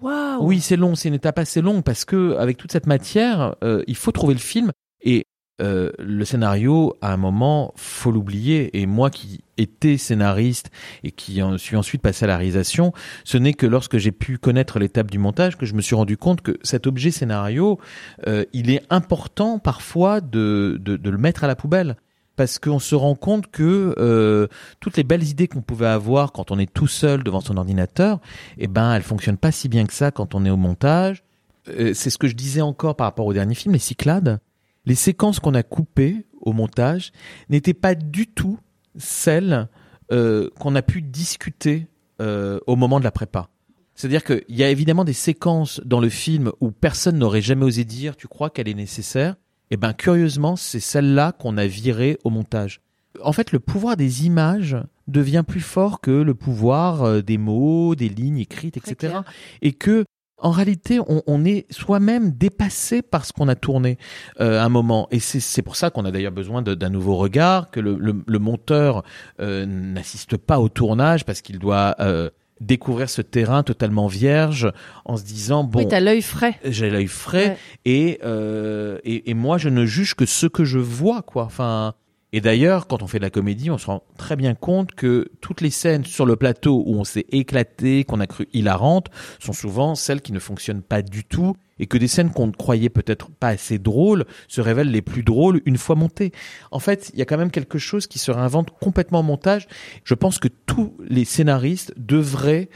Waouh. 0.00 0.44
Oui, 0.44 0.60
c'est 0.60 0.76
long, 0.76 0.94
c'est 0.94 1.08
une 1.08 1.14
étape 1.14 1.38
assez 1.38 1.60
longue 1.60 1.82
parce 1.82 2.04
que 2.04 2.36
avec 2.36 2.56
toute 2.56 2.72
cette 2.72 2.86
matière, 2.86 3.54
euh, 3.62 3.82
il 3.86 3.96
faut 3.96 4.12
trouver 4.12 4.34
le 4.34 4.40
film 4.40 4.72
et 5.02 5.24
euh, 5.62 5.90
le 5.98 6.24
scénario, 6.24 6.96
à 7.00 7.12
un 7.12 7.16
moment, 7.16 7.72
faut 7.76 8.10
l'oublier. 8.10 8.78
Et 8.78 8.86
moi 8.86 9.10
qui 9.10 9.40
étais 9.56 9.96
scénariste 9.96 10.70
et 11.02 11.10
qui 11.10 11.42
en 11.42 11.56
suis 11.56 11.76
ensuite 11.76 12.02
passé 12.02 12.24
à 12.24 12.28
la 12.28 12.36
réalisation, 12.36 12.92
ce 13.24 13.38
n'est 13.38 13.54
que 13.54 13.66
lorsque 13.66 13.96
j'ai 13.96 14.12
pu 14.12 14.38
connaître 14.38 14.78
l'étape 14.78 15.10
du 15.10 15.18
montage 15.18 15.56
que 15.56 15.66
je 15.66 15.74
me 15.74 15.80
suis 15.80 15.94
rendu 15.94 16.16
compte 16.16 16.42
que 16.42 16.58
cet 16.62 16.86
objet 16.86 17.10
scénario, 17.10 17.78
euh, 18.26 18.44
il 18.52 18.70
est 18.70 18.82
important 18.90 19.58
parfois 19.58 20.20
de, 20.20 20.78
de, 20.80 20.96
de 20.96 21.10
le 21.10 21.18
mettre 21.18 21.44
à 21.44 21.46
la 21.46 21.56
poubelle. 21.56 21.96
Parce 22.36 22.58
qu'on 22.58 22.78
se 22.78 22.94
rend 22.94 23.14
compte 23.14 23.46
que 23.50 23.94
euh, 23.96 24.46
toutes 24.78 24.98
les 24.98 25.04
belles 25.04 25.24
idées 25.24 25.48
qu'on 25.48 25.62
pouvait 25.62 25.86
avoir 25.86 26.32
quand 26.32 26.50
on 26.50 26.58
est 26.58 26.70
tout 26.70 26.86
seul 26.86 27.24
devant 27.24 27.40
son 27.40 27.56
ordinateur, 27.56 28.20
eh 28.58 28.66
ben, 28.66 28.92
elles 28.92 29.02
fonctionnent 29.02 29.38
pas 29.38 29.52
si 29.52 29.70
bien 29.70 29.86
que 29.86 29.94
ça 29.94 30.10
quand 30.10 30.34
on 30.34 30.44
est 30.44 30.50
au 30.50 30.58
montage. 30.58 31.24
Euh, 31.68 31.94
c'est 31.94 32.10
ce 32.10 32.18
que 32.18 32.28
je 32.28 32.34
disais 32.34 32.60
encore 32.60 32.94
par 32.94 33.06
rapport 33.06 33.24
au 33.24 33.32
dernier 33.32 33.54
film, 33.54 33.72
les 33.72 33.78
Cyclades. 33.78 34.38
Les 34.86 34.94
séquences 34.94 35.40
qu'on 35.40 35.54
a 35.54 35.62
coupées 35.62 36.24
au 36.40 36.52
montage 36.52 37.12
n'étaient 37.48 37.74
pas 37.74 37.94
du 37.94 38.26
tout 38.26 38.58
celles 38.96 39.68
euh, 40.12 40.48
qu'on 40.60 40.74
a 40.76 40.82
pu 40.82 41.02
discuter 41.02 41.88
euh, 42.20 42.60
au 42.66 42.76
moment 42.76 42.98
de 43.00 43.04
la 43.04 43.10
prépa. 43.10 43.48
C'est-à-dire 43.96 44.24
qu'il 44.24 44.44
y 44.48 44.62
a 44.62 44.70
évidemment 44.70 45.04
des 45.04 45.12
séquences 45.12 45.80
dans 45.84 46.00
le 46.00 46.08
film 46.08 46.52
où 46.60 46.70
personne 46.70 47.18
n'aurait 47.18 47.42
jamais 47.42 47.64
osé 47.64 47.84
dire 47.84 48.16
tu 48.16 48.28
crois 48.28 48.50
qu'elle 48.50 48.68
est 48.68 48.74
nécessaire? 48.74 49.36
Eh 49.70 49.76
ben 49.76 49.92
curieusement, 49.92 50.54
c'est 50.54 50.80
celle-là 50.80 51.32
qu'on 51.32 51.56
a 51.56 51.66
virée 51.66 52.18
au 52.22 52.30
montage. 52.30 52.80
En 53.22 53.32
fait, 53.32 53.52
le 53.52 53.58
pouvoir 53.58 53.96
des 53.96 54.26
images 54.26 54.76
devient 55.08 55.44
plus 55.46 55.60
fort 55.60 56.00
que 56.00 56.10
le 56.10 56.34
pouvoir 56.34 57.02
euh, 57.02 57.22
des 57.22 57.38
mots, 57.38 57.94
des 57.94 58.08
lignes 58.08 58.38
écrites, 58.38 58.76
etc. 58.76 59.18
Et 59.62 59.72
que 59.72 60.04
en 60.38 60.50
réalité, 60.50 61.00
on, 61.00 61.22
on 61.26 61.44
est 61.44 61.64
soi-même 61.72 62.30
dépassé 62.32 63.00
par 63.02 63.24
ce 63.24 63.32
qu'on 63.32 63.48
a 63.48 63.54
tourné 63.54 63.96
euh, 64.40 64.60
à 64.60 64.64
un 64.64 64.68
moment. 64.68 65.08
Et 65.10 65.18
c'est 65.20 65.62
pour 65.62 65.76
ça 65.76 65.90
qu'on 65.90 66.04
a 66.04 66.10
d'ailleurs 66.10 66.32
besoin 66.32 66.60
d'un 66.62 66.90
nouveau 66.90 67.16
regard, 67.16 67.70
que 67.70 67.80
le, 67.80 67.96
le- 67.98 68.22
le 68.26 68.38
monteur 68.38 69.02
euh, 69.40 69.64
n'assiste 69.66 70.36
pas 70.36 70.58
au 70.60 70.68
tournage 70.68 71.24
parce 71.24 71.40
qu'il 71.40 71.58
doit 71.58 71.96
euh, 72.00 72.28
découvrir 72.60 73.08
ce 73.10 73.22
terrain 73.22 73.62
totalement 73.62 74.06
vierge 74.06 74.70
en 75.04 75.16
se 75.16 75.24
disant 75.24 75.64
bon, 75.64 75.80
Oui, 75.80 75.88
t'as 75.88 76.00
l'œil 76.00 76.22
frais. 76.22 76.58
j'ai 76.64 76.90
l'œil 76.90 77.06
frais 77.08 77.48
Ouais. 77.48 77.56
et, 77.84 78.20
euh, 78.24 78.98
et 79.04 79.30
et 79.30 79.34
moi 79.34 79.58
je 79.58 79.68
ne 79.68 79.84
juge 79.86 80.14
que 80.14 80.26
ce 80.26 80.46
que 80.46 80.64
je 80.64 80.78
vois 80.78 81.22
quoi. 81.22 81.44
Enfin. 81.44 81.94
Et 82.36 82.42
d'ailleurs, 82.42 82.86
quand 82.86 83.02
on 83.02 83.06
fait 83.06 83.16
de 83.16 83.22
la 83.22 83.30
comédie, 83.30 83.70
on 83.70 83.78
se 83.78 83.86
rend 83.86 84.02
très 84.18 84.36
bien 84.36 84.54
compte 84.54 84.92
que 84.92 85.30
toutes 85.40 85.62
les 85.62 85.70
scènes 85.70 86.04
sur 86.04 86.26
le 86.26 86.36
plateau 86.36 86.82
où 86.84 86.96
on 86.96 87.02
s'est 87.02 87.24
éclaté, 87.30 88.04
qu'on 88.04 88.20
a 88.20 88.26
cru 88.26 88.46
hilarantes, 88.52 89.06
sont 89.38 89.54
souvent 89.54 89.94
celles 89.94 90.20
qui 90.20 90.34
ne 90.34 90.38
fonctionnent 90.38 90.82
pas 90.82 91.00
du 91.00 91.24
tout 91.24 91.56
et 91.78 91.86
que 91.86 91.96
des 91.96 92.08
scènes 92.08 92.30
qu'on 92.30 92.52
croyait 92.52 92.90
peut-être 92.90 93.30
pas 93.30 93.48
assez 93.48 93.78
drôles 93.78 94.26
se 94.48 94.60
révèlent 94.60 94.90
les 94.90 95.00
plus 95.00 95.22
drôles 95.22 95.62
une 95.64 95.78
fois 95.78 95.96
montées. 95.96 96.32
En 96.72 96.78
fait, 96.78 97.10
il 97.14 97.18
y 97.18 97.22
a 97.22 97.24
quand 97.24 97.38
même 97.38 97.50
quelque 97.50 97.78
chose 97.78 98.06
qui 98.06 98.18
se 98.18 98.30
réinvente 98.30 98.68
complètement 98.82 99.20
au 99.20 99.22
montage. 99.22 99.66
Je 100.04 100.12
pense 100.12 100.38
que 100.38 100.48
tous 100.48 100.94
les 101.08 101.24
scénaristes 101.24 101.94
devraient 101.96 102.68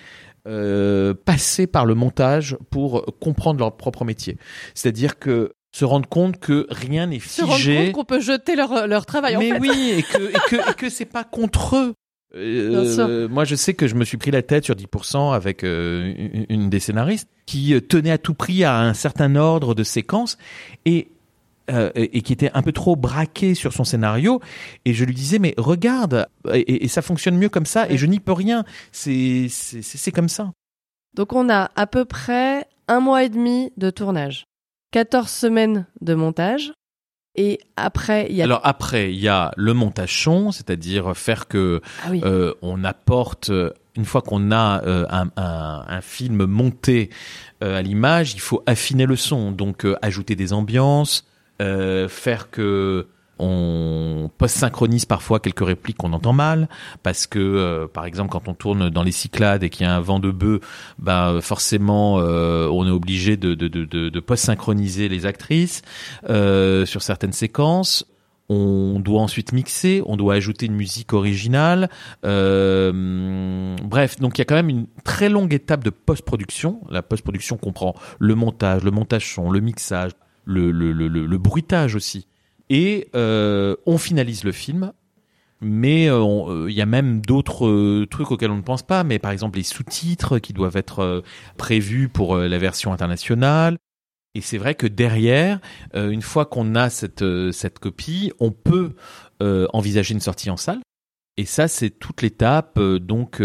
euh, 0.49 1.13
passer 1.13 1.67
par 1.67 1.85
le 1.85 1.95
montage 1.95 2.57
pour 2.71 3.05
comprendre 3.21 3.61
leur 3.61 3.77
propre 3.77 4.07
métier. 4.07 4.39
C'est-à-dire 4.75 5.19
que 5.19 5.53
se 5.73 5.85
rendre 5.85 6.09
compte 6.09 6.39
que 6.39 6.66
rien 6.71 7.07
n'est 7.07 7.21
Se 7.21 7.43
rendre 7.43 7.55
figé. 7.57 7.87
compte 7.87 7.93
qu'on 7.95 8.05
peut 8.05 8.21
jeter 8.21 8.57
leur, 8.57 8.87
leur 8.87 9.07
travail 9.07 9.37
Mais 9.39 9.53
en 9.53 9.55
fait. 9.55 9.61
oui, 9.61 9.91
et 9.99 10.03
que, 10.03 10.31
et 10.31 10.39
que, 10.49 10.71
et 10.71 10.75
que 10.75 10.89
c'est 10.91 11.05
pas 11.05 11.25
contre 11.25 11.77
eux. 11.77 11.95
Euh, 12.37 12.97
euh, 12.99 13.29
moi, 13.29 13.45
je 13.45 13.57
sais 13.57 13.75
que 13.75 13.89
je 13.89 13.95
me 13.97 14.05
suis 14.05 14.16
pris 14.16 14.31
la 14.31 14.43
tête 14.43 14.64
sur 14.64 14.75
10% 14.77 15.35
avec 15.35 15.64
euh, 15.64 16.12
une, 16.16 16.47
une 16.49 16.71
des 16.71 16.79
scénaristes 16.79 17.29
qui 17.47 17.75
tenait 17.89 18.12
à 18.12 18.18
tout 18.18 18.35
prix 18.35 18.62
à 18.62 18.79
un 18.79 18.95
certain 18.95 19.35
ordre 19.37 19.75
de 19.75 19.83
séquence 19.83 20.39
et 20.85 21.09
euh, 21.71 21.91
et 21.95 22.23
qui 22.23 22.33
était 22.33 22.51
un 22.55 22.62
peu 22.62 22.73
trop 22.73 22.97
braqué 22.97 23.55
sur 23.55 23.73
son 23.73 23.85
scénario 23.85 24.41
et 24.85 24.93
je 24.93 25.05
lui 25.05 25.14
disais 25.14 25.39
mais 25.39 25.55
regarde 25.57 26.27
et, 26.53 26.85
et 26.85 26.89
ça 26.89 27.01
fonctionne 27.01 27.37
mieux 27.37 27.49
comme 27.49 27.66
ça 27.66 27.89
et 27.89 27.97
je 27.97 28.07
n'y 28.07 28.18
peux 28.18 28.33
rien 28.33 28.64
c'est 28.91 29.49
comme 30.12 30.29
ça 30.29 30.51
Donc 31.14 31.33
on 31.33 31.49
a 31.49 31.71
à 31.77 31.87
peu 31.87 32.05
près 32.05 32.66
un 32.89 32.99
mois 32.99 33.23
et 33.23 33.29
demi 33.29 33.73
de 33.77 33.91
tournage, 33.91 34.47
14 34.93 35.30
semaines 35.30 35.86
de 36.01 36.14
montage, 36.14 36.72
et 37.36 37.61
après 37.76 38.26
il 38.28 38.36
y 38.36 38.41
a 38.41 38.45
alors 38.45 38.61
après 38.64 39.12
il 39.12 39.20
y 39.20 39.28
a 39.28 39.53
le 39.57 39.72
montage 39.72 40.22
son 40.24 40.51
c'est-à-dire 40.51 41.16
faire 41.16 41.47
que 41.47 41.80
ah 42.05 42.09
oui. 42.11 42.20
euh, 42.24 42.55
on 42.61 42.82
apporte 42.82 43.51
euh, 43.51 43.70
une 43.97 44.05
fois 44.05 44.20
qu'on 44.20 44.51
a 44.51 44.82
euh, 44.84 45.07
un, 45.11 45.28
un, 45.36 45.84
un 45.86 46.01
film 46.01 46.45
monté 46.47 47.11
euh, 47.62 47.78
à 47.78 47.82
l'image, 47.82 48.34
il 48.34 48.41
faut 48.41 48.62
affiner 48.66 49.07
le 49.07 49.16
son, 49.16 49.53
donc 49.53 49.86
ajouter 50.03 50.36
des 50.36 50.53
ambiances, 50.53 51.24
faire 51.59 52.51
que 52.51 53.07
on 53.41 54.30
post-synchronise 54.38 55.07
parfois 55.07 55.41
quelques 55.41 55.64
répliques 55.64 55.97
qu'on 55.97 56.12
entend 56.12 56.32
mal, 56.32 56.68
parce 57.03 57.26
que, 57.26 57.38
euh, 57.38 57.86
par 57.86 58.05
exemple, 58.05 58.30
quand 58.30 58.49
on 58.49 58.55
tourne 58.55 58.91
dans 58.91 59.03
les 59.03 59.12
Cyclades 59.12 59.62
et 59.62 59.70
qu'il 59.70 59.86
y 59.86 59.88
a 59.88 59.95
un 59.95 60.01
vent 60.01 60.20
de 60.20 60.30
bœuf, 60.30 60.61
bah 60.99 61.38
forcément, 61.41 62.18
euh, 62.20 62.68
on 62.68 62.86
est 62.86 62.91
obligé 62.91 63.36
de, 63.36 63.55
de, 63.55 63.68
de, 63.68 64.20
post-synchroniser 64.20 65.09
les 65.09 65.26
actrices 65.26 65.82
euh, 66.28 66.86
sur 66.86 67.03
certaines 67.03 67.32
séquences 67.32 68.05
on 68.53 68.99
doit 68.99 69.20
ensuite 69.20 69.53
mixer, 69.53 70.03
on 70.07 70.16
doit 70.16 70.34
ajouter 70.34 70.66
une 70.66 70.74
musique 70.74 71.12
originale. 71.12 71.88
Bref, 72.24 74.18
donc 74.18 74.38
il 74.38 74.41
y 74.41 74.43
a 74.43 74.45
quand 74.45 74.57
même 74.57 74.68
une 74.68 74.86
très 75.05 75.28
longue 75.28 75.55
étape 75.55 75.84
de 75.84 75.91
post-production. 75.91 76.80
La 76.91 77.01
post-production 77.01 77.59
comprend 77.59 77.95
le 78.18 78.34
montage, 78.34 78.82
le 78.82 78.91
montage 78.91 79.32
son, 79.32 79.53
le 79.53 79.61
mixage, 79.61 80.11
le, 80.47 80.72
le, 80.72 80.91
le, 80.91 81.07
le 81.07 81.38
bruitage 81.38 81.95
aussi. 81.95 82.26
Et 82.71 83.09
euh, 83.14 83.77
on 83.85 83.99
finalise 83.99 84.45
le 84.45 84.53
film. 84.53 84.93
Mais 85.62 86.09
euh, 86.09 86.23
euh, 86.23 86.71
il 86.71 86.75
y 86.75 86.81
a 86.81 86.87
même 86.87 87.21
d'autres 87.21 88.07
trucs 88.07 88.31
auxquels 88.31 88.51
on 88.51 88.57
ne 88.57 88.62
pense 88.62 88.83
pas, 88.83 89.05
mais 89.05 89.18
par 89.18 89.31
exemple 89.31 89.59
les 89.59 89.64
sous-titres 89.64 90.39
qui 90.39 90.55
doivent 90.55 90.79
être 90.79 91.23
prévus 91.59 92.09
pour 92.09 92.39
la 92.39 92.57
version 92.57 92.95
internationale. 92.95 93.77
Et 94.35 94.41
c'est 94.41 94.57
vrai 94.57 94.75
que 94.75 94.87
derrière, 94.87 95.61
une 95.93 96.23
fois 96.23 96.47
qu'on 96.47 96.77
a 96.77 96.89
cette, 96.89 97.25
cette 97.53 97.79
copie, 97.79 98.33
on 98.39 98.53
peut 98.53 98.95
envisager 99.41 100.14
une 100.14 100.21
sortie 100.21 100.49
en 100.49 100.57
salle. 100.57 100.81
Et 101.37 101.45
ça, 101.45 101.68
c'est 101.68 101.91
toute 101.91 102.23
l'étape 102.23 102.81
donc 102.81 103.43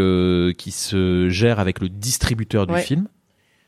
qui 0.58 0.72
se 0.72 1.28
gère 1.28 1.60
avec 1.60 1.82
le 1.82 1.90
distributeur 1.90 2.66
du 2.66 2.78
film. 2.78 3.10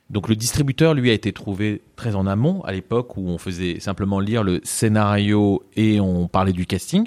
Donc 0.09 0.29
le 0.29 0.35
distributeur, 0.35 0.93
lui, 0.93 1.09
a 1.09 1.13
été 1.13 1.33
trouvé 1.33 1.81
très 1.95 2.15
en 2.15 2.27
amont, 2.27 2.61
à 2.63 2.71
l'époque 2.71 3.17
où 3.17 3.27
on 3.27 3.37
faisait 3.37 3.79
simplement 3.79 4.19
lire 4.19 4.43
le 4.43 4.61
scénario 4.63 5.63
et 5.75 5.99
on 5.99 6.27
parlait 6.27 6.53
du 6.53 6.65
casting. 6.65 7.05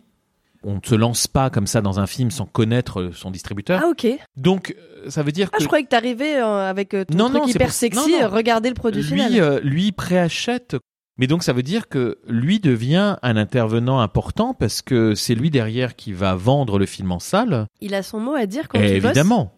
On 0.63 0.75
ne 0.75 0.81
se 0.85 0.95
lance 0.95 1.27
pas 1.27 1.49
comme 1.49 1.67
ça 1.67 1.81
dans 1.81 2.01
un 2.01 2.07
film 2.07 2.31
sans 2.31 2.45
connaître 2.45 3.11
son 3.15 3.31
distributeur. 3.31 3.81
Ah 3.83 3.89
ok. 3.89 4.07
Donc 4.37 4.77
euh, 4.77 5.09
ça 5.09 5.23
veut 5.23 5.33
dire 5.33 5.49
ah, 5.53 5.57
que... 5.57 5.63
je 5.63 5.67
croyais 5.67 5.85
que 5.85 5.89
t'arrivais 5.89 6.37
euh, 6.37 6.69
avec 6.69 6.93
euh, 6.93 7.07
ton 7.07 7.17
non, 7.17 7.31
truc 7.31 7.55
hyper 7.55 7.73
sexy, 7.73 8.23
regarder 8.25 8.69
le 8.69 8.75
produit 8.75 9.03
lui, 9.03 9.23
final. 9.23 9.61
lui 9.63 9.91
préachète. 9.93 10.77
Mais 11.17 11.27
donc 11.27 11.45
ça 11.45 11.55
veut 11.55 11.63
dire 11.63 11.89
que 11.89 12.19
lui 12.27 12.61
devient 12.61 13.17
un 13.23 13.37
intervenant 13.39 14.01
important 14.01 14.53
parce 14.53 14.83
que 14.83 15.15
c'est 15.15 15.35
lui 15.35 15.49
derrière 15.49 15.97
qui 15.97 16.13
va 16.13 16.35
vendre 16.35 16.79
le 16.79 16.85
film 16.85 17.11
en 17.13 17.21
salle. 17.21 17.67
Il 17.81 17.95
a 17.95 18.03
son 18.03 18.21
mot 18.21 18.35
à 18.35 18.45
dire 18.45 18.69
quand 18.69 18.79
il 18.79 18.85
Évidemment. 18.85 19.55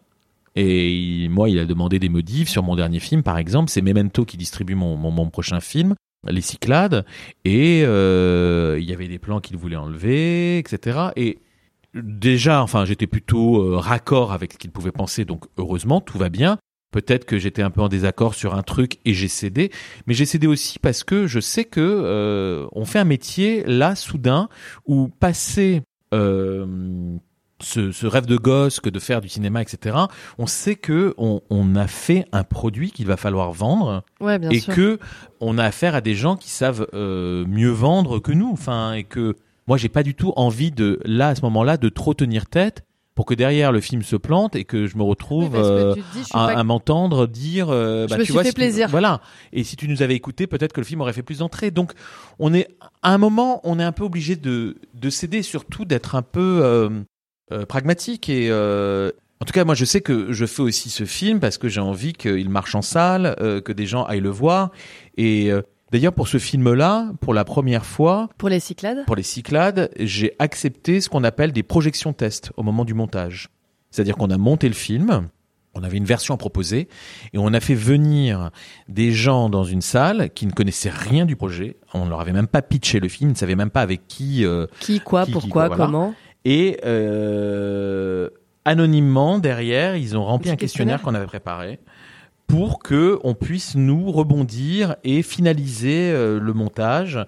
Et 0.55 1.29
moi, 1.29 1.49
il 1.49 1.59
a 1.59 1.65
demandé 1.65 1.99
des 1.99 2.09
modifs 2.09 2.49
sur 2.49 2.63
mon 2.63 2.77
dernier 2.77 3.01
film, 3.01 3.23
par 3.23 3.39
exemple. 3.39 3.71
C'est 3.71 3.83
Memento 3.83 4.25
qui 4.25 4.37
distribue 4.37 4.75
mon, 4.75 4.97
mon, 4.97 5.31
prochain 5.31 5.61
film, 5.61 5.95
Les 6.29 6.41
Cyclades. 6.41 7.05
Et 7.45 7.83
euh, 7.85 8.79
il 8.81 8.89
y 8.89 8.93
avait 8.93 9.09
des 9.09 9.19
plans 9.19 9.41
qu'il 9.41 9.57
voulait 9.57 9.77
enlever, 9.77 10.59
etc. 10.59 11.09
Et 11.17 11.39
déjà, 11.95 12.63
enfin, 12.63 12.85
j'étais 12.85 13.07
plutôt 13.07 13.63
euh, 13.63 13.77
raccord 13.79 14.33
avec 14.33 14.53
ce 14.53 14.59
qu'il 14.59 14.71
pouvait 14.71 14.93
penser. 14.93 15.25
Donc, 15.25 15.47
heureusement, 15.57 16.01
tout 16.01 16.19
va 16.19 16.29
bien. 16.29 16.59
Peut-être 16.91 17.25
que 17.25 17.39
j'étais 17.39 17.63
un 17.63 17.71
peu 17.71 17.81
en 17.81 17.89
désaccord 17.89 18.35
sur 18.35 18.55
un 18.55 18.63
truc 18.63 18.99
et 19.07 19.15
j'ai 19.15 19.29
cédé, 19.29 19.71
mais 20.07 20.13
j'ai 20.13 20.27
cédé 20.27 20.47
aussi 20.47 20.79
parce 20.79 21.05
que 21.05 21.27
je 21.27 21.41
sais 21.41 21.65
que 21.65 21.81
euh, 21.81 22.67
on 22.73 22.85
fait 22.85 22.99
un 22.99 23.05
métier 23.05 23.65
là 23.65 23.97
soudain 23.97 24.51
où 24.85 25.09
passer 25.09 25.81
ce, 27.65 28.07
rêve 28.07 28.27
de 28.27 28.37
gosse 28.37 28.81
que 28.81 28.91
de 28.91 28.99
faire 28.99 29.21
du 29.21 29.29
cinéma, 29.29 29.63
etc. 29.63 29.97
On 30.39 30.47
sait 30.47 30.77
que 30.77 31.15
on, 31.19 31.41
a 31.77 31.87
fait 31.87 32.27
un 32.33 32.45
produit 32.45 32.91
qu'il 32.91 33.07
va 33.07 33.17
falloir 33.17 33.53
vendre 33.53 34.03
et 34.51 34.61
que 34.61 34.99
on 35.41 35.59
a 35.59 35.65
affaire 35.65 35.95
à 35.95 36.01
des 36.01 36.15
gens 36.15 36.37
qui 36.37 36.51
savent 36.51 36.87
euh, 36.95 37.45
mieux 37.47 37.71
vendre 37.71 38.19
que 38.19 38.33
nous. 38.33 38.51
Enfin, 38.53 38.93
et 38.93 39.05
que 39.05 39.37
moi, 39.67 39.77
j'ai 39.77 39.89
pas 39.89 40.03
du 40.03 40.15
tout 40.15 40.33
envie 40.37 40.71
de 40.71 41.01
là 41.05 41.29
à 41.29 41.35
ce 41.35 41.43
moment-là 41.43 41.77
de 41.77 41.89
trop 41.89 42.15
tenir 42.15 42.47
tête 42.47 42.85
pour 43.15 43.27
que 43.27 43.35
derrière 43.35 43.73
le 43.73 43.81
film 43.81 44.03
se 44.03 44.17
plante 44.17 44.57
et 44.57 44.65
que 44.65 44.87
je 44.87 44.97
me 44.97 45.03
retrouve 45.03 45.55
euh, 45.55 45.95
à, 46.33 46.65
m'entendre 46.65 47.27
dire 47.27 47.69
euh, 47.71 48.07
bah, 48.07 48.17
je 48.17 48.21
me 48.21 48.25
tu 48.25 48.33
vois 48.33 48.43
fait 48.43 48.53
plaisir 48.53 48.89
voilà 48.89 49.21
et 49.53 49.65
si 49.65 49.77
tu 49.77 49.87
nous 49.87 50.03
avais 50.03 50.15
écouté 50.15 50.47
peut-être 50.47 50.73
que 50.73 50.81
le 50.81 50.87
film 50.87 51.03
aurait 51.03 51.13
fait 51.13 51.23
plus 51.23 51.39
d'entrées 51.39 51.71
donc 51.71 51.93
on 52.39 52.55
est 52.55 52.69
à 53.03 53.13
un 53.13 53.19
moment 53.19 53.61
on 53.65 53.79
est 53.79 53.85
un 53.85 53.93
peu 53.93 54.05
obligé 54.05 54.37
de 54.37 54.77
de 54.95 55.11
céder 55.11 55.43
surtout 55.43 55.85
d'être 55.85 56.15
un 56.15 56.23
peu 56.23 56.61
euh, 56.63 56.89
pragmatique 57.69 58.29
et 58.29 58.49
euh, 58.51 59.11
en 59.41 59.45
tout 59.45 59.53
cas, 59.53 59.65
moi, 59.65 59.75
je 59.75 59.85
sais 59.85 60.01
que 60.01 60.33
je 60.33 60.47
fais 60.47 60.63
aussi 60.63 60.89
ce 60.89 61.05
film 61.05 61.41
parce 61.41 61.59
que 61.59 61.69
j'ai 61.69 61.81
envie 61.81 62.13
qu'il 62.13 62.49
marche 62.49 62.75
en 62.75 62.83
salle, 62.83 63.35
euh, 63.41 63.61
que 63.61 63.73
des 63.73 63.87
gens 63.87 64.05
aillent 64.05 64.21
le 64.21 64.31
voir. 64.31 64.71
Et 65.17 65.51
d'ailleurs, 65.91 66.13
pour 66.13 66.29
ce 66.29 66.39
film-là, 66.39 67.11
pour 67.21 67.35
la 67.35 67.45
première 67.45 67.85
fois, 67.85 68.29
pour 68.39 68.49
les 68.49 68.61
Cyclades, 68.61 69.05
pour 69.05 69.17
les 69.17 69.25
Cyclades, 69.25 69.91
j'ai 69.99 70.37
accepté 70.39 71.01
ce 71.01 71.09
qu'on 71.09 71.25
appelle 71.25 71.53
des 71.53 71.65
projections 71.65 72.13
tests 72.13 72.53
au 72.57 72.63
moment 72.63 72.85
du 72.85 72.95
montage. 72.95 73.49
C'est-à-dire 73.91 74.17
qu'on 74.17 74.31
a 74.31 74.39
monté 74.39 74.69
le 74.69 74.75
film. 74.75 75.29
On 75.75 75.83
avait 75.83 75.97
une 75.97 76.05
version 76.05 76.35
à 76.35 76.37
proposer 76.37 76.87
et 77.33 77.39
on 77.39 77.55
a 77.55 77.59
fait 77.59 77.75
venir 77.75 78.51
des 78.89 79.11
gens 79.11 79.49
dans 79.49 79.65
une 79.65 79.81
salle 79.81 80.29
qui 80.35 80.47
ne 80.47 80.53
connaissaient 80.53 80.91
rien 80.91 81.25
du 81.25 81.35
projet. 81.35 81.79
On 81.95 82.05
ne 82.05 82.11
leur 82.11 82.21
avait 82.21 82.35
même 82.35 82.47
pas 82.47 82.61
pitché 82.61 83.01
le 83.01 83.09
film, 83.09 83.31
ils 83.31 83.33
ne 83.33 83.39
savaient 83.39 83.57
même 83.57 83.71
pas 83.71 83.81
avec 83.81 84.07
qui. 84.07 84.45
qui, 84.81 85.01
quoi, 85.01 85.25
pourquoi, 85.25 85.71
comment. 85.71 86.15
Et 86.45 86.79
euh, 86.85 88.29
anonymement 88.65 89.39
derrière, 89.39 89.97
ils 89.97 90.17
ont 90.17 90.25
rempli 90.25 90.51
un 90.51 90.57
questionnaire, 90.57 91.03
qu'on 91.03 91.15
avait 91.15 91.27
préparé 91.27 91.79
pour 92.47 92.81
que 92.81 93.19
on 93.25 93.35
puisse 93.35 93.77
nous 93.77 94.13
rebondir 94.13 94.97
et 95.05 95.23
finaliser 95.23 96.11
euh, 96.13 96.39
le 96.39 96.53
montage. 96.53 97.19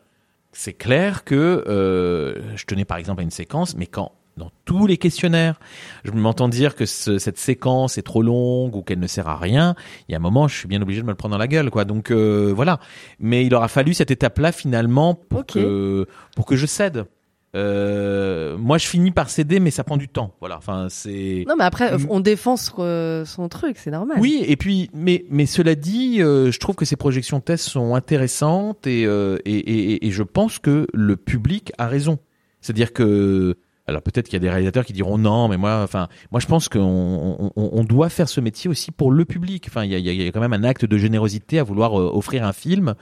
C'est 0.52 0.74
clair 0.74 1.24
que 1.24 1.64
euh, 1.66 2.56
je 2.56 2.64
tenais 2.66 2.84
par 2.84 2.98
exemple 2.98 3.20
à 3.20 3.24
une 3.24 3.30
séquence, 3.30 3.74
mais 3.74 3.86
quand 3.86 4.12
dans 4.36 4.50
tous 4.64 4.86
les 4.86 4.98
questionnaires, 4.98 5.60
je 6.04 6.10
m'entends 6.10 6.48
dire 6.48 6.74
que 6.74 6.84
cette 6.86 7.38
séquence 7.38 7.98
est 7.98 8.02
trop 8.02 8.22
longue 8.22 8.74
ou 8.74 8.82
qu'elle 8.82 8.98
ne 8.98 9.06
sert 9.06 9.28
à 9.28 9.36
rien, 9.36 9.76
il 10.08 10.12
y 10.12 10.14
a 10.14 10.18
un 10.18 10.20
moment, 10.20 10.48
je 10.48 10.58
suis 10.58 10.68
bien 10.68 10.82
obligé 10.82 11.00
de 11.00 11.06
me 11.06 11.12
le 11.12 11.16
prendre 11.16 11.32
dans 11.34 11.38
la 11.38 11.46
gueule, 11.46 11.70
quoi. 11.70 11.84
Donc 11.84 12.10
euh, 12.10 12.52
voilà. 12.54 12.80
Mais 13.18 13.46
il 13.46 13.54
aura 13.54 13.68
fallu 13.68 13.94
cette 13.94 14.10
étape-là 14.10 14.52
finalement 14.52 15.14
pour 15.14 15.46
que 15.46 16.06
pour 16.36 16.46
que 16.46 16.56
je 16.56 16.66
cède. 16.66 17.06
Euh, 17.54 18.56
moi, 18.58 18.78
je 18.78 18.86
finis 18.86 19.10
par 19.10 19.30
céder, 19.30 19.60
mais 19.60 19.70
ça 19.70 19.84
prend 19.84 19.96
du 19.96 20.08
temps. 20.08 20.34
Voilà. 20.40 20.56
Enfin, 20.56 20.88
c'est. 20.90 21.44
Non, 21.48 21.54
mais 21.56 21.64
après, 21.64 21.92
on 22.08 22.20
défend 22.20 22.56
son 22.56 23.48
truc, 23.48 23.76
c'est 23.78 23.90
normal. 23.90 24.18
Oui, 24.20 24.44
et 24.46 24.56
puis, 24.56 24.90
mais, 24.92 25.24
mais 25.30 25.46
cela 25.46 25.74
dit, 25.74 26.20
euh, 26.20 26.50
je 26.50 26.58
trouve 26.58 26.74
que 26.74 26.84
ces 26.84 26.96
projections 26.96 27.40
tests 27.40 27.68
sont 27.68 27.94
intéressantes 27.94 28.86
et, 28.86 29.06
euh, 29.06 29.38
et, 29.44 29.56
et, 29.56 30.06
et, 30.06 30.10
je 30.10 30.22
pense 30.22 30.58
que 30.58 30.86
le 30.92 31.16
public 31.16 31.72
a 31.78 31.86
raison. 31.86 32.18
C'est-à-dire 32.60 32.92
que, 32.92 33.56
alors 33.86 34.02
peut-être 34.02 34.26
qu'il 34.26 34.34
y 34.34 34.36
a 34.36 34.40
des 34.40 34.50
réalisateurs 34.50 34.84
qui 34.84 34.92
diront 34.92 35.18
non, 35.18 35.48
mais 35.48 35.56
moi, 35.56 35.82
enfin, 35.82 36.08
moi, 36.30 36.40
je 36.40 36.46
pense 36.46 36.68
qu'on 36.68 36.80
on, 36.80 37.52
on, 37.54 37.84
doit 37.84 38.08
faire 38.08 38.28
ce 38.28 38.40
métier 38.40 38.70
aussi 38.70 38.90
pour 38.90 39.12
le 39.12 39.24
public. 39.24 39.66
Enfin, 39.68 39.84
il 39.84 39.90
y 39.90 39.94
a, 39.94 39.98
y 39.98 40.26
a, 40.26 40.32
quand 40.32 40.40
même 40.40 40.52
un 40.54 40.64
acte 40.64 40.84
de 40.84 40.96
générosité 40.96 41.58
à 41.58 41.62
vouloir 41.62 41.94
offrir 41.94 42.44
un 42.44 42.52
film, 42.52 42.94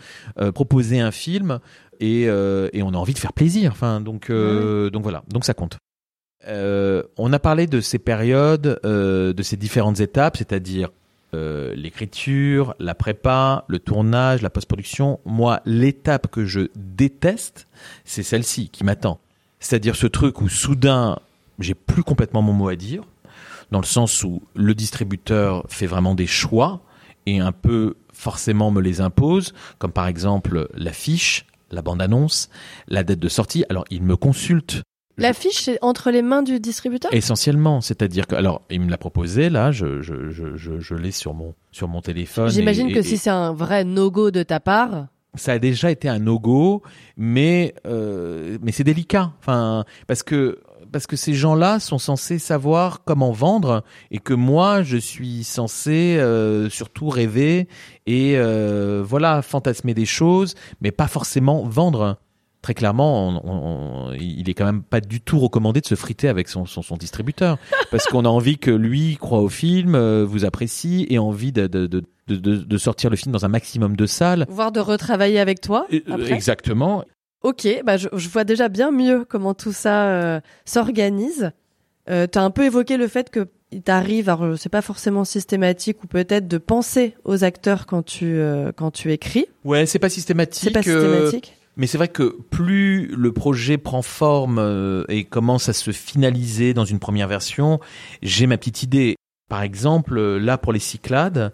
proposer 0.54 1.00
un 1.00 1.12
film 1.12 1.60
euh, 2.02 2.68
et, 2.72 2.82
on 2.82 2.90
a 2.90 2.96
envie 2.96 3.14
de 3.14 3.18
faire 3.18 3.32
plaisir. 3.32 3.72
Enfin, 3.72 4.00
donc, 4.00 4.30
euh, 4.30 4.90
donc 4.90 5.02
voilà, 5.02 5.22
donc 5.28 5.44
ça 5.44 5.54
compte. 5.54 5.78
Euh, 6.48 7.02
on 7.16 7.32
a 7.32 7.38
parlé 7.38 7.66
de 7.66 7.80
ces 7.80 7.98
périodes, 7.98 8.80
de 8.82 9.42
ces 9.42 9.56
différentes 9.56 10.00
étapes, 10.00 10.36
c'est-à-dire 10.36 10.90
l'écriture, 11.32 12.74
la 12.78 12.94
prépa, 12.94 13.64
le 13.68 13.78
tournage, 13.78 14.42
la 14.42 14.50
post-production. 14.50 15.20
Moi, 15.24 15.60
l'étape 15.64 16.26
que 16.30 16.44
je 16.44 16.68
déteste, 16.76 17.68
c'est 18.04 18.22
celle-ci 18.22 18.68
qui 18.68 18.84
m'attend. 18.84 19.18
C'est-à-dire 19.62 19.94
ce 19.94 20.08
truc 20.08 20.42
où 20.42 20.48
soudain, 20.48 21.18
j'ai 21.60 21.74
plus 21.74 22.02
complètement 22.02 22.42
mon 22.42 22.52
mot 22.52 22.68
à 22.68 22.74
dire, 22.74 23.04
dans 23.70 23.78
le 23.78 23.86
sens 23.86 24.24
où 24.24 24.42
le 24.54 24.74
distributeur 24.74 25.64
fait 25.68 25.86
vraiment 25.86 26.16
des 26.16 26.26
choix 26.26 26.80
et 27.26 27.38
un 27.38 27.52
peu 27.52 27.94
forcément 28.12 28.72
me 28.72 28.80
les 28.82 29.00
impose, 29.00 29.54
comme 29.78 29.92
par 29.92 30.08
exemple 30.08 30.68
l'affiche, 30.74 31.46
la 31.70 31.80
bande-annonce, 31.80 32.50
la 32.88 33.04
date 33.04 33.20
de 33.20 33.28
sortie. 33.28 33.64
Alors, 33.70 33.84
il 33.88 34.02
me 34.02 34.16
consulte. 34.16 34.82
L'affiche 35.16 35.68
est 35.68 35.78
entre 35.80 36.10
les 36.10 36.22
mains 36.22 36.42
du 36.42 36.58
distributeur? 36.58 37.14
Essentiellement, 37.14 37.80
c'est-à-dire 37.80 38.26
que 38.26 38.34
alors 38.34 38.62
il 38.68 38.80
me 38.80 38.90
l'a 38.90 38.98
proposé 38.98 39.48
là, 39.48 39.70
je 39.70 40.00
je 40.00 40.30
je 40.30 40.56
je, 40.56 40.94
l'ai 40.94 41.12
sur 41.12 41.34
mon 41.34 41.54
sur 41.70 41.86
mon 41.86 42.00
téléphone. 42.00 42.48
J'imagine 42.48 42.92
que 42.92 43.02
si 43.02 43.18
c'est 43.18 43.30
un 43.30 43.52
vrai 43.52 43.84
no-go 43.84 44.30
de 44.30 44.42
ta 44.42 44.58
part, 44.58 45.06
ça 45.34 45.52
a 45.52 45.58
déjà 45.58 45.90
été 45.90 46.08
un 46.08 46.18
no-go, 46.18 46.82
mais 47.16 47.74
euh, 47.86 48.58
mais 48.62 48.72
c'est 48.72 48.84
délicat. 48.84 49.32
Enfin, 49.40 49.84
parce 50.06 50.22
que 50.22 50.60
parce 50.92 51.06
que 51.06 51.16
ces 51.16 51.32
gens-là 51.32 51.80
sont 51.80 51.98
censés 51.98 52.38
savoir 52.38 53.02
comment 53.04 53.32
vendre 53.32 53.82
et 54.10 54.18
que 54.18 54.34
moi 54.34 54.82
je 54.82 54.98
suis 54.98 55.42
censé 55.42 56.18
euh, 56.18 56.68
surtout 56.68 57.08
rêver 57.08 57.66
et 58.06 58.34
euh, 58.36 59.02
voilà 59.02 59.40
fantasmer 59.40 59.94
des 59.94 60.04
choses 60.04 60.54
mais 60.82 60.90
pas 60.90 61.08
forcément 61.08 61.64
vendre 61.64 62.18
très 62.62 62.74
clairement, 62.74 64.12
il 64.18 64.48
est 64.48 64.54
quand 64.54 64.64
même 64.64 64.82
pas 64.82 65.00
du 65.00 65.20
tout 65.20 65.40
recommandé 65.40 65.80
de 65.80 65.86
se 65.86 65.96
friter 65.96 66.28
avec 66.28 66.48
son, 66.48 66.64
son, 66.64 66.96
distributeur, 66.96 67.58
parce 67.90 68.06
qu'on 68.06 68.24
a 68.24 68.28
envie 68.28 68.56
que 68.56 68.70
lui 68.70 69.16
croit 69.16 69.40
au 69.40 69.48
film, 69.48 69.96
euh, 69.96 70.24
vous 70.24 70.44
apprécie 70.44 71.06
et 71.10 71.18
envie 71.18 71.50
de, 71.50 71.66
de, 71.66 71.88
de, 71.88 72.04
de, 72.40 72.78
sortir 72.78 73.10
le 73.10 73.16
film 73.16 73.32
dans 73.32 73.44
un 73.44 73.48
maximum 73.48 73.96
de 73.96 74.06
salles. 74.06 74.46
Voire 74.48 74.72
de 74.72 74.80
retravailler 74.80 75.40
avec 75.40 75.60
toi. 75.60 75.86
Après. 76.08 76.32
Exactement. 76.32 77.04
Ok, 77.42 77.66
bah 77.84 77.96
je, 77.96 78.08
je 78.12 78.28
vois 78.28 78.44
déjà 78.44 78.68
bien 78.68 78.92
mieux 78.92 79.24
comment 79.28 79.54
tout 79.54 79.72
ça 79.72 80.08
euh, 80.08 80.40
s'organise. 80.64 81.50
Euh, 82.08 82.26
tu 82.30 82.38
as 82.38 82.42
un 82.42 82.50
peu 82.50 82.64
évoqué 82.64 82.96
le 82.96 83.08
fait 83.08 83.30
que 83.30 83.48
il 83.72 83.82
t'arrive, 83.82 84.28
alors 84.28 84.58
c'est 84.58 84.68
pas 84.68 84.82
forcément 84.82 85.24
systématique 85.24 86.04
ou 86.04 86.06
peut-être 86.06 86.46
de 86.46 86.58
penser 86.58 87.14
aux 87.24 87.42
acteurs 87.42 87.86
quand 87.86 88.02
tu 88.02 88.26
euh, 88.26 88.70
quand 88.76 88.90
tu 88.90 89.12
écris. 89.12 89.46
Ouais, 89.64 89.86
c'est 89.86 89.98
pas 89.98 90.10
systématique. 90.10 90.64
C'est 90.64 90.70
pas 90.70 90.88
euh, 90.88 91.30
systématique. 91.30 91.56
Mais 91.76 91.86
c'est 91.86 91.96
vrai 91.96 92.08
que 92.08 92.36
plus 92.50 93.06
le 93.16 93.32
projet 93.32 93.78
prend 93.78 94.02
forme 94.02 94.58
euh, 94.58 95.04
et 95.08 95.24
commence 95.24 95.68
à 95.68 95.72
se 95.72 95.90
finaliser 95.90 96.74
dans 96.74 96.84
une 96.84 96.98
première 96.98 97.28
version, 97.28 97.80
j'ai 98.22 98.46
ma 98.46 98.58
petite 98.58 98.82
idée. 98.82 99.16
Par 99.48 99.62
exemple, 99.62 100.18
euh, 100.18 100.38
là 100.38 100.58
pour 100.58 100.72
les 100.72 100.78
Cyclades, 100.78 101.52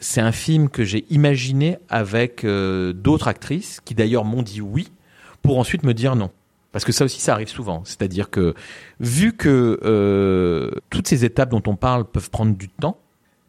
c'est 0.00 0.20
un 0.20 0.32
film 0.32 0.68
que 0.68 0.82
j'ai 0.84 1.04
imaginé 1.10 1.78
avec 1.88 2.44
euh, 2.44 2.92
d'autres 2.92 3.28
actrices 3.28 3.80
qui 3.84 3.94
d'ailleurs 3.94 4.24
m'ont 4.24 4.42
dit 4.42 4.60
oui 4.60 4.88
pour 5.42 5.58
ensuite 5.58 5.84
me 5.84 5.94
dire 5.94 6.16
non. 6.16 6.30
Parce 6.72 6.84
que 6.84 6.92
ça 6.92 7.04
aussi, 7.04 7.20
ça 7.20 7.32
arrive 7.32 7.48
souvent. 7.48 7.82
C'est-à-dire 7.84 8.30
que 8.30 8.54
vu 9.00 9.32
que 9.36 9.78
euh, 9.82 10.70
toutes 10.88 11.08
ces 11.08 11.24
étapes 11.24 11.50
dont 11.50 11.62
on 11.66 11.74
parle 11.76 12.04
peuvent 12.04 12.30
prendre 12.30 12.56
du 12.56 12.68
temps, 12.68 12.98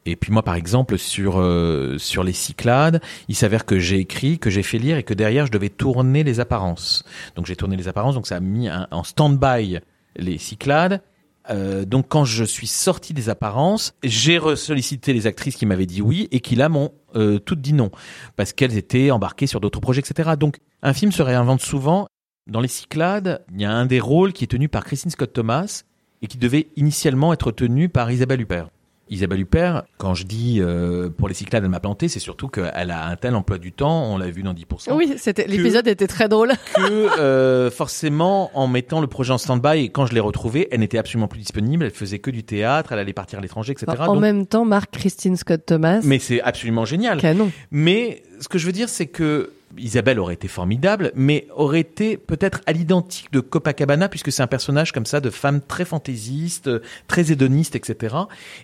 et 0.07 0.15
puis 0.15 0.31
moi, 0.31 0.41
par 0.41 0.55
exemple, 0.55 0.97
sur 0.97 1.39
euh, 1.39 1.99
sur 1.99 2.23
les 2.23 2.33
Cyclades, 2.33 2.99
il 3.27 3.35
s'avère 3.35 3.65
que 3.65 3.77
j'ai 3.77 3.99
écrit, 3.99 4.39
que 4.39 4.49
j'ai 4.49 4.63
fait 4.63 4.79
lire 4.79 4.97
et 4.97 5.03
que 5.03 5.13
derrière, 5.13 5.45
je 5.45 5.51
devais 5.51 5.69
tourner 5.69 6.23
les 6.23 6.39
apparences. 6.39 7.03
Donc 7.35 7.45
j'ai 7.45 7.55
tourné 7.55 7.77
les 7.77 7.87
apparences, 7.87 8.15
donc 8.15 8.25
ça 8.25 8.37
a 8.37 8.39
mis 8.39 8.67
un- 8.67 8.87
en 8.89 9.03
stand-by 9.03 9.79
les 10.15 10.37
Cyclades. 10.39 11.01
Euh, 11.49 11.85
donc 11.85 12.07
quand 12.07 12.25
je 12.25 12.43
suis 12.43 12.67
sorti 12.67 13.13
des 13.13 13.29
apparences, 13.29 13.93
j'ai 14.03 14.39
sollicité 14.55 15.13
les 15.13 15.27
actrices 15.27 15.55
qui 15.55 15.65
m'avaient 15.65 15.85
dit 15.85 16.01
oui 16.01 16.27
et 16.31 16.39
qui 16.39 16.55
là 16.55 16.69
m'ont 16.69 16.91
euh, 17.15 17.39
toutes 17.39 17.61
dit 17.61 17.73
non 17.73 17.89
parce 18.35 18.53
qu'elles 18.53 18.77
étaient 18.77 19.11
embarquées 19.11 19.47
sur 19.47 19.59
d'autres 19.59 19.79
projets, 19.79 20.01
etc. 20.01 20.31
Donc 20.39 20.59
un 20.81 20.93
film 20.93 21.11
se 21.11 21.21
réinvente 21.21 21.61
souvent. 21.61 22.07
Dans 22.47 22.59
les 22.59 22.67
Cyclades, 22.67 23.45
il 23.53 23.61
y 23.61 23.65
a 23.65 23.71
un 23.71 23.85
des 23.85 23.99
rôles 23.99 24.33
qui 24.33 24.43
est 24.43 24.47
tenu 24.47 24.67
par 24.67 24.83
Christine 24.83 25.11
Scott 25.11 25.31
Thomas 25.33 25.83
et 26.21 26.27
qui 26.27 26.37
devait 26.37 26.67
initialement 26.75 27.33
être 27.33 27.51
tenu 27.51 27.89
par 27.89 28.11
Isabelle 28.11 28.41
Huppert. 28.41 28.69
Isabelle 29.11 29.41
Huppert, 29.41 29.83
quand 29.97 30.13
je 30.15 30.23
dis 30.23 30.57
euh, 30.61 31.09
pour 31.09 31.27
les 31.27 31.33
Cyclades, 31.33 31.63
elle 31.63 31.69
m'a 31.69 31.79
planté, 31.81 32.07
c'est 32.07 32.19
surtout 32.19 32.47
qu'elle 32.47 32.89
a 32.91 33.05
un 33.07 33.15
tel 33.17 33.35
emploi 33.35 33.57
du 33.57 33.71
temps, 33.73 34.05
on 34.05 34.17
l'a 34.17 34.31
vu 34.31 34.41
dans 34.41 34.53
10%, 34.53 34.93
Oui, 34.93 35.13
c'était 35.17 35.45
l'épisode 35.47 35.85
était 35.87 36.07
très 36.07 36.29
drôle. 36.29 36.53
que 36.75 37.19
euh, 37.19 37.69
forcément, 37.69 38.49
en 38.57 38.67
mettant 38.67 39.01
le 39.01 39.07
projet 39.07 39.33
en 39.33 39.37
stand-by, 39.37 39.83
et 39.85 39.89
quand 39.89 40.05
je 40.05 40.13
l'ai 40.13 40.19
retrouvé, 40.21 40.67
elle 40.71 40.79
n'était 40.79 40.97
absolument 40.97 41.27
plus 41.27 41.39
disponible, 41.39 41.83
elle 41.85 41.91
faisait 41.91 42.19
que 42.19 42.31
du 42.31 42.43
théâtre, 42.43 42.93
elle 42.93 42.99
allait 42.99 43.13
partir 43.13 43.39
à 43.39 43.41
l'étranger, 43.41 43.73
etc. 43.73 43.91
en 43.99 44.13
Donc- 44.13 44.21
même 44.21 44.45
temps, 44.47 44.65
Marc 44.65 44.91
Christine 44.91 45.35
Scott 45.35 45.63
Thomas. 45.65 45.99
mais 46.03 46.17
c'est 46.19 46.41
absolument 46.41 46.85
génial. 46.85 47.19
canon. 47.19 47.51
Mais 47.69 48.23
ce 48.39 48.47
que 48.47 48.57
je 48.57 48.65
veux 48.65 48.71
dire, 48.71 48.87
c'est 48.89 49.07
que 49.07 49.51
Isabelle 49.77 50.19
aurait 50.19 50.33
été 50.33 50.47
formidable, 50.47 51.11
mais 51.15 51.47
aurait 51.55 51.79
été 51.79 52.17
peut-être 52.17 52.61
à 52.65 52.73
l'identique 52.73 53.31
de 53.31 53.39
Copacabana, 53.39 54.09
puisque 54.09 54.31
c'est 54.31 54.43
un 54.43 54.47
personnage 54.47 54.91
comme 54.91 55.05
ça 55.05 55.19
de 55.19 55.29
femme 55.29 55.61
très 55.61 55.85
fantaisiste, 55.85 56.67
euh, 56.67 56.79
très 57.07 57.31
hédoniste, 57.31 57.75
etc. 57.75 58.15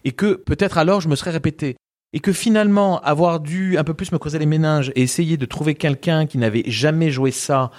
Et 0.05 0.11
que 0.11 0.33
peut-être 0.33 0.77
alors 0.77 1.01
je 1.01 1.09
me 1.09 1.15
serais 1.15 1.31
répété. 1.31 1.75
Et 2.13 2.19
que 2.19 2.31
finalement, 2.31 3.01
avoir 3.01 3.39
dû 3.39 3.77
un 3.77 3.83
peu 3.83 3.93
plus 3.93 4.11
me 4.11 4.17
creuser 4.17 4.39
les 4.39 4.45
méninges 4.45 4.91
et 4.95 5.01
essayer 5.01 5.35
de 5.35 5.45
trouver 5.45 5.75
quelqu'un 5.75 6.25
qui 6.25 6.37
n'avait 6.37 6.63
jamais 6.65 7.11
joué 7.11 7.31
ça, 7.31 7.71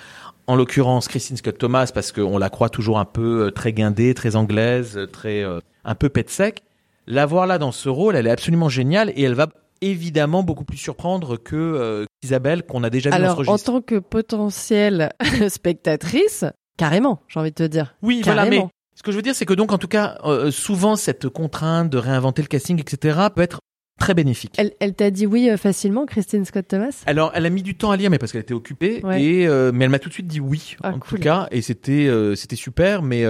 en 0.47 0.55
l'occurrence 0.55 1.09
Christine 1.09 1.37
Scott 1.37 1.59
Thomas, 1.59 1.91
parce 1.93 2.13
qu'on 2.13 2.39
la 2.39 2.51
croit 2.51 2.69
toujours 2.69 2.99
un 2.99 3.05
peu 3.05 3.47
euh, 3.47 3.51
très 3.51 3.73
guindée, 3.73 4.15
très 4.15 4.37
anglaise, 4.37 4.97
euh, 4.97 5.07
très 5.07 5.45
un 5.85 5.95
peu 5.95 6.09
pet 6.09 6.29
sec. 6.29 6.63
La 7.07 7.25
voir 7.25 7.47
là 7.47 7.57
dans 7.57 7.73
ce 7.73 7.89
rôle, 7.89 8.17
elle 8.17 8.27
est 8.27 8.31
absolument 8.31 8.69
géniale 8.69 9.11
et 9.17 9.23
elle 9.23 9.35
va 9.35 9.49
évidemment 9.81 10.43
beaucoup 10.43 10.65
plus 10.65 10.77
surprendre 10.79 11.37
que 11.37 11.57
euh, 11.57 12.05
Isabelle 12.23 12.63
qu'on 12.65 12.83
a 12.85 12.91
déjà 12.91 13.11
vu 13.11 13.17
dans 13.17 13.23
Alors, 13.23 13.37
ce 13.45 13.49
en 13.49 13.53
registre. 13.53 13.73
tant 13.73 13.81
que 13.81 13.99
potentielle 13.99 15.13
spectatrice, 15.49 16.45
carrément, 16.77 17.21
j'ai 17.29 17.41
envie 17.41 17.51
de 17.51 17.55
te 17.55 17.63
dire. 17.65 17.95
Oui, 18.03 18.23
voilà, 18.25 18.45
carrément. 18.45 18.65
mais 18.67 18.71
ce 18.97 19.03
que 19.03 19.13
je 19.13 19.17
veux 19.17 19.23
dire, 19.23 19.35
c'est 19.35 19.47
que 19.47 19.55
donc 19.55 19.73
en 19.73 19.79
tout 19.79 19.89
cas, 19.89 20.19
euh, 20.25 20.51
souvent 20.51 20.97
cette 20.97 21.29
contrainte 21.29 21.91
de 21.91 21.99
réinventer 21.99 22.43
le 22.43 22.49
casting, 22.49 22.81
etc., 22.81 23.19
peut 23.35 23.43
être 23.43 23.61
très 24.01 24.15
bénéfique. 24.15 24.55
Elle, 24.59 24.73
elle 24.81 24.95
t'a 24.95 25.11
dit 25.11 25.27
oui 25.27 25.51
euh, 25.51 25.57
facilement, 25.57 26.07
Christine 26.07 26.45
Scott 26.45 26.67
Thomas 26.69 27.03
Alors, 27.07 27.33
elle 27.35 27.47
a 27.47 27.51
mis 27.51 27.63
du 27.63 27.77
temps 27.77 27.91
à 27.91 27.97
lire, 27.97 28.11
mais 28.11 28.19
parce 28.19 28.33
qu'elle 28.33 28.41
était 28.43 28.55
occupée, 28.55 29.01
Ouais. 29.05 29.23
et 29.23 29.47
euh, 29.47 29.71
mais 29.75 29.85
elle 29.85 29.91
m'a 29.91 29.99
tout 29.99 30.09
de 30.09 30.15
suite 30.15 30.27
dit 30.29 30.41
oui, 30.41 30.77
Ah, 30.83 30.91
en 30.91 30.99
cool. 30.99 31.19
tout 31.19 31.23
cas, 31.25 31.49
et 31.51 31.63
c'était 31.63 32.09
c'était 32.37 32.57
super. 32.57 33.03
Mais 33.03 33.23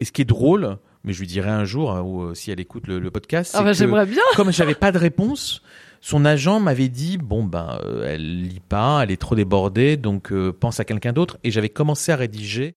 et 0.00 0.04
ce 0.04 0.12
qui 0.12 0.22
est 0.22 0.26
drôle, 0.26 0.76
mais 1.04 1.12
je 1.12 1.20
lui 1.20 1.26
dirai 1.26 1.50
un 1.50 1.64
jour, 1.66 1.92
hein, 1.92 2.02
ou 2.02 2.34
si 2.34 2.50
elle 2.50 2.60
écoute 2.60 2.86
le, 2.86 2.98
le 2.98 3.10
podcast, 3.10 3.54
Ah 3.56 3.62
bah, 3.62 3.72
que- 3.74 4.04
bien. 4.06 4.22
comme 4.36 4.50
j'avais 4.50 4.74
pas 4.74 4.92
de 4.92 4.98
réponse, 4.98 5.62
son 6.04 6.26
agent 6.26 6.60
m'avait 6.60 6.90
dit 6.90 7.16
bon 7.16 7.42
ben 7.44 7.78
euh, 7.82 8.04
elle 8.06 8.42
lit 8.42 8.60
pas, 8.60 9.00
elle 9.02 9.10
est 9.10 9.16
trop 9.16 9.34
débordée, 9.34 9.96
donc 9.96 10.32
euh, 10.32 10.52
pense 10.52 10.78
à 10.78 10.84
quelqu'un 10.84 11.14
d'autre. 11.14 11.38
Et 11.44 11.50
j'avais 11.50 11.70
commencé 11.70 12.12
à 12.12 12.16
rédiger 12.16 12.74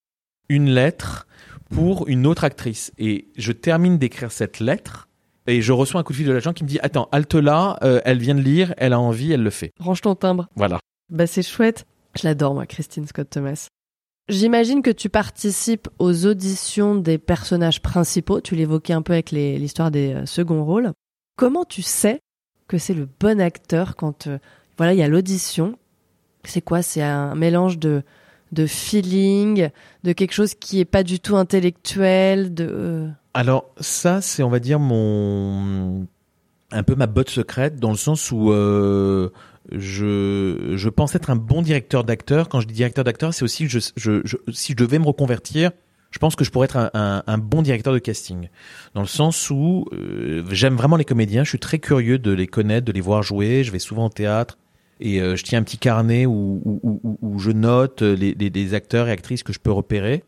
une 0.47 0.69
lettre 0.69 1.27
pour 1.69 2.07
une 2.07 2.25
autre 2.25 2.45
actrice. 2.45 2.93
Et 2.97 3.27
je 3.35 3.51
termine 3.51 3.97
d'écrire 3.97 4.31
cette 4.31 4.61
lettre 4.61 5.09
et 5.45 5.61
je 5.61 5.73
reçois 5.73 5.99
un 5.99 6.03
coup 6.05 6.13
de 6.13 6.17
fil 6.17 6.25
de 6.25 6.31
l'agent 6.31 6.53
qui 6.53 6.63
me 6.63 6.69
dit 6.69 6.79
attends 6.81 7.09
halte 7.11 7.35
là, 7.35 7.77
euh, 7.83 7.99
elle 8.05 8.19
vient 8.19 8.33
de 8.33 8.39
lire, 8.39 8.73
elle 8.77 8.93
a 8.93 8.99
envie, 8.99 9.33
elle 9.33 9.43
le 9.43 9.49
fait. 9.49 9.73
Range 9.77 9.99
ton 9.99 10.15
timbre. 10.15 10.47
Voilà. 10.55 10.79
Bah 11.09 11.27
c'est 11.27 11.43
chouette. 11.43 11.85
Je 12.17 12.25
l'adore 12.25 12.53
moi, 12.53 12.65
Christine 12.65 13.07
Scott 13.07 13.29
Thomas. 13.29 13.67
J'imagine 14.29 14.81
que 14.81 14.89
tu 14.89 15.09
participes 15.09 15.89
aux 15.99 16.25
auditions 16.25 16.95
des 16.95 17.17
personnages 17.17 17.81
principaux. 17.81 18.39
Tu 18.39 18.55
l'évoquais 18.55 18.93
un 18.93 19.01
peu 19.01 19.11
avec 19.11 19.31
l'histoire 19.31 19.91
des 19.91 20.15
seconds 20.25 20.63
rôles. 20.63 20.93
Comment 21.35 21.65
tu 21.65 21.81
sais 21.81 22.21
que 22.67 22.77
c'est 22.77 22.93
le 22.93 23.07
bon 23.19 23.39
acteur 23.39 23.95
quand 23.95 24.27
euh, 24.27 24.37
voilà 24.77 24.93
il 24.93 24.99
y 24.99 25.03
a 25.03 25.07
l'audition. 25.07 25.77
C'est 26.43 26.61
quoi? 26.61 26.81
C'est 26.81 27.01
un 27.01 27.35
mélange 27.35 27.77
de 27.77 28.03
de 28.53 28.65
feeling, 28.65 29.69
de 30.03 30.13
quelque 30.13 30.31
chose 30.31 30.53
qui 30.53 30.79
est 30.79 30.85
pas 30.85 31.03
du 31.03 31.19
tout 31.19 31.35
intellectuel, 31.35 32.53
de 32.53 32.69
euh, 32.69 33.09
Alors 33.33 33.65
ça, 33.79 34.21
c'est 34.21 34.43
on 34.43 34.49
va 34.49 34.59
dire 34.59 34.79
mon 34.79 36.07
un 36.71 36.83
peu 36.83 36.95
ma 36.95 37.07
botte 37.07 37.29
secrète 37.29 37.77
dans 37.77 37.91
le 37.91 37.97
sens 37.97 38.31
où 38.31 38.51
euh, 38.51 39.29
je 39.71 40.73
je 40.75 40.89
pense 40.89 41.15
être 41.15 41.29
un 41.29 41.35
bon 41.35 41.61
directeur 41.61 42.03
d'acteur. 42.03 42.49
Quand 42.49 42.61
je 42.61 42.67
dis 42.67 42.73
directeur 42.73 43.03
d'acteur, 43.03 43.33
c'est 43.33 43.43
aussi 43.43 43.67
je, 43.67 43.79
je, 43.95 44.21
si 44.51 44.73
je 44.73 44.77
devais 44.77 44.99
me 44.99 45.05
reconvertir, 45.05 45.71
je 46.17 46.19
pense 46.19 46.35
que 46.35 46.43
je 46.43 46.49
pourrais 46.49 46.65
être 46.65 46.89
un, 46.95 47.37
bon 47.37 47.61
directeur 47.61 47.93
de 47.93 47.99
casting. 47.99 48.49
Dans 48.95 49.01
le 49.01 49.07
sens 49.07 49.51
où 49.51 49.85
euh, 49.93 50.43
j'aime 50.49 50.75
vraiment 50.75 50.95
les 50.95 51.05
comédiens, 51.05 51.43
je 51.43 51.49
suis 51.49 51.59
très 51.59 51.77
curieux 51.77 52.17
de 52.17 52.31
les 52.31 52.47
connaître, 52.47 52.87
de 52.87 52.91
les 52.91 53.01
voir 53.01 53.21
jouer. 53.21 53.63
Je 53.63 53.71
vais 53.71 53.77
souvent 53.77 54.07
au 54.07 54.09
théâtre. 54.09 54.57
Et 54.99 55.21
euh, 55.21 55.35
je 55.35 55.43
tiens 55.43 55.59
un 55.59 55.63
petit 55.63 55.77
carnet 55.77 56.25
où, 56.25 56.59
où, 56.65 57.19
où, 57.21 57.37
je 57.37 57.51
note 57.51 58.01
les 58.01 58.73
acteurs 58.73 59.09
et 59.09 59.11
actrices 59.11 59.43
que 59.43 59.53
je 59.53 59.59
peux 59.59 59.71
repérer. 59.71 60.23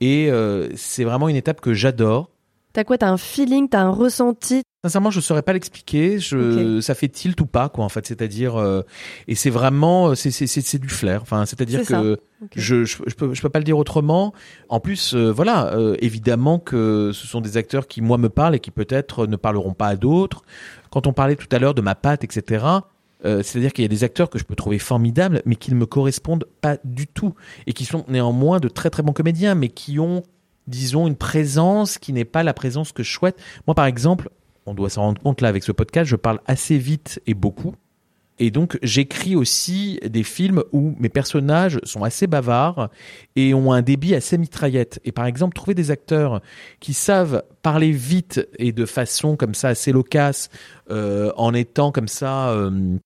Et 0.00 0.30
euh, 0.30 0.70
c'est 0.76 1.04
vraiment 1.04 1.28
une 1.28 1.36
étape 1.36 1.60
que 1.60 1.74
j'adore. 1.74 2.30
T'as 2.78 2.84
quoi 2.84 2.96
T'as 2.96 3.10
un 3.10 3.16
feeling, 3.16 3.68
t'as 3.68 3.80
un 3.80 3.90
ressenti? 3.90 4.62
Sincèrement, 4.84 5.10
je 5.10 5.18
saurais 5.18 5.42
pas 5.42 5.52
l'expliquer. 5.52 6.20
Je, 6.20 6.80
ça 6.80 6.94
fait 6.94 7.08
tilt 7.08 7.40
ou 7.40 7.46
pas, 7.46 7.68
quoi, 7.68 7.84
en 7.84 7.88
fait. 7.88 8.06
C'est-à-dire, 8.06 8.54
euh, 8.54 8.82
et 9.26 9.34
c'est 9.34 9.50
vraiment, 9.50 10.14
c'est, 10.14 10.30
c'est, 10.30 10.78
du 10.78 10.88
flair. 10.88 11.22
Enfin, 11.22 11.44
c'est-à-dire 11.44 11.84
que 11.84 12.20
je, 12.54 12.84
je, 12.84 12.98
je 13.04 13.14
peux, 13.16 13.34
je 13.34 13.42
peux 13.42 13.48
pas 13.48 13.58
le 13.58 13.64
dire 13.64 13.76
autrement. 13.76 14.32
En 14.68 14.78
plus, 14.78 15.12
euh, 15.16 15.32
voilà, 15.32 15.74
euh, 15.74 15.96
évidemment 15.98 16.60
que 16.60 17.10
ce 17.12 17.26
sont 17.26 17.40
des 17.40 17.56
acteurs 17.56 17.88
qui, 17.88 18.00
moi, 18.00 18.16
me 18.16 18.28
parlent 18.28 18.54
et 18.54 18.60
qui 18.60 18.70
peut-être 18.70 19.26
ne 19.26 19.34
parleront 19.34 19.74
pas 19.74 19.88
à 19.88 19.96
d'autres. 19.96 20.42
Quand 20.92 21.08
on 21.08 21.12
parlait 21.12 21.34
tout 21.34 21.48
à 21.50 21.58
l'heure 21.58 21.74
de 21.74 21.82
ma 21.82 21.96
patte, 21.96 22.22
etc., 22.22 22.64
euh, 23.24 23.42
c'est-à-dire 23.42 23.72
qu'il 23.72 23.82
y 23.82 23.86
a 23.86 23.88
des 23.88 24.04
acteurs 24.04 24.30
que 24.30 24.38
je 24.38 24.44
peux 24.44 24.54
trouver 24.54 24.78
formidables, 24.78 25.42
mais 25.44 25.56
qui 25.56 25.72
ne 25.72 25.76
me 25.76 25.86
correspondent 25.86 26.46
pas 26.60 26.76
du 26.84 27.06
tout 27.06 27.34
et 27.66 27.72
qui 27.72 27.84
sont 27.84 28.04
néanmoins 28.08 28.60
de 28.60 28.68
très 28.68 28.90
très 28.90 29.02
bons 29.02 29.12
comédiens, 29.12 29.54
mais 29.54 29.68
qui 29.68 29.98
ont, 29.98 30.22
disons, 30.68 31.06
une 31.06 31.16
présence 31.16 31.98
qui 31.98 32.12
n'est 32.12 32.24
pas 32.24 32.42
la 32.42 32.54
présence 32.54 32.92
que 32.92 33.02
je 33.02 33.12
souhaite. 33.12 33.38
Moi, 33.66 33.74
par 33.74 33.86
exemple, 33.86 34.30
on 34.66 34.74
doit 34.74 34.90
s'en 34.90 35.02
rendre 35.02 35.20
compte 35.20 35.40
là 35.40 35.48
avec 35.48 35.64
ce 35.64 35.72
podcast, 35.72 36.08
je 36.08 36.16
parle 36.16 36.40
assez 36.46 36.78
vite 36.78 37.20
et 37.26 37.34
beaucoup. 37.34 37.74
Et 38.40 38.52
donc, 38.52 38.78
j'écris 38.82 39.34
aussi 39.34 39.98
des 40.08 40.22
films 40.22 40.62
où 40.72 40.94
mes 41.00 41.08
personnages 41.08 41.80
sont 41.82 42.04
assez 42.04 42.28
bavards 42.28 42.88
et 43.34 43.52
ont 43.52 43.72
un 43.72 43.82
débit 43.82 44.14
assez 44.14 44.38
mitraillette. 44.38 45.00
Et 45.04 45.10
par 45.10 45.26
exemple, 45.26 45.56
trouver 45.56 45.74
des 45.74 45.90
acteurs 45.90 46.40
qui 46.78 46.94
savent 46.94 47.42
parler 47.62 47.90
vite 47.90 48.46
et 48.58 48.70
de 48.70 48.86
façon 48.86 49.36
comme 49.36 49.54
ça 49.54 49.68
assez 49.68 49.90
loquace, 49.90 50.50
euh, 50.90 51.32
en 51.36 51.52
étant 51.52 51.90
comme 51.90 52.06
ça 52.06 52.50
euh, 52.50 52.98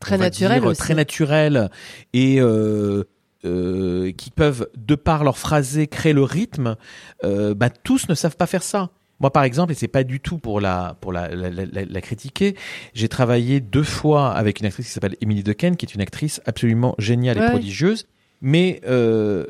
Très 0.00 0.16
naturel 0.16 0.62
dire, 0.62 0.76
très 0.76 0.94
naturel 0.94 1.70
et 2.14 2.40
euh, 2.40 3.04
euh, 3.44 4.12
qui 4.12 4.30
peuvent 4.30 4.68
de 4.76 4.94
par 4.94 5.24
leur 5.24 5.38
phrasé 5.38 5.86
créer 5.86 6.12
le 6.12 6.22
rythme. 6.22 6.76
Euh, 7.24 7.54
bah, 7.54 7.70
tous 7.70 8.08
ne 8.08 8.14
savent 8.14 8.36
pas 8.36 8.46
faire 8.46 8.62
ça. 8.62 8.90
Moi, 9.20 9.30
par 9.32 9.44
exemple, 9.44 9.72
et 9.72 9.74
c'est 9.74 9.86
pas 9.88 10.02
du 10.04 10.18
tout 10.20 10.38
pour 10.38 10.60
la 10.62 10.96
pour 11.02 11.12
la, 11.12 11.28
la, 11.34 11.50
la, 11.50 11.64
la- 11.66 12.00
critiquer, 12.00 12.56
j'ai 12.94 13.08
travaillé 13.08 13.60
deux 13.60 13.82
fois 13.82 14.32
avec 14.32 14.60
une 14.60 14.66
actrice 14.66 14.86
qui 14.86 14.92
s'appelle 14.92 15.16
Emily 15.20 15.42
Dequesne, 15.42 15.76
qui 15.76 15.84
est 15.84 15.94
une 15.94 16.00
actrice 16.00 16.40
absolument 16.46 16.94
géniale 16.98 17.36
et 17.36 17.40
prodigieuse, 17.50 18.06
mais 18.40 18.80
euh, 18.88 19.44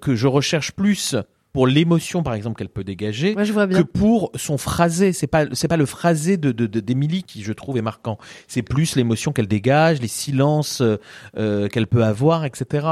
que 0.00 0.16
je 0.16 0.26
recherche 0.26 0.72
plus 0.72 1.14
pour 1.52 1.68
l'émotion, 1.68 2.24
par 2.24 2.34
exemple, 2.34 2.56
qu'elle 2.58 2.68
peut 2.68 2.82
dégager, 2.82 3.34
Moi, 3.34 3.44
je 3.44 3.52
vois 3.52 3.68
que 3.68 3.82
pour 3.82 4.32
son 4.34 4.58
phrasé. 4.58 5.12
C'est 5.12 5.28
pas 5.28 5.44
c'est 5.52 5.68
pas 5.68 5.76
le 5.76 5.86
phrasé 5.86 6.36
de 6.36 6.50
de 6.50 6.66
de- 6.66 6.80
d'Emily 6.80 7.22
qui 7.22 7.44
je 7.44 7.52
trouve 7.52 7.76
est 7.78 7.82
marquant. 7.82 8.18
C'est 8.48 8.62
plus 8.62 8.96
l'émotion 8.96 9.30
qu'elle 9.30 9.46
dégage, 9.46 10.00
les 10.02 10.08
silences 10.08 10.80
euh, 10.80 10.96
euh, 11.38 11.68
qu'elle 11.68 11.86
peut 11.86 12.02
avoir, 12.02 12.44
etc. 12.44 12.88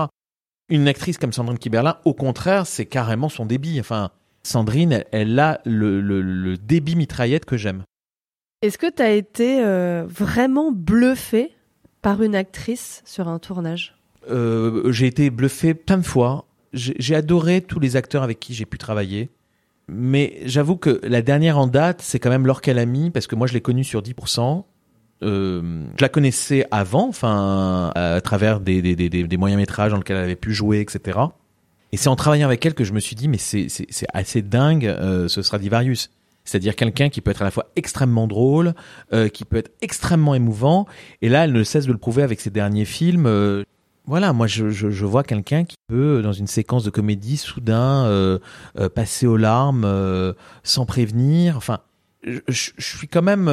Une 0.73 0.89
actrice 0.89 1.18
comme 1.18 1.35
Sandrine 1.35 1.59
Kiberlin, 1.59 1.99
au 2.07 2.14
contraire, 2.14 2.66
c'est 2.66 2.87
carrément 2.87 3.29
son 3.29 3.45
débit. 3.45 3.79
Enfin, 3.79 4.09
Sandrine, 4.43 5.05
elle, 5.12 5.39
a 5.39 5.61
le, 5.66 6.57
débit 6.57 6.97
mitraillette 6.97 7.45
que 7.45 7.59
j'aime. 7.59 7.83
Est-ce 8.62 8.79
que 8.79 8.91
tu 8.91 9.03
as 9.03 9.11
été 9.11 9.62
euh, 9.62 10.07
vraiment 10.09 10.73
bluffé 10.73 11.53
par 12.01 12.23
une 12.23 12.35
actrice 12.35 13.03
sur 13.05 13.29
un 13.29 13.39
tournage? 13.39 13.99
Euh, 14.31 14.91
J'ai 14.91 15.09
été 15.09 15.29
bluffé 15.29 15.75
plein 15.75 15.99
de 15.99 16.07
fois. 16.07 16.47
J'ai 16.73 17.14
adoré 17.14 17.61
tous 17.61 17.79
les 17.79 17.97
acteurs 17.97 18.23
avec 18.23 18.41
qui 18.41 18.55
j'ai 18.55 18.64
pu 18.64 18.79
travailler. 18.79 19.29
Mais 19.89 20.41
j'avoue 20.47 20.79
que 20.79 21.03
la 21.03 21.20
dernière 21.20 21.59
en 21.59 21.66
date, 21.66 22.01
c'est 22.01 22.18
quand 22.18 22.31
même 22.31 22.47
Laure 22.47 22.62
Calamy, 22.62 23.11
parce 23.11 23.27
que 23.27 23.37
moi 23.37 23.47
je 23.47 23.53
l'ai 23.53 23.61
connue 23.61 23.85
sur 23.85 24.01
10%. 24.01 24.64
Euh, 25.23 25.85
je 25.97 26.03
la 26.03 26.09
connaissais 26.09 26.66
avant, 26.70 27.09
enfin, 27.09 27.93
à 27.95 28.20
travers 28.20 28.61
des, 28.61 29.37
moyens 29.39 29.61
métrages 29.61 29.93
dans 29.93 29.99
lesquels 29.99 30.16
elle 30.16 30.25
avait 30.25 30.37
pu 30.37 30.53
jouer, 30.53 30.81
etc. 30.81 31.18
Et 31.93 31.99
c'est 31.99 32.09
en 32.09 32.16
travaillant 32.16 32.47
avec 32.47 32.64
elle 32.64 32.75
que 32.75 32.85
je 32.85 32.95
me 32.95 33.01
suis 33.01 33.14
dit, 33.14 33.29
mais 33.29 33.39
c'est 33.39 33.68
assez 34.12 34.43
dingue, 34.43 34.87
euh, 34.87 35.29
ce 35.29 35.43
Stradivarius. 35.43 36.11
C'est-à-dire 36.45 36.75
quelqu'un 36.75 37.09
qui 37.09 37.20
peut 37.20 37.31
être 37.31 37.43
à 37.43 37.45
la 37.45 37.51
fois 37.51 37.70
extrêmement 37.77 38.27
drôle, 38.27 38.75
euh, 39.12 39.29
qui 39.29 39.45
peut 39.45 39.59
être 39.59 39.70
extrêmement 39.81 40.35
émouvant. 40.35 40.87
Et 41.20 41.29
là, 41.29 41.45
elle 41.45 41.53
ne 41.53 41.62
cesse 41.62 41.87
de 41.87 41.93
le 41.93 41.99
prouver 41.99 42.23
avec 42.23 42.41
ses 42.41 42.51
derniers 42.51 42.87
films. 42.87 43.27
Euh, 43.27 43.62
voilà, 44.07 44.33
moi, 44.33 44.49
je, 44.49 44.70
je, 44.70 45.05
vois 45.05 45.23
quelqu'un 45.23 45.64
qui 45.64 45.77
peut, 45.87 46.23
dans 46.23 46.33
une 46.33 46.49
séquence 46.49 46.83
de 46.83 46.91
comédie, 46.91 47.37
soudain 47.37 48.41
passer 48.97 49.29
aux 49.29 49.37
larmes 49.37 50.35
sans 50.64 50.87
prévenir. 50.87 51.57
Enfin, 51.57 51.79
je, 52.25 52.41
je, 52.49 52.70
suis 52.79 53.09
quand 53.09 53.23
même, 53.23 53.49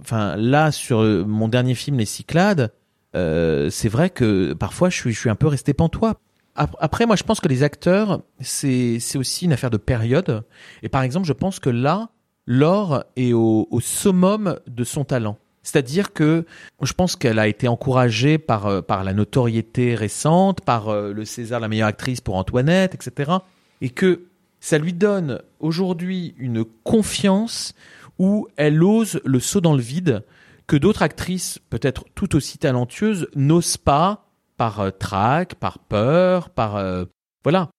enfin, 0.00 0.36
là 0.36 0.70
sur 0.72 1.02
mon 1.26 1.48
dernier 1.48 1.74
film, 1.74 1.98
Les 1.98 2.04
Cyclades. 2.04 2.72
c'est 3.14 3.88
vrai 3.88 4.10
que 4.10 4.52
parfois 4.52 4.88
je 4.88 4.96
suis, 4.96 5.12
je 5.12 5.18
suis 5.18 5.30
un 5.30 5.34
peu 5.34 5.48
resté 5.48 5.74
pantois 5.74 6.20
après, 6.56 7.06
moi, 7.06 7.16
je 7.16 7.22
pense 7.22 7.40
que 7.40 7.48
les 7.48 7.62
acteurs, 7.62 8.22
c'est 8.40 8.98
c'est 9.00 9.18
aussi 9.18 9.44
une 9.44 9.52
affaire 9.52 9.70
de 9.70 9.76
période. 9.76 10.44
Et 10.82 10.88
par 10.88 11.02
exemple, 11.02 11.26
je 11.26 11.32
pense 11.32 11.60
que 11.60 11.70
là, 11.70 12.10
Laure 12.46 13.04
est 13.16 13.32
au, 13.32 13.68
au 13.70 13.80
summum 13.80 14.58
de 14.66 14.84
son 14.84 15.04
talent. 15.04 15.38
C'est-à-dire 15.62 16.12
que 16.12 16.46
je 16.80 16.92
pense 16.92 17.16
qu'elle 17.16 17.38
a 17.38 17.48
été 17.48 17.68
encouragée 17.68 18.38
par 18.38 18.66
euh, 18.66 18.82
par 18.82 19.04
la 19.04 19.12
notoriété 19.12 19.94
récente, 19.94 20.60
par 20.60 20.88
euh, 20.88 21.12
le 21.12 21.24
César 21.24 21.60
la 21.60 21.68
meilleure 21.68 21.88
actrice 21.88 22.20
pour 22.20 22.36
Antoinette, 22.36 22.94
etc. 22.94 23.32
Et 23.80 23.90
que 23.90 24.22
ça 24.66 24.78
lui 24.78 24.92
donne 24.92 25.42
aujourd'hui 25.60 26.34
une 26.38 26.64
confiance 26.64 27.72
où 28.18 28.48
elle 28.56 28.82
ose 28.82 29.20
le 29.24 29.38
saut 29.38 29.60
dans 29.60 29.74
le 29.74 29.80
vide 29.80 30.24
que 30.66 30.74
d'autres 30.74 31.02
actrices, 31.02 31.60
peut-être 31.70 32.04
tout 32.16 32.34
aussi 32.34 32.58
talentueuses, 32.58 33.28
n'osent 33.36 33.76
pas 33.76 34.26
par 34.56 34.80
euh, 34.80 34.90
trac, 34.90 35.54
par 35.54 35.78
peur, 35.78 36.50
par 36.50 36.74
euh, 36.74 37.04
voilà. 37.44 37.70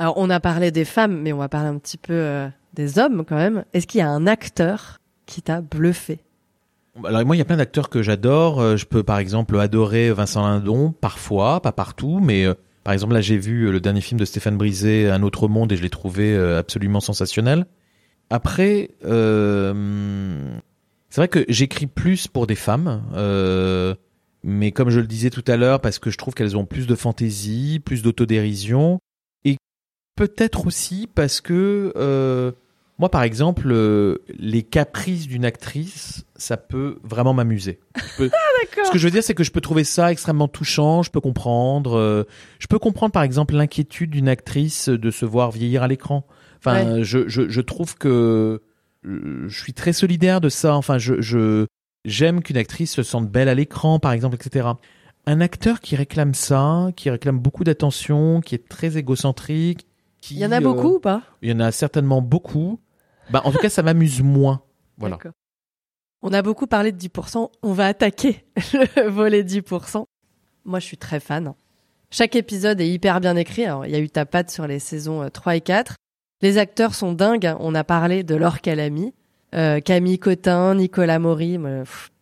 Alors 0.00 0.14
on 0.16 0.30
a 0.30 0.40
parlé 0.40 0.72
des 0.72 0.84
femmes, 0.84 1.20
mais 1.20 1.32
on 1.32 1.38
va 1.38 1.48
parler 1.48 1.68
un 1.68 1.78
petit 1.78 1.96
peu 1.96 2.12
euh, 2.12 2.48
des 2.74 2.98
hommes 2.98 3.24
quand 3.24 3.36
même. 3.36 3.64
Est-ce 3.72 3.86
qu'il 3.86 4.00
y 4.00 4.02
a 4.02 4.10
un 4.10 4.26
acteur 4.26 4.98
qui 5.26 5.42
t'a 5.42 5.60
bluffé? 5.60 6.24
Alors 7.04 7.24
moi, 7.24 7.36
il 7.36 7.38
y 7.38 7.42
a 7.42 7.44
plein 7.44 7.56
d'acteurs 7.56 7.88
que 7.88 8.02
j'adore. 8.02 8.76
Je 8.76 8.84
peux 8.84 9.04
par 9.04 9.18
exemple 9.18 9.56
adorer 9.60 10.10
Vincent 10.12 10.42
Lindon, 10.42 10.90
parfois, 10.90 11.62
pas 11.62 11.70
partout, 11.70 12.18
mais 12.20 12.48
par 12.90 12.94
exemple 12.94 13.14
là 13.14 13.20
j'ai 13.20 13.38
vu 13.38 13.70
le 13.70 13.80
dernier 13.80 14.00
film 14.00 14.18
de 14.18 14.24
Stéphane 14.24 14.56
Brisé, 14.56 15.08
Un 15.08 15.22
autre 15.22 15.46
monde, 15.46 15.70
et 15.70 15.76
je 15.76 15.82
l'ai 15.82 15.90
trouvé 15.90 16.36
absolument 16.36 16.98
sensationnel. 16.98 17.66
Après, 18.30 18.90
c'est 21.10 21.20
vrai 21.20 21.28
que 21.28 21.44
j'écris 21.48 21.86
plus 21.86 22.28
pour 22.28 22.46
des 22.46 22.54
femmes. 22.54 23.02
Euh, 23.14 23.94
mais 24.42 24.70
comme 24.70 24.90
je 24.90 25.00
le 25.00 25.06
disais 25.06 25.30
tout 25.30 25.44
à 25.48 25.56
l'heure, 25.56 25.80
parce 25.80 25.98
que 25.98 26.10
je 26.10 26.16
trouve 26.16 26.34
qu'elles 26.34 26.56
ont 26.56 26.64
plus 26.64 26.86
de 26.86 26.94
fantaisie, 26.94 27.80
plus 27.84 28.02
d'autodérision, 28.02 29.00
et 29.44 29.56
peut-être 30.16 30.66
aussi 30.66 31.08
parce 31.12 31.40
que 31.40 31.92
euh, 31.96 32.52
moi, 33.00 33.08
par 33.08 33.22
exemple, 33.22 33.68
euh, 33.72 34.18
les 34.38 34.62
caprices 34.62 35.26
d'une 35.26 35.44
actrice, 35.44 36.24
ça 36.36 36.56
peut 36.56 36.98
vraiment 37.02 37.34
m'amuser. 37.34 37.80
Ah, 38.20 38.84
Ce 38.84 38.90
que 38.90 38.98
je 38.98 39.06
veux 39.06 39.10
dire, 39.10 39.24
c'est 39.24 39.34
que 39.34 39.42
je 39.44 39.50
peux 39.50 39.62
trouver 39.62 39.84
ça 39.84 40.12
extrêmement 40.12 40.48
touchant, 40.48 41.02
je 41.02 41.10
peux 41.10 41.20
comprendre. 41.20 41.96
Euh, 41.96 42.24
je 42.58 42.66
peux 42.66 42.78
comprendre, 42.78 43.12
par 43.12 43.22
exemple, 43.22 43.54
l'inquiétude 43.54 44.10
d'une 44.10 44.28
actrice 44.28 44.88
de 44.88 45.10
se 45.10 45.24
voir 45.24 45.50
vieillir 45.50 45.82
à 45.82 45.88
l'écran. 45.88 46.26
Enfin, 46.58 47.02
je, 47.02 47.26
je, 47.26 47.48
je 47.48 47.60
trouve 47.62 47.96
que 47.96 48.62
je 49.02 49.60
suis 49.60 49.72
très 49.72 49.94
solidaire 49.94 50.40
de 50.42 50.50
ça. 50.50 50.74
Enfin, 50.74 50.98
je, 50.98 51.20
je 51.20 51.66
J'aime 52.04 52.42
qu'une 52.42 52.56
actrice 52.56 52.92
se 52.92 53.02
sente 53.02 53.28
belle 53.28 53.48
à 53.48 53.54
l'écran, 53.54 53.98
par 53.98 54.12
exemple, 54.12 54.36
etc. 54.36 54.68
Un 55.26 55.40
acteur 55.40 55.80
qui 55.80 55.96
réclame 55.96 56.32
ça, 56.32 56.88
qui 56.96 57.10
réclame 57.10 57.38
beaucoup 57.38 57.62
d'attention, 57.62 58.40
qui 58.40 58.54
est 58.54 58.68
très 58.68 58.96
égocentrique. 58.96 59.86
Qui, 60.20 60.34
il 60.34 60.40
y 60.40 60.46
en 60.46 60.52
a 60.52 60.60
beaucoup 60.60 60.88
euh, 60.88 60.96
ou 60.96 61.00
pas? 61.00 61.22
Il 61.42 61.50
y 61.50 61.52
en 61.52 61.60
a 61.60 61.72
certainement 61.72 62.22
beaucoup. 62.22 62.80
Bah, 63.30 63.42
en 63.44 63.52
tout 63.52 63.58
cas, 63.58 63.68
ça 63.68 63.82
m'amuse 63.82 64.22
moins. 64.22 64.62
Voilà. 64.98 65.18
On 66.22 66.32
a 66.32 66.42
beaucoup 66.42 66.66
parlé 66.66 66.92
de 66.92 66.98
10%. 66.98 67.50
On 67.62 67.72
va 67.72 67.86
attaquer 67.86 68.44
le 68.96 69.08
volet 69.08 69.42
10%. 69.42 70.04
Moi, 70.64 70.78
je 70.78 70.84
suis 70.84 70.98
très 70.98 71.20
fan. 71.20 71.54
Chaque 72.10 72.36
épisode 72.36 72.80
est 72.80 72.88
hyper 72.88 73.20
bien 73.20 73.36
écrit. 73.36 73.62
il 73.84 73.90
y 73.90 73.94
a 73.94 74.00
eu 74.00 74.10
ta 74.10 74.26
patte 74.26 74.50
sur 74.50 74.66
les 74.66 74.78
saisons 74.78 75.28
3 75.30 75.52
euh, 75.52 75.56
et 75.56 75.60
4. 75.60 75.94
Les 76.42 76.58
acteurs 76.58 76.94
sont 76.94 77.12
dingues. 77.12 77.54
On 77.60 77.74
a 77.74 77.84
parlé 77.84 78.24
de 78.24 78.34
Laure 78.34 78.60
Calamy. 78.60 79.14
Euh, 79.54 79.80
Camille 79.80 80.18
Cotin, 80.18 80.74
Nicolas 80.74 81.18
Maury, 81.18 81.58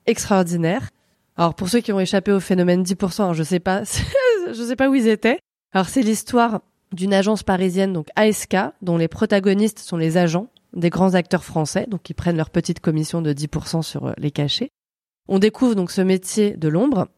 extraordinaire. 0.07 0.89
Alors 1.37 1.55
pour 1.55 1.69
ceux 1.69 1.81
qui 1.81 1.93
ont 1.93 2.01
échappé 2.01 2.33
au 2.33 2.41
phénomène 2.41 2.83
10%, 2.83 3.35
je 3.35 3.43
sais 3.43 3.61
pas, 3.61 3.83
je 4.49 4.63
sais 4.63 4.77
pas 4.77 4.89
où 4.89 4.95
ils 4.95 5.09
étaient. 5.09 5.39
Alors 5.73 5.89
c'est 5.89 6.03
l'histoire 6.03 6.61
d'une 6.93 7.13
agence 7.13 7.43
parisienne, 7.43 7.93
donc 7.93 8.09
ASK, 8.17 8.57
dont 8.81 8.97
les 8.97 9.09
protagonistes 9.09 9.79
sont 9.79 9.99
les 9.99 10.17
agents 10.17 10.49
des 10.75 10.91
grands 10.91 11.15
acteurs 11.15 11.45
français, 11.45 11.87
donc 11.89 12.03
qui 12.03 12.15
prennent 12.15 12.37
leur 12.37 12.51
petite 12.51 12.81
commission 12.81 13.23
de 13.23 13.33
10% 13.33 13.83
sur 13.83 14.07
euh, 14.07 14.13
les 14.19 14.31
cachets. 14.31 14.71
On 15.29 15.39
découvre 15.39 15.75
donc 15.75 15.91
ce 15.91 16.01
métier 16.01 16.57
de 16.57 16.69
l'ombre, 16.69 17.09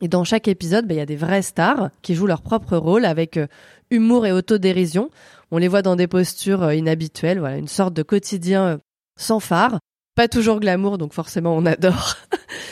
et 0.00 0.08
dans 0.08 0.24
chaque 0.24 0.48
épisode, 0.48 0.86
bah, 0.86 0.94
il 0.94 0.98
y 0.98 1.00
a 1.00 1.06
des 1.06 1.16
vraies 1.16 1.42
stars 1.42 1.90
qui 2.02 2.14
jouent 2.14 2.26
leur 2.26 2.42
propre 2.42 2.76
rôle 2.76 3.04
avec 3.04 3.36
euh, 3.36 3.46
humour 3.90 4.26
et 4.26 4.32
autodérision. 4.32 5.10
On 5.50 5.58
les 5.58 5.68
voit 5.68 5.82
dans 5.82 5.96
des 5.96 6.08
postures 6.08 6.72
inhabituelles, 6.72 7.38
voilà, 7.38 7.56
une 7.56 7.68
sorte 7.68 7.94
de 7.94 8.02
quotidien 8.02 8.80
sans 9.16 9.40
phare, 9.40 9.78
pas 10.14 10.28
toujours 10.28 10.60
glamour, 10.60 10.98
donc 10.98 11.12
forcément 11.12 11.56
on 11.56 11.66
adore. 11.66 12.16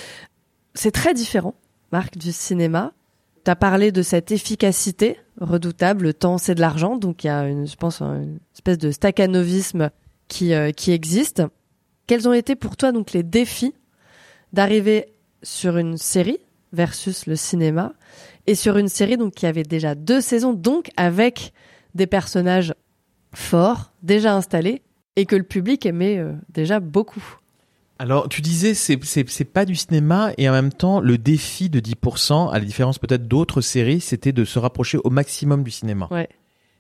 c'est 0.75 0.91
très 0.91 1.15
différent, 1.15 1.55
Marc, 1.93 2.19
du 2.19 2.33
cinéma. 2.33 2.93
Tu 3.45 3.51
as 3.51 3.57
parlé 3.57 3.93
de 3.93 4.03
cette 4.03 4.31
efficacité 4.31 5.19
redoutable, 5.41 6.05
le 6.05 6.15
temps 6.15 6.39
c'est 6.39 6.55
de 6.55 6.61
l'argent, 6.61 6.97
donc 6.97 7.25
il 7.25 7.29
y 7.29 7.31
a 7.31 7.47
une, 7.47 7.67
je 7.67 7.77
pense 7.77 8.03
une 8.03 8.39
espèce 8.55 8.79
de 8.79 8.91
staccanovisme 8.91 9.91
qui, 10.31 10.55
euh, 10.55 10.71
qui 10.71 10.93
existe. 10.93 11.43
Quels 12.07 12.27
ont 12.27 12.33
été 12.33 12.57
pour 12.57 12.79
toi 12.79 12.93
donc 12.93 13.13
les 13.13 13.23
défis 13.23 13.75
d'arriver 14.55 15.13
sur 15.43 15.77
une 15.77 15.99
série 15.99 16.39
versus 16.73 17.27
le 17.27 17.37
cinéma 17.37 17.93
et 18.47 18.55
sur 18.55 18.79
une 18.79 18.89
série 18.89 19.19
donc 19.19 19.35
qui 19.35 19.47
avait 19.47 19.65
déjà 19.65 19.95
deux 19.95 20.23
saisons 20.23 20.55
donc 20.55 20.91
avec 20.97 21.53
des 21.95 22.07
personnages 22.07 22.75
forts 23.35 23.93
déjà 24.03 24.35
installés 24.35 24.83
et 25.17 25.27
que 25.27 25.37
le 25.37 25.43
public 25.43 25.85
aimait 25.85 26.19
euh, 26.19 26.33
déjà 26.49 26.81
beaucoup? 26.81 27.37
Alors, 27.99 28.31
tu 28.31 28.41
disais, 28.41 28.73
c'est, 28.73 28.99
c'est, 29.05 29.45
pas 29.45 29.67
du 29.67 29.75
cinéma, 29.77 30.33
et 30.39 30.49
en 30.49 30.53
même 30.53 30.73
temps, 30.73 31.01
le 31.01 31.19
défi 31.19 31.69
de 31.69 31.81
10%, 31.81 32.51
à 32.51 32.59
la 32.59 32.65
différence 32.65 32.99
peut-être 32.99 33.29
d'autres 33.29 33.61
séries, 33.61 34.01
c'était 34.01 34.33
de 34.33 34.47
se 34.47 34.59
rapprocher 34.59 34.97
au 35.05 35.11
maximum 35.11 35.63
du 35.63 35.71
cinéma. 35.71 36.09
Ouais. 36.11 36.27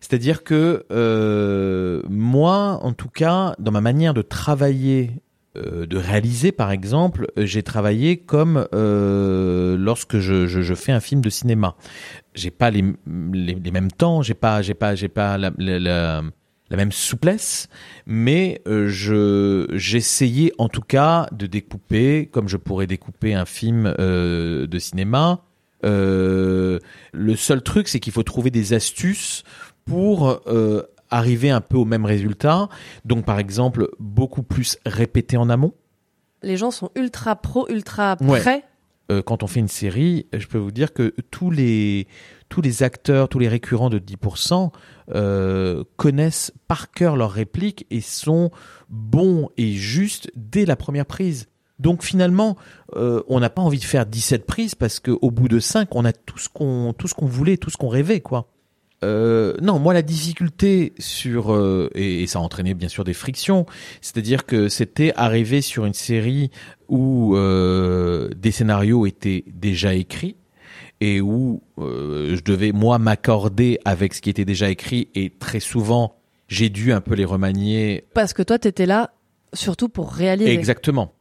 C'est-à-dire 0.01 0.44
que 0.44 0.84
euh, 0.90 2.03
moi, 2.09 2.80
en 2.82 2.92
tout 2.92 3.09
cas, 3.09 3.55
dans 3.59 3.70
ma 3.70 3.80
manière 3.80 4.14
de 4.14 4.22
travailler, 4.22 5.22
euh, 5.57 5.86
de 5.86 5.96
réaliser, 5.96 6.53
par 6.53 6.70
exemple, 6.70 7.26
j'ai 7.36 7.62
travaillé 7.62 8.16
comme 8.16 8.66
lorsque 8.72 10.18
je, 10.18 10.46
je, 10.46 10.74
fais 10.74 10.92
un 10.92 11.01
film 11.01 11.20
de 11.20 11.30
cinéma. 11.30 11.76
J'ai 12.34 12.51
pas 12.51 12.70
les, 12.70 12.84
les, 13.32 13.70
mêmes 13.70 13.92
temps, 13.92 14.22
j'ai 14.22 14.34
pas, 14.34 14.62
j'ai 14.62 14.74
pas, 14.74 14.94
j'ai 14.94 15.09
pas 15.09 15.36
la, 15.38 15.53
la 15.59 16.22
la 16.70 16.76
même 16.76 16.92
souplesse, 16.92 17.68
mais 18.07 18.62
euh, 18.66 18.88
je 18.88 19.66
j'essayais 19.74 20.53
en 20.59 20.68
tout 20.68 20.80
cas 20.80 21.26
de 21.32 21.46
découper 21.46 22.28
comme 22.30 22.48
je 22.48 22.57
pourrais 22.57 22.86
découper 22.86 23.34
un 23.34 23.44
film 23.44 23.92
euh, 23.98 24.66
de 24.66 24.78
cinéma. 24.78 25.44
Euh, 25.84 26.78
le 27.12 27.36
seul 27.36 27.62
truc, 27.62 27.88
c'est 27.88 28.01
qu'il 28.01 28.12
faut 28.12 28.22
trouver 28.22 28.51
des 28.51 28.72
astuces 28.72 29.42
pour 29.85 30.41
arriver 31.11 31.51
un 31.51 31.61
peu 31.61 31.76
au 31.76 31.85
même 31.85 32.05
résultat. 32.05 32.68
Donc, 33.05 33.24
par 33.24 33.39
exemple, 33.39 33.89
beaucoup 33.99 34.43
plus 34.43 34.78
répéter 34.87 35.37
en 35.37 35.51
amont. 35.51 35.72
Les 36.43 36.57
gens 36.57 36.70
sont 36.70 36.91
ultra 36.95 37.37
pro, 37.37 37.68
ultra 37.68 38.16
prêts. 38.16 38.64
quand 39.26 39.43
on 39.43 39.47
fait 39.47 39.61
une 39.61 39.68
série, 39.68 40.26
je 40.33 40.47
peux 40.47 40.59
vous 40.59 40.70
dire 40.70 40.93
que 40.93 41.14
tous 41.31 41.51
les 41.51 42.07
tous 42.51 42.61
les 42.61 42.83
acteurs, 42.83 43.28
tous 43.28 43.39
les 43.39 43.49
récurrents 43.49 43.89
de 43.89 43.99
10% 43.99 44.70
euh, 45.14 45.85
connaissent 45.97 46.53
par 46.68 46.91
cœur 46.91 47.16
leurs 47.16 47.31
répliques 47.31 47.87
et 47.91 48.03
sont 48.03 48.51
bons 48.91 49.49
et 49.57 49.72
justes 49.72 50.31
dès 50.35 50.66
la 50.66 50.76
première 50.76 51.07
prise. 51.07 51.47
Donc 51.78 52.03
finalement, 52.03 52.57
euh, 52.97 53.22
on 53.28 53.41
n'a 53.41 53.49
pas 53.49 53.62
envie 53.62 53.78
de 53.78 53.85
faire 53.85 54.05
17 54.05 54.45
prises 54.45 54.74
parce 54.74 55.01
qu'au 55.01 55.31
bout 55.31 55.49
de 55.49 55.61
5, 55.61 55.95
on 55.95 56.05
a 56.05 56.12
tout 56.12 56.39
ce 56.39 56.49
qu'on 56.51 56.93
tout 56.93 57.09
ce 57.09 57.14
qu'on 57.14 57.26
voulait, 57.26 57.57
tout 57.57 57.70
ce 57.70 57.78
qu'on 57.78 57.89
rêvait, 57.89 58.20
quoi. 58.20 58.49
Euh, 59.03 59.55
non, 59.62 59.78
moi 59.78 59.94
la 59.94 60.03
difficulté 60.03 60.92
sur 60.98 61.55
euh, 61.55 61.90
et, 61.94 62.22
et, 62.22 62.26
ça 62.26 62.38
a 62.38 62.42
entraîné 62.42 62.74
bien 62.74 62.88
sûr 62.88 63.03
des 63.03 63.14
frictions, 63.14 63.64
c'est-à-dire 64.03 64.44
que 64.44 64.68
c'était 64.68 65.12
arrivé 65.16 65.62
sur 65.62 65.86
une 65.86 65.94
série 65.94 66.51
où 66.88 67.34
euh, 67.34 68.28
des 68.36 68.51
scénarios 68.51 69.07
étaient 69.07 69.44
déjà 69.46 69.94
écrits 69.94 70.36
et 71.01 71.22
où 71.22 71.62
euh, 71.78 72.36
je 72.36 72.42
devais 72.42 72.72
moi 72.72 72.98
m'accorder 72.98 73.78
avec 73.86 74.12
ce 74.12 74.20
qui 74.20 74.28
était 74.28 74.44
déjà 74.44 74.68
écrit 74.68 75.09
et 75.14 75.30
très 75.30 75.61
souvent 75.61 76.16
j'ai 76.48 76.68
dû 76.68 76.92
un 76.92 77.01
peu 77.01 77.14
les 77.14 77.24
remanier. 77.24 78.05
Parce 78.12 78.34
que 78.34 78.42
toi 78.42 78.59
t'étais 78.59 78.86
là 78.86 79.12
surtout 79.55 79.88
pour 79.88 80.12
réaliser. 80.12 80.53
Exactement. 80.53 81.14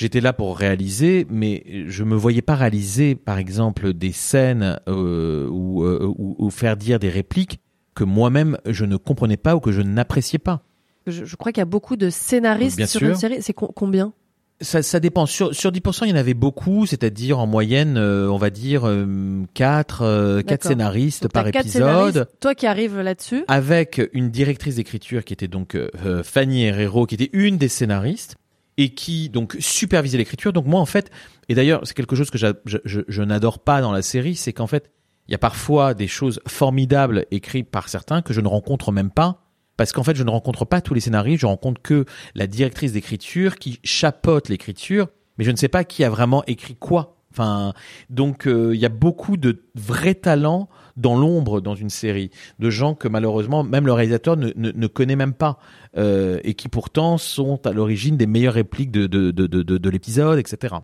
J'étais 0.00 0.22
là 0.22 0.32
pour 0.32 0.56
réaliser, 0.56 1.26
mais 1.28 1.62
je 1.86 2.04
me 2.04 2.14
voyais 2.16 2.40
pas 2.40 2.54
réaliser, 2.54 3.14
par 3.14 3.36
exemple, 3.36 3.92
des 3.92 4.12
scènes 4.12 4.80
euh, 4.88 5.46
ou, 5.50 5.84
euh, 5.84 6.06
ou, 6.16 6.36
ou, 6.38 6.48
faire 6.48 6.78
dire 6.78 6.98
des 6.98 7.10
répliques 7.10 7.60
que 7.94 8.02
moi-même 8.04 8.56
je 8.64 8.86
ne 8.86 8.96
comprenais 8.96 9.36
pas 9.36 9.54
ou 9.56 9.60
que 9.60 9.72
je 9.72 9.82
n'appréciais 9.82 10.38
pas. 10.38 10.62
Je, 11.06 11.26
je 11.26 11.36
crois 11.36 11.52
qu'il 11.52 11.60
y 11.60 11.62
a 11.62 11.66
beaucoup 11.66 11.96
de 11.96 12.08
scénaristes 12.08 12.78
Bien 12.78 12.86
sur 12.86 13.00
sûr. 13.00 13.08
une 13.10 13.14
série. 13.16 13.42
C'est 13.42 13.52
co- 13.52 13.70
combien? 13.76 14.14
Ça, 14.62 14.82
ça 14.82 15.00
dépend. 15.00 15.26
Sur, 15.26 15.54
sur 15.54 15.70
10%, 15.70 16.04
il 16.06 16.10
y 16.10 16.12
en 16.14 16.16
avait 16.16 16.32
beaucoup, 16.34 16.86
c'est-à-dire 16.86 17.38
en 17.38 17.46
moyenne, 17.46 17.98
euh, 17.98 18.30
on 18.30 18.38
va 18.38 18.48
dire, 18.48 18.86
euh, 18.86 19.44
4, 19.52 20.00
euh, 20.02 20.36
quatre 20.38 20.48
D'accord. 20.48 20.68
scénaristes 20.70 21.22
Donc, 21.24 21.32
par 21.32 21.46
épisode. 21.46 21.70
scénaristes. 21.70 22.26
Toi 22.40 22.54
qui 22.54 22.66
arrives 22.66 22.98
là-dessus. 23.00 23.44
avec 23.48 24.00
une 24.14 24.30
directrice 24.30 24.76
d'écriture 24.76 25.24
qui 25.24 25.34
était 25.34 25.48
donc 25.48 25.76
Fanny 26.24 26.64
Herrero, 26.64 27.04
qui 27.04 27.16
était 27.16 27.30
une 27.34 27.58
des 27.58 27.68
scénaristes 27.68 28.36
et 28.80 28.94
qui 28.94 29.28
donc 29.28 29.56
supervisait 29.60 30.16
l'écriture. 30.16 30.54
Donc 30.54 30.64
moi 30.64 30.80
en 30.80 30.86
fait, 30.86 31.10
et 31.50 31.54
d'ailleurs 31.54 31.82
c'est 31.84 31.92
quelque 31.92 32.16
chose 32.16 32.30
que 32.30 32.38
je, 32.38 33.22
n'adore 33.22 33.58
pas 33.58 33.82
dans 33.82 33.92
la 33.92 34.00
série, 34.00 34.34
c'est 34.34 34.54
qu'en 34.54 34.66
fait 34.66 34.90
il 35.28 35.32
y 35.32 35.34
a 35.34 35.38
parfois 35.38 35.92
des 35.92 36.08
choses 36.08 36.40
formidables 36.48 37.26
écrites 37.30 37.70
par 37.70 37.90
certains 37.90 38.22
que 38.22 38.32
je 38.32 38.40
ne 38.40 38.48
rencontre 38.48 38.90
même 38.90 39.10
pas. 39.10 39.44
Parce 39.76 39.92
qu'en 39.92 40.02
fait, 40.02 40.14
je 40.14 40.24
ne 40.24 40.30
rencontre 40.30 40.66
pas 40.66 40.82
tous 40.82 40.92
les 40.92 41.00
scénaristes, 41.00 41.40
je 41.40 41.46
rencontre 41.46 41.80
que 41.80 42.04
la 42.34 42.46
directrice 42.46 42.92
d'écriture 42.92 43.56
qui 43.56 43.80
chapeaute 43.82 44.50
l'écriture, 44.50 45.08
mais 45.38 45.44
je 45.44 45.50
ne 45.50 45.56
sais 45.56 45.68
pas 45.68 45.84
qui 45.84 46.04
a 46.04 46.10
vraiment 46.10 46.44
écrit 46.46 46.74
quoi. 46.74 47.19
Enfin, 47.32 47.72
donc 48.08 48.46
euh, 48.46 48.74
il 48.74 48.80
y 48.80 48.86
a 48.86 48.90
beaucoup 48.90 49.36
de 49.36 49.62
vrais 49.74 50.14
talents 50.14 50.68
dans 50.96 51.16
l'ombre 51.16 51.60
dans 51.60 51.74
une 51.74 51.90
série, 51.90 52.30
de 52.58 52.70
gens 52.70 52.94
que 52.94 53.08
malheureusement 53.08 53.62
même 53.62 53.86
le 53.86 53.92
réalisateur 53.92 54.36
ne, 54.36 54.86
connaît 54.86 55.16
même 55.16 55.32
pas 55.32 55.58
euh, 55.96 56.40
et 56.44 56.54
qui 56.54 56.68
pourtant 56.68 57.18
sont 57.18 57.66
à 57.66 57.72
l'origine 57.72 58.16
des 58.16 58.26
meilleures 58.26 58.54
répliques 58.54 58.90
de, 58.90 59.06
de, 59.06 59.30
de, 59.30 59.46
de, 59.46 59.62
de 59.62 59.90
l'épisode, 59.90 60.38
etc. 60.38 60.76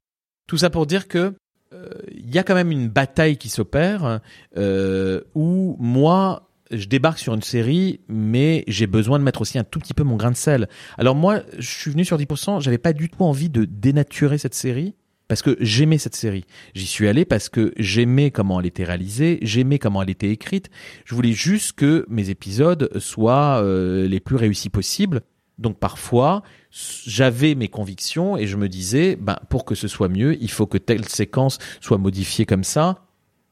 Tout 0.46 0.58
ça 0.58 0.70
pour 0.70 0.86
dire 0.86 1.08
que 1.08 1.34
euh, 1.72 1.88
il 2.12 2.34
y 2.34 2.38
a 2.38 2.42
quand 2.42 2.54
même 2.54 2.70
une 2.70 2.88
bataille 2.88 3.36
qui 3.36 3.48
s'opère 3.48 4.20
euh, 4.56 5.20
où 5.34 5.76
moi 5.80 6.48
je 6.70 6.86
débarque 6.86 7.18
sur 7.18 7.34
une 7.34 7.42
série, 7.42 8.00
mais 8.08 8.64
j'ai 8.66 8.86
besoin 8.86 9.18
de 9.18 9.24
mettre 9.24 9.40
aussi 9.40 9.58
un 9.58 9.64
tout 9.64 9.78
petit 9.78 9.94
peu 9.94 10.02
mon 10.02 10.16
grain 10.16 10.32
de 10.32 10.36
sel. 10.36 10.68
Alors 10.98 11.14
moi, 11.14 11.42
je 11.58 11.68
suis 11.68 11.92
venu 11.92 12.04
sur 12.04 12.18
10%, 12.18 12.60
j'avais 12.60 12.78
pas 12.78 12.92
du 12.92 13.08
tout 13.08 13.22
envie 13.22 13.50
de 13.50 13.64
dénaturer 13.64 14.36
cette 14.36 14.54
série 14.54 14.96
parce 15.28 15.42
que 15.42 15.56
j'aimais 15.60 15.98
cette 15.98 16.14
série. 16.14 16.44
J'y 16.74 16.86
suis 16.86 17.08
allé 17.08 17.24
parce 17.24 17.48
que 17.48 17.72
j'aimais 17.76 18.30
comment 18.30 18.60
elle 18.60 18.66
était 18.66 18.84
réalisée, 18.84 19.38
j'aimais 19.42 19.78
comment 19.78 20.02
elle 20.02 20.10
était 20.10 20.30
écrite. 20.30 20.70
Je 21.04 21.14
voulais 21.14 21.32
juste 21.32 21.72
que 21.72 22.06
mes 22.08 22.30
épisodes 22.30 22.90
soient 22.98 23.62
euh, 23.62 24.06
les 24.06 24.20
plus 24.20 24.36
réussis 24.36 24.70
possibles. 24.70 25.22
Donc 25.58 25.78
parfois, 25.78 26.42
j'avais 26.70 27.54
mes 27.54 27.68
convictions 27.68 28.36
et 28.36 28.46
je 28.46 28.56
me 28.56 28.68
disais, 28.68 29.16
ben, 29.16 29.38
pour 29.48 29.64
que 29.64 29.74
ce 29.74 29.88
soit 29.88 30.08
mieux, 30.08 30.40
il 30.42 30.50
faut 30.50 30.66
que 30.66 30.78
telle 30.78 31.06
séquence 31.06 31.58
soit 31.80 31.98
modifiée 31.98 32.44
comme 32.44 32.64
ça. 32.64 33.06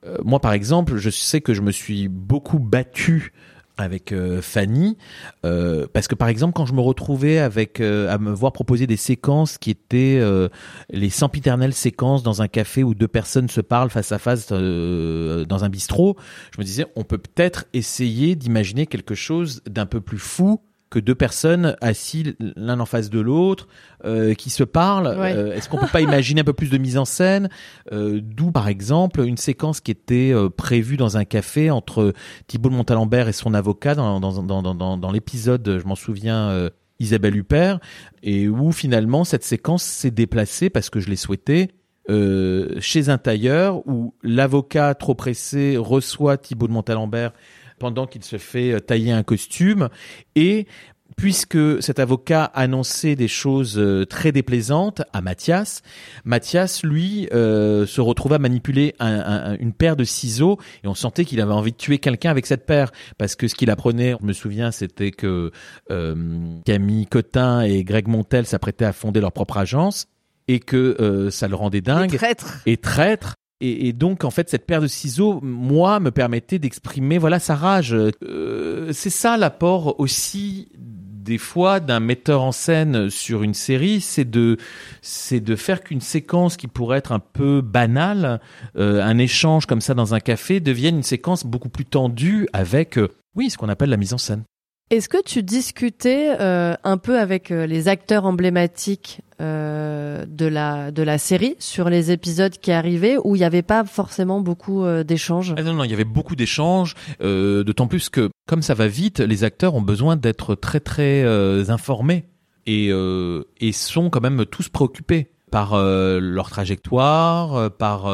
Euh, 0.06 0.18
moi, 0.22 0.40
par 0.40 0.52
exemple, 0.52 0.96
je 0.96 1.10
sais 1.10 1.40
que 1.40 1.54
je 1.54 1.62
me 1.62 1.72
suis 1.72 2.08
beaucoup 2.08 2.58
battu 2.58 3.32
avec 3.76 4.12
euh, 4.12 4.40
Fanny 4.40 4.96
euh, 5.44 5.86
parce 5.92 6.06
que 6.06 6.14
par 6.14 6.28
exemple 6.28 6.54
quand 6.54 6.66
je 6.66 6.74
me 6.74 6.80
retrouvais 6.80 7.38
avec 7.38 7.80
euh, 7.80 8.12
à 8.12 8.18
me 8.18 8.32
voir 8.32 8.52
proposer 8.52 8.86
des 8.86 8.96
séquences 8.96 9.58
qui 9.58 9.70
étaient 9.70 10.18
euh, 10.20 10.48
les 10.90 11.10
sempiternelles 11.10 11.74
séquences 11.74 12.22
dans 12.22 12.42
un 12.42 12.48
café 12.48 12.84
où 12.84 12.94
deux 12.94 13.08
personnes 13.08 13.48
se 13.48 13.60
parlent 13.60 13.90
face 13.90 14.12
à 14.12 14.18
face 14.18 14.48
euh, 14.52 15.44
dans 15.44 15.64
un 15.64 15.68
bistrot 15.68 16.16
je 16.52 16.60
me 16.60 16.64
disais 16.64 16.86
on 16.94 17.02
peut 17.02 17.18
peut-être 17.18 17.64
essayer 17.72 18.36
d'imaginer 18.36 18.86
quelque 18.86 19.14
chose 19.14 19.60
d'un 19.66 19.86
peu 19.86 20.00
plus 20.00 20.18
fou 20.18 20.60
que 20.94 21.00
deux 21.00 21.14
personnes 21.16 21.76
assises 21.80 22.34
l'un 22.56 22.78
en 22.78 22.86
face 22.86 23.10
de 23.10 23.18
l'autre 23.18 23.66
euh, 24.04 24.34
qui 24.34 24.50
se 24.50 24.62
parlent 24.62 25.08
Ouais. 25.18 25.34
Euh, 25.36 25.54
est-ce 25.54 25.68
qu'on 25.68 25.78
peut 25.78 25.88
pas 25.92 26.00
imaginer 26.10 26.42
un 26.42 26.44
peu 26.44 26.52
plus 26.52 26.70
de 26.70 26.78
mise 26.78 26.96
en 26.96 27.04
scène 27.04 27.48
euh, 27.92 28.20
d'où 28.22 28.52
par 28.52 28.68
exemple 28.68 29.20
une 29.24 29.36
séquence 29.36 29.80
qui 29.80 29.90
était 29.90 30.32
prévue 30.56 30.96
dans 30.96 31.16
un 31.16 31.24
café 31.24 31.70
entre 31.70 32.12
Thibault 32.46 32.70
de 32.70 32.74
Montalembert 32.74 33.28
et 33.28 33.32
son 33.32 33.54
avocat 33.54 33.94
dans, 33.94 34.20
dans, 34.20 34.62
dans, 34.62 34.96
dans, 34.96 35.10
l'épisode, 35.10 35.78
je 35.80 35.86
m'en 35.86 35.94
souviens, 35.96 36.70
Isabelle 37.00 37.36
Huppert, 37.36 37.80
et 38.22 38.48
où 38.48 38.70
finalement 38.72 39.24
cette 39.24 39.44
séquence 39.44 39.82
s'est 39.82 40.10
déplacée 40.10 40.70
parce 40.70 40.90
que 40.90 41.00
je 41.00 41.10
l'ai 41.10 41.16
souhaité. 41.16 41.70
euh, 42.10 42.74
chez 42.80 43.08
un 43.08 43.18
tailleur 43.18 43.86
où 43.88 44.14
l'avocat 44.22 44.94
trop 44.94 45.14
pressé 45.14 45.76
reçoit 45.78 46.36
Thibault 46.36 46.68
de 46.68 46.72
Montalembert 46.72 47.32
pendant 47.78 48.06
qu'il 48.06 48.24
se 48.24 48.38
fait 48.38 48.72
euh, 48.72 48.80
tailler 48.80 49.12
un 49.12 49.22
costume 49.22 49.88
et 50.36 50.66
puisque 51.16 51.80
cet 51.80 52.00
avocat 52.00 52.44
annonçait 52.54 53.14
des 53.14 53.28
choses 53.28 53.78
euh, 53.78 54.04
très 54.04 54.32
déplaisantes 54.32 55.02
à 55.12 55.20
Mathias, 55.20 55.82
Mathias, 56.24 56.82
lui, 56.82 57.28
euh, 57.32 57.86
se 57.86 58.00
retrouvait 58.00 58.34
à 58.36 58.38
manipuler 58.40 58.96
un- 58.98 59.20
un- 59.52 59.56
une 59.58 59.72
paire 59.72 59.94
de 59.94 60.02
ciseaux 60.02 60.58
et 60.82 60.88
on 60.88 60.94
sentait 60.94 61.24
qu'il 61.24 61.40
avait 61.40 61.52
envie 61.52 61.70
de 61.70 61.76
tuer 61.76 61.98
quelqu'un 61.98 62.30
avec 62.30 62.46
cette 62.46 62.66
paire 62.66 62.90
parce 63.16 63.36
que 63.36 63.46
ce 63.46 63.54
qu'il 63.54 63.70
apprenait, 63.70 64.16
je 64.20 64.26
me 64.26 64.32
souviens, 64.32 64.72
c'était 64.72 65.12
que 65.12 65.52
euh, 65.92 66.14
Camille 66.64 67.06
Cotin 67.06 67.60
et 67.60 67.84
Greg 67.84 68.08
Montel 68.08 68.44
s'apprêtaient 68.46 68.84
à 68.86 68.92
fonder 68.92 69.20
leur 69.20 69.30
propre 69.32 69.58
agence 69.58 70.06
et 70.48 70.58
que 70.58 70.96
euh, 71.00 71.30
ça 71.30 71.46
le 71.46 71.54
rendait 71.54 71.80
dingue 71.80 72.16
traîtres. 72.16 72.60
et 72.66 72.76
traître. 72.76 73.34
Et, 73.66 73.92
donc, 73.92 74.24
en 74.24 74.30
fait, 74.30 74.50
cette 74.50 74.66
paire 74.66 74.82
de 74.82 74.86
ciseaux, 74.86 75.40
moi, 75.42 75.98
me 75.98 76.10
permettait 76.10 76.58
d'exprimer, 76.58 77.18
voilà, 77.18 77.38
sa 77.38 77.54
rage. 77.54 77.94
Euh, 77.94 78.92
c'est 78.92 79.10
ça 79.10 79.36
l'apport 79.36 79.98
aussi 79.98 80.68
des 80.76 81.38
fois 81.38 81.80
d'un 81.80 82.00
metteur 82.00 82.42
en 82.42 82.52
scène 82.52 83.08
sur 83.08 83.42
une 83.42 83.54
série, 83.54 84.02
c'est 84.02 84.28
de 84.28 84.58
c'est 85.00 85.40
de 85.40 85.56
faire 85.56 85.82
qu'une 85.82 86.02
séquence 86.02 86.58
qui 86.58 86.66
pourrait 86.68 86.98
être 86.98 87.12
un 87.12 87.18
peu 87.18 87.62
banale, 87.62 88.40
euh, 88.76 89.02
un 89.02 89.16
échange 89.16 89.64
comme 89.64 89.80
ça 89.80 89.94
dans 89.94 90.12
un 90.12 90.20
café, 90.20 90.60
devienne 90.60 90.96
une 90.96 91.02
séquence 91.02 91.46
beaucoup 91.46 91.70
plus 91.70 91.86
tendue 91.86 92.46
avec, 92.52 92.98
euh, 92.98 93.08
oui, 93.34 93.48
ce 93.48 93.56
qu'on 93.56 93.70
appelle 93.70 93.88
la 93.88 93.96
mise 93.96 94.12
en 94.12 94.18
scène. 94.18 94.42
Est-ce 94.90 95.08
que 95.08 95.22
tu 95.22 95.42
discutais 95.42 96.36
un 96.38 96.98
peu 96.98 97.18
avec 97.18 97.48
les 97.48 97.88
acteurs 97.88 98.26
emblématiques 98.26 99.22
euh, 99.44 100.24
de 100.26 100.46
la 100.46 100.90
de 100.90 101.02
la 101.02 101.18
série 101.18 101.54
sur 101.58 101.90
les 101.90 102.10
épisodes 102.10 102.56
qui 102.56 102.72
arrivaient 102.72 103.16
où 103.22 103.36
il 103.36 103.40
n'y 103.40 103.44
avait 103.44 103.62
pas 103.62 103.84
forcément 103.84 104.40
beaucoup 104.40 104.84
euh, 104.84 105.04
d'échanges 105.04 105.54
Ah 105.58 105.62
non, 105.62 105.74
non, 105.74 105.84
il 105.84 105.90
y 105.90 105.94
avait 105.94 106.04
beaucoup 106.04 106.34
d'échanges, 106.34 106.94
euh, 107.20 107.62
d'autant 107.62 107.86
plus 107.86 108.08
que 108.08 108.30
comme 108.46 108.62
ça 108.62 108.72
va 108.72 108.88
vite, 108.88 109.20
les 109.20 109.44
acteurs 109.44 109.74
ont 109.74 109.82
besoin 109.82 110.16
d'être 110.16 110.54
très 110.54 110.80
très 110.80 111.24
informés 111.70 112.24
et, 112.66 112.88
et 112.88 113.72
sont 113.72 114.10
quand 114.10 114.20
même 114.20 114.44
tous 114.46 114.68
préoccupés 114.68 115.30
par 115.50 115.76
leur 115.76 116.50
trajectoire, 116.50 117.70
par, 117.72 118.12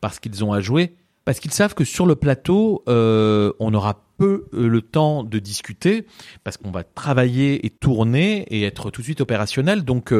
par 0.00 0.14
ce 0.14 0.20
qu'ils 0.20 0.44
ont 0.44 0.52
à 0.52 0.60
jouer, 0.60 0.94
parce 1.24 1.40
qu'ils 1.40 1.52
savent 1.52 1.74
que 1.74 1.84
sur 1.84 2.06
le 2.06 2.16
plateau, 2.16 2.82
on 2.86 3.74
aura 3.74 4.04
peu 4.18 4.44
le 4.52 4.82
temps 4.82 5.24
de 5.24 5.38
discuter, 5.38 6.06
parce 6.44 6.58
qu'on 6.58 6.70
va 6.70 6.84
travailler 6.84 7.64
et 7.64 7.70
tourner 7.70 8.42
et 8.50 8.62
être 8.64 8.90
tout 8.90 9.00
de 9.00 9.06
suite 9.06 9.22
opérationnel. 9.22 9.84
Donc 9.84 10.12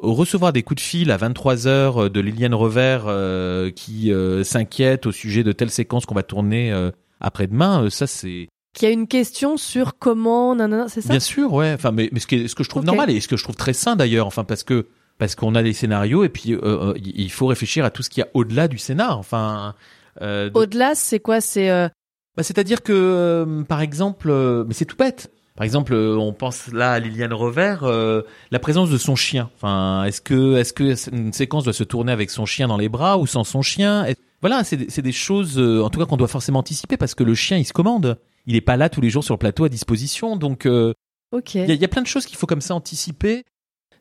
recevoir 0.00 0.52
des 0.52 0.62
coups 0.62 0.82
de 0.82 0.86
fil 0.86 1.10
à 1.10 1.16
23 1.16 1.66
heures 1.66 2.10
de 2.10 2.20
Liliane 2.20 2.54
Revers 2.54 3.04
euh, 3.06 3.70
qui 3.70 4.12
euh, 4.12 4.44
s'inquiète 4.44 5.06
au 5.06 5.12
sujet 5.12 5.42
de 5.44 5.52
telle 5.52 5.70
séquence 5.70 6.06
qu'on 6.06 6.14
va 6.14 6.22
tourner 6.22 6.72
euh, 6.72 6.90
après-demain, 7.20 7.84
euh, 7.84 7.90
ça 7.90 8.06
c'est 8.06 8.48
Qu'il 8.74 8.88
y 8.88 8.90
a 8.90 8.94
une 8.94 9.08
question 9.08 9.56
sur 9.56 9.98
comment 9.98 10.54
nanana, 10.54 10.86
c'est 10.88 11.00
ça? 11.00 11.08
Bien 11.10 11.20
sûr, 11.20 11.52
ouais. 11.52 11.72
Enfin, 11.74 11.90
mais, 11.90 12.08
mais 12.12 12.20
ce, 12.20 12.26
qui 12.28 12.36
est- 12.36 12.48
ce 12.48 12.54
que 12.54 12.62
je 12.62 12.68
trouve 12.68 12.84
normal 12.84 13.10
et 13.10 13.20
ce 13.20 13.26
que 13.28 13.36
je 13.36 13.42
trouve 13.42 13.56
très 13.56 13.72
sain 13.72 13.96
d'ailleurs, 13.96 14.26
enfin 14.26 14.44
parce 14.44 14.62
que 14.62 14.86
parce 15.18 15.34
qu'on 15.34 15.56
a 15.56 15.64
des 15.64 15.72
scénarios 15.72 16.22
et 16.22 16.28
puis 16.28 16.52
euh, 16.54 16.60
euh, 16.62 16.94
il 16.96 17.30
faut 17.32 17.46
réfléchir 17.48 17.84
à 17.84 17.90
tout 17.90 18.04
ce 18.04 18.08
qu'il 18.10 18.20
y 18.20 18.24
a 18.24 18.28
au-delà 18.34 18.68
du 18.68 18.78
scénar. 18.78 19.18
Enfin, 19.18 19.74
euh, 20.22 20.48
de- 20.48 20.56
Au-delà, 20.56 20.94
c'est 20.94 21.18
quoi? 21.18 21.40
C'est 21.40 21.70
euh, 21.70 21.88
bah, 22.36 22.44
c'est-à-dire 22.44 22.84
que, 22.84 22.92
euh, 22.92 23.62
par 23.64 23.80
exemple, 23.80 24.30
euh, 24.30 24.62
mais 24.68 24.74
c'est 24.74 24.84
tout 24.84 24.96
bête. 24.96 25.32
Par 25.58 25.64
exemple, 25.64 25.92
euh, 25.92 26.16
on 26.16 26.32
pense 26.32 26.68
là 26.68 26.92
à 26.92 26.98
Liliane 27.00 27.32
Revers, 27.32 27.82
euh, 27.82 28.22
la 28.52 28.60
présence 28.60 28.90
de 28.90 28.96
son 28.96 29.16
chien. 29.16 29.50
Enfin, 29.56 30.04
est-ce 30.04 30.20
que, 30.20 30.56
est-ce 30.56 30.72
que 30.72 30.94
une 31.12 31.32
séquence 31.32 31.64
doit 31.64 31.72
se 31.72 31.82
tourner 31.82 32.12
avec 32.12 32.30
son 32.30 32.46
chien 32.46 32.68
dans 32.68 32.76
les 32.76 32.88
bras 32.88 33.18
ou 33.18 33.26
sans 33.26 33.42
son 33.42 33.60
chien? 33.60 34.06
Voilà, 34.40 34.62
c'est, 34.62 34.76
des- 34.76 35.10
choses, 35.10 35.58
euh, 35.58 35.82
en 35.82 35.90
tout 35.90 35.98
cas, 35.98 36.06
qu'on 36.06 36.16
doit 36.16 36.28
forcément 36.28 36.60
anticiper 36.60 36.96
parce 36.96 37.16
que 37.16 37.24
le 37.24 37.34
chien, 37.34 37.56
il 37.56 37.64
se 37.64 37.72
commande. 37.72 38.20
Il 38.46 38.54
est 38.54 38.60
pas 38.60 38.76
là 38.76 38.88
tous 38.88 39.00
les 39.00 39.10
jours 39.10 39.24
sur 39.24 39.34
le 39.34 39.38
plateau 39.38 39.64
à 39.64 39.68
disposition, 39.68 40.36
donc 40.36 40.64
euh, 40.64 40.92
ok. 41.32 41.56
il 41.56 41.66
y, 41.66 41.72
a- 41.72 41.74
il 41.74 41.80
y 41.80 41.84
a 41.84 41.88
plein 41.88 42.02
de 42.02 42.06
choses 42.06 42.24
qu'il 42.24 42.36
faut 42.38 42.46
comme 42.46 42.60
ça 42.60 42.76
anticiper. 42.76 43.42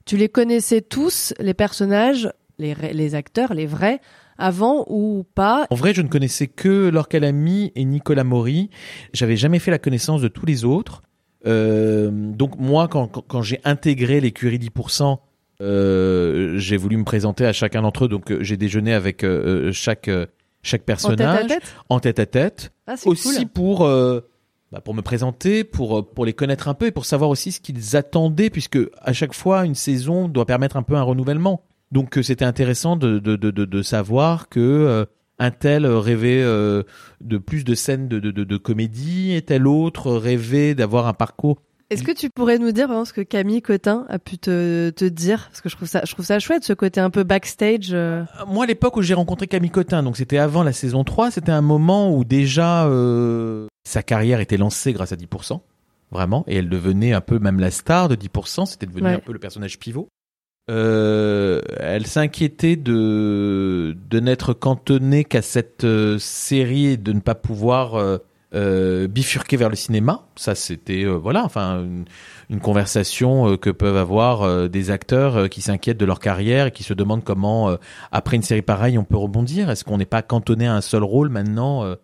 Tu 0.05 0.15
les 0.15 0.29
connaissais 0.29 0.81
tous, 0.81 1.33
les 1.39 1.55
personnages, 1.55 2.29
les, 2.59 2.75
les 2.93 3.15
acteurs, 3.15 3.55
les 3.55 3.65
vrais, 3.65 3.99
avant 4.37 4.85
ou 4.89 5.25
pas? 5.33 5.65
En 5.71 5.75
vrai, 5.75 5.95
je 5.95 6.03
ne 6.03 6.07
connaissais 6.07 6.45
que 6.45 6.89
Laure 6.89 7.07
Calamy 7.09 7.71
et 7.73 7.83
Nicolas 7.83 8.23
Maury. 8.23 8.69
J'avais 9.13 9.37
jamais 9.37 9.57
fait 9.57 9.71
la 9.71 9.79
connaissance 9.79 10.21
de 10.21 10.27
tous 10.27 10.45
les 10.45 10.63
autres. 10.63 11.01
Euh, 11.47 12.11
donc 12.11 12.59
moi, 12.59 12.87
quand, 12.87 13.07
quand, 13.07 13.23
quand 13.27 13.41
j'ai 13.41 13.59
intégré 13.63 14.19
l'écurie 14.19 14.59
10%, 14.59 15.17
euh, 15.61 16.57
j'ai 16.57 16.77
voulu 16.77 16.97
me 16.97 17.03
présenter 17.03 17.45
à 17.45 17.53
chacun 17.53 17.81
d'entre 17.81 18.05
eux. 18.05 18.07
Donc 18.07 18.31
euh, 18.31 18.39
j'ai 18.41 18.57
déjeuné 18.57 18.93
avec 18.93 19.23
euh, 19.23 19.71
chaque 19.71 20.09
chaque 20.61 20.83
personnage 20.83 21.45
à 21.45 21.47
tête? 21.47 21.75
En 21.89 21.99
tête 21.99 22.19
à 22.19 22.25
tête. 22.25 22.71
Ah, 22.85 22.95
aussi 23.05 23.39
cool. 23.39 23.47
pour 23.47 23.79
bah, 24.71 24.81
pour 24.83 24.93
me 24.93 25.01
présenter, 25.01 25.63
pour 25.63 26.07
pour 26.09 26.25
les 26.25 26.33
connaître 26.33 26.67
un 26.67 26.73
peu 26.73 26.87
et 26.87 26.91
pour 26.91 27.05
savoir 27.05 27.29
aussi 27.29 27.51
ce 27.51 27.61
qu'ils 27.61 27.95
attendaient, 27.95 28.49
puisque 28.49 28.79
à 29.01 29.13
chaque 29.13 29.33
fois 29.33 29.65
une 29.65 29.75
saison 29.75 30.27
doit 30.27 30.45
permettre 30.45 30.77
un 30.77 30.83
peu 30.83 30.95
un 30.95 31.03
renouvellement. 31.03 31.63
Donc 31.91 32.19
c'était 32.21 32.45
intéressant 32.45 32.97
de 32.97 33.19
de, 33.19 33.35
de 33.35 33.49
de 33.49 33.81
savoir 33.81 34.49
que 34.49 35.07
un 35.39 35.51
tel 35.51 35.85
rêvait 35.85 36.41
euh, 36.41 36.83
de 37.21 37.38
plus 37.38 37.63
de 37.63 37.75
scènes 37.75 38.07
de, 38.07 38.19
de, 38.19 38.31
de, 38.31 38.43
de 38.43 38.57
comédie 38.57 39.33
et 39.33 39.41
tel 39.41 39.67
autre 39.67 40.11
rêvait 40.13 40.75
d'avoir 40.75 41.07
un 41.07 41.13
parcours. 41.13 41.61
Est-ce 41.89 42.03
que 42.03 42.11
tu 42.11 42.29
pourrais 42.29 42.57
nous 42.59 42.73
dire 42.73 42.88
par 42.88 42.95
exemple, 42.97 43.07
ce 43.07 43.13
que 43.13 43.21
Camille 43.21 43.61
Cotin 43.61 44.05
a 44.09 44.19
pu 44.19 44.38
te, 44.38 44.89
te 44.89 45.05
dire? 45.05 45.47
Parce 45.49 45.61
que 45.61 45.69
je 45.69 45.75
trouve 45.77 45.88
ça, 45.88 46.01
je 46.05 46.11
trouve 46.13 46.25
ça 46.25 46.38
chouette, 46.39 46.65
ce 46.65 46.73
côté 46.73 46.99
un 46.99 47.09
peu 47.09 47.23
backstage. 47.23 47.91
euh. 47.93 48.23
Moi, 48.47 48.65
à 48.65 48.67
l'époque 48.67 48.97
où 48.97 49.01
j'ai 49.01 49.13
rencontré 49.13 49.47
Camille 49.47 49.69
Cotin, 49.71 50.03
donc 50.03 50.17
c'était 50.17 50.38
avant 50.38 50.63
la 50.63 50.73
saison 50.73 51.05
3, 51.05 51.31
c'était 51.31 51.53
un 51.53 51.61
moment 51.61 52.13
où 52.13 52.25
déjà 52.25 52.85
euh, 52.88 53.67
sa 53.88 54.03
carrière 54.03 54.41
était 54.41 54.57
lancée 54.57 54.91
grâce 54.91 55.13
à 55.13 55.15
10%, 55.15 55.61
vraiment, 56.11 56.43
et 56.47 56.57
elle 56.57 56.67
devenait 56.67 57.13
un 57.13 57.21
peu 57.21 57.39
même 57.39 57.61
la 57.61 57.71
star 57.71 58.09
de 58.09 58.15
10%, 58.15 58.65
c'était 58.65 58.85
devenu 58.85 59.05
Ouais. 59.07 59.13
un 59.13 59.19
peu 59.19 59.31
le 59.31 59.39
personnage 59.39 59.79
pivot. 59.79 60.09
Euh, 60.70 61.61
elle 61.78 62.07
s'inquiétait 62.07 62.76
de, 62.76 63.95
de 64.09 64.20
n'être 64.20 64.53
cantonnée 64.53 65.24
qu'à 65.24 65.41
cette 65.41 65.86
euh, 65.86 66.20
série 66.20 66.88
et 66.88 66.97
de 66.97 67.13
ne 67.13 67.22
pas 67.22 67.36
pouvoir 67.36 67.95
euh, 67.95 68.18
euh, 68.53 69.07
bifurquer 69.07 69.55
vers 69.55 69.70
le 69.70 69.78
cinéma. 69.78 70.28
Ça, 70.36 70.55
c'était 70.55 71.05
euh, 71.05 71.13
voilà, 71.13 71.45
enfin 71.45 71.84
une, 71.84 72.03
une 72.49 72.59
conversation 72.59 73.55
que 73.55 73.70
peuvent 73.70 73.95
avoir 73.95 74.70
des 74.70 74.91
acteurs 74.91 75.49
qui 75.49 75.61
s'inquiètent 75.61 75.97
de 75.97 76.05
leur 76.05 76.20
carrière 76.20 76.68
et 76.68 76.72
qui 76.72 76.84
se 76.84 76.93
demandent 76.93 77.24
comment, 77.24 77.78
après 78.11 78.36
une 78.36 78.43
série 78.43 78.61
pareille, 78.61 78.97
on 78.97 79.03
peut 79.05 79.18
rebondir. 79.18 79.70
Est-ce 79.70 79.86
qu'on 79.86 79.97
n'est 79.97 80.05
pas 80.05 80.22
cantonné 80.22 80.68
à 80.68 80.76
un 80.76 80.82
seul 80.82 81.03
rôle 81.03 81.30
maintenant 81.30 81.95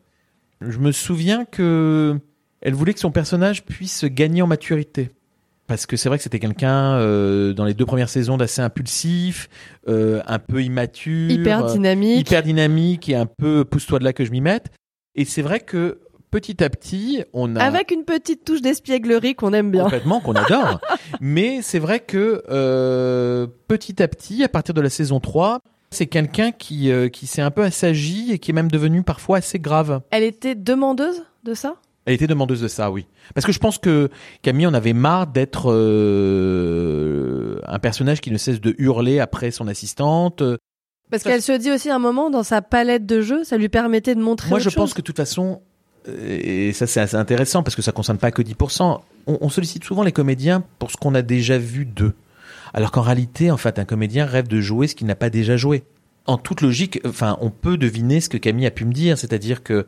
Je 0.62 0.80
me 0.80 0.92
souviens 0.92 1.46
que 1.46 2.20
elle 2.62 2.74
voulait 2.74 2.94
que 2.94 3.00
son 3.00 3.12
personnage 3.12 3.66
puisse 3.66 4.06
gagner 4.06 4.42
en 4.42 4.48
maturité. 4.48 5.12
Parce 5.68 5.86
que 5.86 5.96
c'est 5.96 6.10
vrai 6.10 6.18
que 6.18 6.24
c'était 6.24 6.40
quelqu'un 6.40 6.96
euh, 6.96 7.54
dans 7.54 7.64
les 7.66 7.74
deux 7.74 7.86
premières 7.86 8.10
saisons 8.10 8.36
d'assez 8.38 8.62
impulsif, 8.62 9.50
euh, 9.88 10.22
un 10.28 10.40
peu 10.40 10.62
immature, 10.62 11.32
hyper 11.32 11.66
euh, 11.66 11.72
dynamique. 11.72 12.20
hyper 12.20 12.44
dynamique 12.44 13.10
et 13.10 13.16
un 13.16 13.26
peu 13.26 13.64
pousse-toi 13.64 14.00
de 14.00 14.04
là 14.04 14.14
que 14.14 14.26
je 14.26 14.32
m'y 14.32 14.42
mette. 14.42 14.72
Et 15.16 15.26
c'est 15.26 15.42
vrai 15.42 15.60
que 15.62 16.00
petit 16.32 16.64
à 16.64 16.70
petit, 16.70 17.24
on 17.32 17.56
a 17.56 17.64
Avec 17.64 17.92
une 17.92 18.04
petite 18.04 18.44
touche 18.44 18.62
d'espièglerie 18.62 19.36
qu'on 19.36 19.54
aime 19.54 19.72
bien. 19.72 19.84
complètement 19.84 20.20
qu'on 20.20 20.34
adore. 20.34 20.82
Mais 21.22 21.62
c'est 21.62 21.80
vrai 21.80 22.00
que 22.02 22.44
euh, 22.50 23.48
petit 23.68 24.02
à 24.04 24.08
petit, 24.08 24.44
à 24.44 24.50
partir 24.50 24.74
de 24.74 24.82
la 24.82 24.90
saison 24.90 25.20
3, 25.20 25.60
c'est 25.92 26.08
quelqu'un 26.08 26.52
qui 26.52 26.92
euh, 26.92 27.08
qui 27.08 27.28
s'est 27.28 27.44
un 27.44 27.52
peu 27.52 27.64
assagi 27.64 28.32
et 28.32 28.40
qui 28.40 28.50
est 28.52 28.54
même 28.54 28.72
devenu 28.72 29.04
parfois 29.04 29.38
assez 29.38 29.60
grave. 29.60 30.02
Elle 30.10 30.24
était 30.24 30.56
demandeuse 30.56 31.24
de 31.44 31.54
ça? 31.54 31.76
Elle 32.06 32.14
était 32.16 32.28
demandeuse 32.28 32.62
de 32.62 32.68
ça, 32.68 32.92
oui. 32.92 33.06
Parce 33.34 33.46
que 33.46 33.54
je 33.54 33.60
pense 33.60 33.78
que 33.78 34.10
Camille 34.42 34.68
en 34.68 34.74
avait 34.74 34.94
marre 34.94 35.28
d'être 35.28 35.72
euh, 35.72 37.60
un 37.66 37.80
personnage 37.80 38.22
qui 38.22 38.32
ne 38.32 38.38
cesse 38.38 38.60
de 38.62 38.76
hurler 38.78 39.20
après 39.20 39.52
son 39.52 39.68
assistante. 39.68 40.44
Parce 41.10 41.24
qu'elle 41.24 41.42
se 41.42 41.52
dit 41.54 41.72
aussi 41.72 41.90
à 41.90 41.96
un 41.96 42.00
moment, 42.00 42.30
dans 42.30 42.44
sa 42.44 42.62
palette 42.62 43.06
de 43.06 43.22
jeux, 43.22 43.44
ça 43.44 43.58
lui 43.58 43.70
permettait 43.70 44.16
de 44.16 44.22
montrer 44.22 44.50
Moi, 44.50 44.58
autre 44.58 44.64
je 44.66 44.70
chose. 44.70 44.76
pense 44.76 44.94
que 44.94 45.02
de 45.02 45.06
toute 45.06 45.18
façon, 45.18 45.62
euh, 46.08 46.40
et 46.44 46.74
ça 46.74 46.88
c'est 46.88 47.00
assez 47.00 47.16
intéressant 47.16 47.64
parce 47.64 47.76
que 47.76 47.82
ça 47.82 47.92
concerne 47.92 48.18
pas 48.18 48.32
que 48.32 48.42
10%, 48.42 49.00
on, 49.28 49.38
on 49.40 49.50
sollicite 49.50 49.84
souvent 49.84 50.04
les 50.04 50.12
comédiens 50.12 50.64
pour 50.80 50.92
ce 50.92 50.98
qu'on 50.98 51.16
a 51.16 51.22
déjà 51.22 51.58
vu 51.58 51.86
d'eux. 51.86 52.14
Alors 52.74 52.92
qu'en 52.92 53.02
réalité, 53.02 53.52
en 53.52 53.58
fait, 53.58 53.78
un 53.78 53.86
comédien 53.86 54.26
rêve 54.26 54.48
de 54.48 54.60
jouer 54.60 54.88
ce 54.88 54.96
qu'il 54.96 55.06
n'a 55.08 55.16
pas 55.16 55.30
déjà 55.30 55.56
joué. 55.56 55.84
En 56.26 56.38
toute 56.38 56.62
logique, 56.62 57.00
enfin, 57.06 57.38
on 57.42 57.52
peut 57.52 57.78
deviner 57.78 58.20
ce 58.20 58.30
que 58.30 58.38
Camille 58.38 58.66
a 58.66 58.72
pu 58.72 58.86
me 58.86 58.94
dire, 58.94 59.18
c'est-à-dire 59.18 59.62
que 59.62 59.88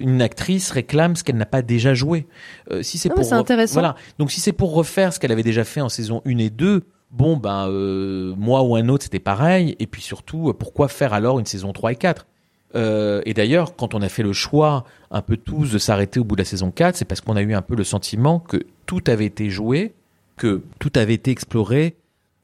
une 0.00 0.22
actrice 0.22 0.70
réclame 0.70 1.16
ce 1.16 1.24
qu'elle 1.24 1.36
n'a 1.36 1.46
pas 1.46 1.62
déjà 1.62 1.94
joué. 1.94 2.26
Euh, 2.70 2.82
si 2.82 2.98
c'est 2.98 3.08
pour 3.08 3.32
intéressant. 3.32 3.74
voilà, 3.74 3.96
donc 4.18 4.30
si 4.30 4.40
c'est 4.40 4.52
pour 4.52 4.74
refaire 4.74 5.12
ce 5.12 5.20
qu'elle 5.20 5.32
avait 5.32 5.42
déjà 5.42 5.64
fait 5.64 5.80
en 5.80 5.88
saison 5.88 6.22
1 6.26 6.38
et 6.38 6.50
2, 6.50 6.84
bon 7.10 7.36
ben 7.36 7.68
euh, 7.68 8.34
moi 8.36 8.62
ou 8.62 8.76
un 8.76 8.88
autre 8.88 9.04
c'était 9.04 9.18
pareil 9.18 9.76
et 9.78 9.86
puis 9.86 10.02
surtout 10.02 10.50
euh, 10.50 10.52
pourquoi 10.52 10.88
faire 10.88 11.14
alors 11.14 11.38
une 11.38 11.46
saison 11.46 11.72
3 11.72 11.92
et 11.92 11.96
4 11.96 12.26
euh, 12.74 13.22
et 13.24 13.32
d'ailleurs, 13.32 13.76
quand 13.76 13.94
on 13.94 14.02
a 14.02 14.10
fait 14.10 14.22
le 14.22 14.34
choix 14.34 14.84
un 15.10 15.22
peu 15.22 15.38
tous 15.38 15.72
de 15.72 15.78
s'arrêter 15.78 16.20
au 16.20 16.24
bout 16.24 16.36
de 16.36 16.42
la 16.42 16.44
saison 16.44 16.70
4, 16.70 16.96
c'est 16.96 17.06
parce 17.06 17.22
qu'on 17.22 17.34
a 17.34 17.40
eu 17.40 17.54
un 17.54 17.62
peu 17.62 17.74
le 17.74 17.82
sentiment 17.82 18.40
que 18.40 18.58
tout 18.84 19.02
avait 19.06 19.24
été 19.24 19.48
joué, 19.48 19.94
que 20.36 20.62
tout 20.78 20.92
avait 20.94 21.14
été 21.14 21.30
exploré. 21.30 21.96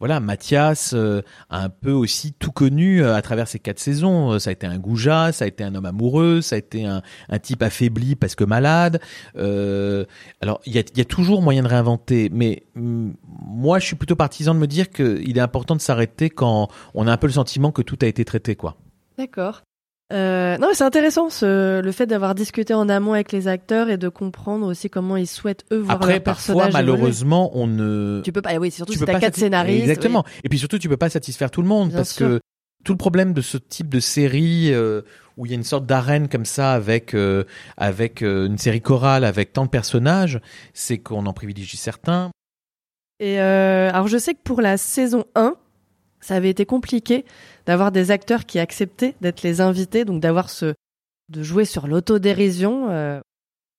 Voilà, 0.04 0.20
Mathias 0.20 0.92
euh, 0.92 1.22
a 1.48 1.64
un 1.64 1.70
peu 1.70 1.90
aussi 1.90 2.34
tout 2.34 2.52
connu 2.52 3.02
euh, 3.02 3.14
à 3.14 3.22
travers 3.22 3.48
ces 3.48 3.58
quatre 3.58 3.78
saisons. 3.78 4.32
Euh, 4.32 4.38
Ça 4.38 4.50
a 4.50 4.52
été 4.52 4.66
un 4.66 4.76
goujat, 4.76 5.32
ça 5.32 5.46
a 5.46 5.48
été 5.48 5.64
un 5.64 5.74
homme 5.74 5.86
amoureux, 5.86 6.42
ça 6.42 6.56
a 6.56 6.58
été 6.58 6.84
un, 6.84 7.00
type 7.38 7.62
affaibli 7.62 8.14
parce 8.14 8.34
que 8.34 8.44
malade. 8.44 9.00
Euh, 9.38 10.04
alors, 10.42 10.60
il 10.66 10.74
y 10.74 10.78
a, 10.78 10.82
y 10.94 11.00
a 11.00 11.06
toujours 11.06 11.40
moyen 11.40 11.62
de 11.62 11.68
réinventer, 11.68 12.28
mais 12.30 12.64
hum, 12.76 13.14
moi, 13.26 13.78
je 13.78 13.86
suis 13.86 13.96
plutôt 13.96 14.14
partisan 14.14 14.54
de 14.54 14.58
me 14.58 14.66
dire 14.66 14.90
qu'il 14.90 15.38
est 15.38 15.40
important 15.40 15.74
de 15.74 15.80
s'arrêter 15.80 16.28
quand 16.28 16.68
on 16.92 17.06
a 17.06 17.12
un 17.12 17.16
peu 17.16 17.26
le 17.26 17.32
sentiment 17.32 17.72
que 17.72 17.80
tout 17.80 17.96
a 18.02 18.06
été 18.06 18.26
traité, 18.26 18.56
quoi. 18.56 18.76
D'accord. 19.16 19.62
Euh, 20.12 20.58
non, 20.58 20.68
mais 20.68 20.74
c'est 20.74 20.84
intéressant 20.84 21.30
ce, 21.30 21.80
le 21.80 21.92
fait 21.92 22.06
d'avoir 22.06 22.34
discuté 22.34 22.74
en 22.74 22.88
amont 22.88 23.14
avec 23.14 23.32
les 23.32 23.48
acteurs 23.48 23.88
et 23.88 23.96
de 23.96 24.08
comprendre 24.08 24.66
aussi 24.66 24.90
comment 24.90 25.16
ils 25.16 25.26
souhaitent 25.26 25.64
eux 25.72 25.78
voir 25.78 25.96
Après, 25.96 26.12
leur 26.14 26.22
parfois, 26.22 26.54
personnage 26.54 26.74
évoluer. 26.82 26.92
malheureusement, 26.92 27.50
on 27.54 27.66
ne. 27.66 28.20
Tu 28.22 28.30
peux 28.32 28.42
pas. 28.42 28.54
Oui, 28.56 28.70
surtout 28.70 28.92
tu 28.92 28.98
si 28.98 29.04
t'as 29.04 29.18
quatre 29.18 29.36
scénaristes. 29.36 29.82
Exactement. 29.82 30.24
Et 30.44 30.48
puis 30.48 30.58
surtout, 30.58 30.78
tu 30.78 30.88
peux 30.88 30.98
pas 30.98 31.08
satisfaire 31.08 31.50
tout 31.50 31.62
le 31.62 31.68
monde 31.68 31.88
Bien 31.88 31.98
parce 31.98 32.10
sûr. 32.12 32.28
que 32.28 32.40
tout 32.84 32.92
le 32.92 32.98
problème 32.98 33.32
de 33.32 33.40
ce 33.40 33.56
type 33.56 33.88
de 33.88 33.98
série 33.98 34.70
euh, 34.72 35.00
où 35.38 35.46
il 35.46 35.52
y 35.52 35.54
a 35.54 35.56
une 35.56 35.64
sorte 35.64 35.86
d'arène 35.86 36.28
comme 36.28 36.44
ça 36.44 36.74
avec 36.74 37.14
euh, 37.14 37.44
avec 37.78 38.20
euh, 38.22 38.46
une 38.46 38.58
série 38.58 38.82
chorale 38.82 39.24
avec 39.24 39.54
tant 39.54 39.64
de 39.64 39.70
personnages, 39.70 40.38
c'est 40.74 40.98
qu'on 40.98 41.24
en 41.24 41.32
privilégie 41.32 41.78
certains. 41.78 42.30
Et 43.20 43.38
alors, 43.38 44.08
je 44.08 44.18
sais 44.18 44.34
que 44.34 44.40
pour 44.42 44.60
la 44.60 44.76
saison 44.76 45.24
1, 45.34 45.54
ça 46.24 46.36
avait 46.36 46.48
été 46.48 46.64
compliqué 46.64 47.24
d'avoir 47.66 47.92
des 47.92 48.10
acteurs 48.10 48.46
qui 48.46 48.58
acceptaient 48.58 49.14
d'être 49.20 49.42
les 49.42 49.60
invités, 49.60 50.04
donc 50.06 50.20
d'avoir 50.22 50.48
ce 50.48 50.74
de 51.28 51.42
jouer 51.42 51.64
sur 51.66 51.86
l'autodérision. 51.86 52.88
Euh... 52.90 53.20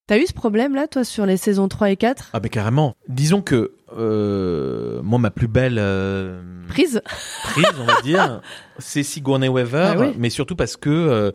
T'as 0.08 0.20
eu 0.20 0.28
ce 0.28 0.34
problème-là, 0.34 0.88
toi, 0.88 1.04
sur 1.04 1.26
les 1.26 1.38
saisons 1.38 1.68
3 1.68 1.89
et 1.89 1.96
4 1.98 2.30
Ah 2.34 2.39
mais 2.41 2.50
carrément. 2.50 2.96
Disons 3.08 3.41
que 3.41 3.72
euh, 3.98 5.02
moi 5.02 5.18
ma 5.18 5.32
plus 5.32 5.48
belle 5.48 5.78
euh, 5.80 6.41
Prise 6.68 7.02
prise, 7.43 7.66
on 7.80 7.86
va 7.86 8.00
dire, 8.02 8.41
c'est 8.78 9.02
Sigourney 9.02 9.48
Weaver, 9.48 9.93
Ah 9.96 10.00
oui. 10.00 10.14
mais 10.18 10.30
surtout 10.30 10.56
parce 10.56 10.78
que 10.78 11.32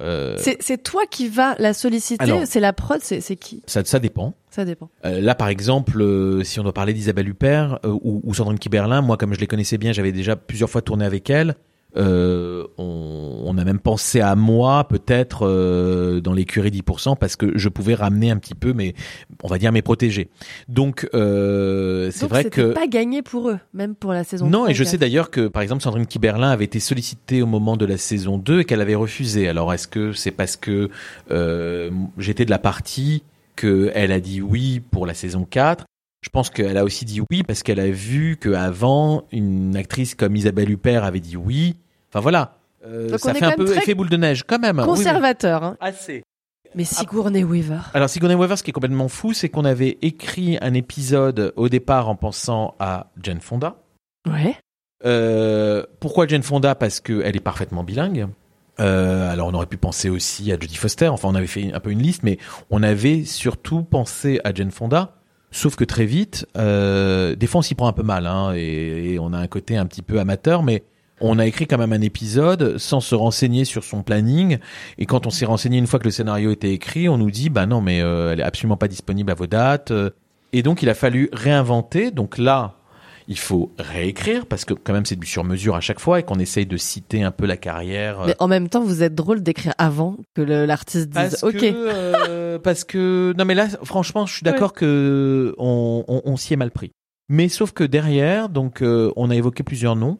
euh, 0.00 0.36
C'est 0.38 0.82
toi 0.82 1.02
qui 1.10 1.28
vas 1.28 1.54
la 1.58 1.72
solliciter 1.74 2.44
C'est 2.46 2.60
la 2.60 2.72
prod 2.72 3.00
C'est 3.02 3.36
qui? 3.36 3.62
ça, 3.66 3.84
ça 3.84 3.98
dépend. 3.98 4.34
Ça 4.50 4.64
dépend. 4.64 4.90
Euh, 5.04 5.20
là, 5.20 5.34
par 5.36 5.48
exemple, 5.48 6.00
euh, 6.02 6.42
si 6.42 6.58
on 6.58 6.64
doit 6.64 6.72
parler 6.72 6.92
d'Isabelle 6.92 7.28
Huppert 7.28 7.78
euh, 7.84 7.96
ou, 8.02 8.20
ou 8.24 8.34
Sandrine 8.34 8.58
Kiberlin, 8.58 9.00
moi, 9.00 9.16
comme 9.16 9.32
je 9.32 9.38
les 9.38 9.46
connaissais 9.46 9.78
bien, 9.78 9.92
j'avais 9.92 10.10
déjà 10.10 10.34
plusieurs 10.34 10.68
fois 10.68 10.82
tourné 10.82 11.04
avec 11.04 11.30
elles. 11.30 11.54
Euh, 11.96 12.66
on, 12.78 13.42
on 13.44 13.58
a 13.58 13.64
même 13.64 13.78
pensé 13.78 14.20
à 14.20 14.34
moi, 14.34 14.86
peut-être 14.88 15.46
euh, 15.46 16.20
dans 16.20 16.32
l'écurie 16.32 16.70
10%, 16.70 17.16
parce 17.16 17.36
que 17.36 17.56
je 17.56 17.68
pouvais 17.68 17.94
ramener 17.94 18.30
un 18.30 18.36
petit 18.36 18.54
peu, 18.54 18.72
mes, 18.72 18.94
on 19.42 19.48
va 19.48 19.58
dire 19.58 19.72
mes 19.72 19.82
protégés. 19.82 20.30
Donc, 20.68 21.08
euh, 21.14 22.10
c'est 22.12 22.28
vrai 22.28 22.44
que 22.44 22.72
pas 22.72 22.86
gagné 22.86 23.22
pour 23.22 23.50
eux, 23.50 23.58
même 23.74 23.94
pour 23.94 24.12
la 24.12 24.24
saison 24.24 24.46
non, 24.46 24.60
3 24.60 24.70
et 24.70 24.74
je 24.74 24.84
sais 24.84 24.98
d'ailleurs 24.98 25.30
que, 25.30 25.48
par 25.48 25.62
exemple, 25.62 25.82
Sandrine 25.82 26.06
Kiberlin 26.06 26.50
avait 26.50 26.64
été 26.64 26.80
sollicitée 26.80 27.42
au 27.42 27.46
moment 27.46 27.76
de 27.76 27.86
la 27.86 27.96
saison 27.96 28.38
2 28.38 28.60
et 28.60 28.64
qu'elle 28.64 28.80
avait 28.80 28.94
refusé. 28.94 29.48
Alors, 29.48 29.72
est-ce 29.72 29.88
que 29.88 30.12
c'est 30.12 30.30
parce 30.30 30.56
que 30.56 30.90
euh, 31.30 31.90
j'étais 32.18 32.44
de 32.44 32.50
la 32.50 32.58
partie 32.58 33.22
qu'elle 33.56 34.12
a 34.12 34.20
dit 34.20 34.40
oui 34.40 34.80
pour 34.80 35.06
la 35.06 35.14
saison 35.14 35.46
4 35.48 35.84
Je 36.22 36.28
pense 36.28 36.50
qu'elle 36.50 36.76
a 36.76 36.84
aussi 36.84 37.04
dit 37.04 37.20
oui 37.30 37.42
parce 37.42 37.62
qu'elle 37.62 37.80
a 37.80 37.90
vu 37.90 38.36
qu'avant, 38.36 39.24
une 39.32 39.76
actrice 39.76 40.14
comme 40.14 40.36
Isabelle 40.36 40.70
Huppert 40.70 41.04
avait 41.04 41.20
dit 41.20 41.36
oui. 41.36 41.76
Enfin, 42.10 42.20
voilà. 42.20 42.58
Euh, 42.84 43.10
Donc, 43.10 43.20
ça 43.20 43.34
fait 43.34 43.44
un 43.44 43.52
peu 43.52 43.76
effet 43.76 43.94
boule 43.94 44.08
de 44.08 44.16
neige, 44.16 44.44
quand 44.46 44.58
même. 44.58 44.78
Oui, 44.78 44.84
oui. 44.84 44.96
Conservateur, 44.96 45.64
hein. 45.64 45.76
Assez. 45.80 46.22
Mais 46.74 46.84
Sigourney 46.84 47.42
Weaver. 47.42 47.80
Alors 47.94 48.08
Sigourney 48.08 48.36
Weaver, 48.36 48.56
ce 48.56 48.62
qui 48.62 48.70
est 48.70 48.72
complètement 48.72 49.08
fou, 49.08 49.32
c'est 49.32 49.48
qu'on 49.48 49.64
avait 49.64 49.98
écrit 50.02 50.56
un 50.60 50.74
épisode 50.74 51.52
au 51.56 51.68
départ 51.68 52.08
en 52.08 52.14
pensant 52.14 52.74
à 52.78 53.10
Jane 53.20 53.40
Fonda. 53.40 53.76
Ouais. 54.26 54.56
Euh, 55.04 55.84
pourquoi 55.98 56.26
Jane 56.28 56.42
Fonda? 56.42 56.74
Parce 56.74 57.00
qu'elle 57.00 57.34
est 57.34 57.40
parfaitement 57.40 57.82
bilingue. 57.82 58.28
Euh, 58.78 59.30
alors 59.30 59.48
on 59.48 59.54
aurait 59.54 59.66
pu 59.66 59.78
penser 59.78 60.08
aussi 60.10 60.52
à 60.52 60.58
Jodie 60.58 60.76
Foster. 60.76 61.08
Enfin, 61.08 61.28
on 61.28 61.34
avait 61.34 61.48
fait 61.48 61.72
un 61.72 61.80
peu 61.80 61.90
une 61.90 62.02
liste, 62.02 62.22
mais 62.22 62.38
on 62.70 62.82
avait 62.82 63.24
surtout 63.24 63.82
pensé 63.82 64.40
à 64.44 64.54
Jane 64.54 64.70
Fonda 64.70 65.16
Sauf 65.50 65.74
que 65.76 65.84
très 65.84 66.06
vite, 66.06 66.46
euh, 66.56 67.34
des 67.34 67.46
fois 67.46 67.58
on 67.58 67.62
s'y 67.62 67.74
prend 67.74 67.88
un 67.88 67.92
peu 67.92 68.02
mal, 68.04 68.26
hein, 68.26 68.52
et, 68.54 69.14
et 69.14 69.18
on 69.18 69.32
a 69.32 69.38
un 69.38 69.48
côté 69.48 69.76
un 69.76 69.86
petit 69.86 70.02
peu 70.02 70.20
amateur, 70.20 70.62
mais 70.62 70.84
on 71.20 71.38
a 71.38 71.46
écrit 71.46 71.66
quand 71.66 71.76
même 71.78 71.92
un 71.92 72.00
épisode 72.00 72.78
sans 72.78 73.00
se 73.00 73.14
renseigner 73.14 73.64
sur 73.64 73.84
son 73.84 74.02
planning. 74.02 74.58
Et 74.96 75.06
quand 75.06 75.26
on 75.26 75.30
s'est 75.30 75.44
renseigné 75.44 75.78
une 75.78 75.86
fois 75.86 75.98
que 75.98 76.04
le 76.04 76.10
scénario 76.10 76.50
était 76.50 76.72
écrit, 76.72 77.08
on 77.08 77.18
nous 77.18 77.30
dit 77.30 77.50
bah 77.50 77.66
non 77.66 77.80
mais 77.80 78.00
euh, 78.00 78.32
elle 78.32 78.40
est 78.40 78.44
absolument 78.44 78.76
pas 78.76 78.88
disponible 78.88 79.30
à 79.30 79.34
vos 79.34 79.46
dates. 79.46 79.92
Et 80.52 80.62
donc 80.62 80.82
il 80.82 80.88
a 80.88 80.94
fallu 80.94 81.28
réinventer. 81.32 82.10
Donc 82.10 82.38
là, 82.38 82.79
il 83.30 83.38
faut 83.38 83.72
réécrire 83.78 84.44
parce 84.44 84.64
que 84.64 84.74
quand 84.74 84.92
même 84.92 85.06
c'est 85.06 85.18
du 85.18 85.26
sur-mesure 85.26 85.76
à 85.76 85.80
chaque 85.80 86.00
fois 86.00 86.18
et 86.18 86.24
qu'on 86.24 86.40
essaye 86.40 86.66
de 86.66 86.76
citer 86.76 87.22
un 87.22 87.30
peu 87.30 87.46
la 87.46 87.56
carrière. 87.56 88.24
Mais 88.26 88.34
en 88.40 88.48
même 88.48 88.68
temps, 88.68 88.82
vous 88.82 89.04
êtes 89.04 89.14
drôle 89.14 89.40
d'écrire 89.40 89.72
avant 89.78 90.16
que 90.34 90.42
l'artiste 90.42 91.10
dise 91.10 91.14
Parce 91.14 91.44
OK. 91.44 91.60
que, 91.60 91.72
euh, 91.72 92.58
parce 92.58 92.82
que 92.82 93.32
non 93.38 93.44
mais 93.44 93.54
là 93.54 93.68
franchement 93.84 94.26
je 94.26 94.34
suis 94.34 94.42
d'accord 94.42 94.72
que 94.72 95.54
on, 95.58 96.04
on, 96.08 96.22
on 96.24 96.36
s'y 96.36 96.52
est 96.54 96.56
mal 96.56 96.72
pris. 96.72 96.90
Mais 97.28 97.48
sauf 97.48 97.70
que 97.70 97.84
derrière 97.84 98.48
donc 98.48 98.82
euh, 98.82 99.12
on 99.14 99.30
a 99.30 99.36
évoqué 99.36 99.62
plusieurs 99.62 99.94
noms 99.94 100.18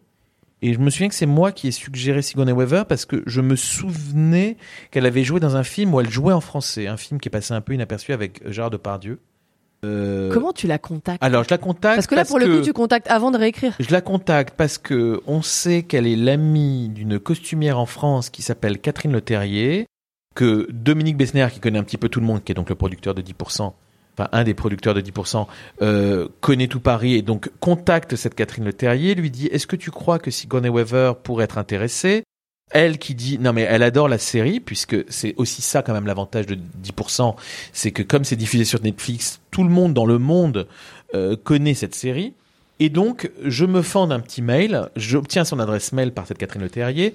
et 0.63 0.73
je 0.73 0.79
me 0.79 0.89
souviens 0.89 1.09
que 1.09 1.15
c'est 1.17 1.27
moi 1.27 1.51
qui 1.51 1.67
ai 1.67 1.73
suggéré 1.73 2.23
Sigourney 2.23 2.53
Weaver 2.53 2.85
parce 2.89 3.07
que 3.07 3.25
je 3.27 3.41
me 3.41 3.57
souvenais 3.57 4.57
qu'elle 4.93 5.07
avait 5.07 5.25
joué 5.25 5.41
dans 5.41 5.57
un 5.57 5.65
film 5.65 5.93
où 5.95 6.01
elle 6.01 6.11
jouait 6.11 6.35
en 6.35 6.41
français, 6.41 6.87
un 6.87 6.97
film 6.97 7.19
qui 7.19 7.29
est 7.29 7.31
passé 7.31 7.55
un 7.55 7.61
peu 7.61 7.75
inaperçu 7.75 8.13
avec 8.13 8.49
Gérard 8.49 8.71
Depardieu. 8.71 9.19
Euh, 9.85 10.31
Comment 10.33 10.53
tu 10.53 10.67
la 10.67 10.79
contactes 10.79 11.23
Alors 11.23 11.45
je 11.45 11.49
la 11.51 11.59
contacte 11.59 11.97
Parce 11.97 12.07
que 12.07 12.15
là, 12.15 12.25
pour 12.25 12.39
le 12.39 12.47
coup, 12.47 12.63
tu 12.63 12.73
contactes 12.73 13.11
avant 13.11 13.31
de 13.31 13.39
réécrire. 13.39 13.75
je 13.81 13.91
la 13.91 14.01
contacte 14.01 14.55
parce 14.57 14.79
que 14.79 15.21
on 15.27 15.43
sait 15.43 15.83
qu'elle 15.83 16.07
est 16.07 16.17
l'amie 16.17 16.89
d'une 16.89 17.19
costumière 17.19 17.79
en 17.79 17.87
France 17.87 18.31
qui 18.31 18.43
s'appelle 18.43 18.79
Catherine 18.79 19.13
Le 19.13 19.21
Terrier, 19.21 19.87
que 20.35 20.69
Dominique 20.71 21.17
Bessner, 21.17 21.47
qui 21.53 21.61
connaît 21.61 21.79
un 21.79 21.83
petit 21.85 21.97
peu 21.97 22.09
tout 22.09 22.21
le 22.21 22.27
monde, 22.27 22.45
qui 22.45 22.53
est 22.53 22.55
donc 22.55 22.69
le 22.69 22.75
producteur 22.75 23.15
de 23.15 23.23
10%, 23.23 23.73
enfin 24.17 24.29
un 24.33 24.45
des 24.45 24.55
producteurs 24.55 24.95
de 24.95 25.01
10%, 25.01 25.47
euh, 25.83 26.29
connaît 26.41 26.69
tout 26.69 26.81
Paris 26.81 27.15
et 27.15 27.23
donc 27.23 27.51
contacte 27.61 28.17
cette 28.17 28.35
Catherine 28.35 28.65
Le 28.65 28.73
Terrier, 28.73 29.15
lui 29.15 29.31
dit 29.31 29.47
est-ce 29.47 29.67
que 29.67 29.77
tu 29.77 29.91
crois 29.91 30.19
que 30.19 30.31
Sigourney 30.31 30.69
Weaver 30.69 31.15
pourrait 31.23 31.45
être 31.45 31.59
intéressée? 31.59 32.23
Elle 32.71 32.99
qui 32.99 33.15
dit 33.15 33.39
non 33.39 33.53
mais 33.53 33.63
elle 33.63 33.83
adore 33.83 34.09
la 34.09 34.19
série 34.19 34.61
puisque 34.61 34.97
c'est 35.09 35.35
aussi 35.37 35.63
ça 35.63 35.83
quand 35.83 35.93
même 35.93 36.07
l'avantage 36.07 36.47
de 36.47 36.57
10%, 36.57 37.35
c'est 37.73 37.91
que 37.91 38.03
comme 38.03 38.25
c'est 38.25 38.37
diffusé 38.37 38.65
sur 38.65 38.83
Netflix, 38.83 39.41
tout 39.51 39.63
le 39.63 39.71
monde 39.71 39.95
dans 39.95 40.07
le 40.07 40.19
monde 40.19 40.67
euh, 41.15 41.37
connaît 41.37 41.75
cette 41.75 41.95
série. 41.95 42.35
Et 42.83 42.89
donc, 42.89 43.31
je 43.45 43.67
me 43.67 43.83
fends 43.83 44.07
d'un 44.07 44.21
petit 44.21 44.41
mail, 44.41 44.89
j'obtiens 44.97 45.45
son 45.45 45.59
adresse 45.59 45.93
mail 45.93 46.13
par 46.13 46.27
cette 46.27 46.39
Catherine 46.39 46.63
Le 46.63 46.71
Terrier, 46.71 47.13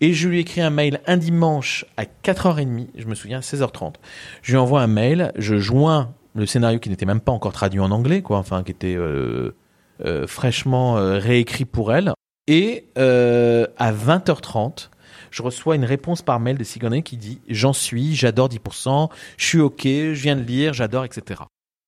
et 0.00 0.12
je 0.12 0.28
lui 0.28 0.38
écris 0.38 0.60
un 0.60 0.70
mail 0.70 1.00
un 1.08 1.16
dimanche 1.16 1.84
à 1.96 2.04
4h30, 2.04 2.86
je 2.96 3.04
me 3.06 3.16
souviens, 3.16 3.40
16h30. 3.40 3.94
Je 4.42 4.52
lui 4.52 4.58
envoie 4.58 4.80
un 4.80 4.86
mail, 4.86 5.32
je 5.36 5.56
joins 5.56 6.14
le 6.36 6.46
scénario 6.46 6.78
qui 6.78 6.88
n'était 6.88 7.04
même 7.04 7.18
pas 7.18 7.32
encore 7.32 7.52
traduit 7.52 7.80
en 7.80 7.90
anglais, 7.90 8.22
quoi, 8.22 8.38
enfin, 8.38 8.62
qui 8.62 8.70
était 8.70 8.94
euh, 8.94 9.56
euh, 10.04 10.28
fraîchement 10.28 10.96
euh, 10.96 11.18
réécrit 11.18 11.64
pour 11.64 11.92
elle. 11.92 12.12
Et 12.46 12.86
euh, 12.96 13.66
à 13.76 13.92
20h30, 13.92 14.90
je 15.30 15.42
reçois 15.42 15.76
une 15.76 15.84
réponse 15.84 16.22
par 16.22 16.40
mail 16.40 16.58
de 16.58 16.64
Sigourney 16.64 17.02
qui 17.02 17.16
dit 17.16 17.40
«J'en 17.48 17.72
suis, 17.72 18.14
j'adore 18.14 18.48
10%, 18.48 19.10
je 19.36 19.44
suis 19.46 19.60
OK, 19.60 19.82
je 19.84 20.12
viens 20.12 20.36
de 20.36 20.42
lire, 20.42 20.72
j'adore, 20.74 21.04
etc.» 21.04 21.42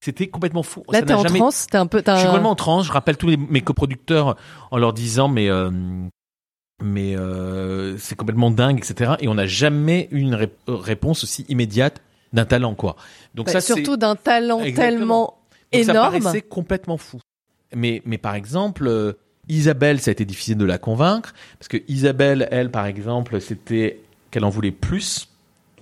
C'était 0.05 0.29
complètement 0.29 0.63
fou. 0.63 0.83
Là, 0.91 1.03
t'es 1.03 1.13
en 1.13 1.23
jamais- 1.23 1.39
transe, 1.39 1.67
t'es 1.67 1.77
un 1.77 1.87
peu. 1.87 2.03
je 2.07 2.15
suis 2.17 2.25
complètement 2.27 2.51
en 2.53 2.55
transe. 2.55 2.87
Je 2.87 2.93
rappelle 2.93 3.17
tous 3.19 3.29
les- 3.29 3.37
mes 3.37 3.61
coproducteurs 3.61 4.37
en 4.71 4.79
leur 4.79 4.93
disant 4.95 5.29
mais 5.29 5.51
euh, 5.51 5.71
mais 6.83 7.15
euh, 7.17 7.99
c'est 7.99 8.15
complètement 8.17 8.51
dingue, 8.51 8.79
etc. 8.79 9.13
Et 9.21 9.29
on 9.29 9.35
n'a 9.35 9.47
jamais 9.47 10.09
eu 10.11 10.21
une 10.21 10.35
rép- 10.35 10.51
réponse 10.69 11.23
aussi 11.25 11.45
immédiate 11.51 12.01
d'un 12.33 12.47
talent 12.47 12.75
quoi. 12.75 12.97
Donc 13.35 13.47
Bah, 13.47 13.53
ça 13.53 13.61
surtout 13.61 13.99
d'un 13.99 14.17
talent 14.17 14.61
Exactement. 14.61 14.99
tellement 14.99 15.39
donc 15.73 15.85
ça 15.85 15.93
énorme. 15.93 16.19
paraissait 16.23 16.43
complètement 16.43 16.97
fou. 16.97 17.19
Mais 17.75 18.01
mais 18.07 18.17
par 18.19 18.35
exemple 18.35 18.87
euh, 18.89 19.13
Isabelle, 19.51 20.01
ça 20.01 20.11
a 20.11 20.13
été 20.13 20.25
difficile 20.25 20.57
de 20.57 20.65
la 20.65 20.79
convaincre 20.79 21.35
parce 21.59 21.69
que 21.69 21.79
Isabelle, 21.89 22.49
elle 22.51 22.71
par 22.71 22.87
exemple, 22.87 23.41
c'était 23.41 24.01
qu'elle 24.31 24.45
en 24.45 24.51
voulait 24.51 24.71
plus, 24.71 25.29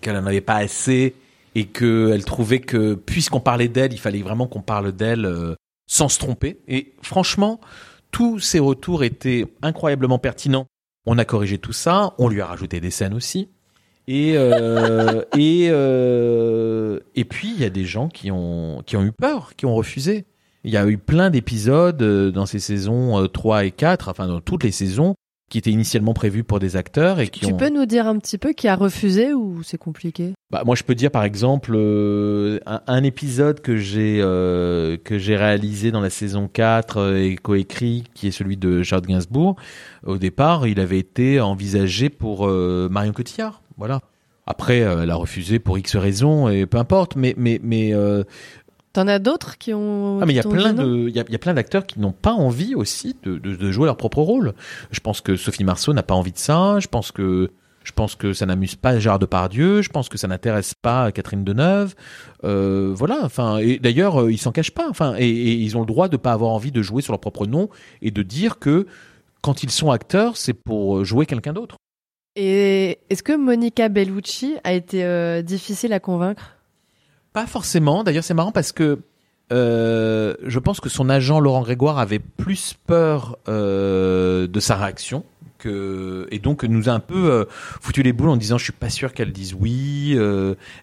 qu'elle 0.01 0.17
en 0.17 0.27
avait 0.27 0.41
pas 0.41 0.57
assez 0.57 1.15
et 1.55 1.67
qu'elle 1.67 2.25
trouvait 2.25 2.61
que 2.61 2.95
puisqu'on 2.95 3.41
parlait 3.41 3.69
d'elle, 3.69 3.93
il 3.93 3.99
fallait 3.99 4.23
vraiment 4.23 4.47
qu'on 4.47 4.63
parle 4.63 4.93
d'elle 4.93 5.27
euh, 5.27 5.55
sans 5.87 6.09
se 6.09 6.19
tromper. 6.19 6.59
Et 6.67 6.95
franchement, 7.03 7.61
tous 8.11 8.39
ces 8.39 8.59
retours 8.59 9.05
étaient 9.05 9.47
incroyablement 9.63 10.19
pertinents. 10.19 10.67
On 11.07 11.19
a 11.19 11.25
corrigé 11.25 11.59
tout 11.59 11.73
ça, 11.73 12.15
on 12.19 12.29
lui 12.29 12.41
a 12.41 12.47
rajouté 12.47 12.81
des 12.81 12.91
scènes 12.91 13.15
aussi. 13.15 13.49
Et 14.07 14.35
euh, 14.37 15.23
et 15.37 15.69
euh, 15.71 17.01
et 17.15 17.25
puis 17.25 17.53
il 17.55 17.61
y 17.61 17.65
a 17.65 17.71
des 17.71 17.85
gens 17.85 18.09
qui 18.09 18.31
ont 18.31 18.83
qui 18.87 18.97
ont 18.97 19.03
eu 19.03 19.13
peur, 19.13 19.55
qui 19.57 19.67
ont 19.67 19.75
refusé. 19.75 20.25
Il 20.65 20.73
y 20.73 20.77
a 20.77 20.87
eu 20.87 20.99
plein 20.99 21.31
d'épisodes 21.31 22.03
euh, 22.03 22.31
dans 22.31 22.47
ces 22.47 22.59
saisons 22.59 23.23
euh, 23.23 23.27
3 23.29 23.65
et 23.65 23.71
4, 23.71 24.09
enfin 24.09 24.27
dans 24.27 24.41
toutes 24.41 24.65
les 24.65 24.73
saisons 24.73 25.15
qui 25.49 25.59
étaient 25.59 25.71
initialement 25.71 26.13
prévues 26.13 26.45
pour 26.45 26.59
des 26.59 26.77
acteurs 26.77 27.21
et 27.21 27.29
qui 27.29 27.41
Tu 27.41 27.53
ont 27.53 27.57
peux 27.57 27.71
nous 27.71 27.87
dire 27.87 28.07
un 28.07 28.19
petit 28.19 28.39
peu 28.39 28.53
qui 28.53 28.69
a 28.69 28.77
refusé 28.77 29.33
ou 29.33 29.63
c'est 29.63 29.79
compliqué? 29.79 30.35
Bah, 30.51 30.63
moi, 30.65 30.75
je 30.75 30.83
peux 30.83 30.95
dire 30.95 31.11
par 31.11 31.25
exemple 31.25 31.73
euh, 31.75 32.59
un, 32.67 32.83
un 32.87 33.03
épisode 33.03 33.61
que 33.61 33.77
j'ai 33.77 34.21
euh, 34.21 34.97
que 35.03 35.19
j'ai 35.19 35.37
réalisé 35.37 35.91
dans 35.91 36.01
la 36.01 36.11
saison 36.11 36.49
4 36.49 36.97
euh, 36.99 37.17
et 37.17 37.37
coécrit, 37.37 38.05
qui 38.15 38.29
est 38.29 38.31
celui 38.31 38.57
de 38.57 38.83
Charles 38.83 39.07
Gainsbourg. 39.07 39.57
Au 40.07 40.19
départ, 40.19 40.67
il 40.67 40.81
avait 40.81 40.99
été 40.99 41.41
envisagé 41.41 42.11
pour 42.11 42.47
euh, 42.47 42.89
Marion 42.91 43.13
Cotillard. 43.13 43.63
Voilà. 43.79 44.01
Après, 44.47 44.83
euh, 44.83 45.03
elle 45.03 45.11
a 45.11 45.17
refusé 45.17 45.59
pour 45.59 45.79
X 45.79 45.97
raisons 45.97 46.49
et 46.49 46.67
peu 46.67 46.79
importe. 46.79 47.17
Mais 47.17 47.35
mais 47.37 47.61
mais 47.63 47.93
euh, 47.95 48.25
T'en 48.99 49.07
as 49.07 49.21
d'autres 49.21 49.59
qui 49.59 49.73
ont. 49.73 50.19
ah 50.21 50.27
mais 50.27 50.33
il 50.33 50.37
y 50.37 50.41
a 50.41 50.43
plein 50.43 50.73
de 50.73 51.07
il 51.09 51.15
y 51.15 51.21
a, 51.21 51.25
il 51.29 51.31
y 51.31 51.37
a 51.37 51.39
plein 51.39 51.55
d'acteurs 51.55 51.87
qui 51.87 52.01
n'ont 52.01 52.11
pas 52.11 52.33
envie 52.33 52.75
aussi 52.75 53.15
de, 53.23 53.39
de, 53.39 53.55
de 53.55 53.71
jouer 53.71 53.87
leur 53.87 53.97
propre 53.97 54.21
rôle. 54.23 54.55
Je 54.91 54.99
pense 54.99 55.21
que 55.21 55.37
Sophie 55.37 55.63
Marceau 55.63 55.93
n'a 55.93 56.03
pas 56.03 56.15
envie 56.15 56.33
de 56.33 56.39
ça. 56.39 56.81
Je 56.81 56.89
pense 56.89 57.13
que 57.13 57.53
je 57.85 57.93
pense 57.93 58.17
que 58.17 58.33
ça 58.33 58.45
n'amuse 58.45 58.75
pas 58.75 58.99
Gérard 58.99 59.21
Depardieu. 59.21 59.83
Je 59.83 59.89
pense 59.89 60.09
que 60.09 60.19
ça 60.19 60.27
n'intéresse 60.27 60.75
pas 60.75 61.13
Catherine 61.13 61.45
Deneuve. 61.45 61.95
Euh, 62.43 62.93
voilà. 62.93 63.21
Enfin 63.23 63.59
et 63.59 63.79
d'ailleurs 63.79 64.21
euh, 64.23 64.33
ils 64.33 64.39
s'en 64.39 64.51
cachent 64.51 64.75
pas. 64.75 64.89
Enfin 64.91 65.15
et, 65.17 65.29
et 65.29 65.53
ils 65.53 65.77
ont 65.77 65.81
le 65.81 65.87
droit 65.87 66.09
de 66.09 66.17
pas 66.17 66.33
avoir 66.33 66.51
envie 66.51 66.73
de 66.73 66.83
jouer 66.83 67.01
sur 67.01 67.13
leur 67.13 67.21
propre 67.21 67.47
nom 67.47 67.69
et 68.03 68.11
de 68.11 68.25
dire 68.25 68.59
que 68.59 68.89
quand 69.43 69.63
ils 69.63 69.71
sont 69.71 69.93
acteurs 69.93 70.37
c'est 70.37 70.55
pour 70.55 71.05
jouer 71.05 71.25
quelqu'un 71.25 71.53
d'autre. 71.53 71.77
Et 72.35 72.99
est-ce 73.11 73.23
que 73.23 73.37
Monica 73.37 73.89
Bellucci 73.89 74.57
a 74.65 74.73
été 74.73 75.05
euh, 75.05 75.43
difficile 75.43 75.93
à 75.93 76.01
convaincre? 76.01 76.58
Pas 77.39 77.47
forcément. 77.47 78.03
D'ailleurs, 78.03 78.25
c'est 78.25 78.35
marrant 78.35 78.51
parce 78.51 78.73
que 78.73 78.99
euh, 79.53 80.35
je 80.45 80.59
pense 80.59 80.81
que 80.81 80.89
son 80.89 81.09
agent 81.09 81.39
Laurent 81.39 81.63
Grégoire 81.63 82.01
avait 82.01 82.19
plus 82.19 82.75
peur 82.85 83.39
euh, 83.47 84.49
de 84.49 84.59
sa 84.59 84.75
réaction 84.75 85.25
que 85.59 86.27
et 86.33 86.41
donc 86.41 86.65
nous 86.65 86.89
a 86.89 86.93
un 86.93 86.99
peu 86.99 87.31
euh, 87.31 87.45
foutu 87.49 88.03
les 88.03 88.13
boules 88.13 88.31
en 88.31 88.37
disant 88.37 88.59
je 88.59 88.65
suis 88.65 88.73
pas 88.73 88.91
sûr 88.91 89.13
qu'elle 89.13 89.31
dise 89.31 89.55
oui. 89.55 90.19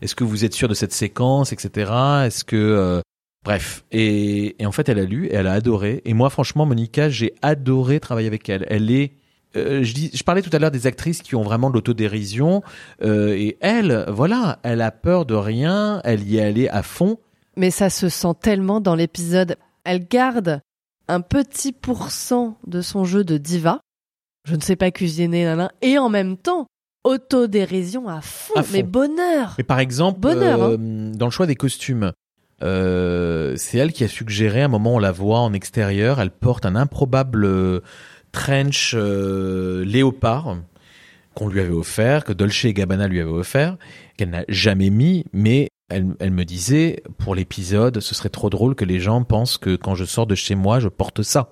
Est-ce 0.01 0.15
que 0.15 0.23
vous 0.23 0.45
êtes 0.45 0.53
sûr 0.53 0.69
de 0.69 0.73
cette 0.73 0.93
séquence, 0.93 1.51
etc. 1.51 1.91
Est-ce 2.25 2.45
que 2.45 3.01
bref 3.43 3.83
et, 3.91 4.55
et 4.57 4.65
en 4.65 4.71
fait 4.71 4.87
elle 4.87 4.99
a 4.99 5.03
lu 5.03 5.25
et 5.25 5.33
elle 5.33 5.47
a 5.47 5.51
adoré. 5.51 6.01
Et 6.05 6.13
moi 6.13 6.29
franchement 6.29 6.65
Monica 6.65 7.09
j'ai 7.09 7.33
adoré 7.41 7.99
travailler 7.99 8.27
avec 8.27 8.47
elle. 8.47 8.65
Elle 8.69 8.89
est 8.91 9.11
euh, 9.55 9.83
je, 9.83 9.93
dis, 9.93 10.11
je 10.13 10.23
parlais 10.23 10.41
tout 10.41 10.49
à 10.53 10.59
l'heure 10.59 10.71
des 10.71 10.87
actrices 10.87 11.21
qui 11.21 11.35
ont 11.35 11.43
vraiment 11.43 11.69
de 11.69 11.75
l'autodérision 11.75 12.63
euh, 13.03 13.35
et 13.35 13.57
elle, 13.61 14.05
voilà, 14.09 14.59
elle 14.63 14.81
a 14.81 14.91
peur 14.91 15.25
de 15.25 15.35
rien, 15.35 16.01
elle 16.03 16.23
y 16.23 16.37
est 16.37 16.43
allée 16.43 16.69
à 16.69 16.83
fond. 16.83 17.17
Mais 17.57 17.71
ça 17.71 17.89
se 17.89 18.09
sent 18.09 18.33
tellement 18.41 18.81
dans 18.81 18.95
l'épisode. 18.95 19.57
Elle 19.83 20.07
garde 20.07 20.61
un 21.07 21.21
petit 21.21 21.71
pourcent 21.71 22.57
de 22.67 22.81
son 22.81 23.05
jeu 23.05 23.23
de 23.23 23.37
diva. 23.37 23.79
Je 24.45 24.55
ne 24.55 24.61
sais 24.61 24.75
pas 24.75 24.91
cuisiner, 24.91 25.45
nana. 25.45 25.71
Et 25.81 25.97
en 25.97 26.09
même 26.09 26.37
temps, 26.37 26.67
autodérision 27.03 28.07
à 28.09 28.21
fond. 28.21 28.53
À 28.55 28.63
fond. 28.63 28.69
Mais 28.73 28.83
bonheur 28.83 29.55
Mais 29.57 29.63
par 29.63 29.79
exemple, 29.79 30.19
Bonheur, 30.19 30.63
hein. 30.63 30.71
euh, 30.71 31.11
dans 31.13 31.25
le 31.25 31.31
choix 31.31 31.45
des 31.45 31.55
costumes, 31.55 32.11
euh, 32.63 33.55
c'est 33.57 33.77
elle 33.77 33.93
qui 33.93 34.03
a 34.03 34.07
suggéré, 34.07 34.61
à 34.61 34.65
un 34.65 34.69
moment 34.69 34.95
on 34.95 34.99
la 34.99 35.11
voit 35.11 35.39
en 35.39 35.53
extérieur, 35.53 36.19
elle 36.19 36.31
porte 36.31 36.65
un 36.65 36.75
improbable 36.75 37.81
trench 38.35 38.91
euh, 38.95 39.85
léopard 39.85 40.57
qu'on 41.33 41.47
lui 41.47 41.61
avait 41.61 41.73
offert, 41.73 42.25
que 42.25 42.33
Dolce 42.33 42.65
et 42.65 42.73
Gabbana 42.73 43.07
lui 43.07 43.21
avaient 43.21 43.31
offert, 43.31 43.77
qu'elle 44.17 44.29
n'a 44.29 44.43
jamais 44.49 44.89
mis, 44.89 45.25
mais 45.33 45.69
elle, 45.89 46.15
elle 46.19 46.31
me 46.31 46.43
disait, 46.43 47.01
pour 47.17 47.33
l'épisode, 47.33 47.99
ce 47.99 48.13
serait 48.13 48.29
trop 48.29 48.49
drôle 48.49 48.75
que 48.75 48.85
les 48.85 48.99
gens 48.99 49.23
pensent 49.23 49.57
que 49.57 49.75
quand 49.75 49.95
je 49.95 50.05
sors 50.05 50.27
de 50.27 50.35
chez 50.35 50.55
moi, 50.55 50.79
je 50.79 50.87
porte 50.89 51.23
ça. 51.23 51.51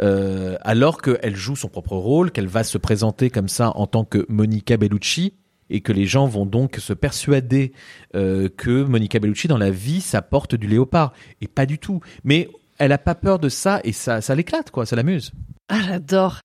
Euh, 0.00 0.56
alors 0.60 1.02
qu'elle 1.02 1.36
joue 1.36 1.56
son 1.56 1.68
propre 1.68 1.96
rôle, 1.96 2.30
qu'elle 2.30 2.46
va 2.46 2.64
se 2.64 2.78
présenter 2.78 3.30
comme 3.30 3.48
ça 3.48 3.72
en 3.76 3.86
tant 3.86 4.04
que 4.04 4.24
Monica 4.28 4.76
Bellucci, 4.76 5.34
et 5.68 5.80
que 5.80 5.92
les 5.92 6.06
gens 6.06 6.26
vont 6.26 6.46
donc 6.46 6.76
se 6.76 6.92
persuader 6.92 7.72
euh, 8.16 8.48
que 8.56 8.82
Monica 8.82 9.18
Bellucci, 9.18 9.48
dans 9.48 9.58
la 9.58 9.70
vie, 9.70 10.00
ça 10.00 10.22
porte 10.22 10.54
du 10.54 10.66
léopard. 10.66 11.12
Et 11.40 11.46
pas 11.48 11.66
du 11.66 11.78
tout. 11.78 12.00
Mais 12.24 12.48
elle 12.78 12.92
a 12.92 12.98
pas 12.98 13.14
peur 13.14 13.38
de 13.38 13.48
ça, 13.48 13.80
et 13.84 13.92
ça, 13.92 14.20
ça 14.20 14.34
l'éclate, 14.34 14.70
quoi, 14.70 14.86
ça 14.86 14.96
l'amuse. 14.96 15.32
Ah, 15.70 15.80
j'adore. 15.86 16.40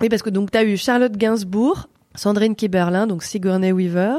Oui, 0.00 0.08
parce 0.08 0.22
que 0.22 0.30
donc 0.30 0.50
tu 0.50 0.58
as 0.58 0.64
eu 0.64 0.76
Charlotte 0.78 1.16
Gainsbourg, 1.16 1.88
Sandrine 2.14 2.56
Kiberlin, 2.56 3.06
donc 3.06 3.22
Sigourney 3.22 3.70
Weaver, 3.70 4.18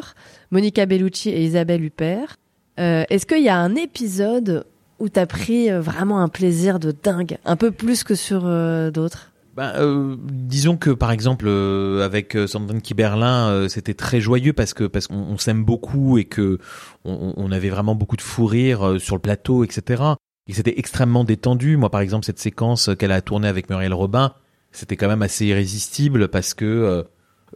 Monica 0.52 0.86
Bellucci 0.86 1.30
et 1.30 1.44
Isabelle 1.44 1.84
Huppert. 1.84 2.38
Euh, 2.80 3.04
Est-ce 3.10 3.26
qu'il 3.26 3.44
y 3.44 3.50
a 3.50 3.58
un 3.58 3.76
épisode 3.76 4.66
où 5.00 5.10
t'as 5.10 5.26
pris 5.26 5.72
euh, 5.72 5.82
vraiment 5.82 6.22
un 6.22 6.30
plaisir 6.30 6.80
de 6.80 6.92
dingue, 6.92 7.38
un 7.46 7.56
peu 7.56 7.72
plus 7.72 8.04
que 8.04 8.14
sur 8.14 8.44
euh, 8.46 8.92
d'autres? 8.92 9.32
Ben, 9.56 10.18
disons 10.32 10.78
que 10.78 10.90
par 10.90 11.12
exemple 11.12 11.48
avec 11.48 12.36
Sandrine 12.48 12.82
Kiberlin, 12.82 13.68
c'était 13.70 13.94
très 13.94 14.20
joyeux 14.20 14.52
parce 14.54 14.74
que 14.74 14.86
parce 14.86 15.06
qu'on 15.06 15.28
on 15.30 15.38
s'aime 15.38 15.64
beaucoup 15.64 16.18
et 16.18 16.26
que 16.26 16.58
on, 17.06 17.34
on 17.38 17.52
avait 17.52 17.70
vraiment 17.70 17.94
beaucoup 17.94 18.18
de 18.18 18.24
fou 18.24 18.48
rire 18.48 18.96
sur 18.98 19.16
le 19.16 19.22
plateau, 19.22 19.64
etc. 19.64 20.02
Et 20.48 20.54
c'était 20.54 20.74
extrêmement 20.80 21.24
détendu. 21.24 21.78
Moi, 21.78 21.92
par 21.92 22.02
exemple, 22.02 22.26
cette 22.26 22.40
séquence 22.40 22.90
qu'elle 22.98 23.12
a 23.12 23.22
tournée 23.22 23.48
avec 23.48 23.70
Muriel 23.70 23.94
Robin, 23.94 24.34
c'était 24.74 24.98
quand 24.98 25.08
même 25.08 25.22
assez 25.22 25.46
irrésistible 25.46 26.28
parce 26.28 26.54
que 26.54 26.66
euh, 26.66 27.04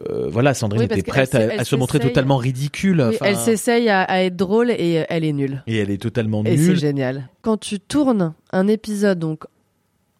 euh, 0.08 0.28
voilà, 0.30 0.54
Sandrine 0.54 0.82
Oui, 0.82 0.86
était 0.86 1.02
prête 1.02 1.34
à, 1.34 1.40
elle 1.40 1.60
à 1.60 1.64
se 1.64 1.74
montrer 1.76 1.98
totalement 1.98 2.36
ridicule. 2.36 3.00
Oui, 3.00 3.14
enfin, 3.16 3.26
Elle 3.26 3.36
s'essaye 3.36 3.88
à, 3.88 4.02
à 4.02 4.20
être 4.22 4.36
drôle 4.36 4.70
et 4.70 5.00
euh, 5.00 5.04
elle 5.08 5.24
est 5.24 5.32
nulle. 5.32 5.62
et 5.66 5.76
elle 5.78 5.90
est 5.90 6.00
totalement 6.00 6.42
Et 6.44 6.56
c'est 6.56 6.68
nulle. 6.68 6.76
génial. 6.78 7.28
Quand 7.42 7.56
tu 7.58 7.80
tournes 7.80 8.32
un 8.52 8.68
épisode 8.68 9.18
donc 9.18 9.44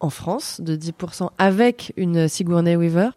en 0.01 0.09
France 0.09 0.61
de 0.61 0.75
10% 0.75 1.29
avec 1.37 1.93
une 1.97 2.27
Sigourney 2.27 2.75
Weaver, 2.75 3.09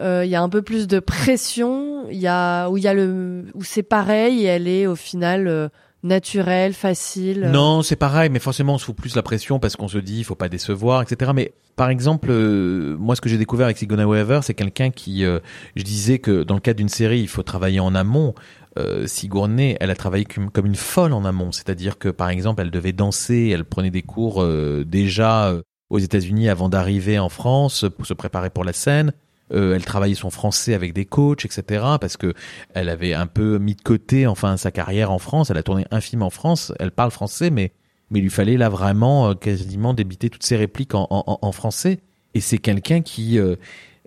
euh, 0.00 0.22
il 0.24 0.30
y 0.30 0.34
a 0.34 0.42
un 0.42 0.48
peu 0.48 0.62
plus 0.62 0.86
de 0.88 0.98
pression, 1.00 2.08
il 2.10 2.18
y 2.18 2.26
a 2.26 2.68
où 2.68 2.76
il 2.76 2.82
y 2.84 2.88
a 2.88 2.94
le 2.94 3.46
où 3.54 3.62
c'est 3.64 3.82
pareil 3.84 4.42
et 4.42 4.46
elle 4.46 4.66
est 4.68 4.86
au 4.86 4.96
final 4.96 5.46
euh, 5.48 5.68
naturelle, 6.04 6.72
facile. 6.72 7.50
Non, 7.52 7.82
c'est 7.82 7.96
pareil, 7.96 8.30
mais 8.30 8.38
forcément 8.38 8.74
on 8.74 8.78
se 8.78 8.84
fout 8.84 8.94
plus 8.94 9.16
la 9.16 9.22
pression 9.22 9.58
parce 9.58 9.74
qu'on 9.74 9.88
se 9.88 9.98
dit 9.98 10.18
il 10.18 10.24
faut 10.24 10.34
pas 10.34 10.48
décevoir, 10.48 11.02
etc. 11.02 11.32
Mais 11.34 11.54
par 11.74 11.90
exemple, 11.90 12.28
euh, 12.30 12.96
moi 12.98 13.16
ce 13.16 13.20
que 13.20 13.28
j'ai 13.28 13.38
découvert 13.38 13.64
avec 13.64 13.78
Sigourney 13.78 14.04
Weaver, 14.04 14.40
c'est 14.42 14.54
quelqu'un 14.54 14.90
qui, 14.90 15.24
euh, 15.24 15.40
je 15.74 15.82
disais 15.82 16.18
que 16.20 16.44
dans 16.44 16.54
le 16.54 16.60
cadre 16.60 16.76
d'une 16.76 16.88
série, 16.88 17.20
il 17.20 17.28
faut 17.28 17.42
travailler 17.42 17.80
en 17.80 17.94
amont. 17.94 18.34
Euh, 18.76 19.06
Sigourney, 19.06 19.76
elle 19.80 19.90
a 19.90 19.94
travaillé 19.94 20.24
comme, 20.24 20.66
une 20.66 20.74
folle 20.74 21.12
en 21.12 21.24
amont, 21.24 21.52
c'est-à-dire 21.52 21.98
que 21.98 22.08
par 22.08 22.28
exemple, 22.28 22.62
elle 22.62 22.70
devait 22.70 22.92
danser, 22.92 23.50
elle 23.52 23.64
prenait 23.64 23.90
des 23.90 24.02
cours 24.02 24.42
euh, 24.42 24.84
déjà 24.84 25.48
euh, 25.50 25.62
aux 25.90 25.98
États-Unis 25.98 26.48
avant 26.48 26.68
d'arriver 26.68 27.18
en 27.18 27.28
France 27.28 27.84
pour 27.96 28.06
se 28.06 28.14
préparer 28.14 28.50
pour 28.50 28.64
la 28.64 28.72
scène. 28.72 29.12
Euh, 29.52 29.74
elle 29.74 29.84
travaillait 29.84 30.14
son 30.14 30.30
français 30.30 30.74
avec 30.74 30.92
des 30.92 31.04
coachs, 31.04 31.44
etc. 31.44 31.84
Parce 32.00 32.16
que 32.16 32.32
elle 32.74 32.88
avait 32.88 33.14
un 33.14 33.26
peu 33.26 33.58
mis 33.58 33.74
de 33.74 33.82
côté, 33.82 34.26
enfin, 34.26 34.56
sa 34.56 34.70
carrière 34.70 35.10
en 35.10 35.18
France. 35.18 35.50
Elle 35.50 35.58
a 35.58 35.62
tourné 35.62 35.84
un 35.90 36.00
film 36.00 36.22
en 36.22 36.30
France. 36.30 36.72
Elle 36.78 36.90
parle 36.90 37.10
français, 37.10 37.50
mais 37.50 37.72
mais 38.10 38.20
il 38.20 38.22
lui 38.22 38.30
fallait 38.30 38.56
là 38.56 38.68
vraiment 38.68 39.30
euh, 39.30 39.34
quasiment 39.34 39.94
débiter 39.94 40.30
toutes 40.30 40.44
ses 40.44 40.56
répliques 40.56 40.94
en, 40.94 41.06
en, 41.10 41.38
en 41.40 41.52
français. 41.52 42.00
Et 42.34 42.40
c'est 42.40 42.58
quelqu'un 42.58 43.00
qui, 43.00 43.38
euh, 43.38 43.56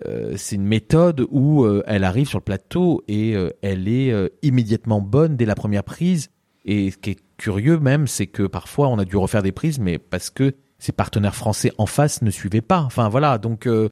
euh, 0.06 0.34
c'est 0.36 0.56
une 0.56 0.66
méthode 0.66 1.26
où 1.30 1.64
euh, 1.64 1.84
elle 1.88 2.04
arrive 2.04 2.28
sur 2.28 2.40
le 2.40 2.44
plateau 2.44 3.04
et 3.08 3.36
elle 3.62 3.88
est 3.88 4.14
immédiatement 4.42 5.02
bonne 5.02 5.36
dès 5.36 5.46
la 5.46 5.56
première 5.56 5.84
prise. 5.84 6.30
Et 6.66 6.92
ce 6.92 6.98
qui 6.98 7.12
est 7.12 7.20
curieux 7.38 7.80
même, 7.80 8.08
c'est 8.08 8.28
que 8.28 8.44
parfois 8.44 8.90
on 8.90 9.00
a 9.00 9.06
dû 9.06 9.16
refaire 9.16 9.44
des 9.44 9.54
prises, 9.54 9.80
mais 9.80 9.98
parce 9.98 10.30
que 10.30 10.54
ses 10.80 10.92
partenaires 10.92 11.36
français 11.36 11.72
en 11.78 11.86
face 11.86 12.22
ne 12.22 12.30
suivaient 12.30 12.62
pas. 12.62 12.82
Enfin 12.82 13.10
voilà, 13.10 13.38
donc 13.38 13.66
euh, 13.66 13.90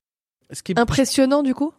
ce 0.52 0.64
qui 0.64 0.72
est 0.74 0.80
Impressionnant 0.80 1.44
du 1.44 1.54
coup? 1.54 1.74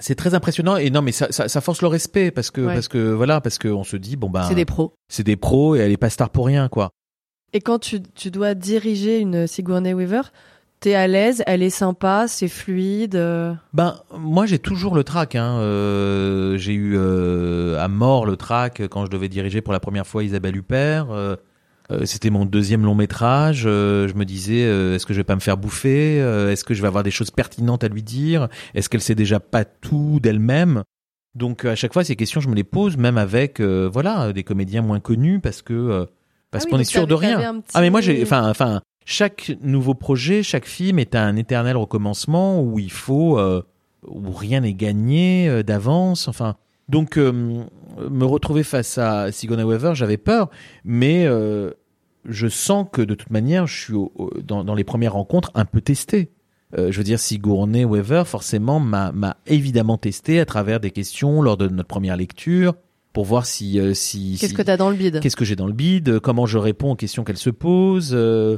c'est 0.00 0.14
très 0.14 0.32
impressionnant 0.34 0.76
et 0.78 0.88
non 0.88 1.02
mais 1.02 1.12
ça, 1.12 1.30
ça, 1.32 1.48
ça 1.48 1.60
force 1.60 1.82
le 1.82 1.88
respect 1.88 2.30
parce 2.30 2.50
que 2.50 2.62
Ouais. 2.62 2.72
parce 2.74 2.88
que 2.88 3.12
voilà 3.12 3.42
parce 3.42 3.58
que 3.58 3.68
on 3.68 3.84
se 3.84 3.96
dit 3.98 4.16
bon 4.16 4.30
ben 4.30 4.42
C'est 4.48 4.54
des 4.54 4.64
pros. 4.64 4.94
c'est 5.08 5.22
des 5.22 5.36
pros 5.36 5.76
et 5.76 5.80
elle 5.80 5.92
est 5.92 5.98
pas 5.98 6.08
star 6.08 6.30
pour 6.30 6.46
rien 6.46 6.68
quoi. 6.70 6.88
Et 7.52 7.60
quand 7.60 7.78
tu, 7.78 8.00
tu 8.14 8.30
dois 8.30 8.54
diriger 8.54 9.18
une 9.20 9.46
Sigourney 9.46 9.92
Weaver, 9.92 10.22
t'es 10.80 10.94
à 10.94 11.06
l'aise, 11.06 11.42
elle 11.46 11.62
est 11.62 11.68
sympa, 11.68 12.24
c'est 12.26 12.48
fluide. 12.48 13.16
euh, 13.16 13.52
Ben 13.74 14.00
moi 14.16 14.46
j'ai 14.46 14.58
toujours 14.58 14.94
le 14.94 15.04
trac. 15.04 15.34
Hein. 15.34 15.58
Euh, 15.60 16.56
j'ai 16.56 16.72
eu 16.72 16.94
euh, 16.96 17.78
à 17.78 17.88
mort 17.88 18.24
le 18.24 18.36
trac 18.36 18.80
quand 18.90 19.04
je 19.04 19.10
devais 19.10 19.28
diriger 19.28 19.60
pour 19.60 19.74
la 19.74 19.80
première 19.80 20.06
fois 20.06 20.24
Isabelle 20.24 20.56
Huppert. 20.56 21.10
Euh, 21.10 21.36
C'était 22.04 22.30
mon 22.30 22.44
deuxième 22.44 22.84
long 22.84 22.94
métrage. 22.94 23.64
Euh, 23.66 24.08
je 24.08 24.14
me 24.14 24.24
disais 24.24 24.64
euh, 24.64 24.94
est-ce 24.94 25.06
que 25.06 25.12
je 25.14 25.18
vais 25.20 25.24
pas 25.24 25.34
me 25.34 25.40
faire 25.40 25.56
bouffer 25.56 26.20
Euh, 26.20 26.50
Est-ce 26.50 26.64
que 26.64 26.74
je 26.74 26.82
vais 26.82 26.88
avoir 26.88 27.02
des 27.04 27.10
choses 27.10 27.30
pertinentes 27.30 27.84
à 27.84 27.88
lui 27.88 28.02
dire 28.02 28.48
Est-ce 28.74 28.88
qu'elle 28.88 29.00
sait 29.00 29.14
déjà 29.14 29.40
pas 29.40 29.64
tout 29.64 30.18
d'elle-même? 30.22 30.82
Donc 31.34 31.64
à 31.64 31.74
chaque 31.74 31.92
fois 31.94 32.04
ces 32.04 32.14
questions 32.16 32.40
je 32.42 32.48
me 32.48 32.54
les 32.54 32.64
pose 32.64 32.96
même 32.98 33.16
avec 33.16 33.58
euh, 33.60 33.88
voilà 33.90 34.32
des 34.34 34.42
comédiens 34.44 34.82
moins 34.82 35.00
connus 35.00 35.40
parce 35.40 35.62
que 35.62 35.72
euh, 35.72 36.04
parce 36.50 36.64
Ah 36.64 36.66
oui, 36.66 36.70
qu'on 36.72 36.78
est 36.80 36.84
sûr 36.84 37.06
de 37.06 37.14
rien. 37.14 37.60
petit- 37.60 37.70
Ah 37.72 37.80
mais 37.80 37.88
moi 37.88 38.02
j'ai 38.02 38.22
enfin 38.22 38.50
enfin 38.50 38.82
chaque 39.06 39.50
nouveau 39.62 39.94
projet, 39.94 40.42
chaque 40.42 40.66
film 40.66 40.98
est 40.98 41.14
un 41.14 41.36
éternel 41.36 41.76
recommencement 41.78 42.62
où 42.62 42.78
il 42.78 42.92
faut 42.92 43.38
euh, 43.38 43.62
où 44.06 44.30
rien 44.32 44.60
n'est 44.60 44.74
gagné 44.74 45.48
euh, 45.48 45.62
d'avance. 45.62 46.28
Enfin 46.28 46.56
donc 46.90 47.16
euh, 47.16 47.32
me 48.10 48.24
retrouver 48.26 48.62
face 48.62 48.98
à 48.98 49.32
Sigourney 49.32 49.62
Weaver, 49.64 49.92
j'avais 49.94 50.18
peur, 50.18 50.50
mais 50.84 51.24
euh, 51.24 51.70
je 52.28 52.46
sens 52.48 52.86
que 52.92 53.02
de 53.02 53.14
toute 53.14 53.30
manière, 53.30 53.66
je 53.66 53.80
suis 53.80 53.94
au- 53.94 54.12
au- 54.14 54.30
dans, 54.40 54.64
dans 54.64 54.74
les 54.74 54.84
premières 54.84 55.14
rencontres 55.14 55.50
un 55.54 55.64
peu 55.64 55.80
testé. 55.80 56.30
Euh, 56.78 56.90
je 56.90 56.98
veux 56.98 57.04
dire, 57.04 57.18
Sigourney 57.18 57.84
Weaver, 57.84 58.22
forcément, 58.26 58.80
m'a 58.80 59.36
évidemment 59.46 59.98
testé 59.98 60.40
à 60.40 60.46
travers 60.46 60.80
des 60.80 60.90
questions 60.90 61.42
lors 61.42 61.56
de 61.56 61.68
notre 61.68 61.88
première 61.88 62.16
lecture 62.16 62.74
pour 63.12 63.24
voir 63.26 63.44
si 63.44 63.78
euh, 63.78 63.92
si 63.92 64.38
Qu'est-ce 64.40 64.52
si- 64.52 64.56
que 64.56 64.62
t'as 64.62 64.78
dans 64.78 64.88
le 64.88 64.96
bide? 64.96 65.20
Qu'est-ce 65.20 65.36
que 65.36 65.44
j'ai 65.44 65.56
dans 65.56 65.66
le 65.66 65.74
bide? 65.74 66.18
Comment 66.20 66.46
je 66.46 66.56
réponds 66.58 66.92
aux 66.92 66.96
questions 66.96 67.24
qu'elle 67.24 67.36
se 67.36 67.50
pose 67.50 68.12
euh, 68.14 68.56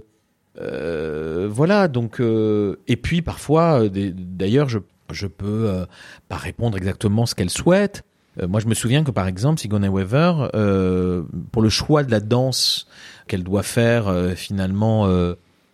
euh, 0.60 1.48
Voilà, 1.50 1.88
donc... 1.88 2.20
euh, 2.20 2.76
et 2.86 2.96
puis 2.96 3.22
parfois, 3.22 3.82
euh, 3.84 3.88
d'ailleurs, 3.90 4.68
je, 4.68 4.78
je 5.10 5.26
peux 5.26 5.68
euh, 5.68 5.84
pas 6.28 6.36
répondre 6.36 6.76
exactement 6.76 7.26
ce 7.26 7.34
qu'elle 7.34 7.50
souhaite. 7.50 8.04
Euh, 8.40 8.48
moi, 8.48 8.60
je 8.60 8.66
me 8.66 8.74
souviens 8.74 9.04
que, 9.04 9.10
par 9.10 9.26
exemple, 9.26 9.60
Sigourney 9.60 9.88
Weaver, 9.88 10.48
euh, 10.54 11.22
pour 11.52 11.62
le 11.62 11.68
choix 11.68 12.02
de 12.02 12.10
la 12.10 12.20
danse 12.20 12.86
qu'elle 13.26 13.44
doit 13.44 13.62
faire, 13.62 14.08
euh, 14.08 14.34
finalement... 14.34 15.08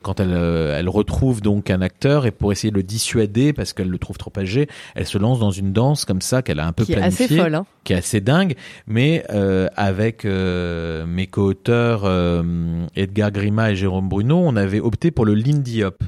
quand 0.03 0.21
elle, 0.21 0.33
euh, 0.33 0.79
elle 0.79 0.89
retrouve 0.89 1.43
donc 1.43 1.71
un 1.71 1.83
acteur 1.83 2.27
et 2.27 2.31
pour 2.31 2.53
essayer 2.53 2.71
de 2.71 2.77
le 2.77 2.83
dissuader 2.83 3.53
parce 3.53 3.73
qu'elle 3.73 3.89
le 3.89 3.99
trouve 3.99 4.17
trop 4.17 4.33
âgé, 4.37 4.67
elle 4.95 5.07
se 5.07 5.19
lance 5.19 5.39
dans 5.39 5.51
une 5.51 5.73
danse 5.73 6.05
comme 6.05 6.21
ça 6.23 6.43
qu'elle 6.43 6.61
a 6.61 6.67
un 6.67 6.73
peu 6.73 6.85
Qui 6.85 6.93
est 6.95 7.03
assez 7.03 7.29
folle. 7.29 7.55
Hein. 7.55 7.67
qui 7.85 7.93
est 7.93 7.97
assez 7.97 8.21
dingue, 8.21 8.55
mais 8.87 9.25
euh, 9.31 9.69
avec 9.77 10.25
euh, 10.25 11.05
mes 11.07 11.27
co-auteurs 11.27 12.03
euh, 12.05 12.87
Edgar 12.97 13.31
Grima 13.31 13.73
et 13.73 13.77
Jérôme 13.77 14.09
Bruno, 14.09 14.39
on 14.39 14.57
avait 14.57 14.81
opté 14.81 15.11
pour 15.11 15.25
le 15.27 15.35
Lindy 15.35 15.85
Hop, 15.85 16.03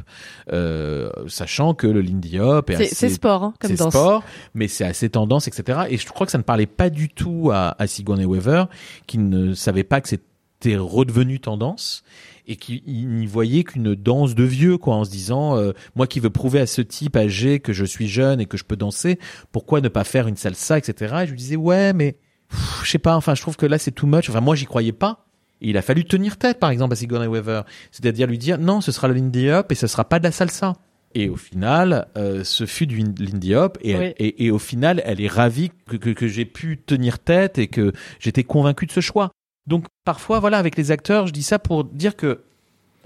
euh, 0.52 1.10
sachant 1.26 1.74
que 1.74 1.86
le 1.86 2.00
Lindy 2.00 2.38
Hop 2.40 2.70
est 2.70 2.84
C'est 2.86 3.10
sport 3.10 3.42
hein, 3.44 3.54
comme 3.60 3.70
c'est 3.70 3.76
danse. 3.76 3.92
sport, 3.92 4.22
mais 4.54 4.68
c'est 4.68 4.84
assez 4.84 5.10
tendance, 5.10 5.48
etc. 5.48 5.80
Et 5.90 5.98
je 5.98 6.06
crois 6.08 6.26
que 6.26 6.32
ça 6.32 6.38
ne 6.38 6.42
parlait 6.42 6.66
pas 6.66 6.90
du 6.90 7.08
tout 7.08 7.50
à, 7.52 7.76
à 7.78 7.86
Sigourney 7.86 8.24
Weaver, 8.24 8.64
qui 9.06 9.18
ne 9.18 9.54
savait 9.54 9.84
pas 9.84 10.00
que 10.00 10.08
c'était 10.08 10.76
redevenu 10.76 11.40
tendance 11.40 12.04
et 12.46 12.56
qui 12.56 12.82
n'y 12.86 13.26
voyait 13.26 13.64
qu'une 13.64 13.94
danse 13.94 14.34
de 14.34 14.44
vieux, 14.44 14.78
quoi, 14.78 14.96
en 14.96 15.04
se 15.04 15.10
disant, 15.10 15.56
euh, 15.56 15.72
moi 15.94 16.06
qui 16.06 16.20
veux 16.20 16.30
prouver 16.30 16.60
à 16.60 16.66
ce 16.66 16.82
type 16.82 17.16
âgé 17.16 17.60
que 17.60 17.72
je 17.72 17.84
suis 17.84 18.08
jeune 18.08 18.40
et 18.40 18.46
que 18.46 18.56
je 18.56 18.64
peux 18.64 18.76
danser, 18.76 19.18
pourquoi 19.52 19.80
ne 19.80 19.88
pas 19.88 20.04
faire 20.04 20.26
une 20.28 20.36
salsa, 20.36 20.78
etc. 20.78 21.14
Et 21.22 21.26
je 21.26 21.30
lui 21.32 21.38
disais, 21.38 21.56
ouais, 21.56 21.92
mais 21.92 22.16
je 22.82 22.90
sais 22.90 22.98
pas, 22.98 23.16
enfin, 23.16 23.34
je 23.34 23.42
trouve 23.42 23.56
que 23.56 23.66
là 23.66 23.78
c'est 23.78 23.92
too 23.92 24.06
much. 24.06 24.28
Enfin, 24.28 24.40
moi 24.40 24.56
j'y 24.56 24.66
croyais 24.66 24.92
pas. 24.92 25.26
Et 25.60 25.70
il 25.70 25.76
a 25.76 25.82
fallu 25.82 26.04
tenir 26.04 26.36
tête, 26.38 26.58
par 26.58 26.70
exemple, 26.70 26.92
à 26.94 26.96
Sigourney 26.96 27.28
Weaver. 27.28 27.62
C'est-à-dire 27.92 28.26
lui 28.26 28.38
dire, 28.38 28.58
non, 28.58 28.80
ce 28.80 28.90
sera 28.90 29.06
le 29.06 29.14
Lindy 29.14 29.48
Hop 29.50 29.70
et 29.70 29.76
ce 29.76 29.86
sera 29.86 30.04
pas 30.08 30.18
de 30.18 30.24
la 30.24 30.32
salsa. 30.32 30.72
Et 31.14 31.28
au 31.28 31.36
final, 31.36 32.08
euh, 32.16 32.42
ce 32.42 32.66
fut 32.66 32.86
du 32.86 32.96
Lindy 32.96 33.54
Hop 33.54 33.78
et, 33.82 33.96
Oui. 33.96 34.06
et, 34.18 34.46
et 34.46 34.50
au 34.50 34.58
final, 34.58 35.00
elle 35.04 35.20
est 35.20 35.28
ravie 35.28 35.70
que, 35.86 35.96
que, 35.96 36.10
que 36.10 36.26
j'ai 36.26 36.46
pu 36.46 36.78
tenir 36.84 37.18
tête 37.20 37.58
et 37.58 37.68
que 37.68 37.92
j'étais 38.18 38.42
convaincu 38.42 38.86
de 38.86 38.92
ce 38.92 39.00
choix. 39.00 39.30
Donc 39.66 39.86
parfois, 40.04 40.40
voilà, 40.40 40.58
avec 40.58 40.76
les 40.76 40.90
acteurs, 40.90 41.26
je 41.26 41.32
dis 41.32 41.42
ça 41.42 41.58
pour 41.58 41.84
dire 41.84 42.16
que 42.16 42.42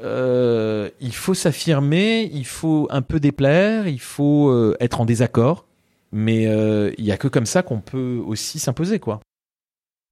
euh, 0.00 0.90
il 1.00 1.14
faut 1.14 1.34
s'affirmer, 1.34 2.30
il 2.32 2.46
faut 2.46 2.86
un 2.90 3.02
peu 3.02 3.20
déplaire, 3.20 3.88
il 3.88 4.00
faut 4.00 4.50
euh, 4.50 4.76
être 4.80 5.00
en 5.00 5.06
désaccord, 5.06 5.66
mais 6.12 6.46
euh, 6.46 6.92
il 6.98 7.04
y 7.04 7.12
a 7.12 7.16
que 7.16 7.28
comme 7.28 7.46
ça 7.46 7.62
qu'on 7.62 7.80
peut 7.80 8.22
aussi 8.26 8.58
s'imposer, 8.58 8.98
quoi. 8.98 9.20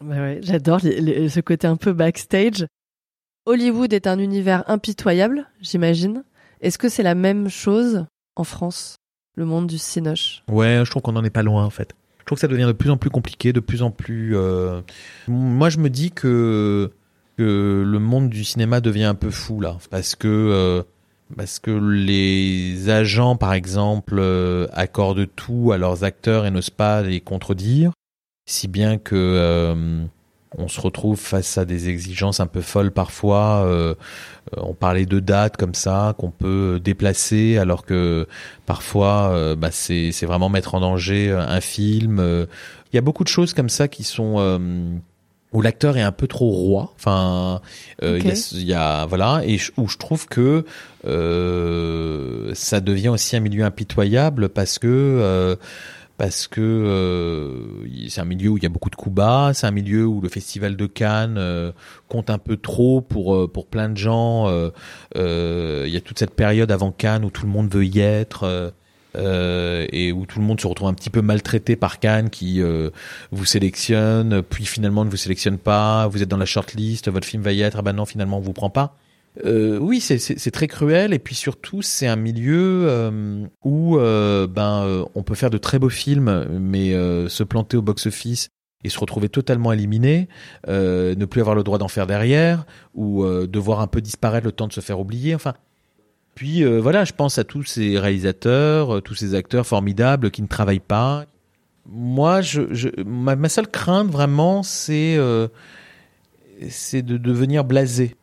Ouais, 0.05 0.19
ouais, 0.19 0.39
J'adore 0.43 0.81
ce 0.81 1.41
côté 1.41 1.67
un 1.67 1.77
peu 1.77 1.93
backstage. 1.93 2.67
Hollywood 3.47 3.93
est 3.93 4.07
un 4.07 4.19
univers 4.19 4.65
impitoyable, 4.69 5.47
j'imagine. 5.61 6.25
Est-ce 6.61 6.79
que 6.79 6.89
c'est 6.89 7.03
la 7.03 7.15
même 7.15 7.49
chose 7.49 8.07
en 8.37 8.45
France, 8.45 8.97
le 9.37 9.45
monde 9.45 9.67
du 9.67 9.79
cinoche? 9.79 10.43
Ouais, 10.51 10.83
je 10.85 10.91
trouve 10.91 11.03
qu'on 11.03 11.17
en 11.17 11.25
est 11.25 11.31
pas 11.31 11.43
loin 11.43 11.65
en 11.65 11.71
fait. 11.71 11.95
Je 12.25 12.27
trouve 12.27 12.37
que 12.37 12.41
ça 12.41 12.49
devient 12.49 12.65
de 12.65 12.73
plus 12.73 12.91
en 12.91 12.97
plus 12.97 13.11
compliqué, 13.11 13.53
de 13.53 13.61
plus 13.61 13.83
en 13.83 13.91
plus. 13.91 14.35
euh, 14.35 14.81
Moi, 15.29 15.69
je 15.69 15.77
me 15.79 15.91
dis 15.91 16.11
que 16.11 16.91
le 17.37 17.99
monde 17.99 18.31
du 18.31 18.45
cinéma 18.45 18.81
devient 18.81 19.05
un 19.05 19.15
peu 19.15 19.31
fou 19.31 19.61
là, 19.61 19.77
parce 19.91 20.15
que 20.15 20.27
euh, 20.29 20.83
parce 21.37 21.59
que 21.59 21.71
les 21.71 22.89
agents, 22.89 23.37
par 23.37 23.53
exemple, 23.53 24.17
euh, 24.19 24.67
accordent 24.73 25.27
tout 25.37 25.71
à 25.73 25.77
leurs 25.77 26.03
acteurs 26.05 26.47
et 26.47 26.51
n'osent 26.51 26.71
pas 26.71 27.03
les 27.03 27.21
contredire, 27.21 27.93
si 28.47 28.69
bien 28.69 28.97
que 28.97 29.15
euh, 29.17 30.05
on 30.59 30.69
se 30.69 30.81
retrouve 30.81 31.19
face 31.19 31.59
à 31.59 31.65
des 31.65 31.89
exigences 31.89 32.41
un 32.41 32.47
peu 32.47 32.61
folles 32.61 32.91
parfois. 32.93 33.65
euh, 33.65 33.95
euh, 34.57 34.61
on 34.63 34.75
parlait 34.75 35.07
de 35.07 35.21
dates 35.21 35.57
comme 35.57 35.75
ça 35.75 36.15
qu'on 36.19 36.31
peut 36.31 36.81
déplacer, 36.83 37.57
alors 37.59 37.85
que 37.85 38.27
parfois 38.67 39.31
euh, 39.33 39.55
bah, 39.57 39.71
c'est 39.73 40.13
c'est 40.13 40.27
vraiment 40.27 40.49
mettre 40.51 40.75
en 40.75 40.81
danger 40.81 41.31
euh, 41.31 41.41
un 41.41 41.61
film. 41.61 42.19
euh. 42.21 42.47
Il 42.93 42.97
y 42.97 42.99
a 42.99 43.03
beaucoup 43.03 43.25
de 43.25 43.29
choses 43.29 43.55
comme 43.55 43.69
ça 43.71 43.89
qui 43.89 44.05
sont 44.05 44.37
euh, 44.39 44.59
où 45.53 45.63
l'acteur 45.63 45.97
est 45.97 46.03
un 46.03 46.13
peu 46.13 46.27
trop 46.29 46.51
roi. 46.51 46.93
Enfin, 46.97 47.61
euh, 48.03 48.19
il, 48.21 48.27
y 48.27 48.31
a, 48.31 48.35
il 48.53 48.63
y 48.65 48.75
a- 48.75 49.07
voilà, 49.07 49.43
et 49.45 49.57
je- 49.59 49.73
où 49.77 49.89
je 49.89 49.99
trouve 49.99 50.27
que 50.27 50.65
euh, 51.07 52.51
ça 52.55 52.81
devient 52.81 53.09
aussi 53.09 53.37
un 53.37 53.41
milieu 53.41 53.65
impitoyable 53.65 54.49
parce 54.49 54.79
que 54.79 54.87
euh, 54.89 55.57
parce 56.17 56.47
que 56.49 56.61
euh, 56.61 58.09
c'est 58.09 58.21
un 58.21 58.25
milieu 58.25 58.51
où 58.51 58.57
il 58.57 58.63
y 58.63 58.67
a 58.67 58.69
beaucoup 58.69 58.91
de 58.91 58.97
coups 58.97 59.15
bas, 59.15 59.51
c'est 59.55 59.67
un 59.67 59.71
milieu 59.73 60.07
où 60.07 60.21
le 60.21 60.29
festival 60.29 60.77
de 60.77 60.87
Cannes 60.87 61.37
euh, 61.39 61.73
compte 62.09 62.31
un 62.31 62.39
peu 62.39 62.57
trop 62.57 63.01
pour 63.01 63.35
euh, 63.35 63.49
pour 63.49 63.67
plein 63.67 63.89
de 63.89 63.97
gens. 63.97 64.49
euh, 64.49 64.71
euh, 65.17 65.85
il 65.87 65.93
y 65.93 65.97
a 65.97 66.01
toute 66.01 66.19
cette 66.19 66.35
période 66.35 66.71
avant 66.71 66.93
Cannes 66.93 67.25
où 67.25 67.31
tout 67.31 67.45
le 67.47 67.53
monde 67.53 67.69
veut 67.73 67.85
y 67.85 68.01
être. 68.01 68.45
euh, 68.45 68.71
euh, 69.17 69.87
et 69.93 70.11
où 70.13 70.27
tout 70.27 70.41
le 70.41 70.45
monde 70.45 70.61
se 70.61 70.67
retrouve 70.67 70.89
un 70.89 70.95
petit 70.95 71.11
peu 71.11 71.23
maltraité 71.23 71.77
par 71.77 72.01
Cannes 72.01 72.31
qui 72.31 72.61
euh, 72.61 72.91
vous 73.31 73.45
sélectionne, 73.45 74.43
puis 74.43 74.67
finalement 74.67 75.05
ne 75.05 75.11
vous 75.11 75.17
sélectionne 75.17 75.59
pas, 75.59 76.09
vous 76.09 76.23
êtes 76.23 76.29
dans 76.29 76.37
la 76.37 76.47
shortlist, 76.47 77.09
votre 77.11 77.27
film 77.27 77.43
va 77.43 77.53
y 77.53 77.63
être, 77.63 77.77
ah 77.79 77.83
ben 77.83 77.93
non 77.93 78.07
finalement 78.07 78.39
on 78.39 78.41
vous 78.41 78.53
prend 78.53 78.71
pas. 78.71 78.97
Euh, 79.45 79.79
oui, 79.79 80.01
c'est- 80.01 80.51
très 80.53 80.69
cruel 80.69 81.13
et 81.13 81.19
puis 81.19 81.35
surtout 81.35 81.83
c'est 81.83 82.07
un 82.07 82.15
milieu 82.15 82.87
euh, 82.89 83.45
où 83.65 83.99
euh, 83.99 84.47
ben 84.47 85.05
on 85.17 85.25
peut 85.25 85.35
faire 85.35 85.51
de 85.51 85.59
très 85.59 85.81
beaux 85.81 85.89
films, 85.89 86.47
mais 86.61 86.93
se 87.29 87.43
planter 87.43 87.77
au 87.77 87.83
box-office 87.83 88.49
et 88.85 88.91
se 88.91 88.99
retrouver 89.01 89.29
totalement 89.29 89.73
éliminé, 89.73 90.29
ne 90.69 91.25
plus 91.25 91.41
avoir 91.41 91.57
le 91.57 91.63
droit 91.65 91.79
d'en 91.79 91.89
faire 91.89 92.07
derrière 92.07 92.65
ou 92.95 93.25
devoir 93.47 93.81
un 93.81 93.87
peu 93.89 94.01
disparaître 94.01 94.45
le 94.47 94.53
temps 94.53 94.69
de 94.69 94.73
se 94.73 94.81
faire 94.81 95.01
oublier. 95.01 95.35
Enfin, 95.35 95.55
puis 96.35 96.63
voilà, 96.65 97.05
je 97.05 97.13
pense 97.13 97.39
à 97.39 97.45
tous 97.45 97.65
ces 97.65 97.99
réalisateurs, 97.99 99.03
tous 99.03 99.15
ces 99.15 99.35
acteurs 99.35 99.67
formidables 99.67 100.31
qui 100.31 100.43
ne 100.43 100.47
travaillent 100.49 100.79
pas. 100.81 101.25
Moi, 101.87 102.41
je, 102.41 102.61
ma, 103.05 103.37
ma 103.37 103.49
seule 103.49 103.69
crainte 103.69 104.11
vraiment, 104.11 104.63
c'est 104.63 105.19
c'est 106.69 107.03
de 107.03 107.17
devenir 107.17 107.65
blasé. 107.65 108.15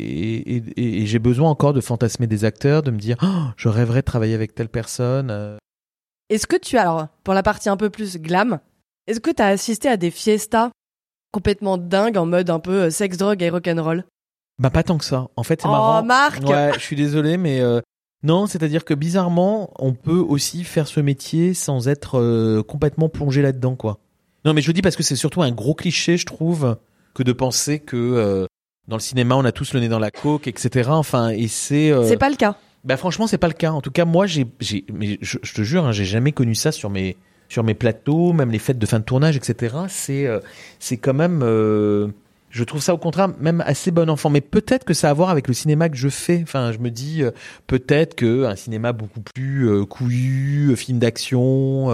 Et, 0.00 0.56
et, 0.56 0.62
et- 0.76 1.02
et 1.02 1.06
j'ai 1.06 1.18
besoin 1.18 1.50
encore 1.50 1.72
de 1.72 1.80
fantasmer 1.80 2.26
des 2.26 2.44
acteurs, 2.44 2.82
de 2.82 2.90
me 2.90 2.98
dire, 2.98 3.16
Oh, 3.22 3.50
je 3.56 3.68
rêverais 3.68 4.00
de 4.00 4.04
travailler 4.06 4.34
avec 4.34 4.54
telle 4.54 4.68
personne. 4.68 5.28
euh. 5.30 5.56
Est-ce 6.30 6.46
que 6.46 6.56
tu 6.56 6.76
as, 6.76 6.82
alors, 6.82 7.08
pour 7.24 7.34
la 7.34 7.42
partie 7.42 7.68
un 7.68 7.76
peu 7.76 7.90
plus 7.90 8.16
glam, 8.18 8.60
est-ce 9.06 9.20
que 9.20 9.30
tu 9.30 9.42
as 9.42 9.46
assisté 9.46 9.88
à 9.88 9.96
des 9.96 10.10
fiestas 10.10 10.70
complètement 11.32 11.78
dingues 11.78 12.16
en 12.18 12.26
mode 12.26 12.50
un 12.50 12.60
peu 12.60 12.84
euh, 12.84 12.90
sex, 12.90 13.16
drogue 13.16 13.42
et 13.42 13.50
rock'n'roll? 13.50 14.04
Bah 14.58 14.70
pas 14.70 14.82
tant 14.82 14.98
que 14.98 15.04
ça. 15.04 15.28
En 15.36 15.42
fait, 15.42 15.60
c'est 15.62 15.68
Oh, 15.68 15.72
marrant. 15.72 16.02
Marc 16.04 16.42
Ouais, 16.44 16.72
je 16.74 16.80
suis 16.80 16.96
désolé, 16.96 17.36
mais 17.36 17.60
euh, 17.60 17.80
non, 18.22 18.46
c'est-à-dire 18.46 18.84
que 18.84 18.92
bizarrement, 18.94 19.70
on 19.78 19.94
peut 19.94 20.18
aussi 20.18 20.64
faire 20.64 20.86
ce 20.88 21.00
métier 21.00 21.54
sans 21.54 21.88
être 21.88 22.18
euh, 22.18 22.62
complètement 22.62 23.08
plongé 23.08 23.40
là-dedans, 23.42 23.76
quoi. 23.76 23.98
Non, 24.44 24.54
mais 24.54 24.60
je 24.62 24.70
dis 24.72 24.82
parce 24.82 24.96
que 24.96 25.02
c'est 25.02 25.16
surtout 25.16 25.42
un 25.42 25.50
gros 25.52 25.74
cliché, 25.74 26.16
je 26.16 26.26
trouve, 26.26 26.76
que 27.14 27.22
de 27.22 27.32
penser 27.32 27.78
que 27.80 27.96
euh, 27.96 28.46
dans 28.88 28.96
le 28.96 29.00
cinéma, 29.02 29.36
on 29.36 29.44
a 29.44 29.52
tous 29.52 29.72
le 29.74 29.80
nez 29.80 29.88
dans 29.88 29.98
la 30.00 30.10
coke, 30.10 30.48
etc. 30.48 30.88
Enfin, 30.92 31.28
et 31.28 31.46
c'est. 31.46 31.92
euh, 31.92 32.04
C'est 32.08 32.16
pas 32.16 32.30
le 32.30 32.36
cas. 32.36 32.56
Bah 32.84 32.96
franchement, 32.96 33.26
c'est 33.26 33.38
pas 33.38 33.48
le 33.48 33.52
cas. 33.54 33.70
En 33.72 33.80
tout 33.80 33.90
cas, 33.90 34.04
moi, 34.04 34.26
j'ai, 34.26 34.46
j'ai, 34.60 34.84
mais 34.92 35.18
je, 35.20 35.38
je 35.42 35.52
te 35.54 35.62
jure, 35.62 35.84
hein, 35.84 35.92
j'ai 35.92 36.04
jamais 36.06 36.32
connu 36.32 36.54
ça 36.54 36.72
sur 36.72 36.88
mes, 36.90 37.16
sur 37.48 37.62
mes 37.64 37.74
plateaux, 37.74 38.32
même 38.32 38.50
les 38.50 38.58
fêtes 38.58 38.78
de 38.78 38.86
fin 38.86 38.98
de 38.98 39.04
tournage, 39.04 39.36
etc. 39.36 39.74
C'est, 39.88 40.26
euh, 40.26 40.38
c'est 40.78 40.96
quand 40.96 41.12
même, 41.12 41.40
euh, 41.42 42.08
je 42.50 42.64
trouve 42.64 42.80
ça 42.80 42.94
au 42.94 42.98
contraire 42.98 43.28
même 43.40 43.62
assez 43.66 43.90
bon 43.90 44.08
enfant. 44.08 44.30
Mais 44.30 44.40
peut-être 44.40 44.84
que 44.84 44.94
ça 44.94 45.08
a 45.08 45.10
à 45.10 45.14
voir 45.14 45.28
avec 45.30 45.48
le 45.48 45.54
cinéma 45.54 45.88
que 45.90 45.96
je 45.96 46.08
fais. 46.08 46.40
Enfin, 46.42 46.72
je 46.72 46.78
me 46.78 46.90
dis 46.90 47.22
peut-être 47.66 48.14
que 48.14 48.44
un 48.44 48.56
cinéma 48.56 48.92
beaucoup 48.92 49.20
plus 49.20 49.84
couillu, 49.86 50.74
film 50.76 50.98
d'action. 50.98 51.90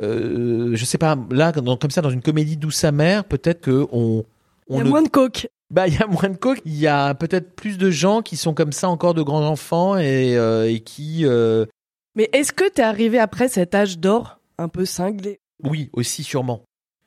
Je 0.00 0.84
sais 0.84 0.98
pas. 0.98 1.16
Là, 1.30 1.50
dans- 1.52 1.76
comme 1.76 1.90
ça, 1.90 2.02
dans 2.02 2.10
une 2.10 2.22
comédie 2.22 2.56
douce 2.56 2.84
amère, 2.84 3.24
peut-être 3.24 3.60
que 3.62 3.86
on, 3.90 4.24
Il 4.70 4.76
y 4.78 4.80
a 4.80 4.84
moins 4.84 5.02
de 5.02 5.08
coke. 5.08 5.48
bah, 5.70 5.86
il 5.88 5.94
y 5.94 6.02
a 6.02 6.06
moins 6.06 6.28
de 6.28 6.36
coke. 6.36 6.60
Il 6.64 6.76
y 6.76 6.86
a 6.86 7.14
peut-être 7.14 7.54
plus 7.54 7.76
de 7.78 7.90
gens 7.90 8.22
qui 8.22 8.36
sont 8.36 8.54
comme 8.54 8.72
ça 8.72 8.88
encore 8.88 9.14
de 9.14 9.22
grands 9.22 9.44
enfants 9.46 9.96
et, 9.98 10.36
euh, 10.36 10.70
et 10.70 10.80
qui, 10.80 11.26
euh, 11.26 11.66
Mais 12.14 12.28
est-ce 12.32 12.52
que 12.52 12.68
t'es 12.70 12.82
arrivé 12.82 13.18
après 13.18 13.48
cet 13.48 13.74
âge 13.74 13.98
d'or 13.98 14.38
un 14.58 14.68
peu 14.68 14.84
cinglé? 14.84 15.40
Oui, 15.62 15.90
aussi 15.92 16.22
sûrement. 16.22 16.62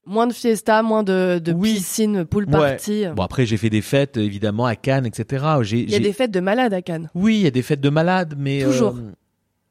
Moins 0.06 0.27
de 0.27 0.34
fiesta, 0.34 0.84
moins 0.84 1.03
de, 1.03 1.40
de 1.40 1.53
Oui. 1.53 1.76
piscine, 1.76 2.26
pool 2.26 2.44
Ouais. 2.45 2.52
party. 2.52 3.06
Bon 3.15 3.23
après 3.23 3.45
j'ai 3.45 3.56
fait 3.56 3.69
des 3.69 3.81
fêtes 3.81 4.18
évidemment 4.18 4.65
à 4.65 4.76
Cannes, 4.76 5.06
etc. 5.06 5.45
Il 5.72 5.90
y 5.90 5.95
a 5.95 5.99
des 5.99 6.11
fêtes 6.14 6.31
de 6.31 6.41
malades 6.41 6.73
à 6.73 6.81
Cannes. 6.81 7.10
Oui, 7.15 7.35
il 7.38 7.41
y 7.41 7.48
a 7.48 7.52
des 7.52 7.61
fêtes 7.61 7.80
de 7.81 7.90
malades, 7.90 8.35
mais 8.38 8.64
Toujours. 8.64 8.95
euh, 8.98 9.11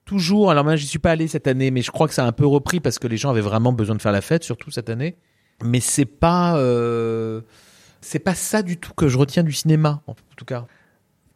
toujours. 0.06 0.50
Alors 0.50 0.64
moi, 0.64 0.76
j'y 0.76 0.86
suis 0.86 0.98
pas 0.98 1.10
allé 1.10 1.28
cette 1.28 1.46
année, 1.46 1.70
mais 1.70 1.82
je 1.82 1.90
crois 1.90 2.08
que 2.08 2.14
ça 2.14 2.24
a 2.24 2.26
un 2.26 2.32
peu 2.32 2.46
repris 2.46 2.80
parce 2.80 2.98
que 2.98 3.06
les 3.08 3.18
gens 3.18 3.28
avaient 3.30 3.40
vraiment 3.42 3.72
besoin 3.72 3.94
de 3.94 4.00
faire 4.02 4.12
la 4.12 4.22
fête, 4.22 4.42
surtout 4.42 4.70
cette 4.70 4.88
année. 4.88 5.16
Mais 5.62 5.80
c'est 5.80 6.06
pas, 6.06 6.56
euh, 6.56 7.42
c'est 8.02 8.18
pas 8.18 8.34
ça 8.34 8.62
du 8.62 8.76
tout 8.76 8.92
que 8.94 9.08
je 9.08 9.16
retiens 9.16 9.42
du 9.42 9.52
cinéma, 9.52 10.02
en 10.06 10.14
tout 10.36 10.44
cas. 10.44 10.66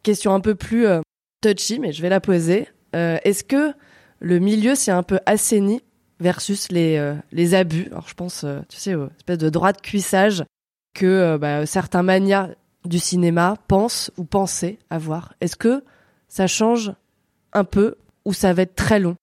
Question 0.03 0.33
un 0.33 0.39
peu 0.39 0.53
plus 0.53 0.85
euh, 0.85 1.01
touchy, 1.41 1.79
mais 1.79 1.91
je 1.91 2.01
vais 2.01 2.09
la 2.09 2.19
poser. 2.21 2.67
Euh, 2.95 3.17
Est-ce 3.23 3.43
que 3.43 3.73
le 4.19 4.39
milieu 4.39 4.75
s'est 4.75 4.91
un 4.91 5.03
peu 5.03 5.19
assaini 5.25 5.81
versus 6.19 6.71
les, 6.71 6.97
euh, 6.97 7.15
les 7.31 7.55
abus? 7.55 7.87
Alors 7.87 8.07
je 8.07 8.13
pense, 8.13 8.43
euh, 8.43 8.59
tu 8.69 8.77
sais, 8.77 8.95
aux 8.95 9.09
espèce 9.17 9.37
de 9.37 9.49
droit 9.49 9.73
de 9.73 9.81
cuissage 9.81 10.43
que 10.93 11.05
euh, 11.05 11.37
bah, 11.37 11.65
certains 11.65 12.03
manias 12.03 12.49
du 12.85 12.99
cinéma 12.99 13.57
pensent 13.67 14.11
ou 14.17 14.23
pensaient 14.23 14.79
avoir. 14.89 15.33
Est-ce 15.41 15.55
que 15.55 15.83
ça 16.27 16.47
change 16.47 16.93
un 17.53 17.63
peu 17.63 17.95
ou 18.25 18.33
ça 18.33 18.53
va 18.53 18.63
être 18.63 18.75
très 18.75 18.99
long? 18.99 19.15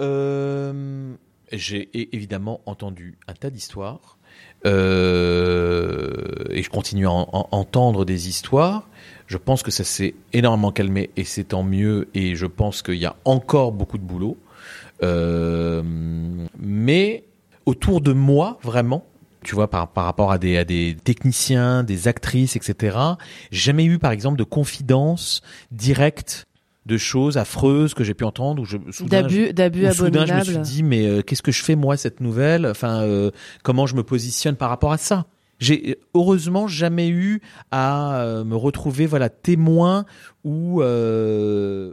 Euh, 0.00 1.14
j'ai 1.52 2.16
évidemment 2.16 2.60
entendu 2.66 3.18
un 3.28 3.34
tas 3.34 3.50
d'histoires 3.50 4.18
euh, 4.66 6.10
et 6.50 6.62
je 6.62 6.70
continue 6.70 7.06
à 7.06 7.10
en- 7.10 7.28
en- 7.32 7.48
entendre 7.50 8.04
des 8.04 8.28
histoires. 8.28 8.88
Je 9.26 9.36
pense 9.38 9.62
que 9.62 9.70
ça 9.70 9.84
s'est 9.84 10.14
énormément 10.32 10.70
calmé 10.72 11.10
et 11.16 11.24
c'est 11.24 11.44
tant 11.44 11.62
mieux 11.62 12.08
et 12.14 12.36
je 12.36 12.46
pense 12.46 12.82
qu'il 12.82 12.94
y 12.96 13.06
a 13.06 13.16
encore 13.24 13.72
beaucoup 13.72 13.98
de 13.98 14.02
boulot. 14.02 14.36
Euh, 15.02 15.82
mais 16.58 17.24
autour 17.66 18.00
de 18.00 18.12
moi, 18.12 18.58
vraiment, 18.62 19.04
tu 19.42 19.54
vois, 19.54 19.68
par, 19.68 19.88
par 19.88 20.04
rapport 20.04 20.30
à 20.30 20.38
des, 20.38 20.56
à 20.56 20.64
des 20.64 20.96
techniciens, 21.02 21.82
des 21.82 22.08
actrices, 22.08 22.56
etc., 22.56 22.96
j'ai 23.50 23.60
jamais 23.60 23.84
eu, 23.84 23.98
par 23.98 24.12
exemple, 24.12 24.38
de 24.38 24.44
confidence 24.44 25.42
directe 25.72 26.44
de 26.86 26.96
choses 26.98 27.38
affreuses 27.38 27.94
que 27.94 28.04
j'ai 28.04 28.14
pu 28.14 28.24
entendre 28.24 28.62
ou 28.62 28.64
je 28.66 28.76
soudain, 28.90 29.22
D'abus, 29.22 29.52
d'abus 29.52 29.90
soudain, 29.92 30.26
je 30.26 30.34
me 30.34 30.40
suis 30.40 30.50
abominables. 30.50 30.66
dit, 30.66 30.82
mais 30.82 31.06
euh, 31.06 31.22
qu'est-ce 31.22 31.42
que 31.42 31.52
je 31.52 31.62
fais 31.62 31.76
moi 31.76 31.96
cette 31.96 32.20
nouvelle? 32.20 32.66
Enfin, 32.66 33.02
euh, 33.02 33.30
comment 33.62 33.86
je 33.86 33.94
me 33.96 34.02
positionne 34.02 34.56
par 34.56 34.68
rapport 34.68 34.92
à 34.92 34.98
ça? 34.98 35.26
J'ai 35.60 35.98
heureusement 36.14 36.66
jamais 36.66 37.08
eu 37.08 37.40
à 37.70 38.20
euh, 38.20 38.44
me 38.44 38.56
retrouver 38.56 39.06
voilà 39.06 39.28
témoin 39.30 40.04
ou 40.42 40.82
euh, 40.82 41.92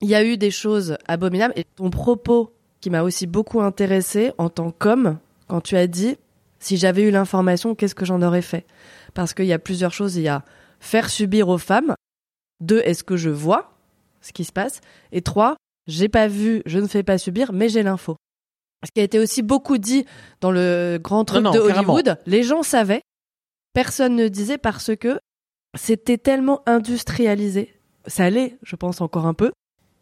Il 0.00 0.08
y 0.08 0.14
a 0.14 0.24
eu 0.24 0.36
des 0.36 0.50
choses 0.50 0.96
abominables 1.06 1.52
et 1.56 1.64
ton 1.64 1.90
propos 1.90 2.52
qui 2.80 2.90
m'a 2.90 3.02
aussi 3.02 3.26
beaucoup 3.26 3.60
intéressé 3.60 4.32
en 4.38 4.48
tant 4.48 4.70
qu'homme 4.70 5.18
quand 5.48 5.60
tu 5.60 5.76
as 5.76 5.86
dit 5.86 6.16
si 6.60 6.76
j'avais 6.76 7.02
eu 7.02 7.10
l'information 7.10 7.74
qu'est-ce 7.74 7.94
que 7.94 8.06
j'en 8.06 8.22
aurais 8.22 8.42
fait? 8.42 8.64
Parce 9.12 9.34
qu'il 9.34 9.46
y 9.46 9.52
a 9.52 9.58
plusieurs 9.58 9.92
choses. 9.92 10.16
Il 10.16 10.22
y 10.22 10.28
a 10.28 10.42
faire 10.80 11.10
subir 11.10 11.48
aux 11.48 11.58
femmes. 11.58 11.94
Deux 12.60 12.80
est-ce 12.84 13.04
que 13.04 13.16
je 13.16 13.30
vois? 13.30 13.73
Ce 14.24 14.32
qui 14.32 14.44
se 14.44 14.52
passe 14.52 14.80
et 15.12 15.22
trois 15.22 15.56
j'ai 15.86 16.08
pas 16.08 16.28
vu 16.28 16.62
je 16.66 16.78
ne 16.78 16.86
fais 16.86 17.02
pas 17.02 17.18
subir 17.18 17.52
mais 17.52 17.68
j'ai 17.68 17.82
l'info 17.82 18.16
ce 18.84 18.90
qui 18.94 19.00
a 19.00 19.04
été 19.04 19.18
aussi 19.18 19.42
beaucoup 19.42 19.78
dit 19.78 20.04
dans 20.40 20.50
le 20.50 20.98
grand 21.02 21.24
truc 21.24 21.42
Non, 21.42 21.52
de 21.52 21.58
non, 21.58 21.66
carrément. 21.66 21.94
Hollywood 21.94 22.18
les 22.26 22.42
gens 22.42 22.62
savaient 22.62 23.02
personne 23.72 24.16
ne 24.16 24.28
disait 24.28 24.58
parce 24.58 24.94
que 24.96 25.18
c'était 25.76 26.18
tellement 26.18 26.62
industrialisé 26.66 27.74
ça 28.06 28.30
l'est 28.30 28.58
je 28.62 28.76
pense 28.76 29.00
encore 29.00 29.26
un 29.26 29.34
peu 29.34 29.52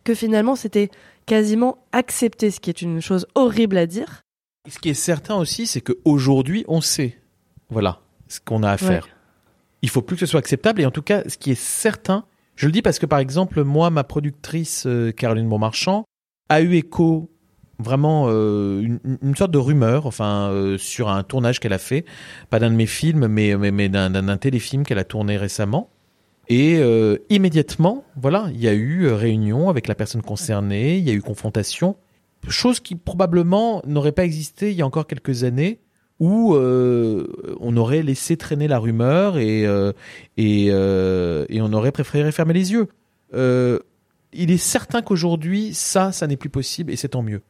que 0.05 0.15
finalement 0.15 0.57
c'était 0.57 0.91
quasiment 1.27 1.79
accepté, 1.93 2.51
ce 2.51 2.61
qui 2.61 2.71
est 2.71 2.83
une 2.83 3.01
chose 3.01 3.27
horrible 3.35 3.77
à 3.77 3.87
dire. 3.87 4.23
ce 4.69 4.79
qui 4.79 4.91
est 4.91 4.95
certain 4.95 5.37
aussi, 5.37 5.67
c'est 5.67 5.81
qu'aujourd'hui 5.81 6.65
on 6.69 6.81
sait 6.81 7.19
voilà 7.71 8.01
ce 8.29 8.41
qu'on 8.41 8.63
a 8.63 8.71
à 8.71 8.77
faire. 8.77 9.05
Ouais. 9.05 9.11
Il 9.83 9.91
faut 9.91 10.03
plus 10.03 10.17
que 10.17 10.21
ce 10.21 10.27
soit 10.27 10.41
acceptable 10.41 10.81
et 10.81 10.87
en 10.87 10.91
tout 10.91 11.03
cas, 11.03 11.23
ce 11.29 11.37
qui 11.37 11.51
est 11.51 11.61
certain, 11.61 12.25
je 12.57 12.67
le 12.67 12.73
dis 12.73 12.83
parce 12.83 12.99
que 12.99 13.07
par 13.07 13.19
exemple 13.19 13.63
moi, 13.65 13.91
ma 13.91 14.05
productrice 14.05 14.85
euh, 14.87 15.13
Caroline 15.13 15.49
Bonmarchand 15.49 16.05
a 16.49 16.61
eu 16.61 16.75
écho 16.75 17.31
vraiment 17.79 18.27
euh, 18.29 18.99
une, 19.23 19.37
sorte 19.37 19.51
de 19.51 19.59
rumeur, 19.59 20.07
enfin 20.07 20.51
euh, 20.51 20.79
sur 20.79 21.09
un 21.09 21.23
tournage 21.25 21.59
qu'elle 21.59 21.73
a 21.73 21.79
fait, 21.79 22.05
pas 22.51 22.61
d'un 22.61 22.71
de 22.71 22.77
mes 22.77 22.87
films, 22.87 23.27
mais 23.27 23.57
mais, 23.57 23.89
d'un 23.89 24.37
téléfilm 24.37 24.85
qu'elle 24.85 24.99
a 24.99 25.05
tourné 25.05 25.37
récemment. 25.37 25.91
Et 26.49 26.83
immédiatement, 27.31 28.05
voilà, 28.15 28.49
il 28.53 28.61
y 28.61 28.69
a 28.69 28.75
eu 28.75 29.09
réunion 29.09 29.71
avec 29.71 29.89
la 29.89 29.95
personne 29.95 30.21
concernée, 30.21 30.99
il 30.99 31.05
y 31.05 31.11
a 31.11 31.15
eu 31.15 31.23
confrontation, 31.23 31.97
chose 32.49 32.79
qui 32.79 32.95
probablement 32.95 33.81
n'aurait 33.87 34.13
pas 34.13 34.25
existé 34.25 34.71
il 34.71 34.77
y 34.77 34.83
a 34.83 34.87
encore 34.87 35.07
quelques 35.07 35.45
années, 35.45 35.81
où 36.21 36.55
euh, 36.55 37.27
on 37.61 37.77
aurait 37.77 38.03
laissé 38.03 38.37
traîner 38.37 38.69
la 38.69 38.79
rumeur 38.79 39.39
et 39.39 39.67
euh, 39.67 39.93
et, 40.37 40.69
euh, 40.71 41.47
et 41.49 41.61
on 41.61 41.73
aurait 41.73 41.93
préféré 41.93 42.31
fermer 42.33 42.55
les 42.55 42.73
yeux. 42.73 42.89
Il 44.35 44.51
est 44.51 44.57
certain 44.59 45.03
qu'aujourd'hui, 45.03 45.75
ça, 45.75 46.11
ça 46.11 46.27
n'est 46.27 46.39
plus 46.39 46.49
possible 46.49 46.91
et 46.91 46.97
c'est 46.97 47.09
tant 47.09 47.23
mieux. 47.23 47.43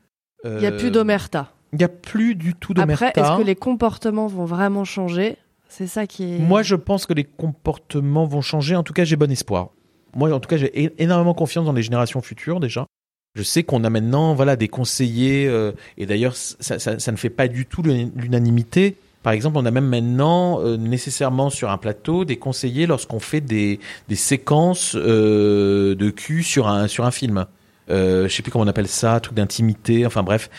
Il 0.45 0.61
y 0.61 0.67
a 0.67 0.73
plus 0.73 0.91
d'omerta. 0.91 1.53
Il 1.73 1.79
n'y 1.79 1.85
a 1.85 1.89
plus 1.89 2.35
du 2.35 2.55
tout 2.55 2.75
d'omerta. 2.75 3.07
Après, 3.07 3.21
est-ce 3.21 3.39
que 3.39 3.47
les 3.47 3.55
comportements 3.55 4.27
vont 4.27 4.45
vraiment 4.45 4.85
changer? 4.85 5.37
C'est 5.69 5.87
ça 5.87 6.07
qui 6.07 6.35
est. 6.35 6.39
Moi, 6.39 6.63
je 6.63 6.75
pense 6.75 7.07
que 7.07 7.15
les 7.15 7.25
comportements 7.25 8.27
vont 8.27 8.43
changer. 8.43 8.75
En 8.77 8.83
tout 8.83 8.93
cas, 8.93 9.05
j'ai 9.05 9.17
bon 9.17 9.31
espoir. 9.31 9.71
Moi, 10.15 10.33
en 10.33 10.41
tout 10.41 10.49
cas, 10.49 10.57
j'ai 10.57 10.93
énormément 11.03 11.35
confiance 11.35 11.65
dans 11.65 11.73
les 11.73 11.83
générations 11.83 12.21
futures 12.21 12.61
déjà. 12.61 12.87
Je 13.35 13.43
sais 13.43 13.63
qu'on 13.63 13.85
a 13.85 13.91
maintenant, 13.91 14.35
voilà, 14.35 14.57
des 14.57 14.69
conseillers, 14.69 15.47
euh, 15.49 15.73
et 15.97 16.07
d'ailleurs, 16.07 16.37
ça, 16.37 16.79
ça, 16.79 16.99
ça, 16.99 17.13
ne 17.13 17.17
fait 17.17 17.31
pas 17.31 17.49
du 17.49 17.65
tout 17.65 17.83
l'unanimité. 17.83 18.99
Par 19.23 19.33
exemple, 19.33 19.57
on 19.59 19.65
a 19.65 19.71
même 19.71 19.87
maintenant 19.87 20.61
euh, 20.61 20.77
nécessairement 20.77 21.49
sur 21.49 21.71
un 21.71 21.79
plateau 21.79 22.25
des 22.25 22.37
conseillers 22.37 22.87
lorsqu'on 22.87 23.21
fait 23.21 23.41
des, 23.41 23.79
des 24.09 24.17
séquences 24.17 24.97
euh, 24.97 25.95
de 25.95 26.11
cul 26.11 26.43
sur 26.43 26.67
un 26.67 26.89
sur 26.89 27.05
un 27.05 27.11
film. 27.11 27.47
Euh, 27.91 28.29
je 28.29 28.35
sais 28.35 28.43
plus 28.43 28.51
comment 28.51 28.65
on 28.65 28.69
appelle 28.69 28.89
ça, 28.89 29.19
truc 29.21 29.35
d'intimité. 29.35 30.07
Enfin 30.07 30.23
bref, 30.23 30.51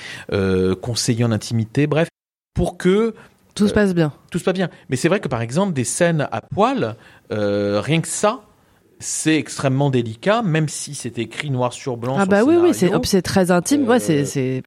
conseiller 0.82 1.26
en 1.26 1.32
intimité. 1.32 1.88
Bref, 1.88 2.08
pour 2.54 2.78
que 2.78 3.14
tout 3.54 3.68
se 3.68 3.74
passe 3.74 3.94
bien. 3.94 4.14
Tout 4.32 4.40
se 4.40 4.44
passe 4.46 4.56
bien. 4.56 4.70
Mais 4.90 4.96
c'est 4.96 5.10
vrai 5.10 5.20
que 5.20 5.28
par 5.28 5.42
exemple 5.42 5.74
des 5.74 5.84
scènes 5.84 6.28
à 6.32 6.42
poil, 6.42 6.96
rien 7.30 8.02
que 8.02 8.08
ça, 8.08 8.42
c'est 9.04 9.36
extrêmement 9.36 9.90
délicat, 9.90 10.42
même 10.42 10.68
si 10.68 10.96
c'est 10.96 11.20
écrit 11.20 11.52
noir 11.52 11.74
sur 11.74 11.98
blanc. 11.98 12.16
Ah 12.18 12.26
bah 12.26 12.44
oui, 12.44 12.56
oui, 12.56 12.74
c'est 12.74 13.22
très 13.22 13.52
intime. 13.52 13.88
ouais, 13.88 14.00
c'est 14.00 14.64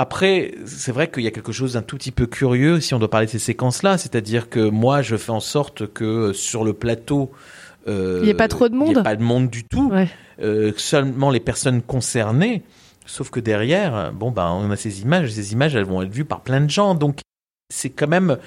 après, 0.00 0.54
c'est 0.64 0.92
vrai 0.92 1.10
qu'il 1.10 1.24
y 1.24 1.26
a 1.26 1.32
quelque 1.32 1.50
chose 1.50 1.72
d'un 1.72 1.82
tout 1.82 1.96
petit 1.96 2.12
peu 2.12 2.26
curieux 2.26 2.78
si 2.78 2.94
on 2.94 3.00
doit 3.00 3.10
parler 3.10 3.26
de 3.26 3.32
ces 3.32 3.40
séquences-là, 3.40 3.98
c'est-à-dire 3.98 4.48
que 4.48 4.60
moi, 4.60 5.02
je 5.02 5.16
fais 5.16 5.32
en 5.32 5.40
sorte 5.40 5.92
que 5.92 6.04
euh, 6.04 6.32
sur 6.32 6.62
le 6.62 6.72
plateau, 6.72 7.32
euh, 7.88 8.20
il 8.22 8.26
n'y 8.26 8.30
ait 8.30 8.34
pas 8.34 8.46
trop 8.46 8.68
de 8.68 8.76
monde, 8.76 8.90
il 8.90 8.94
n'y 8.94 9.00
ait 9.00 9.02
pas 9.02 9.16
de 9.16 9.24
monde 9.24 9.50
du 9.50 9.64
tout, 9.64 9.92
euh, 10.40 10.72
seulement 10.76 11.30
les 11.30 11.40
personnes 11.40 11.82
concernées. 11.82 12.62
Sauf 13.06 13.30
que 13.30 13.40
derrière, 13.40 14.12
bon 14.12 14.30
ben, 14.30 14.48
on 14.52 14.70
a 14.70 14.76
ces 14.76 15.02
images, 15.02 15.32
ces 15.32 15.52
images, 15.52 15.74
elles 15.74 15.84
vont 15.84 16.00
être 16.02 16.12
vues 16.12 16.24
par 16.24 16.42
plein 16.42 16.60
de 16.60 16.70
gens, 16.70 16.94
donc 16.94 17.18
c'est 17.68 17.90
quand 17.90 18.06
même 18.06 18.38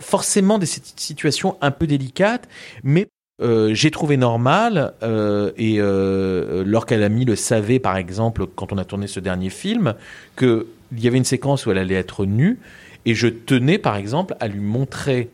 forcément 0.00 0.58
des 0.58 0.66
situations 0.66 1.56
un 1.60 1.70
peu 1.70 1.86
délicates, 1.86 2.48
mais 2.82 3.06
euh, 3.42 3.74
j'ai 3.74 3.90
trouvé 3.90 4.16
normal, 4.16 4.94
euh, 5.02 5.52
et 5.58 5.76
euh, 5.78 6.64
Laure 6.64 6.86
Calamy 6.86 7.24
le 7.26 7.36
savait 7.36 7.78
par 7.78 7.96
exemple 7.96 8.46
quand 8.46 8.72
on 8.72 8.78
a 8.78 8.84
tourné 8.84 9.06
ce 9.06 9.20
dernier 9.20 9.50
film, 9.50 9.94
qu'il 10.38 10.64
y 10.96 11.06
avait 11.06 11.18
une 11.18 11.24
séquence 11.24 11.66
où 11.66 11.70
elle 11.70 11.78
allait 11.78 11.96
être 11.96 12.24
nue, 12.24 12.58
et 13.04 13.14
je 13.14 13.28
tenais 13.28 13.78
par 13.78 13.96
exemple 13.96 14.36
à 14.40 14.48
lui 14.48 14.60
montrer 14.60 15.30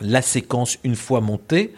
la 0.00 0.22
séquence 0.22 0.78
une 0.84 0.96
fois 0.96 1.20
montée, 1.20 1.74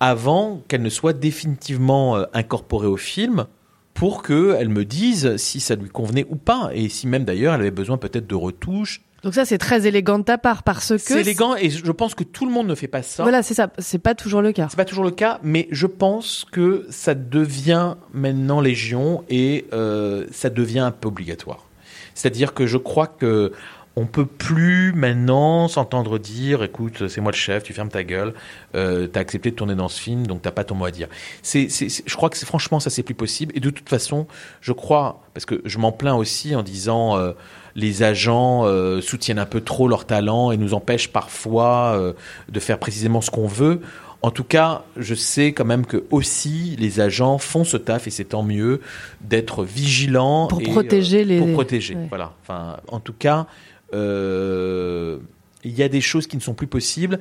avant 0.00 0.62
qu'elle 0.68 0.82
ne 0.82 0.90
soit 0.90 1.14
définitivement 1.14 2.16
euh, 2.16 2.24
incorporée 2.34 2.86
au 2.86 2.98
film, 2.98 3.46
pour 3.94 4.22
qu'elle 4.22 4.68
me 4.68 4.84
dise 4.84 5.38
si 5.38 5.60
ça 5.60 5.74
lui 5.74 5.88
convenait 5.88 6.26
ou 6.28 6.36
pas, 6.36 6.70
et 6.74 6.90
si 6.90 7.06
même 7.06 7.24
d'ailleurs 7.24 7.54
elle 7.54 7.62
avait 7.62 7.70
besoin 7.70 7.96
peut-être 7.96 8.26
de 8.26 8.34
retouches, 8.34 9.00
donc 9.26 9.34
ça, 9.34 9.44
c'est 9.44 9.58
très 9.58 9.88
élégant 9.88 10.20
de 10.20 10.24
ta 10.24 10.38
part 10.38 10.62
parce 10.62 10.90
que 10.90 10.98
c'est 10.98 11.22
élégant 11.22 11.56
et 11.56 11.68
je 11.68 11.90
pense 11.90 12.14
que 12.14 12.22
tout 12.22 12.46
le 12.46 12.52
monde 12.52 12.68
ne 12.68 12.76
fait 12.76 12.86
pas 12.86 13.02
ça. 13.02 13.24
Voilà, 13.24 13.42
c'est 13.42 13.54
ça. 13.54 13.72
C'est 13.76 13.98
pas 13.98 14.14
toujours 14.14 14.40
le 14.40 14.52
cas. 14.52 14.68
C'est 14.70 14.76
pas 14.76 14.84
toujours 14.84 15.02
le 15.02 15.10
cas, 15.10 15.40
mais 15.42 15.66
je 15.72 15.88
pense 15.88 16.46
que 16.52 16.86
ça 16.90 17.16
devient 17.16 17.96
maintenant 18.12 18.60
légion 18.60 19.24
et 19.28 19.66
euh, 19.72 20.26
ça 20.30 20.48
devient 20.48 20.78
un 20.78 20.92
peu 20.92 21.08
obligatoire. 21.08 21.66
C'est-à-dire 22.14 22.54
que 22.54 22.68
je 22.68 22.78
crois 22.78 23.08
que 23.08 23.50
on 23.96 24.06
peut 24.06 24.26
plus 24.26 24.92
maintenant 24.92 25.66
s'entendre 25.66 26.18
dire, 26.18 26.62
écoute, 26.62 27.08
c'est 27.08 27.20
moi 27.20 27.32
le 27.32 27.36
chef, 27.36 27.64
tu 27.64 27.72
fermes 27.72 27.88
ta 27.88 28.04
gueule, 28.04 28.32
euh, 28.76 29.08
t'as 29.08 29.20
accepté 29.20 29.50
de 29.50 29.56
tourner 29.56 29.74
dans 29.74 29.88
ce 29.88 30.00
film, 30.00 30.26
donc 30.26 30.42
t'as 30.42 30.52
pas 30.52 30.62
ton 30.62 30.76
mot 30.76 30.84
à 30.84 30.90
dire. 30.92 31.08
C'est, 31.42 31.68
je 31.68 32.14
crois 32.14 32.30
que 32.30 32.36
franchement, 32.38 32.78
ça 32.78 32.90
c'est 32.90 33.02
plus 33.02 33.14
possible. 33.14 33.52
Et 33.56 33.60
de 33.60 33.70
toute 33.70 33.88
façon, 33.88 34.28
je 34.60 34.72
crois, 34.72 35.22
parce 35.34 35.46
que 35.46 35.62
je 35.64 35.78
m'en 35.78 35.90
plains 35.90 36.14
aussi 36.14 36.54
en 36.54 36.62
disant, 36.62 37.16
euh, 37.16 37.32
les 37.76 38.02
agents 38.02 38.62
euh, 38.64 39.00
soutiennent 39.00 39.38
un 39.38 39.46
peu 39.46 39.60
trop 39.60 39.86
leur 39.86 40.06
talent 40.06 40.50
et 40.50 40.56
nous 40.56 40.74
empêchent 40.74 41.12
parfois 41.12 41.94
euh, 41.94 42.14
de 42.48 42.58
faire 42.58 42.78
précisément 42.78 43.20
ce 43.20 43.30
qu'on 43.30 43.46
veut. 43.46 43.80
En 44.22 44.30
tout 44.30 44.44
cas, 44.44 44.82
je 44.96 45.14
sais 45.14 45.52
quand 45.52 45.66
même 45.66 45.84
que 45.86 46.04
aussi 46.10 46.74
les 46.80 47.00
agents 47.00 47.38
font 47.38 47.64
ce 47.64 47.76
taf 47.76 48.06
et 48.06 48.10
c'est 48.10 48.24
tant 48.24 48.42
mieux 48.42 48.80
d'être 49.20 49.62
vigilants 49.62 50.48
pour 50.48 50.62
protéger 50.62 51.24
les 51.24 51.38
pour 51.38 51.52
protéger. 51.52 51.96
Voilà. 52.08 52.32
Enfin, 52.42 52.78
en 52.88 52.98
tout 52.98 53.12
cas, 53.12 53.46
euh, 53.94 55.18
il 55.62 55.72
y 55.72 55.82
a 55.82 55.88
des 55.88 56.00
choses 56.00 56.26
qui 56.26 56.36
ne 56.36 56.42
sont 56.42 56.54
plus 56.54 56.66
possibles. 56.66 57.20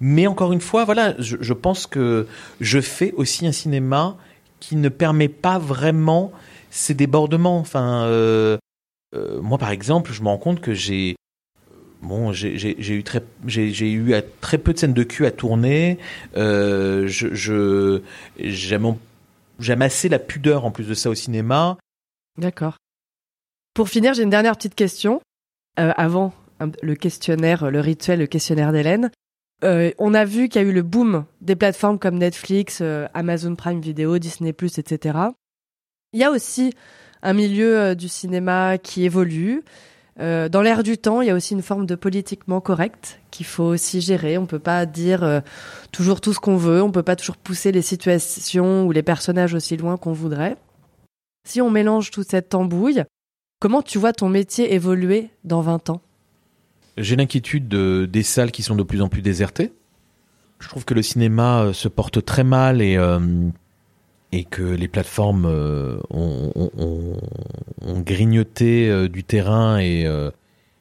Mais 0.00 0.28
encore 0.28 0.52
une 0.52 0.60
fois, 0.60 0.84
voilà, 0.84 1.14
je, 1.18 1.52
pense 1.52 1.88
que 1.88 2.28
je 2.60 2.80
fais 2.80 3.12
aussi 3.16 3.48
un 3.48 3.52
cinéma 3.52 4.16
qui 4.60 4.76
ne 4.76 4.88
permet 4.88 5.28
pas 5.28 5.58
vraiment 5.58 6.30
ces 6.70 6.94
débordements. 6.94 7.58
Enfin, 7.58 8.04
euh, 8.04 8.58
euh, 9.14 9.40
moi, 9.40 9.58
par 9.58 9.70
exemple, 9.70 10.12
je 10.12 10.22
me 10.22 10.28
rends 10.28 10.38
compte 10.38 10.60
que 10.60 10.74
j'ai 10.74 11.16
bon, 12.02 12.32
j'ai 12.32 12.94
eu 12.94 13.02
très 13.02 13.22
j'ai 13.46 13.92
eu 13.92 14.14
très 14.40 14.58
peu 14.58 14.72
de 14.72 14.78
scènes 14.78 14.94
de 14.94 15.02
cul 15.02 15.26
à 15.26 15.30
tourner. 15.30 15.98
je 16.34 18.00
j'aime 18.38 19.82
assez 19.82 20.08
la 20.08 20.18
pudeur 20.18 20.64
en 20.64 20.70
plus 20.70 20.86
de 20.86 20.94
ça 20.94 21.10
au 21.10 21.14
cinéma. 21.14 21.76
D'accord. 22.36 22.76
Pour 23.74 23.88
finir, 23.88 24.14
j'ai 24.14 24.22
une 24.22 24.30
dernière 24.30 24.56
petite 24.56 24.74
question. 24.74 25.20
Euh, 25.78 25.92
avant 25.96 26.32
le 26.82 26.94
questionnaire, 26.96 27.70
le 27.70 27.80
rituel, 27.80 28.18
le 28.18 28.26
questionnaire 28.26 28.72
d'Hélène. 28.72 29.10
Euh, 29.64 29.92
on 29.98 30.14
a 30.14 30.24
vu 30.24 30.48
qu'il 30.48 30.60
y 30.60 30.64
a 30.64 30.68
eu 30.68 30.72
le 30.72 30.82
boom 30.82 31.24
des 31.40 31.56
plateformes 31.56 31.98
comme 31.98 32.18
Netflix, 32.18 32.78
euh, 32.80 33.06
Amazon 33.14 33.54
Prime 33.54 33.80
Video, 33.80 34.18
Disney+, 34.18 34.50
etc. 34.50 35.18
Il 36.12 36.20
y 36.20 36.24
a 36.24 36.30
aussi 36.30 36.74
un 37.22 37.32
milieu 37.32 37.94
du 37.94 38.08
cinéma 38.08 38.78
qui 38.78 39.04
évolue. 39.04 39.62
dans 40.18 40.62
l'air 40.62 40.82
du 40.82 40.98
temps, 40.98 41.20
il 41.20 41.28
y 41.28 41.30
a 41.30 41.34
aussi 41.34 41.54
une 41.54 41.62
forme 41.62 41.86
de 41.86 41.94
politiquement 41.94 42.60
correct 42.60 43.20
qu'il 43.30 43.46
faut 43.46 43.64
aussi 43.64 44.00
gérer. 44.00 44.38
On 44.38 44.46
peut 44.46 44.58
pas 44.58 44.86
dire 44.86 45.42
toujours 45.92 46.20
tout 46.20 46.32
ce 46.32 46.40
qu'on 46.40 46.56
veut. 46.56 46.82
On 46.82 46.90
peut 46.90 47.02
pas 47.02 47.16
toujours 47.16 47.36
pousser 47.36 47.72
les 47.72 47.82
situations 47.82 48.86
ou 48.86 48.92
les 48.92 49.02
personnages 49.02 49.54
aussi 49.54 49.76
loin 49.76 49.96
qu'on 49.96 50.12
voudrait. 50.12 50.56
Si 51.46 51.60
on 51.60 51.70
mélange 51.70 52.10
toute 52.10 52.28
cette 52.28 52.48
tambouille, 52.48 53.04
Comment 53.60 53.82
tu 53.82 53.98
vois 53.98 54.12
ton 54.12 54.28
métier 54.28 54.72
évoluer 54.72 55.30
dans 55.42 55.62
20 55.62 55.90
ans? 55.90 56.00
J'ai 56.96 57.16
l'inquiétude 57.16 57.66
de, 57.66 58.08
des 58.10 58.22
salles 58.22 58.52
qui 58.52 58.62
sont 58.62 58.76
de 58.76 58.84
plus 58.84 59.02
en 59.02 59.08
plus 59.08 59.20
désertées. 59.20 59.72
Je 60.60 60.68
trouve 60.68 60.84
que 60.84 60.94
le 60.94 61.02
cinéma 61.02 61.62
euh, 61.62 61.72
se 61.72 61.88
porte 61.88 62.24
très 62.24 62.44
mal 62.44 62.80
et, 62.80 62.96
euh, 62.96 63.18
et 64.32 64.44
que 64.44 64.62
les 64.62 64.88
plateformes 64.88 65.46
euh, 65.46 65.98
ont, 66.10 67.16
grignoté 68.04 69.08
du 69.08 69.24
terrain 69.24 69.78
et, 69.80 70.06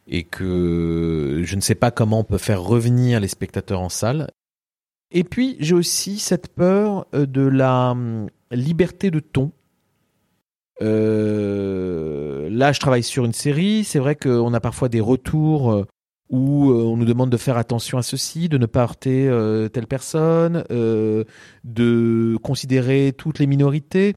et 0.07 0.24
que 0.24 1.41
je 1.44 1.56
ne 1.56 1.61
sais 1.61 1.76
pas 1.76 1.91
comment 1.91 2.19
on 2.19 2.24
peut 2.24 2.38
faire 2.38 2.61
revenir 2.61 3.19
les 3.19 3.28
spectateurs 3.28 3.82
en 3.82 3.90
salle. 3.90 4.30
Et 5.11 5.24
puis 5.24 5.57
j'ai 5.60 5.74
aussi 5.74 6.19
cette 6.19 6.49
peur 6.49 7.07
de 7.14 7.41
la 7.41 7.91
hum, 7.91 8.28
liberté 8.52 9.11
de 9.11 9.19
ton 9.19 9.52
euh, 10.82 12.49
là, 12.52 12.72
je 12.72 12.80
travaille 12.80 13.03
sur 13.03 13.26
une 13.26 13.34
série. 13.34 13.84
C'est 13.84 13.99
vrai 13.99 14.15
qu'on 14.15 14.53
a 14.53 14.60
parfois 14.60 14.90
des 14.90 15.02
retours 15.02 15.72
euh, 15.72 15.86
où 16.30 16.72
euh, 16.72 16.84
on 16.84 16.98
nous 16.98 17.06
demande 17.06 17.30
de 17.30 17.38
faire 17.38 17.58
attention 17.58 17.98
à 17.98 18.04
ceci, 18.04 18.49
de 18.49 18.58
ne 18.58 18.66
pas 18.66 18.82
heurter 18.82 19.30
telle 19.74 19.88
personne, 19.88 20.64
de 20.70 22.38
considérer 22.44 23.14
toutes 23.18 23.40
les 23.40 23.48
minorités. 23.48 24.14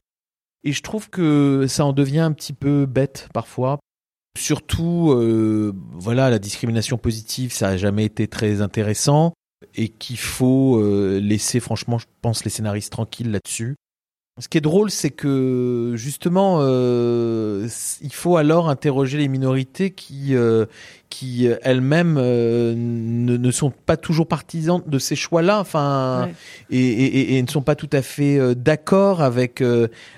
Et 0.63 0.73
je 0.73 0.81
trouve 0.81 1.09
que 1.09 1.65
ça 1.67 1.85
en 1.85 1.93
devient 1.93 2.19
un 2.19 2.33
petit 2.33 2.53
peu 2.53 2.85
bête 2.85 3.29
parfois. 3.33 3.79
Surtout, 4.37 5.13
voilà, 5.93 6.29
la 6.29 6.39
discrimination 6.39 6.97
positive, 6.97 7.51
ça 7.53 7.69
a 7.69 7.77
jamais 7.77 8.05
été 8.05 8.27
très 8.27 8.61
intéressant 8.61 9.33
et 9.75 9.89
qu'il 9.89 10.17
faut 10.17 10.81
laisser, 11.19 11.59
franchement, 11.59 11.97
je 11.97 12.07
pense, 12.21 12.43
les 12.43 12.51
scénaristes 12.51 12.91
tranquilles 12.91 13.31
là-dessus. 13.31 13.75
Ce 14.39 14.47
qui 14.47 14.57
est 14.57 14.61
drôle, 14.61 14.89
c'est 14.91 15.09
que 15.09 15.93
justement, 15.97 16.59
euh, 16.61 17.67
il 18.01 18.13
faut 18.13 18.37
alors 18.37 18.69
interroger 18.69 19.17
les 19.17 19.27
minorités 19.27 19.91
qui, 19.91 20.35
euh, 20.35 20.65
qui 21.09 21.47
elles-mêmes 21.61 22.17
euh, 22.17 22.73
ne, 22.73 23.35
ne, 23.35 23.51
sont 23.51 23.71
pas 23.71 23.97
toujours 23.97 24.27
partisanes 24.27 24.83
de 24.87 24.99
ces 24.99 25.17
choix-là, 25.17 25.59
enfin, 25.59 26.29
et, 26.69 26.79
et, 26.79 27.37
et, 27.37 27.43
ne 27.43 27.49
sont 27.49 27.61
pas 27.61 27.75
tout 27.75 27.89
à 27.91 28.01
fait 28.01 28.55
d'accord 28.55 29.21
avec 29.21 29.61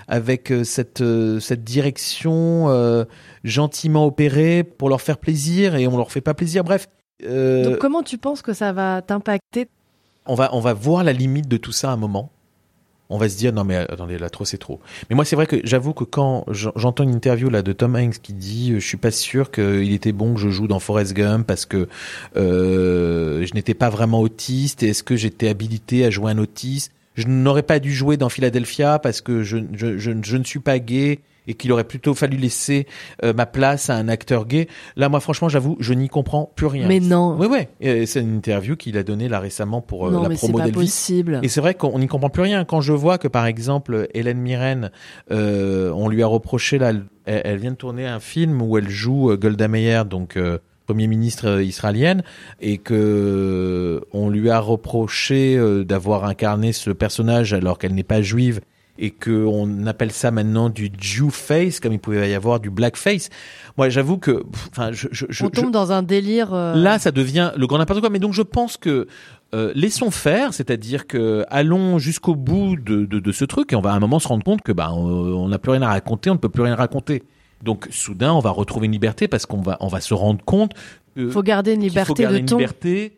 avec 0.07 0.53
cette 0.63 1.03
cette 1.39 1.63
direction 1.63 3.05
gentiment 3.43 4.05
opérée 4.05 4.63
pour 4.63 4.89
leur 4.89 5.01
faire 5.01 5.17
plaisir 5.17 5.75
et 5.75 5.87
on 5.87 5.97
leur 5.97 6.11
fait 6.11 6.21
pas 6.21 6.35
plaisir. 6.35 6.63
Bref. 6.63 6.87
Donc 7.27 7.79
comment 7.79 8.03
tu 8.03 8.19
penses 8.19 8.43
que 8.43 8.53
ça 8.53 8.73
va 8.73 9.01
t'impacter? 9.01 9.69
On 10.27 10.35
va 10.35 10.53
on 10.53 10.59
va 10.59 10.73
voir 10.73 11.03
la 11.03 11.13
limite 11.13 11.47
de 11.47 11.57
tout 11.57 11.71
ça 11.71 11.89
à 11.89 11.93
un 11.93 11.97
moment 11.97 12.31
on 13.09 13.17
va 13.17 13.29
se 13.29 13.37
dire 13.37 13.53
non 13.53 13.63
mais 13.63 13.75
attendez 13.75 14.17
là 14.17 14.29
trop 14.29 14.45
c'est 14.45 14.57
trop. 14.57 14.79
Mais 15.09 15.15
moi 15.15 15.25
c'est 15.25 15.35
vrai 15.35 15.45
que 15.45 15.57
j'avoue 15.63 15.93
que 15.93 16.03
quand 16.03 16.45
j'entends 16.49 17.03
une 17.03 17.13
interview 17.13 17.49
là 17.49 17.61
de 17.61 17.73
Tom 17.73 17.95
Hanks 17.95 18.21
qui 18.21 18.33
dit 18.33 18.71
euh, 18.71 18.79
je 18.79 18.87
suis 18.87 18.97
pas 18.97 19.11
sûr 19.11 19.51
qu'il 19.51 19.91
était 19.93 20.11
bon 20.11 20.33
que 20.33 20.39
je 20.39 20.49
joue 20.49 20.67
dans 20.67 20.79
Forrest 20.79 21.13
Gump 21.13 21.45
parce 21.45 21.65
que 21.65 21.87
euh, 22.35 23.45
je 23.45 23.53
n'étais 23.53 23.73
pas 23.73 23.89
vraiment 23.89 24.21
autiste. 24.21 24.83
Et 24.83 24.89
est-ce 24.89 25.03
que 25.03 25.15
j'étais 25.15 25.49
habilité 25.49 26.05
à 26.05 26.09
jouer 26.09 26.31
un 26.31 26.37
autiste? 26.37 26.91
Je 27.15 27.27
n'aurais 27.27 27.63
pas 27.63 27.79
dû 27.79 27.93
jouer 27.93 28.17
dans 28.17 28.29
Philadelphia 28.29 28.97
parce 28.97 29.21
que 29.21 29.43
je, 29.43 29.59
je, 29.73 29.97
je, 29.97 30.11
je 30.21 30.37
ne 30.37 30.43
suis 30.43 30.59
pas 30.59 30.79
gay 30.79 31.19
et 31.47 31.53
qu'il 31.55 31.71
aurait 31.71 31.83
plutôt 31.83 32.13
fallu 32.13 32.37
laisser 32.37 32.87
euh, 33.23 33.33
ma 33.33 33.45
place 33.45 33.89
à 33.89 33.95
un 33.95 34.07
acteur 34.07 34.45
gay. 34.45 34.67
Là, 34.95 35.09
moi, 35.09 35.19
franchement, 35.19 35.49
j'avoue, 35.49 35.77
je 35.79 35.93
n'y 35.93 36.09
comprends 36.09 36.51
plus 36.55 36.67
rien. 36.67 36.87
Mais 36.87 36.99
non. 36.99 37.35
Oui, 37.37 37.47
oui. 37.49 37.59
Et 37.81 38.05
C'est 38.05 38.21
une 38.21 38.35
interview 38.35 38.75
qu'il 38.75 38.97
a 38.97 39.03
donnée 39.03 39.27
là 39.29 39.39
récemment 39.39 39.81
pour 39.81 40.07
euh, 40.07 40.11
non, 40.11 40.23
la 40.23 40.29
mais 40.29 40.35
c'est 40.35 40.47
promo 40.47 40.63
d'Elvis. 40.63 40.73
possible. 40.73 41.39
Et 41.43 41.47
c'est 41.49 41.61
vrai 41.61 41.73
qu'on 41.73 41.99
n'y 41.99 42.07
comprend 42.07 42.29
plus 42.29 42.43
rien. 42.43 42.65
Quand 42.65 42.81
je 42.81 42.93
vois 42.93 43.17
que, 43.17 43.27
par 43.27 43.45
exemple, 43.45 44.07
Hélène 44.13 44.39
Mirren, 44.39 44.91
euh, 45.31 45.91
on 45.91 46.07
lui 46.09 46.23
a 46.23 46.27
reproché, 46.27 46.77
là, 46.77 46.89
elle, 47.25 47.41
elle 47.45 47.57
vient 47.57 47.71
de 47.71 47.77
tourner 47.77 48.05
un 48.05 48.19
film 48.19 48.61
où 48.61 48.77
elle 48.77 48.89
joue 48.89 49.31
euh, 49.31 49.37
Golda 49.37 49.67
Meir, 49.67 50.05
donc 50.05 50.37
euh, 50.37 50.57
Premier 50.85 51.07
ministre 51.07 51.47
euh, 51.47 51.63
israélienne, 51.63 52.23
et 52.61 52.77
que 52.77 54.01
on 54.11 54.29
lui 54.29 54.49
a 54.49 54.59
reproché 54.59 55.57
d'avoir 55.85 56.25
incarné 56.25 56.73
ce 56.73 56.91
personnage 56.91 57.53
alors 57.53 57.77
qu'elle 57.77 57.95
n'est 57.95 58.03
pas 58.03 58.21
juive 58.21 58.61
et 58.99 59.09
que 59.11 59.45
on 59.45 59.87
appelle 59.87 60.11
ça 60.11 60.29
maintenant 60.31 60.69
du 60.69 60.89
Jew 60.99 61.29
face, 61.31 61.79
comme 61.79 61.93
il 61.93 61.99
pouvait 61.99 62.29
y 62.29 62.33
avoir 62.35 62.59
du 62.59 62.69
black 62.69 62.95
face. 62.95 63.29
Moi, 63.77 63.89
j'avoue 63.89 64.17
que, 64.19 64.43
enfin, 64.71 64.91
je, 64.91 65.07
je, 65.11 65.25
je- 65.29 65.45
On 65.45 65.49
tombe 65.49 65.71
dans 65.71 65.91
un 65.91 66.03
délire. 66.03 66.53
euh, 66.53 66.75
Là, 66.75 66.99
ça 66.99 67.11
devient 67.11 67.51
le 67.57 67.65
grand 67.65 67.79
n'importe 67.79 68.01
quoi. 68.01 68.09
Mais 68.11 68.19
donc, 68.19 68.33
je 68.33 68.43
pense 68.43 68.77
que 68.77 69.07
euh, 69.55 69.71
laissons 69.75 70.11
faire, 70.11 70.53
c'est-à-dire 70.53 71.07
que 71.07 71.43
allons 71.49 71.97
jusqu'au 71.99 72.35
bout 72.35 72.75
de, 72.75 73.05
de, 73.05 73.19
de 73.19 73.31
ce 73.31 73.45
truc 73.45 73.73
et 73.73 73.75
on 73.75 73.81
va 73.81 73.91
à 73.91 73.95
un 73.95 73.99
moment 73.99 74.19
se 74.19 74.27
rendre 74.27 74.43
compte 74.43 74.61
que 74.61 74.71
bah 74.71 74.91
on 74.93 75.47
n'a 75.47 75.59
plus 75.59 75.71
rien 75.71 75.81
à 75.83 75.89
raconter, 75.89 76.29
on 76.29 76.33
ne 76.33 76.39
peut 76.39 76.49
plus 76.49 76.63
rien 76.63 76.75
raconter. 76.75 77.23
Donc, 77.63 77.87
soudain, 77.91 78.33
on 78.33 78.39
va 78.39 78.49
retrouver 78.51 78.85
une 78.87 78.91
liberté 78.91 79.27
parce 79.27 79.45
qu'on 79.45 79.61
va 79.61 79.77
on 79.79 79.87
va 79.87 80.01
se 80.01 80.13
rendre 80.13 80.43
compte 80.43 80.73
que 81.15 81.29
faut 81.29 81.43
garder 81.43 81.73
une 81.73 81.81
faut 81.81 81.87
liberté 81.87 82.23
garder 82.23 82.37
de 82.37 82.39
une 82.41 82.45
ton. 82.47 82.57
liberté. 82.57 83.17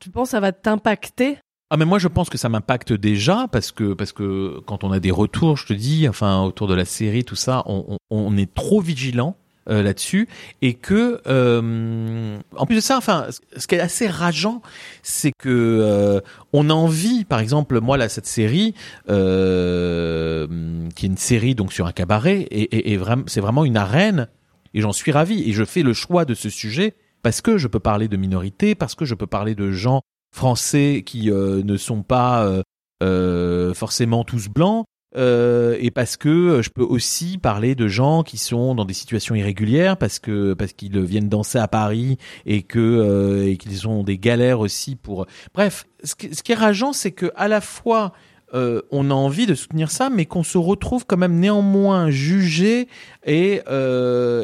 Tu 0.00 0.10
penses 0.10 0.28
que 0.28 0.32
ça 0.32 0.40
va 0.40 0.52
t'impacter? 0.52 1.38
Ah 1.68 1.76
mais 1.76 1.84
moi 1.84 1.98
je 1.98 2.06
pense 2.06 2.30
que 2.30 2.38
ça 2.38 2.48
m'impacte 2.48 2.92
déjà 2.92 3.48
parce 3.50 3.72
que 3.72 3.92
parce 3.92 4.12
que 4.12 4.60
quand 4.66 4.84
on 4.84 4.92
a 4.92 5.00
des 5.00 5.10
retours, 5.10 5.56
je 5.56 5.66
te 5.66 5.72
dis, 5.72 6.08
enfin 6.08 6.42
autour 6.44 6.68
de 6.68 6.74
la 6.74 6.84
série, 6.84 7.24
tout 7.24 7.34
ça, 7.34 7.64
on, 7.66 7.84
on, 7.88 7.98
on 8.10 8.36
est 8.36 8.54
trop 8.54 8.80
vigilant 8.80 9.36
euh, 9.68 9.82
là-dessus 9.82 10.28
et 10.62 10.74
que 10.74 11.20
euh, 11.26 12.38
en 12.56 12.66
plus 12.66 12.76
de 12.76 12.80
ça, 12.80 12.96
enfin 12.96 13.26
ce 13.56 13.66
qui 13.66 13.74
est 13.74 13.80
assez 13.80 14.06
rageant, 14.06 14.62
c'est 15.02 15.32
que 15.36 15.48
euh, 15.48 16.20
on 16.52 16.70
a 16.70 16.72
envie, 16.72 17.24
par 17.24 17.40
exemple, 17.40 17.80
moi 17.80 17.96
là 17.96 18.08
cette 18.08 18.26
série 18.26 18.74
euh, 19.10 20.46
qui 20.94 21.06
est 21.06 21.08
une 21.08 21.16
série 21.16 21.56
donc 21.56 21.72
sur 21.72 21.86
un 21.86 21.92
cabaret 21.92 22.42
et, 22.42 22.62
et, 22.62 22.92
et 22.92 22.96
vraiment 22.96 23.24
c'est 23.26 23.40
vraiment 23.40 23.64
une 23.64 23.76
arène 23.76 24.28
et 24.72 24.80
j'en 24.80 24.92
suis 24.92 25.10
ravi 25.10 25.42
et 25.48 25.52
je 25.52 25.64
fais 25.64 25.82
le 25.82 25.94
choix 25.94 26.24
de 26.24 26.34
ce 26.34 26.48
sujet 26.48 26.94
parce 27.22 27.40
que 27.40 27.58
je 27.58 27.66
peux 27.66 27.80
parler 27.80 28.06
de 28.06 28.16
minorités, 28.16 28.76
parce 28.76 28.94
que 28.94 29.04
je 29.04 29.16
peux 29.16 29.26
parler 29.26 29.56
de 29.56 29.72
gens 29.72 30.02
français 30.36 31.02
qui 31.04 31.30
euh, 31.30 31.62
ne 31.64 31.76
sont 31.76 32.02
pas 32.02 32.44
euh, 32.44 32.62
euh, 33.02 33.74
forcément 33.74 34.22
tous 34.22 34.48
blancs, 34.48 34.84
et 35.18 35.90
parce 35.94 36.18
que 36.18 36.60
je 36.60 36.68
peux 36.68 36.82
aussi 36.82 37.38
parler 37.38 37.74
de 37.74 37.88
gens 37.88 38.22
qui 38.22 38.36
sont 38.36 38.74
dans 38.74 38.84
des 38.84 38.92
situations 38.92 39.34
irrégulières, 39.34 39.96
parce 39.96 40.18
que 40.18 40.52
parce 40.52 40.74
qu'ils 40.74 41.00
viennent 41.00 41.30
danser 41.30 41.58
à 41.58 41.68
Paris 41.68 42.18
et 42.44 42.60
que 42.62 42.78
euh, 42.78 43.54
qu'ils 43.56 43.88
ont 43.88 44.02
des 44.02 44.18
galères 44.18 44.60
aussi 44.60 44.94
pour. 44.94 45.24
Bref, 45.54 45.86
ce 46.04 46.14
qui, 46.14 46.34
ce 46.34 46.42
est 46.46 46.54
rageant, 46.54 46.92
c'est 46.92 47.12
que 47.12 47.32
à 47.34 47.48
la 47.48 47.62
fois 47.62 48.12
on 48.52 49.10
a 49.10 49.14
envie 49.14 49.44
de 49.44 49.54
soutenir 49.54 49.90
ça, 49.90 50.08
mais 50.08 50.24
qu'on 50.24 50.42
se 50.42 50.56
retrouve 50.56 51.04
quand 51.06 51.18
même 51.18 51.38
néanmoins 51.38 52.10
jugé 52.10 52.88
et, 53.26 53.60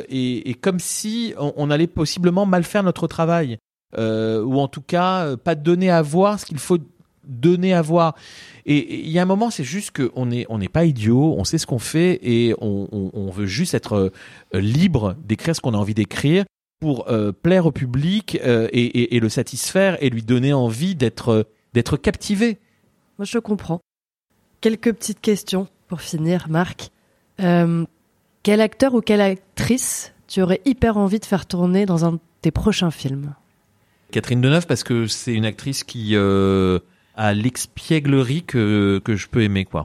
et, 0.09 0.55
comme 0.61 0.81
si 0.81 1.33
on, 1.39 1.71
allait 1.71 1.87
possiblement 1.87 2.45
mal 2.45 2.65
faire 2.65 2.83
notre 2.83 3.07
travail, 3.07 3.59
ou 3.97 4.59
en 4.59 4.69
tout 4.69 4.83
cas 4.83 5.27
euh, 5.27 5.37
pas 5.37 5.55
donner 5.55 5.91
à 5.91 6.03
voir 6.03 6.41
ce 6.41 6.47
qu'il 6.47 6.59
faut 6.59 6.79
donner 7.25 7.73
à 7.73 7.83
voir. 7.83 8.15
Et 8.67 8.77
et 8.77 9.01
il 9.01 9.11
y 9.11 9.19
a 9.19 9.23
un 9.23 9.27
moment, 9.27 9.51
c'est 9.51 9.65
juste 9.65 9.91
qu'on 9.97 10.27
n'est 10.27 10.47
on 10.49 10.59
n'est 10.59 10.69
pas 10.69 10.85
idiot, 10.85 11.35
on 11.37 11.45
sait 11.45 11.59
ce 11.59 11.67
qu'on 11.67 11.79
fait 11.79 12.19
et 12.23 12.55
on, 12.61 12.89
on, 12.93 13.11
on 13.13 13.31
veut 13.31 13.47
juste 13.47 13.75
être 13.75 14.13
euh, 14.55 14.61
libre 14.61 15.17
d'écrire 15.25 15.55
ce 15.55 15.61
qu'on 15.61 15.75
a 15.75 15.79
envie 15.79 15.95
d'écrire 15.95 16.45
pour 16.81 17.09
euh, 17.09 17.33
plaire 17.33 17.67
au 17.67 17.73
public 17.73 18.39
euh, 18.45 18.69
et, 18.73 18.85
et, 18.85 19.17
et 19.17 19.21
le 19.21 19.29
satisfaire 19.29 20.03
et 20.03 20.11
lui 20.11 20.23
donner 20.23 20.53
envie 20.53 20.95
d'être 20.95 21.47
d'être 21.75 21.97
captivé. 21.97 22.59
Moi, 23.19 23.25
je 23.25 23.39
comprends. 23.39 23.81
Quelques 24.61 24.93
petites 24.93 25.21
questions 25.21 25.69
pour 25.89 26.01
finir, 26.01 26.47
Marc. 26.49 26.91
Euh, 27.41 27.85
quel 28.43 28.61
acteur 28.61 28.95
ou 28.95 29.01
quelle 29.01 29.21
actrice 29.21 30.13
tu 30.27 30.43
aurais 30.43 30.61
hyper 30.65 30.97
envie 30.97 31.21
de 31.21 31.25
faire 31.25 31.47
tourner 31.47 31.87
dans 31.87 32.05
un 32.05 32.13
de 32.13 32.21
tes 32.41 32.51
prochains 32.51 32.91
films? 32.91 33.35
Catherine 34.13 34.41
Deneuve 34.41 34.67
parce 34.67 34.85
que 34.85 35.07
c'est 35.07 35.35
une 35.35 35.45
actrice 35.45 35.83
qui 35.83 36.11
euh, 36.15 36.79
a 37.17 37.33
l'expièglerie 37.35 38.45
que, 38.45 39.01
que 39.05 39.17
je 39.17 39.29
peux 39.29 39.43
aimer 39.43 39.65
quoi. 39.65 39.85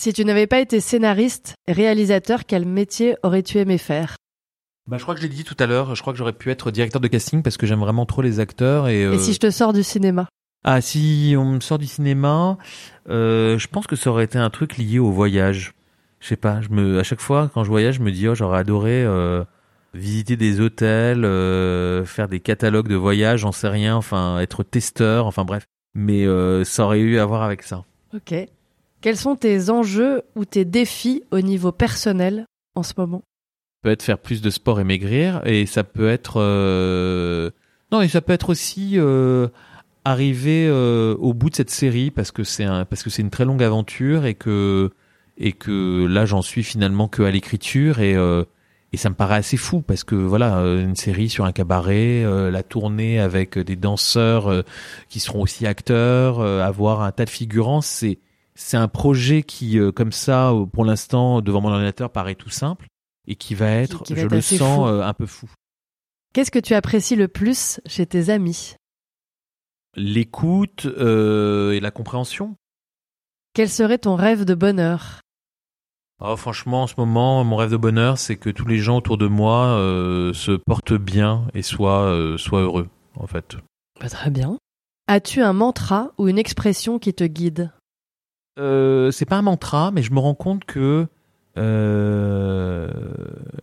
Si 0.00 0.14
tu 0.14 0.24
n'avais 0.24 0.46
pas 0.46 0.60
été 0.60 0.80
scénariste, 0.80 1.54
réalisateur, 1.68 2.46
quel 2.46 2.64
métier 2.64 3.16
aurais-tu 3.22 3.58
aimé 3.58 3.76
faire? 3.76 4.16
Bah, 4.88 4.96
je 4.96 5.02
crois 5.02 5.14
que 5.14 5.20
je 5.20 5.26
l'ai 5.26 5.32
dit 5.32 5.44
tout 5.44 5.56
à 5.58 5.66
l'heure, 5.66 5.94
je 5.94 6.00
crois 6.00 6.12
que 6.12 6.18
j'aurais 6.18 6.32
pu 6.32 6.50
être 6.50 6.70
directeur 6.70 7.00
de 7.00 7.08
casting 7.08 7.42
parce 7.42 7.56
que 7.56 7.66
j'aime 7.66 7.80
vraiment 7.80 8.06
trop 8.06 8.22
les 8.22 8.40
acteurs 8.40 8.88
et, 8.88 9.04
euh, 9.04 9.12
Et 9.12 9.18
si 9.18 9.32
je 9.34 9.38
te 9.38 9.50
sors 9.50 9.72
du 9.72 9.82
cinéma? 9.82 10.28
Ah 10.64 10.80
si 10.80 11.34
on 11.36 11.54
me 11.54 11.60
sort 11.60 11.78
du 11.78 11.86
cinéma, 11.86 12.56
euh, 13.08 13.58
je 13.58 13.68
pense 13.68 13.86
que 13.86 13.96
ça 13.96 14.10
aurait 14.10 14.24
été 14.24 14.38
un 14.38 14.50
truc 14.50 14.78
lié 14.78 14.98
au 14.98 15.10
voyage. 15.10 15.74
Je 16.20 16.28
sais 16.28 16.36
pas, 16.36 16.60
je 16.60 16.68
me 16.70 16.98
à 17.00 17.02
chaque 17.02 17.20
fois 17.20 17.50
quand 17.52 17.64
je 17.64 17.68
voyage, 17.68 17.96
je 17.96 18.02
me 18.02 18.12
dis 18.12 18.28
oh 18.28 18.34
j'aurais 18.34 18.58
adoré 18.58 19.04
euh, 19.04 19.44
visiter 19.94 20.36
des 20.36 20.60
hôtels, 20.60 21.24
euh, 21.24 22.04
faire 22.04 22.28
des 22.28 22.40
catalogues 22.40 22.88
de 22.88 22.96
voyage, 22.96 23.40
j'en 23.40 23.52
sais 23.52 23.68
rien, 23.68 23.96
enfin 23.96 24.38
être 24.40 24.62
testeur, 24.62 25.26
enfin 25.26 25.44
bref. 25.44 25.64
Mais 25.94 26.26
euh, 26.26 26.64
ça 26.64 26.84
aurait 26.84 27.00
eu 27.00 27.18
à 27.18 27.26
voir 27.26 27.42
avec 27.42 27.62
ça. 27.62 27.84
Ok. 28.14 28.34
Quels 29.00 29.16
sont 29.16 29.36
tes 29.36 29.68
enjeux 29.68 30.22
ou 30.36 30.44
tes 30.44 30.64
défis 30.64 31.24
au 31.30 31.40
niveau 31.40 31.72
personnel 31.72 32.46
en 32.74 32.82
ce 32.82 32.94
moment? 32.96 33.22
Peut 33.82 33.90
être 33.90 34.02
faire 34.02 34.18
plus 34.18 34.40
de 34.40 34.50
sport 34.50 34.78
et 34.80 34.84
maigrir 34.84 35.42
et 35.44 35.66
ça 35.66 35.82
peut 35.82 36.08
être 36.08 36.34
euh, 36.36 37.50
non 37.90 38.00
et 38.00 38.08
ça 38.08 38.20
peut 38.20 38.32
être 38.32 38.50
aussi 38.50 38.92
euh, 38.94 39.48
arriver 40.04 40.68
euh, 40.68 41.16
au 41.16 41.34
bout 41.34 41.50
de 41.50 41.56
cette 41.56 41.70
série 41.70 42.12
parce 42.12 42.30
que 42.30 42.44
c'est 42.44 42.64
un 42.64 42.84
parce 42.84 43.02
que 43.02 43.10
c'est 43.10 43.22
une 43.22 43.30
très 43.30 43.44
longue 43.44 43.62
aventure 43.62 44.24
et 44.24 44.34
que 44.34 44.90
et 45.36 45.52
que 45.52 46.06
là 46.06 46.24
j'en 46.24 46.42
suis 46.42 46.62
finalement 46.62 47.08
que 47.08 47.24
à 47.24 47.30
l'écriture 47.32 47.98
et 47.98 48.14
euh, 48.14 48.44
et 48.92 48.96
ça 48.96 49.08
me 49.08 49.14
paraît 49.14 49.36
assez 49.36 49.56
fou 49.56 49.80
parce 49.80 50.04
que 50.04 50.14
voilà 50.14 50.58
euh, 50.58 50.82
une 50.84 50.96
série 50.96 51.28
sur 51.28 51.44
un 51.44 51.52
cabaret 51.52 52.22
euh, 52.24 52.50
la 52.50 52.62
tournée 52.62 53.18
avec 53.18 53.58
des 53.58 53.76
danseurs 53.76 54.50
euh, 54.50 54.62
qui 55.08 55.18
seront 55.20 55.42
aussi 55.42 55.66
acteurs 55.66 56.40
euh, 56.40 56.60
avoir 56.60 57.00
un 57.00 57.12
tas 57.12 57.24
de 57.24 57.30
figurants 57.30 57.80
c'est 57.80 58.18
c'est 58.54 58.76
un 58.76 58.88
projet 58.88 59.42
qui 59.42 59.78
euh, 59.78 59.92
comme 59.92 60.12
ça 60.12 60.50
euh, 60.50 60.66
pour 60.66 60.84
l'instant 60.84 61.40
devant 61.40 61.62
mon 61.62 61.70
ordinateur 61.70 62.10
paraît 62.10 62.34
tout 62.34 62.50
simple 62.50 62.86
et 63.26 63.34
qui 63.34 63.54
va 63.54 63.70
être 63.70 64.02
qui 64.02 64.12
va 64.14 64.20
je 64.20 64.26
être 64.26 64.32
le 64.32 64.40
sens 64.42 64.88
euh, 64.88 65.00
un 65.00 65.14
peu 65.14 65.26
fou. 65.26 65.48
Qu'est-ce 66.34 66.50
que 66.50 66.58
tu 66.58 66.74
apprécies 66.74 67.16
le 67.16 67.28
plus 67.28 67.80
chez 67.86 68.06
tes 68.06 68.28
amis? 68.28 68.74
L'écoute 69.96 70.86
euh, 70.86 71.72
et 71.72 71.80
la 71.80 71.90
compréhension? 71.90 72.56
Quel 73.54 73.68
serait 73.68 73.98
ton 73.98 74.16
rêve 74.16 74.44
de 74.44 74.54
bonheur? 74.54 75.21
Oh, 76.24 76.36
franchement, 76.36 76.84
en 76.84 76.86
ce 76.86 76.94
moment, 76.98 77.42
mon 77.42 77.56
rêve 77.56 77.72
de 77.72 77.76
bonheur, 77.76 78.16
c'est 78.16 78.36
que 78.36 78.48
tous 78.48 78.68
les 78.68 78.78
gens 78.78 78.98
autour 78.98 79.18
de 79.18 79.26
moi 79.26 79.66
euh, 79.66 80.32
se 80.32 80.52
portent 80.52 80.92
bien 80.92 81.48
et 81.52 81.62
soient, 81.62 82.04
euh, 82.04 82.38
soient 82.38 82.60
heureux, 82.60 82.88
en 83.16 83.26
fait. 83.26 83.56
Bah, 84.00 84.08
Très 84.08 84.30
bien. 84.30 84.56
As-tu 85.08 85.42
un 85.42 85.52
mantra 85.52 86.12
ou 86.18 86.28
une 86.28 86.38
expression 86.38 87.00
qui 87.00 87.12
te 87.12 87.24
guide? 87.24 87.72
Euh, 88.60 89.10
c'est 89.10 89.24
pas 89.24 89.36
un 89.36 89.42
mantra, 89.42 89.90
mais 89.90 90.02
je 90.02 90.12
me 90.12 90.20
rends 90.20 90.36
compte 90.36 90.64
que 90.64 91.08
euh, 91.58 92.88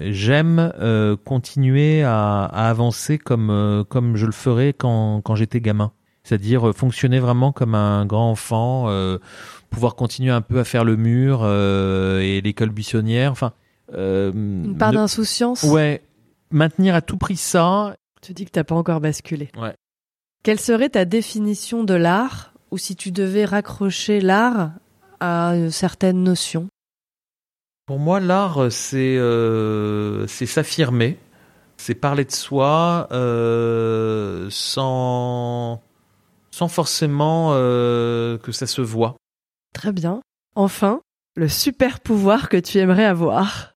j'aime 0.02 0.73
euh, 0.80 1.15
continuer 1.15 2.03
à, 2.03 2.44
à 2.44 2.69
avancer 2.69 3.18
comme 3.18 3.49
euh, 3.52 3.84
comme 3.84 4.15
je 4.18 4.26
le 4.26 4.31
ferais 4.31 4.73
quand 4.73 5.22
quand 5.22 5.36
j'étais 5.36 5.61
gamin. 5.61 5.91
C'est-à-dire 6.23 6.69
euh, 6.69 6.73
fonctionner 6.73 7.19
vraiment 7.19 7.52
comme 7.52 7.73
un 7.73 8.06
grand 8.06 8.30
enfant, 8.30 8.86
euh, 8.90 9.18
pouvoir 9.70 9.96
continuer 9.96 10.32
un 10.32 10.41
peu 10.41 10.60
à 10.60 10.64
faire 10.64 10.84
le 10.84 10.96
mur 10.96 11.41
euh, 11.44 12.20
et 12.20 12.41
l'école 12.41 12.70
buissonnière. 12.70 13.32
Enfin, 13.32 13.54
euh, 13.94 14.32
Une 14.32 14.78
part 14.78 14.91
ne- 14.91 14.98
d'insouciance 14.98 15.64
Ouais, 15.64 16.02
maintenir 16.52 16.96
à 16.96 17.02
tout 17.02 17.18
prix 17.18 17.38
ça. 17.38 17.96
Tu 18.22 18.34
dis 18.34 18.46
que 18.46 18.52
t'as 18.52 18.64
pas 18.64 18.76
encore 18.76 19.00
basculé. 19.02 19.50
Ouais. 19.58 19.74
Quelle 20.44 20.60
serait 20.60 20.90
ta 20.90 21.06
définition 21.06 21.84
de 21.84 21.94
l'art 21.94 22.54
ou 22.72 22.78
si 22.78 22.96
tu 22.96 23.12
devais 23.12 23.46
raccrocher 23.46 24.22
l'art 24.22 24.72
à 25.20 25.56
une 25.56 25.72
certaine 25.72 26.24
notion? 26.24 26.68
Pour 27.86 28.00
moi, 28.00 28.20
l'art, 28.20 28.72
c'est 28.72 29.18
euh, 29.18 30.28
c'est 30.28 30.46
s'affirmer, 30.46 31.18
c'est 31.78 31.96
parler 31.96 32.24
de 32.26 32.32
soi 32.32 33.08
euh, 33.12 34.48
sans 34.52 35.82
sans 36.52 36.68
forcément 36.68 37.52
euh, 37.54 38.38
que 38.38 38.52
ça 38.52 38.68
se 38.68 38.82
voit. 38.82 39.16
Très 39.74 39.91
bien. 39.91 40.22
Enfin, 40.56 41.02
le 41.36 41.48
super 41.48 42.00
pouvoir 42.00 42.50
que 42.50 42.58
tu 42.58 42.78
aimerais 42.80 43.06
avoir. 43.06 43.74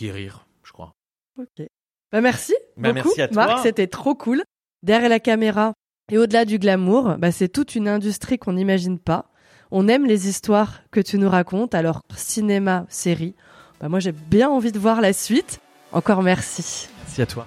Guérir, 0.00 0.46
je 0.64 0.72
crois. 0.72 0.92
Ok. 1.38 1.66
Bah 2.10 2.20
merci 2.20 2.54
Bah, 2.76 2.92
beaucoup, 2.92 3.08
merci 3.08 3.22
à 3.22 3.28
toi. 3.28 3.46
Marc, 3.46 3.58
c'était 3.62 3.86
trop 3.86 4.14
cool. 4.14 4.42
Derrière 4.82 5.08
la 5.08 5.20
caméra 5.20 5.74
et 6.10 6.18
au-delà 6.18 6.44
du 6.44 6.58
glamour, 6.58 7.16
bah 7.18 7.30
c'est 7.32 7.48
toute 7.48 7.74
une 7.74 7.88
industrie 7.88 8.38
qu'on 8.38 8.54
n'imagine 8.54 8.98
pas. 8.98 9.30
On 9.70 9.88
aime 9.88 10.04
les 10.06 10.28
histoires 10.28 10.80
que 10.90 11.00
tu 11.00 11.16
nous 11.18 11.30
racontes, 11.30 11.74
alors 11.74 12.02
cinéma, 12.16 12.84
série. 12.88 13.34
Bah 13.80 13.88
moi 13.88 14.00
j'ai 14.00 14.12
bien 14.12 14.50
envie 14.50 14.72
de 14.72 14.78
voir 14.78 15.00
la 15.00 15.12
suite. 15.12 15.60
Encore 15.92 16.22
merci. 16.22 16.88
Merci 17.04 17.22
à 17.22 17.26
toi. 17.26 17.46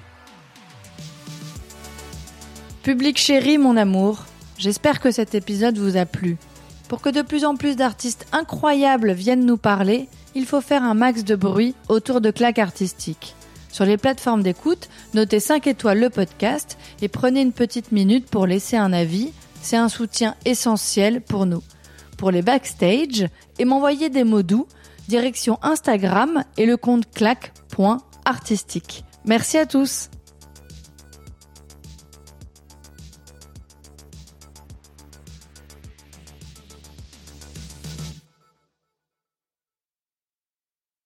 Public 2.84 3.18
chéri, 3.18 3.58
mon 3.58 3.78
amour, 3.78 4.26
j'espère 4.58 5.00
que 5.00 5.12
cet 5.12 5.36
épisode 5.36 5.78
vous 5.78 5.98
a 5.98 6.06
plu. 6.06 6.38
Pour 6.88 7.02
que 7.02 7.10
de 7.10 7.22
plus 7.22 7.46
en 7.46 7.56
plus 7.56 7.76
d'artistes 7.76 8.28
incroyables 8.32 9.12
viennent 9.14 9.46
nous 9.46 9.58
parler, 9.58 10.08
il 10.36 10.46
faut 10.46 10.62
faire 10.62 10.84
un 10.84 10.94
max 10.94 11.24
de 11.24 11.36
bruit 11.36 11.74
autour 11.90 12.22
de 12.22 12.30
claques 12.32 12.60
artistiques. 12.60 13.36
Sur 13.72 13.86
les 13.86 13.98
plateformes 13.98 14.44
d'écoute, 14.44 14.88
notez 15.14 15.40
5 15.40 15.68
étoiles 15.68 16.00
le 16.00 16.10
podcast 16.10 16.78
et 17.02 17.08
prenez 17.08 17.42
une 17.42 17.52
petite 17.52 17.92
minute 17.92 18.30
pour 18.30 18.48
laisser 18.48 18.78
un 18.78 18.94
avis. 18.94 19.34
C'est 19.62 19.78
un 19.78 19.90
soutien 19.90 20.36
essentiel 20.46 21.22
pour 21.22 21.46
nous. 21.46 21.64
Pour 22.18 22.32
les 22.32 22.42
backstage 22.42 23.28
et 23.60 23.66
m'envoyer 23.66 24.10
des 24.10 24.24
mots 24.24 24.44
doux, 24.44 24.68
direction 25.08 25.60
Instagram 25.62 26.46
et 26.58 26.66
le 26.66 26.78
compte 26.78 27.12
claque.artistique. 27.12 29.04
Merci 29.26 29.58
à 29.58 29.66
tous! 29.66 30.10